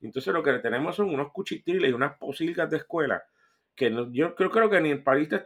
Entonces 0.00 0.32
lo 0.32 0.42
que 0.42 0.52
tenemos 0.58 0.96
son 0.96 1.12
unos 1.12 1.32
cuchitiles 1.32 1.90
y 1.90 1.94
unas 1.94 2.16
posilgas 2.18 2.70
de 2.70 2.78
escuela 2.78 3.24
que 3.76 3.94
yo 4.10 4.34
creo, 4.34 4.50
creo, 4.50 4.70
que 4.70 4.80
ni 4.80 4.90
en 4.90 5.04
países 5.04 5.42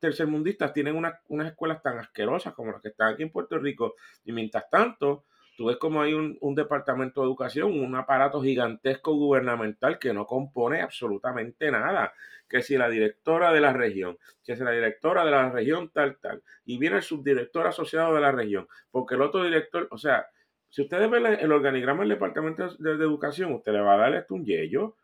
tercermundistas 0.00 0.72
tienen 0.72 0.96
unas 0.96 1.46
escuelas 1.46 1.80
tan 1.80 1.98
asquerosas 1.98 2.52
como 2.52 2.72
las 2.72 2.82
que 2.82 2.88
están 2.88 3.14
aquí 3.14 3.22
en 3.22 3.30
Puerto 3.30 3.56
Rico. 3.56 3.94
Y 4.24 4.32
mientras 4.32 4.68
tanto, 4.68 5.24
tú 5.56 5.66
ves 5.66 5.76
como 5.76 6.02
hay 6.02 6.12
un, 6.12 6.36
un, 6.40 6.56
departamento 6.56 7.20
de 7.20 7.28
educación, 7.28 7.78
un 7.78 7.94
aparato 7.94 8.42
gigantesco 8.42 9.14
gubernamental 9.14 10.00
que 10.00 10.12
no 10.12 10.26
compone 10.26 10.82
absolutamente 10.82 11.70
nada. 11.70 12.12
Que 12.48 12.62
si 12.62 12.76
la 12.76 12.88
directora 12.88 13.52
de 13.52 13.60
la 13.60 13.72
región, 13.72 14.18
que 14.42 14.56
si 14.56 14.64
la 14.64 14.72
directora 14.72 15.24
de 15.24 15.30
la 15.30 15.48
región 15.50 15.90
tal, 15.90 16.16
tal, 16.16 16.42
y 16.64 16.78
viene 16.78 16.96
el 16.96 17.02
subdirector 17.02 17.68
asociado 17.68 18.12
de 18.14 18.20
la 18.20 18.32
región, 18.32 18.66
porque 18.90 19.14
el 19.14 19.22
otro 19.22 19.44
director, 19.44 19.86
o 19.92 19.98
sea, 19.98 20.26
si 20.70 20.82
ustedes 20.82 21.10
ven 21.10 21.26
el 21.26 21.52
organigrama 21.52 22.00
del 22.00 22.10
departamento 22.10 22.68
de, 22.78 22.92
educación, 22.92 23.52
usted 23.52 23.72
le 23.72 23.80
va 23.80 23.94
a 23.94 23.98
dar 23.98 24.14
esto 24.14 24.34
un 24.34 24.44
yello. 24.44 24.96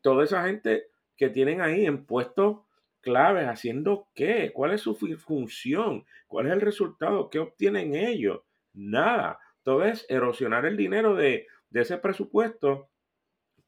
Toda 0.00 0.24
esa 0.24 0.44
gente 0.44 0.86
que 1.16 1.28
tienen 1.28 1.60
ahí 1.60 1.86
en 1.86 2.04
puestos 2.04 2.60
claves, 3.00 3.48
haciendo 3.48 4.08
qué, 4.14 4.52
cuál 4.54 4.72
es 4.72 4.80
su 4.80 4.94
función, 4.94 6.04
cuál 6.28 6.46
es 6.46 6.52
el 6.52 6.60
resultado, 6.60 7.28
qué 7.30 7.40
obtienen 7.40 7.94
ellos, 7.94 8.42
nada 8.72 9.38
todo 9.62 9.84
es 9.84 10.06
erosionar 10.08 10.66
el 10.66 10.76
dinero 10.76 11.14
de, 11.14 11.46
ese 11.72 11.98
presupuesto 11.98 12.90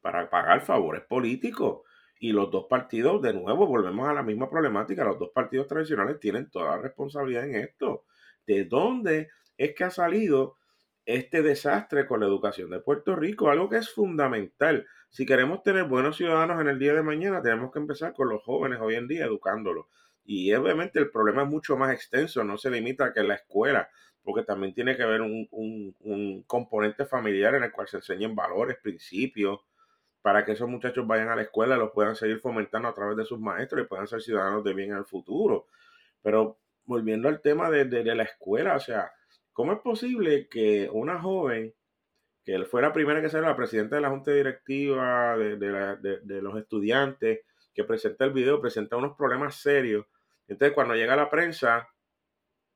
para 0.01 0.29
pagar 0.29 0.61
favores 0.61 1.03
políticos. 1.03 1.81
Y 2.19 2.31
los 2.31 2.49
dos 2.51 2.67
partidos, 2.69 3.21
de 3.21 3.33
nuevo, 3.33 3.67
volvemos 3.67 4.07
a 4.07 4.13
la 4.13 4.23
misma 4.23 4.49
problemática. 4.49 5.03
Los 5.03 5.19
dos 5.19 5.31
partidos 5.33 5.67
tradicionales 5.67 6.19
tienen 6.19 6.49
toda 6.49 6.75
la 6.75 6.81
responsabilidad 6.81 7.45
en 7.45 7.55
esto. 7.55 8.05
¿De 8.45 8.65
dónde 8.65 9.29
es 9.57 9.75
que 9.75 9.83
ha 9.83 9.89
salido 9.89 10.57
este 11.05 11.41
desastre 11.41 12.07
con 12.07 12.19
la 12.19 12.25
educación 12.25 12.69
de 12.69 12.79
Puerto 12.79 13.15
Rico? 13.15 13.49
Algo 13.49 13.69
que 13.69 13.77
es 13.77 13.93
fundamental. 13.93 14.85
Si 15.09 15.25
queremos 15.25 15.63
tener 15.63 15.85
buenos 15.85 16.17
ciudadanos 16.17 16.59
en 16.61 16.67
el 16.67 16.79
día 16.79 16.93
de 16.93 17.03
mañana, 17.03 17.41
tenemos 17.41 17.71
que 17.71 17.79
empezar 17.79 18.13
con 18.13 18.29
los 18.29 18.43
jóvenes 18.43 18.79
hoy 18.81 18.95
en 18.95 19.07
día, 19.07 19.25
educándolos. 19.25 19.85
Y 20.23 20.51
obviamente 20.53 20.99
el 20.99 21.11
problema 21.11 21.43
es 21.43 21.49
mucho 21.49 21.77
más 21.77 21.93
extenso, 21.93 22.43
no 22.43 22.57
se 22.57 22.71
limita 22.71 23.05
a 23.05 23.13
que 23.13 23.23
la 23.23 23.35
escuela 23.35 23.89
porque 24.25 24.43
también 24.43 24.73
tiene 24.73 24.97
que 24.97 25.03
haber 25.03 25.21
un, 25.21 26.43
componente 26.47 27.05
familiar 27.05 27.53
en 27.55 27.63
el 27.63 27.71
cual 27.71 27.87
se 27.87 27.97
enseñen 27.97 28.35
valores, 28.35 28.77
principios, 28.81 29.61
para 30.21 30.43
que 30.43 30.53
esos 30.53 30.67
muchachos 30.67 31.05
vayan 31.05 31.29
a 31.29 31.35
la 31.35 31.43
escuela 31.43 31.77
los 31.77 31.91
puedan 31.91 32.15
seguir 32.15 32.39
fomentando 32.39 32.87
a 32.87 32.93
través 32.93 33.15
de 33.15 33.25
sus 33.25 33.39
maestros 33.39 33.83
y 33.83 33.87
puedan 33.87 34.07
ser 34.07 34.21
ciudadanos 34.21 34.63
de 34.63 34.73
bien 34.73 34.91
en 34.91 34.97
el 34.97 35.05
futuro. 35.05 35.67
Pero 36.23 36.57
volviendo 36.85 37.29
al 37.29 37.41
tema 37.41 37.69
de, 37.69 37.85
la 38.15 38.23
escuela, 38.23 38.75
o 38.75 38.79
sea, 38.79 39.11
¿cómo 39.55 39.71
es 39.71 39.79
posible 39.79 40.49
que 40.49 40.89
una 40.91 41.19
joven 41.19 41.73
que 42.43 42.63
fue 42.65 42.81
la 42.81 42.93
primera 42.93 43.21
que 43.21 43.29
salió, 43.29 43.47
la 43.47 43.55
presidenta 43.55 43.95
de 43.95 44.03
la 44.03 44.09
junta 44.09 44.31
directiva 44.31 45.35
de, 45.35 45.57
de, 45.57 46.41
los 46.41 46.55
estudiantes, 46.57 47.39
que 47.73 47.83
presenta 47.83 48.25
el 48.25 48.31
video, 48.31 48.61
presenta 48.61 48.97
unos 48.97 49.17
problemas 49.17 49.55
serios. 49.55 50.05
Entonces, 50.47 50.75
cuando 50.75 50.93
llega 50.93 51.15
la 51.15 51.31
prensa, 51.31 51.89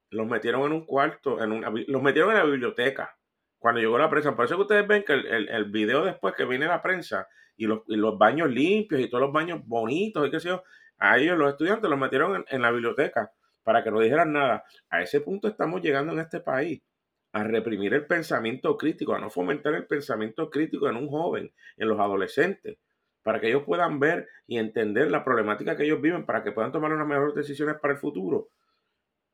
los 0.10 0.26
metieron 0.26 0.64
en 0.64 0.72
un 0.72 0.86
cuarto, 0.86 1.44
en 1.44 1.62
los 1.88 2.02
metieron 2.02 2.32
en 2.32 2.38
la 2.38 2.46
biblioteca. 2.46 3.16
Cuando 3.60 3.80
llegó 3.80 4.00
la 4.00 4.10
prensa, 4.10 4.36
por 4.36 4.46
eso 4.46 4.56
que 4.56 4.62
ustedes 4.62 4.88
ven 4.88 5.04
que 5.04 5.14
el, 5.14 5.50
el, 5.50 5.66
video 5.66 6.04
después 6.04 6.34
que 6.34 6.46
viene 6.46 6.66
la 6.66 6.82
prensa 6.82 7.28
y 7.56 7.68
los, 7.68 7.82
los, 7.88 8.18
baños 8.18 8.50
limpios 8.50 9.02
y 9.02 9.10
todos 9.10 9.22
los 9.22 9.34
baños 9.34 9.62
bonitos 9.66 10.26
y 10.26 10.32
qué 10.32 10.40
sé 10.40 10.48
yo, 10.48 10.64
a 10.98 11.18
ellos 11.20 11.38
los 11.38 11.52
estudiantes 11.52 11.90
los 11.90 12.00
metieron 12.00 12.46
en, 12.48 12.62
la 12.62 12.72
biblioteca 12.72 13.32
para 13.70 13.84
que 13.84 13.92
no 13.92 14.00
dijeran 14.00 14.34
nada. 14.34 14.64
A 14.90 15.04
ese 15.04 15.22
punto 15.22 15.48
estamos 15.48 15.80
llegando 15.84 16.12
en 16.14 16.18
este 16.18 16.40
país, 16.40 16.82
a 17.34 17.44
reprimir 17.44 17.94
el 17.94 18.08
pensamiento 18.08 18.76
crítico, 18.76 19.14
a 19.14 19.20
no 19.20 19.30
fomentar 19.30 19.76
el 19.76 19.86
pensamiento 19.86 20.50
crítico 20.50 20.90
en 20.90 20.96
un 20.96 21.08
joven, 21.08 21.54
en 21.78 21.88
los 21.88 22.00
adolescentes, 22.00 22.80
para 23.22 23.40
que 23.40 23.50
ellos 23.50 23.62
puedan 23.68 24.00
ver 24.00 24.28
y 24.48 24.58
entender 24.58 25.12
la 25.12 25.24
problemática 25.24 25.78
que 25.78 25.84
ellos 25.84 26.02
viven, 26.02 26.26
para 26.26 26.44
que 26.44 26.52
puedan 26.52 26.72
tomar 26.72 26.92
unas 26.92 27.06
mejores 27.06 27.36
decisiones 27.36 27.76
para 27.80 27.94
el 27.94 28.00
futuro. 28.00 28.50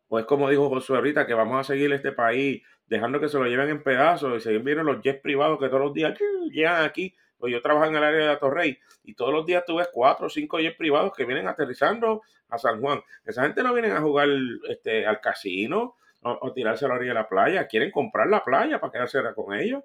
O 0.09 0.19
es 0.19 0.25
como 0.25 0.49
dijo 0.49 0.67
Josué 0.67 0.97
ahorita, 0.97 1.25
que 1.25 1.33
vamos 1.33 1.57
a 1.57 1.63
seguir 1.63 1.93
este 1.93 2.11
país 2.11 2.61
dejando 2.87 3.21
que 3.21 3.29
se 3.29 3.39
lo 3.39 3.45
lleven 3.45 3.69
en 3.69 3.83
pedazos 3.83 4.35
y 4.35 4.41
seguir 4.41 4.63
viendo 4.63 4.83
los 4.83 5.01
jets 5.01 5.21
privados 5.21 5.59
que 5.59 5.69
todos 5.69 5.79
los 5.81 5.93
días 5.93 6.19
llegan 6.51 6.83
aquí. 6.83 7.15
Pues 7.45 7.53
yo 7.53 7.61
trabajo 7.61 7.85
en 7.85 7.95
el 7.95 8.03
área 8.03 8.25
de 8.25 8.31
Atorrey 8.31 8.79
y 9.03 9.13
todos 9.13 9.31
los 9.31 9.45
días 9.45 9.63
tú 9.67 9.77
cuatro 9.93 10.25
o 10.25 10.29
cinco 10.31 10.57
jets 10.57 10.75
privados 10.75 11.13
que 11.15 11.25
vienen 11.25 11.47
aterrizando 11.47 12.23
a 12.49 12.57
San 12.57 12.81
Juan. 12.81 13.03
Esa 13.23 13.43
gente 13.43 13.61
no 13.61 13.71
viene 13.71 13.91
a 13.91 14.01
jugar 14.01 14.27
este, 14.67 15.05
al 15.05 15.21
casino 15.21 15.93
o, 16.23 16.51
tirarse 16.53 16.85
a 16.85 16.87
la 16.87 16.95
orilla 16.95 17.11
de 17.11 17.19
la 17.19 17.29
playa, 17.29 17.67
quieren 17.67 17.91
comprar 17.91 18.29
la 18.29 18.43
playa 18.43 18.79
para 18.79 18.91
quedarse 18.91 19.19
con 19.35 19.53
ellos. 19.53 19.83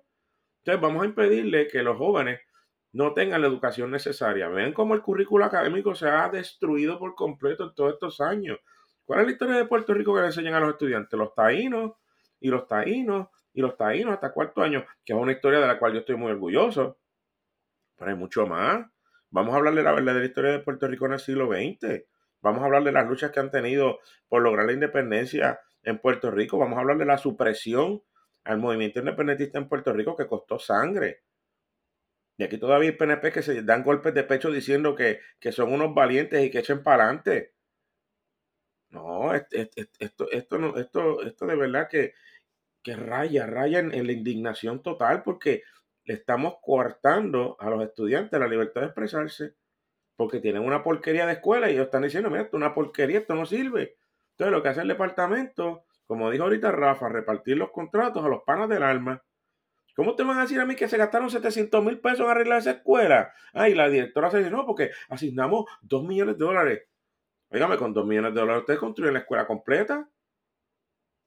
Entonces 0.60 0.80
vamos 0.80 1.02
a 1.02 1.04
impedirle 1.04 1.68
que 1.68 1.82
los 1.82 1.98
jóvenes 1.98 2.40
no 2.92 3.12
tengan 3.12 3.42
la 3.42 3.48
educación 3.48 3.90
necesaria. 3.90 4.48
Ven 4.48 4.72
cómo 4.72 4.94
el 4.94 5.02
currículo 5.02 5.44
académico 5.44 5.94
se 5.94 6.08
ha 6.08 6.30
destruido 6.30 6.98
por 6.98 7.14
completo 7.14 7.64
en 7.64 7.74
todos 7.74 7.92
estos 7.92 8.22
años. 8.22 8.58
¿Cuál 9.04 9.20
es 9.20 9.26
la 9.26 9.32
historia 9.32 9.56
de 9.56 9.66
Puerto 9.66 9.92
Rico 9.92 10.14
que 10.14 10.20
le 10.22 10.28
enseñan 10.28 10.54
a 10.54 10.60
los 10.60 10.70
estudiantes? 10.70 11.18
Los 11.18 11.34
taínos 11.34 11.92
y 12.40 12.48
los 12.48 12.66
taínos 12.66 13.28
y 13.52 13.60
los 13.60 13.76
taínos 13.76 14.14
hasta 14.14 14.32
cuarto 14.32 14.62
año, 14.62 14.82
que 15.04 15.12
es 15.12 15.18
una 15.18 15.32
historia 15.32 15.60
de 15.60 15.66
la 15.66 15.78
cual 15.78 15.92
yo 15.92 15.98
estoy 15.98 16.16
muy 16.16 16.32
orgulloso. 16.32 16.96
Pero 18.00 18.12
hay 18.12 18.16
mucho 18.16 18.46
más. 18.46 18.86
Vamos 19.28 19.52
a 19.52 19.58
hablar 19.58 19.74
de 19.74 19.82
la 19.82 19.92
verdadera 19.92 20.24
historia 20.24 20.52
de 20.52 20.60
Puerto 20.60 20.88
Rico 20.88 21.04
en 21.04 21.12
el 21.12 21.18
siglo 21.18 21.48
XX. 21.48 22.02
Vamos 22.40 22.62
a 22.62 22.64
hablar 22.64 22.82
de 22.82 22.92
las 22.92 23.06
luchas 23.06 23.30
que 23.30 23.40
han 23.40 23.50
tenido 23.50 23.98
por 24.26 24.42
lograr 24.42 24.64
la 24.64 24.72
independencia 24.72 25.60
en 25.82 25.98
Puerto 25.98 26.30
Rico. 26.30 26.56
Vamos 26.56 26.78
a 26.78 26.80
hablar 26.80 26.96
de 26.96 27.04
la 27.04 27.18
supresión 27.18 28.02
al 28.44 28.56
movimiento 28.56 29.00
independentista 29.00 29.58
en 29.58 29.68
Puerto 29.68 29.92
Rico 29.92 30.16
que 30.16 30.26
costó 30.26 30.58
sangre. 30.58 31.24
Y 32.38 32.44
aquí 32.44 32.56
todavía 32.56 32.88
hay 32.88 32.96
PNP 32.96 33.32
que 33.32 33.42
se 33.42 33.62
dan 33.64 33.84
golpes 33.84 34.14
de 34.14 34.24
pecho 34.24 34.50
diciendo 34.50 34.94
que, 34.94 35.20
que 35.38 35.52
son 35.52 35.70
unos 35.70 35.94
valientes 35.94 36.42
y 36.42 36.50
que 36.50 36.60
echen 36.60 36.82
para 36.82 37.04
adelante. 37.04 37.52
No, 38.88 39.34
esto, 39.34 39.56
esto, 39.98 40.30
esto, 40.30 40.58
no, 40.58 40.78
esto, 40.78 41.22
esto 41.22 41.46
de 41.46 41.54
verdad 41.54 41.86
que 41.86 42.14
que 42.82 42.96
raya, 42.96 43.46
raya 43.46 43.78
en, 43.80 44.06
la 44.06 44.12
indignación 44.12 44.82
total 44.82 45.22
porque 45.22 45.62
estamos 46.12 46.54
coartando 46.60 47.56
a 47.60 47.70
los 47.70 47.82
estudiantes 47.82 48.38
la 48.38 48.48
libertad 48.48 48.80
de 48.80 48.88
expresarse 48.88 49.54
porque 50.16 50.40
tienen 50.40 50.64
una 50.64 50.82
porquería 50.82 51.24
de 51.24 51.34
escuela 51.34 51.70
y 51.70 51.74
ellos 51.74 51.86
están 51.86 52.02
diciendo, 52.02 52.28
mira, 52.28 52.42
esto 52.42 52.56
es 52.56 52.62
una 52.62 52.74
porquería, 52.74 53.20
esto 53.20 53.34
no 53.34 53.46
sirve. 53.46 53.96
Entonces 54.32 54.52
lo 54.52 54.62
que 54.62 54.68
hace 54.68 54.82
el 54.82 54.88
departamento, 54.88 55.84
como 56.06 56.30
dijo 56.30 56.44
ahorita 56.44 56.72
Rafa, 56.72 57.08
repartir 57.08 57.56
los 57.56 57.70
contratos 57.70 58.24
a 58.24 58.28
los 58.28 58.42
panas 58.42 58.68
del 58.68 58.82
alma. 58.82 59.22
¿Cómo 59.96 60.16
te 60.16 60.22
van 60.22 60.38
a 60.38 60.42
decir 60.42 60.60
a 60.60 60.66
mí 60.66 60.76
que 60.76 60.88
se 60.88 60.96
gastaron 60.96 61.30
700 61.30 61.84
mil 61.84 62.00
pesos 62.00 62.20
en 62.20 62.30
arreglar 62.30 62.58
esa 62.58 62.72
escuela? 62.72 63.32
Ah, 63.52 63.68
y 63.68 63.74
la 63.74 63.88
directora 63.88 64.30
se 64.30 64.38
dice, 64.38 64.50
no, 64.50 64.66
porque 64.66 64.90
asignamos 65.08 65.64
2 65.82 66.04
millones 66.04 66.38
de 66.38 66.44
dólares. 66.44 66.82
Óigame, 67.50 67.76
con 67.76 67.94
2 67.94 68.06
millones 68.06 68.34
de 68.34 68.40
dólares 68.40 68.60
ustedes 68.60 68.80
construyen 68.80 69.14
la 69.14 69.20
escuela 69.20 69.46
completa. 69.46 70.08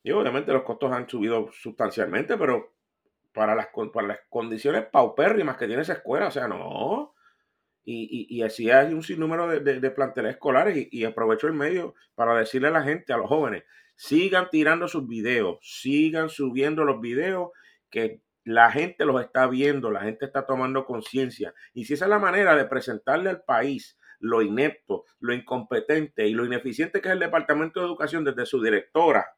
Y 0.04 0.12
obviamente 0.12 0.52
los 0.52 0.64
costos 0.64 0.92
han 0.92 1.10
subido 1.10 1.50
sustancialmente, 1.52 2.38
pero 2.38 2.74
para 3.34 3.56
las, 3.56 3.68
para 3.94 4.08
las 4.08 4.20
condiciones 4.30 4.86
paupérrimas 4.86 5.58
que 5.58 5.68
tiene 5.68 5.82
esa 5.82 5.94
escuela, 5.94 6.28
o 6.28 6.32
sea, 6.32 6.48
no. 6.48 7.14
Y, 7.86 8.28
y, 8.30 8.42
así 8.44 8.72
hay 8.72 8.94
un 8.94 9.04
sinnúmero 9.04 9.48
de, 9.48 9.80
de, 9.82 9.92
planteles 9.92 10.34
escolares 10.36 10.78
y, 10.78 10.88
y, 10.90 11.04
aprovecho 11.04 11.48
el 11.48 11.54
medio 11.54 11.96
para 12.16 12.34
decirle 12.34 12.70
a 12.70 12.72
la 12.72 12.84
gente, 12.84 13.12
a 13.12 13.18
los 13.18 13.28
jóvenes, 13.28 13.64
sigan 13.96 14.50
tirando 14.50 14.88
sus 14.88 15.06
videos, 15.06 15.58
sigan 15.62 16.30
subiendo 16.30 16.86
los 16.86 17.02
videos 17.02 17.50
que 17.90 18.22
la 18.46 18.72
gente 18.72 19.06
los 19.06 19.22
está 19.22 19.48
viendo, 19.48 19.92
la 19.92 20.02
gente 20.02 20.26
está 20.26 20.46
tomando 20.46 20.86
conciencia. 20.86 21.54
Y 21.74 21.84
si 21.86 21.96
esa 21.96 22.06
es 22.06 22.10
la 22.10 22.20
manera 22.20 22.56
de 22.56 22.66
presentarle 22.66 23.30
al 23.30 23.44
país 23.44 23.98
lo 24.20 24.42
inepto, 24.42 25.04
lo 25.20 25.34
incompetente 25.34 26.28
y 26.28 26.34
lo 26.34 26.46
ineficiente 26.46 27.02
que 27.02 27.10
es 27.10 27.14
el 27.14 27.20
Departamento 27.20 27.82
de 27.82 27.88
Educación 27.88 28.24
desde 28.24 28.46
su 28.46 28.62
directora, 28.62 29.36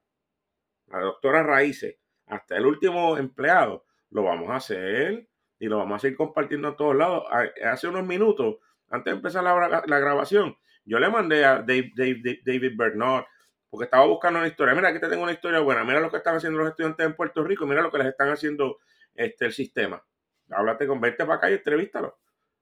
la 0.88 1.00
doctora 1.00 1.42
Raíces, 1.42 1.98
hasta 2.28 2.58
el 2.58 2.66
último 2.66 3.18
empleado, 3.18 3.85
lo 4.10 4.24
vamos 4.24 4.50
a 4.50 4.56
hacer 4.56 5.28
y 5.60 5.68
lo 5.68 5.78
vamos 5.78 5.98
a 5.98 6.00
seguir 6.00 6.18
compartiendo 6.18 6.70
a 6.70 6.76
todos 6.76 6.96
lados. 6.96 7.24
Hace 7.64 7.88
unos 7.88 8.06
minutos, 8.06 8.58
antes 8.90 9.12
de 9.12 9.18
empezar 9.18 9.44
la, 9.44 10.00
grabación, 10.00 10.56
yo 10.84 11.00
le 11.00 11.10
mandé 11.10 11.46
a 11.46 11.60
David, 11.60 12.40
David 12.46 12.74
Bernard, 12.76 13.26
porque 13.70 13.86
estaba 13.86 14.06
buscando 14.06 14.40
una 14.40 14.48
historia. 14.48 14.74
Mira, 14.74 14.90
aquí 14.90 15.00
te 15.00 15.10
tengo 15.10 15.24
una 15.24 15.34
historia 15.34 15.60
buena. 15.60 15.84
Mira 15.84 16.00
lo 16.00 16.10
que 16.10 16.18
están 16.18 16.36
haciendo 16.36 16.60
los 16.60 16.70
estudiantes 16.70 17.06
en 17.06 17.14
Puerto 17.14 17.44
Rico. 17.44 17.66
Mira 17.66 17.82
lo 17.82 17.92
que 17.92 17.98
les 17.98 18.08
están 18.08 18.30
haciendo 18.30 18.78
este, 19.14 19.46
el 19.46 19.54
sistema. 19.54 20.02
Háblate 20.50 20.88
con, 20.88 21.02
vete 21.02 21.26
para 21.26 21.36
acá 21.36 21.50
y 21.50 21.56
entrevístalo. 21.56 22.18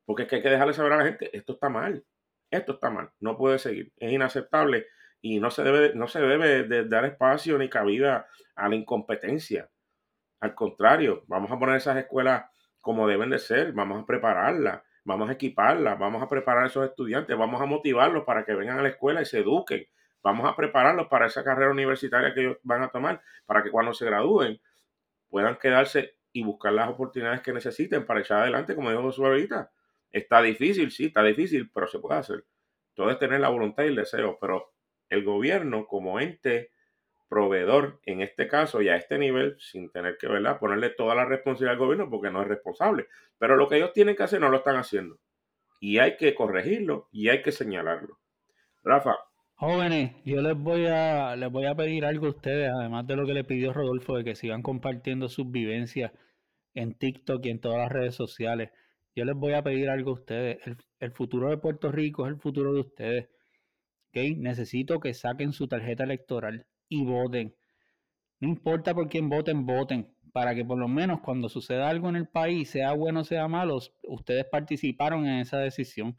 Porque 0.06 0.24
es 0.24 0.30
que 0.30 0.38
hay 0.38 0.42
que 0.42 0.50
dejarle 0.50 0.74
saber 0.74 0.94
a 0.94 0.98
la 0.98 1.06
gente, 1.06 1.30
esto 1.36 1.54
está 1.54 1.70
mal. 1.70 2.04
Esto 2.50 2.74
está 2.74 2.90
mal. 2.90 3.12
No 3.20 3.38
puede 3.38 3.60
seguir. 3.60 3.92
Es 3.98 4.12
inaceptable 4.12 4.88
y 5.22 5.40
no 5.40 5.52
se 5.52 5.64
debe, 5.64 5.94
no 5.96 6.08
se 6.08 6.20
debe 6.20 6.64
de 6.64 6.86
dar 6.86 7.06
espacio 7.06 7.58
ni 7.58 7.70
cabida 7.70 8.28
a 8.56 8.70
la 8.70 8.76
incompetencia. 8.76 9.70
Al 10.44 10.56
contrario, 10.56 11.24
vamos 11.28 11.50
a 11.54 11.58
poner 11.58 11.78
esas 11.78 11.96
escuelas 11.96 12.44
como 12.82 13.08
deben 13.08 13.30
de 13.30 13.40
ser, 13.40 13.72
vamos 13.72 14.04
a 14.04 14.06
prepararlas, 14.06 14.82
vamos 15.06 15.30
a 15.30 15.32
equiparlas, 15.32 15.98
vamos 15.98 16.22
a 16.22 16.28
preparar 16.28 16.66
a 16.66 16.68
esos 16.68 16.84
estudiantes, 16.84 17.38
vamos 17.38 17.62
a 17.62 17.66
motivarlos 17.66 18.26
para 18.26 18.44
que 18.44 18.54
vengan 18.54 18.78
a 18.78 18.82
la 18.82 18.90
escuela 18.90 19.22
y 19.22 19.26
se 19.26 19.40
eduquen, 19.40 19.88
vamos 20.22 20.46
a 20.46 20.54
prepararlos 20.54 21.08
para 21.08 21.28
esa 21.28 21.46
carrera 21.46 21.72
universitaria 21.72 22.34
que 22.34 22.42
ellos 22.42 22.58
van 22.62 22.84
a 22.84 22.90
tomar, 22.90 23.22
para 23.46 23.64
que 23.64 23.72
cuando 23.72 23.94
se 23.94 24.04
gradúen 24.04 24.60
puedan 25.30 25.56
quedarse 25.56 26.18
y 26.34 26.44
buscar 26.44 26.74
las 26.74 26.90
oportunidades 26.90 27.40
que 27.40 27.54
necesiten 27.54 28.06
para 28.06 28.20
echar 28.20 28.42
adelante, 28.42 28.76
como 28.76 28.90
dijo 28.90 29.02
Josué 29.02 29.28
ahorita. 29.28 29.72
Está 30.12 30.42
difícil, 30.42 30.92
sí, 30.92 31.06
está 31.06 31.24
difícil, 31.24 31.72
pero 31.74 31.88
se 31.88 32.00
puede 32.00 32.20
hacer. 32.20 32.44
Todo 32.96 33.10
es 33.12 33.18
tener 33.18 33.40
la 33.40 33.48
voluntad 33.48 33.86
y 33.86 33.88
el 33.88 33.96
deseo, 33.96 34.38
pero 34.42 34.74
el 35.08 35.24
gobierno 35.24 35.88
como 35.88 36.20
ente 36.20 36.73
proveedor, 37.34 38.00
en 38.06 38.22
este 38.22 38.48
caso 38.48 38.84
y 38.84 38.90
a 38.90 38.96
este 38.96 39.18
nivel, 39.18 39.56
sin 39.60 39.90
tener 39.90 40.18
que 40.20 40.28
¿verdad? 40.28 40.60
ponerle 40.60 40.92
toda 40.92 41.16
la 41.16 41.26
responsabilidad 41.26 41.74
al 41.74 41.80
gobierno 41.80 42.10
porque 42.12 42.30
no 42.30 42.44
es 42.44 42.48
responsable. 42.48 43.08
Pero 43.40 43.56
lo 43.56 43.68
que 43.68 43.78
ellos 43.78 43.92
tienen 43.92 44.16
que 44.16 44.22
hacer 44.22 44.40
no 44.40 44.50
lo 44.50 44.58
están 44.58 44.76
haciendo. 44.76 45.18
Y 45.80 45.98
hay 45.98 46.16
que 46.18 46.36
corregirlo 46.36 47.10
y 47.12 47.30
hay 47.30 47.42
que 47.42 47.52
señalarlo. 47.52 48.20
Rafa. 48.84 49.16
Jóvenes, 49.56 50.12
yo 50.26 50.42
les 50.42 50.56
voy 50.56 50.86
a 50.86 51.36
les 51.36 51.52
voy 51.52 51.66
a 51.66 51.74
pedir 51.74 52.06
algo 52.06 52.28
a 52.28 52.32
ustedes, 52.32 52.70
además 52.72 53.08
de 53.08 53.16
lo 53.16 53.26
que 53.26 53.34
le 53.34 53.44
pidió 53.44 53.74
Rodolfo, 53.74 54.16
de 54.16 54.24
que 54.24 54.36
sigan 54.36 54.62
compartiendo 54.62 55.28
sus 55.28 55.50
vivencias 55.50 56.12
en 56.76 56.94
TikTok 56.94 57.44
y 57.46 57.50
en 57.50 57.60
todas 57.62 57.80
las 57.80 57.92
redes 57.92 58.14
sociales. 58.14 58.70
Yo 59.16 59.26
les 59.26 59.36
voy 59.36 59.54
a 59.54 59.64
pedir 59.64 59.90
algo 59.90 60.12
a 60.12 60.16
ustedes. 60.16 60.60
El, 60.68 60.78
el 61.00 61.12
futuro 61.12 61.50
de 61.50 61.58
Puerto 61.58 61.92
Rico 61.92 62.26
es 62.26 62.34
el 62.34 62.40
futuro 62.40 62.74
de 62.74 62.82
ustedes. 62.82 63.30
Necesito 64.14 65.00
que 65.00 65.16
saquen 65.16 65.54
su 65.54 65.68
tarjeta 65.68 66.04
electoral 66.04 66.68
y 66.90 67.04
voten. 67.06 67.56
No 68.40 68.50
importa 68.50 68.94
por 68.94 69.08
quién 69.10 69.30
voten, 69.30 69.66
voten. 69.66 70.14
Para 70.34 70.56
que 70.56 70.66
por 70.66 70.78
lo 70.78 70.88
menos 70.88 71.22
cuando 71.22 71.48
suceda 71.48 71.90
algo 71.90 72.10
en 72.10 72.16
el 72.18 72.28
país, 72.28 72.70
sea 72.72 72.94
bueno 72.94 73.22
o 73.22 73.24
sea 73.24 73.48
malo, 73.48 73.80
ustedes 74.04 74.46
participaron 74.46 75.26
en 75.28 75.40
esa 75.40 75.60
decisión. 75.60 76.18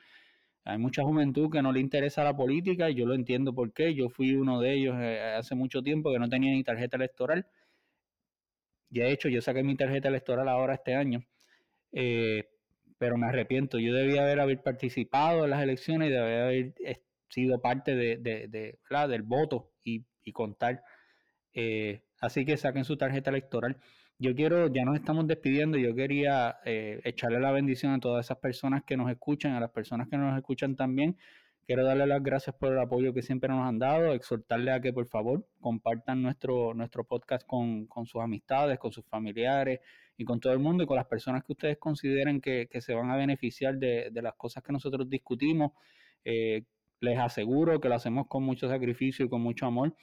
Hay 0.64 0.78
mucha 0.78 1.02
juventud 1.02 1.50
que 1.50 1.62
no 1.62 1.72
le 1.72 1.80
interesa 1.80 2.24
la 2.24 2.36
política 2.36 2.88
y 2.90 2.94
yo 2.94 3.06
lo 3.06 3.14
entiendo 3.14 3.54
por 3.54 3.72
qué. 3.74 3.94
Yo 3.94 4.08
fui 4.08 4.34
uno 4.34 4.60
de 4.60 4.72
ellos 4.74 4.96
eh, 4.98 5.20
hace 5.36 5.54
mucho 5.54 5.82
tiempo 5.82 6.12
que 6.12 6.18
no 6.18 6.28
tenía 6.28 6.52
ni 6.52 6.64
tarjeta 6.64 6.96
electoral. 6.96 7.46
Y 8.90 9.00
de 9.00 9.12
hecho, 9.12 9.28
yo 9.28 9.42
saqué 9.42 9.62
mi 9.62 9.76
tarjeta 9.76 10.08
electoral 10.08 10.48
ahora 10.48 10.74
este 10.74 10.94
año. 10.94 11.20
Eh, 11.92 12.48
pero 12.98 13.18
me 13.18 13.26
arrepiento. 13.26 13.78
Yo 13.78 13.92
debía 13.94 14.22
haber, 14.22 14.40
haber 14.40 14.62
participado 14.62 15.44
en 15.44 15.50
las 15.50 15.62
elecciones 15.62 16.08
y 16.08 16.12
debía 16.12 16.44
haber 16.44 16.74
sido 17.28 17.60
parte 17.60 17.94
de, 17.94 18.16
de, 18.16 18.48
de 18.48 18.78
del 19.08 19.22
voto 19.22 19.73
y, 20.24 20.32
contar. 20.32 20.82
Eh, 21.52 22.02
así 22.20 22.44
que 22.44 22.56
saquen 22.56 22.84
su 22.84 22.96
tarjeta 22.96 23.30
electoral. 23.30 23.78
Yo 24.18 24.34
quiero, 24.34 24.68
ya 24.72 24.84
nos 24.84 24.96
estamos 24.96 25.26
despidiendo, 25.26 25.76
yo 25.76 25.94
quería 25.94 26.58
eh, 26.64 27.00
echarle 27.04 27.40
la 27.40 27.50
bendición 27.52 27.92
a 27.92 28.00
todas 28.00 28.26
esas 28.26 28.38
personas 28.38 28.84
que 28.84 28.96
nos 28.96 29.10
escuchan, 29.10 29.52
a 29.52 29.60
las 29.60 29.70
personas 29.70 30.08
que 30.08 30.16
nos 30.16 30.36
escuchan 30.36 30.76
también. 30.76 31.16
Quiero 31.66 31.84
darle 31.84 32.06
las 32.06 32.22
gracias 32.22 32.54
por 32.56 32.72
el 32.72 32.78
apoyo 32.78 33.14
que 33.14 33.22
siempre 33.22 33.48
nos 33.48 33.66
han 33.66 33.78
dado, 33.78 34.12
exhortarle 34.12 34.70
a 34.70 34.80
que 34.80 34.92
por 34.92 35.06
favor 35.06 35.48
compartan 35.60 36.22
nuestro, 36.22 36.74
nuestro 36.74 37.04
podcast 37.04 37.46
con, 37.46 37.86
con 37.86 38.04
sus 38.06 38.20
amistades, 38.20 38.78
con 38.78 38.92
sus 38.92 39.04
familiares 39.06 39.80
y 40.18 40.24
con 40.26 40.40
todo 40.40 40.52
el 40.52 40.58
mundo 40.58 40.84
y 40.84 40.86
con 40.86 40.96
las 40.96 41.06
personas 41.06 41.42
que 41.42 41.52
ustedes 41.52 41.78
consideren 41.78 42.42
que, 42.42 42.68
que 42.70 42.82
se 42.82 42.94
van 42.94 43.10
a 43.10 43.16
beneficiar 43.16 43.76
de, 43.78 44.10
de, 44.12 44.22
las 44.22 44.34
cosas 44.34 44.62
que 44.62 44.72
nosotros 44.72 45.08
discutimos. 45.08 45.72
Eh, 46.24 46.64
les 47.00 47.18
aseguro 47.18 47.80
que 47.80 47.88
lo 47.88 47.94
hacemos 47.94 48.26
con 48.28 48.42
mucho 48.42 48.68
sacrificio 48.68 49.24
y 49.24 49.28
con 49.28 49.40
mucho 49.40 49.66
amor, 49.66 49.94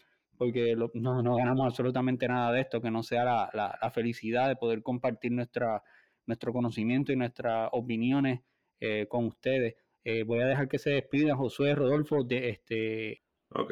porque 0.42 0.76
no, 0.76 1.22
no, 1.22 1.36
ganamos 1.36 1.68
absolutamente 1.68 2.28
nada 2.28 2.52
de 2.52 2.62
esto, 2.62 2.82
que 2.82 2.89
no 2.89 3.04
sea 3.04 3.24
la, 3.24 3.78
la, 3.80 3.92
felicidad 3.92 4.48
de 4.48 4.56
poder 4.56 4.82
compartir 4.82 5.32
nuestra, 5.32 5.84
nuestro 6.26 6.52
conocimiento 6.52 7.12
y 7.12 7.16
nuestras 7.16 7.70
opiniones 7.74 8.42
eh, 8.80 9.05
con 9.08 9.28
ustedes. 9.28 9.76
Eh, 10.04 10.24
voy 10.24 10.39
a 10.39 10.47
dejar 10.47 10.68
que 10.68 10.80
se 10.80 10.89
despidan 10.89 11.38
Josué 11.38 11.76
Rodolfo 11.76 12.24
de 12.24 12.50
este. 12.50 13.24
Ok. 13.50 13.72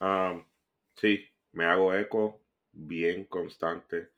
Um, 0.00 0.44
sí, 0.94 1.24
me 1.52 1.64
hago 1.64 1.94
eco 1.94 2.42
bien 2.70 3.24
constante 3.24 4.10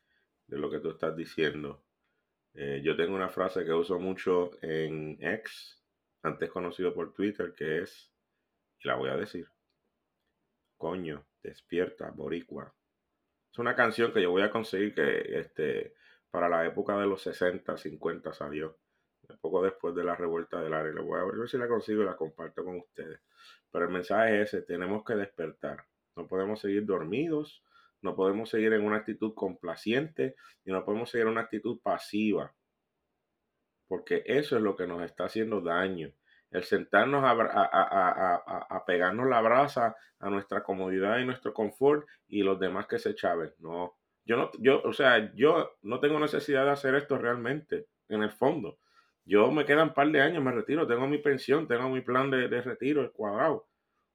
de 0.48 0.59
lo 0.59 0.72
que 0.72 0.80
tú 0.80 0.90
estás 0.90 1.16
diciendo. 1.16 1.84
Eh, 2.52 2.80
yo 2.82 2.97
tengo 2.97 3.14
una 3.14 3.28
frase 3.28 3.64
que 3.64 3.72
uso 3.72 4.01
mucho 4.01 4.51
en 4.60 5.18
X, 5.20 5.80
antes 6.24 6.51
conocido 6.51 6.92
por 6.92 7.14
Twitter, 7.14 7.55
que 7.56 7.82
es 7.82 8.12
la 8.82 8.97
voy 8.97 9.10
a 9.10 9.16
decir. 9.16 9.47
Coño, 10.76 11.30
despierta, 11.42 12.10
boricua. 12.10 12.74
Es 13.52 13.58
una 13.58 13.74
canción 13.74 14.12
que 14.12 14.22
yo 14.22 14.30
voy 14.30 14.42
a 14.42 14.50
conseguir 14.50 14.94
que 14.94 15.38
este, 15.38 15.94
para 16.30 16.48
la 16.48 16.66
época 16.66 16.98
de 16.98 17.06
los 17.06 17.22
60, 17.22 17.76
50 17.76 18.32
salió. 18.32 18.78
Poco 19.40 19.62
después 19.62 19.94
de 19.94 20.04
la 20.04 20.16
revuelta 20.16 20.60
del 20.60 20.74
área. 20.74 20.92
Voy 21.02 21.20
a 21.20 21.24
ver 21.24 21.48
si 21.48 21.56
la 21.56 21.68
consigo 21.68 22.02
y 22.02 22.04
la 22.04 22.16
comparto 22.16 22.64
con 22.64 22.78
ustedes. 22.78 23.20
Pero 23.70 23.84
el 23.84 23.92
mensaje 23.92 24.42
es 24.42 24.54
ese, 24.54 24.62
tenemos 24.62 25.04
que 25.04 25.14
despertar. 25.14 25.86
No 26.16 26.26
podemos 26.26 26.60
seguir 26.60 26.84
dormidos, 26.84 27.64
no 28.02 28.16
podemos 28.16 28.50
seguir 28.50 28.72
en 28.72 28.84
una 28.84 28.96
actitud 28.96 29.34
complaciente 29.34 30.34
y 30.64 30.72
no 30.72 30.84
podemos 30.84 31.10
seguir 31.10 31.26
en 31.26 31.32
una 31.32 31.42
actitud 31.42 31.80
pasiva. 31.80 32.54
Porque 33.86 34.22
eso 34.26 34.56
es 34.56 34.62
lo 34.62 34.74
que 34.74 34.86
nos 34.86 35.02
está 35.02 35.24
haciendo 35.24 35.60
daño 35.60 36.12
el 36.51 36.64
sentarnos 36.64 37.22
a, 37.24 37.31
a, 37.31 38.85
pegarnos 38.85 39.28
la 39.28 39.40
brasa 39.40 39.97
a 40.18 40.31
nuestra 40.31 40.62
comodidad 40.62 41.18
y 41.18 41.24
nuestro 41.24 41.55
confort 41.55 42.06
y 42.28 42.43
los 42.43 42.59
demás 42.59 42.86
que 42.86 42.98
se 42.98 43.14
chaven. 43.14 43.52
No, 43.59 43.97
yo 44.24 44.36
no, 44.36 44.51
yo, 44.59 44.82
o 44.82 44.93
sea, 44.93 45.32
yo 45.35 45.77
no 45.82 46.01
tengo 46.01 46.18
necesidad 46.18 46.64
de 46.64 46.70
hacer 46.70 46.94
esto 46.94 47.18
realmente, 47.18 47.86
en 48.09 48.22
el 48.22 48.31
fondo. 48.31 48.78
Yo 49.24 49.51
me 49.52 49.64
quedan 49.64 49.89
un 49.89 49.94
par 49.94 50.10
de 50.10 50.20
años, 50.20 50.43
me 50.43 50.51
retiro, 50.51 50.86
tengo 50.86 51.06
mi 51.06 51.18
pensión, 51.18 51.68
tengo 51.68 51.89
mi 51.89 52.01
plan 52.01 52.31
de, 52.31 52.48
de 52.48 52.62
retiro, 52.62 53.02
el 53.02 53.12
cuadrado. 53.12 53.68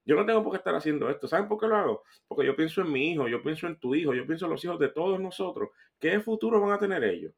Yo 0.05 0.15
no 0.15 0.25
tengo 0.25 0.43
por 0.43 0.51
qué 0.51 0.57
estar 0.57 0.75
haciendo 0.75 1.09
esto. 1.09 1.27
¿Saben 1.27 1.47
por 1.47 1.59
qué 1.59 1.67
lo 1.67 1.75
hago? 1.75 2.03
Porque 2.27 2.45
yo 2.45 2.55
pienso 2.55 2.81
en 2.81 2.91
mi 2.91 3.11
hijo, 3.11 3.27
yo 3.27 3.41
pienso 3.41 3.65
en 3.65 3.79
tu 3.79 3.95
hijo, 3.95 4.13
yo 4.13 4.27
pienso 4.27 4.45
en 4.45 4.51
los 4.51 4.63
hijos 4.63 4.79
de 4.79 4.89
todos 4.89 5.19
nosotros. 5.19 5.69
¿Qué 5.99 6.19
futuro 6.19 6.61
van 6.61 6.73
a 6.73 6.79
tener 6.79 7.03
ellos? 7.03 7.33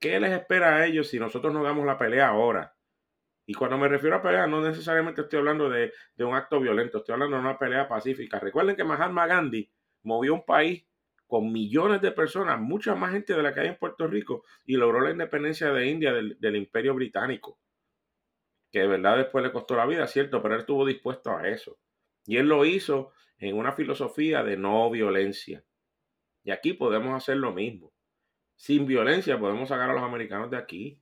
¿Qué 0.00 0.18
les 0.18 0.32
espera 0.32 0.76
a 0.76 0.86
ellos 0.86 1.08
si 1.08 1.18
nosotros 1.18 1.52
no 1.52 1.62
damos 1.62 1.84
la 1.84 1.98
pelea 1.98 2.28
ahora? 2.28 2.74
Y 3.48 3.54
cuando 3.54 3.78
me 3.78 3.88
refiero 3.88 4.14
a 4.14 4.20
pelea, 4.20 4.46
no 4.46 4.60
necesariamente 4.60 5.22
estoy 5.22 5.38
hablando 5.38 5.70
de, 5.70 5.90
un 6.18 6.34
acto 6.34 6.60
violento, 6.60 6.98
estoy 6.98 7.14
hablando 7.14 7.36
de 7.38 7.40
una 7.40 7.58
pelea 7.58 7.88
pacífica. 7.88 8.38
Recuerden 8.38 8.76
que 8.76 8.84
Mahatma 8.84 9.26
Gandhi 9.26 9.72
movió 10.02 10.34
un 10.34 10.44
país 10.44 10.84
con 11.26 11.50
millones 11.50 12.02
de 12.02 12.12
personas, 12.12 12.60
mucha 12.60 12.94
más 12.94 13.12
gente 13.12 13.32
de 13.32 13.42
la 13.42 13.54
que 13.54 13.60
hay 13.60 13.68
en 13.68 13.78
Puerto 13.78 14.06
Rico, 14.06 14.44
y 14.66 14.76
logró 14.76 15.00
la 15.00 15.12
independencia 15.12 15.72
de 15.72 15.86
India 15.86 16.12
del, 16.12 16.38
del 16.38 16.56
imperio 16.56 16.94
británico. 16.94 17.58
Que 18.70 18.80
de 18.80 18.86
verdad 18.86 19.16
después 19.16 19.42
le 19.42 19.50
costó 19.50 19.76
la 19.76 19.86
vida, 19.86 20.06
cierto, 20.08 20.42
pero 20.42 20.52
él 20.52 20.60
estuvo 20.60 20.84
dispuesto 20.84 21.34
a 21.34 21.48
eso. 21.48 21.78
Y 22.26 22.36
él 22.36 22.48
lo 22.48 22.66
hizo 22.66 23.12
en 23.38 23.56
una 23.56 23.72
filosofía 23.72 24.42
de 24.42 24.58
no 24.58 24.90
violencia. 24.90 25.64
Y 26.44 26.50
aquí 26.50 26.74
podemos 26.74 27.14
hacer 27.14 27.38
lo 27.38 27.54
mismo. 27.54 27.94
Sin 28.56 28.84
violencia 28.84 29.38
podemos 29.38 29.70
sacar 29.70 29.88
a 29.88 29.94
los 29.94 30.02
americanos 30.02 30.50
de 30.50 30.58
aquí. 30.58 31.00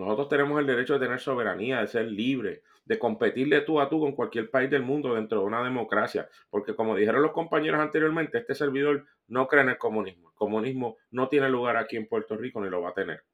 Nosotros 0.00 0.28
tenemos 0.28 0.58
el 0.58 0.66
derecho 0.66 0.94
de 0.94 1.06
tener 1.06 1.20
soberanía, 1.20 1.80
de 1.80 1.86
ser 1.86 2.06
libres, 2.06 2.62
de 2.84 2.98
competir 2.98 3.48
de 3.48 3.60
tú 3.60 3.80
a 3.80 3.88
tú 3.88 4.00
con 4.00 4.12
cualquier 4.12 4.50
país 4.50 4.70
del 4.70 4.82
mundo 4.82 5.14
dentro 5.14 5.40
de 5.40 5.46
una 5.46 5.62
democracia. 5.62 6.28
Porque 6.48 6.74
como 6.74 6.96
dijeron 6.96 7.22
los 7.22 7.32
compañeros 7.32 7.80
anteriormente, 7.80 8.38
este 8.38 8.54
servidor 8.54 9.06
no 9.28 9.46
cree 9.46 9.62
en 9.62 9.68
el 9.68 9.78
comunismo. 9.78 10.30
El 10.30 10.34
comunismo 10.34 10.96
no 11.10 11.28
tiene 11.28 11.50
lugar 11.50 11.76
aquí 11.76 11.96
en 11.96 12.08
Puerto 12.08 12.36
Rico 12.36 12.60
ni 12.60 12.70
lo 12.70 12.80
va 12.80 12.90
a 12.90 12.94
tener. 12.94 13.24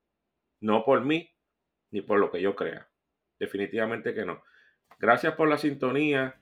No 0.61 0.85
por 0.85 1.05
mí, 1.05 1.31
ni 1.91 2.03
por 2.03 2.19
lo 2.19 2.31
que 2.31 2.41
yo 2.41 2.57
crea. 2.57 2.89
Definitivamente 3.39 4.13
que 4.13 4.25
no. 4.25 4.43
Gracias 4.99 5.35
por 5.35 5.49
la 5.49 5.59
sintonía. 5.59 6.35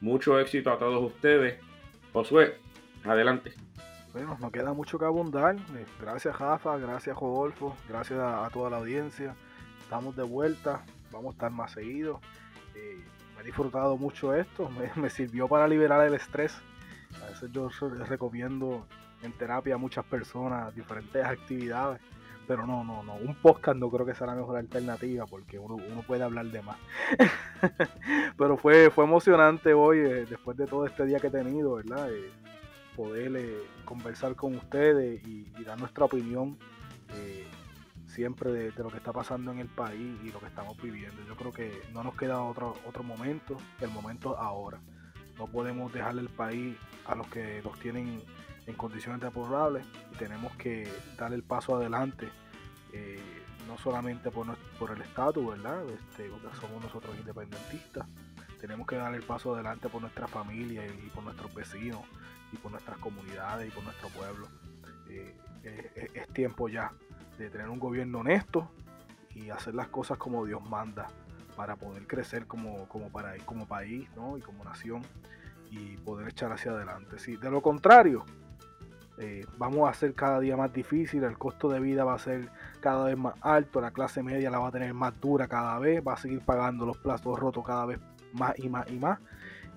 Mucho 0.00 0.38
éxito 0.38 0.70
a 0.70 0.78
todos 0.78 1.02
ustedes. 1.02 1.58
Josué, 2.12 2.58
adelante. 3.04 3.54
Bueno, 4.12 4.38
no 4.40 4.52
queda 4.52 4.72
mucho 4.72 4.96
que 4.98 5.06
abundar. 5.06 5.56
Eh, 5.56 5.86
gracias, 6.00 6.38
Rafa. 6.38 6.78
Gracias, 6.78 7.16
Rodolfo. 7.16 7.76
Gracias 7.88 8.20
a, 8.20 8.48
toda 8.52 8.70
la 8.70 8.76
audiencia. 8.76 9.34
Estamos 9.84 10.16
de 10.16 10.22
vuelta. 10.22 10.82
Vamos 11.12 11.32
a 11.32 11.34
estar 11.34 11.50
más 11.52 11.72
seguidos. 11.72 12.20
Eh, 12.74 13.04
me 13.36 13.42
he 13.42 13.44
disfrutado 13.44 13.96
mucho 13.96 14.34
esto. 14.34 14.68
Me, 14.96 15.10
sirvió 15.10 15.46
para 15.46 15.68
liberar 15.68 16.04
el 16.06 16.14
estrés. 16.14 16.56
A 17.22 17.30
veces 17.30 17.50
yo 17.52 17.68
recomiendo 18.08 18.86
en 19.22 19.32
terapia 19.32 19.76
a 19.76 19.78
muchas 19.78 20.04
personas 20.06 20.74
diferentes 20.74 21.24
actividades. 21.24 22.00
Pero 22.48 22.66
no, 22.66 22.82
no, 22.82 23.02
no. 23.02 23.14
Un 23.14 23.34
podcast 23.36 23.78
no 23.78 23.90
creo 23.90 24.04
que 24.04 24.14
sea 24.14 24.26
la 24.26 24.34
mejor 24.34 24.56
alternativa 24.56 25.26
porque 25.26 25.58
uno, 25.58 25.78
puede 26.06 26.24
hablar 26.24 26.46
de 26.46 26.62
más. 26.62 26.76
Pero 28.36 28.56
fue, 28.58 28.90
fue 28.90 29.04
emocionante 29.04 29.72
hoy, 29.72 29.98
eh, 29.98 30.26
después 30.28 30.56
de 30.56 30.66
todo 30.66 30.86
este 30.86 31.06
día 31.06 31.20
que 31.20 31.28
he 31.28 31.30
tenido, 31.30 31.74
¿verdad? 31.76 32.12
Eh, 32.12 32.30
poder 32.96 33.36
eh, 33.36 33.62
conversar 33.84 34.34
con 34.34 34.56
ustedes 34.56 35.26
y, 35.26 35.46
dar 35.64 35.78
nuestra 35.78 36.04
opinión 36.04 36.58
siempre 38.14 38.52
de, 38.52 38.72
lo 38.82 38.88
que 38.88 38.96
está 38.96 39.12
pasando 39.12 39.50
en 39.50 39.58
el 39.58 39.68
país 39.68 40.16
y 40.22 40.30
lo 40.30 40.38
que 40.38 40.46
estamos 40.46 40.80
viviendo. 40.80 41.20
Yo 41.26 41.36
creo 41.36 41.52
que 41.52 41.82
no 41.92 42.02
nos 42.04 42.16
queda 42.16 42.42
otro, 42.42 42.76
otro 42.86 43.02
momento, 43.02 43.56
el 43.80 43.90
momento 43.90 44.38
ahora. 44.38 44.80
No 45.36 45.48
podemos 45.48 45.92
dejarle 45.92 46.22
el 46.22 46.28
país 46.28 46.76
a 47.06 47.16
los 47.16 47.26
que 47.26 47.60
los 47.62 47.78
tienen 47.80 48.22
en 48.66 48.74
condiciones 48.76 49.20
deplorables 49.20 49.84
y 50.12 50.16
tenemos 50.16 50.52
que 50.56 50.88
dar 51.18 51.32
el 51.32 51.42
paso 51.42 51.76
adelante, 51.76 52.28
eh, 52.92 53.20
no 53.66 53.76
solamente 53.78 54.30
por, 54.30 54.56
por 54.78 54.92
el 54.92 55.02
estatus, 55.02 55.46
¿verdad? 55.46 55.84
Este, 55.88 56.28
porque 56.30 56.56
somos 56.60 56.82
nosotros 56.82 57.16
independentistas, 57.18 58.06
tenemos 58.60 58.86
que 58.86 58.96
dar 58.96 59.12
el 59.12 59.22
paso 59.22 59.54
adelante 59.54 59.88
por 59.88 60.00
nuestra 60.00 60.28
familia 60.28 60.86
y, 60.86 61.10
por 61.10 61.24
nuestros 61.24 61.52
vecinos 61.52 62.02
y 62.52 62.56
por 62.56 62.70
nuestras 62.70 62.96
comunidades 62.98 63.68
y 63.68 63.70
por 63.72 63.82
nuestro 63.82 64.08
pueblo. 64.10 64.46
Eh, 65.08 65.34
es 66.14 66.28
tiempo 66.28 66.68
ya 66.68 66.92
de 67.38 67.50
tener 67.50 67.68
un 67.68 67.78
gobierno 67.78 68.20
honesto 68.20 68.70
y 69.34 69.50
hacer 69.50 69.74
las 69.74 69.88
cosas 69.88 70.18
como 70.18 70.44
Dios 70.44 70.62
manda 70.68 71.08
para 71.56 71.76
poder 71.76 72.06
crecer 72.06 72.46
como, 72.46 72.88
como, 72.88 73.10
para, 73.10 73.36
como 73.44 73.66
país 73.66 74.08
¿no? 74.16 74.36
y 74.36 74.40
como 74.40 74.64
nación 74.64 75.02
y 75.70 75.96
poder 75.98 76.28
echar 76.28 76.52
hacia 76.52 76.72
adelante. 76.72 77.18
Si 77.18 77.36
de 77.36 77.50
lo 77.50 77.60
contrario, 77.60 78.24
eh, 79.18 79.46
vamos 79.58 79.86
a 79.86 79.90
hacer 79.90 80.14
cada 80.14 80.40
día 80.40 80.56
más 80.56 80.72
difícil, 80.72 81.22
el 81.24 81.38
costo 81.38 81.68
de 81.68 81.80
vida 81.80 82.04
va 82.04 82.14
a 82.14 82.18
ser 82.18 82.48
cada 82.80 83.04
vez 83.04 83.16
más 83.16 83.34
alto, 83.40 83.80
la 83.80 83.90
clase 83.90 84.22
media 84.22 84.50
la 84.50 84.58
va 84.58 84.68
a 84.68 84.72
tener 84.72 84.92
más 84.94 85.18
dura 85.20 85.46
cada 85.46 85.78
vez, 85.78 86.02
va 86.06 86.14
a 86.14 86.16
seguir 86.16 86.40
pagando 86.40 86.84
los 86.84 86.96
plazos 86.98 87.38
rotos 87.38 87.64
cada 87.64 87.86
vez 87.86 88.00
más 88.32 88.58
y 88.58 88.68
más 88.68 88.90
y 88.90 88.98
más. 88.98 89.18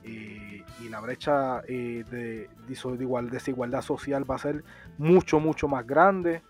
Eh, 0.03 0.63
y 0.81 0.89
la 0.89 1.01
brecha 1.01 1.61
eh, 1.67 2.03
de, 2.09 2.49
de 2.67 3.29
desigualdad 3.29 3.81
social 3.81 4.29
va 4.29 4.35
a 4.35 4.39
ser 4.39 4.63
mucho, 4.97 5.39
mucho 5.39 5.67
más 5.67 5.85
grande. 5.85 6.41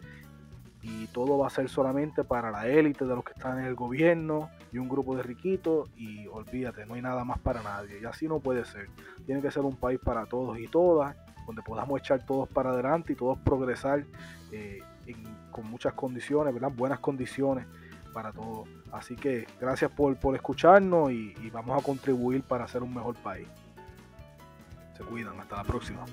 Y 0.89 1.07
todo 1.07 1.37
va 1.37 1.47
a 1.47 1.49
ser 1.49 1.67
solamente 1.67 2.23
para 2.23 2.49
la 2.49 2.65
élite 2.67 3.05
de 3.05 3.13
los 3.13 3.23
que 3.23 3.33
están 3.33 3.59
en 3.59 3.65
el 3.65 3.75
gobierno 3.75 4.49
y 4.71 4.77
un 4.77 4.87
grupo 4.87 5.15
de 5.15 5.23
riquitos. 5.23 5.89
Y 5.97 6.27
olvídate, 6.27 6.85
no 6.85 6.93
hay 6.93 7.01
nada 7.01 7.25
más 7.25 7.39
para 7.39 7.61
nadie. 7.61 7.99
Y 8.01 8.05
así 8.05 8.27
no 8.27 8.39
puede 8.39 8.63
ser. 8.63 8.87
Tiene 9.25 9.41
que 9.41 9.51
ser 9.51 9.63
un 9.63 9.75
país 9.75 9.99
para 9.99 10.25
todos 10.25 10.57
y 10.59 10.67
todas 10.67 11.15
donde 11.47 11.61
podamos 11.61 11.99
echar 12.01 12.25
todos 12.25 12.47
para 12.49 12.71
adelante 12.71 13.13
y 13.13 13.15
todos 13.15 13.39
progresar 13.39 14.03
eh, 14.51 14.81
con 15.49 15.65
muchas 15.65 15.93
condiciones, 15.93 16.53
¿verdad? 16.53 16.71
Buenas 16.75 16.99
condiciones 16.99 17.65
para 18.13 18.33
todos. 18.33 18.67
Así 18.91 19.15
que 19.15 19.47
gracias 19.59 19.89
por, 19.91 20.17
escucharnos 20.35 21.11
y, 21.11 21.33
y 21.41 21.49
vamos 21.49 21.81
a 21.81 21.83
contribuir 21.83 22.43
para 22.43 22.65
hacer 22.65 22.83
un 22.83 22.93
mejor 22.93 23.15
país. 23.15 23.47
Se 24.97 25.03
cuidan, 25.03 25.39
hasta 25.39 25.57
la 25.57 25.63
próxima. 25.63 26.03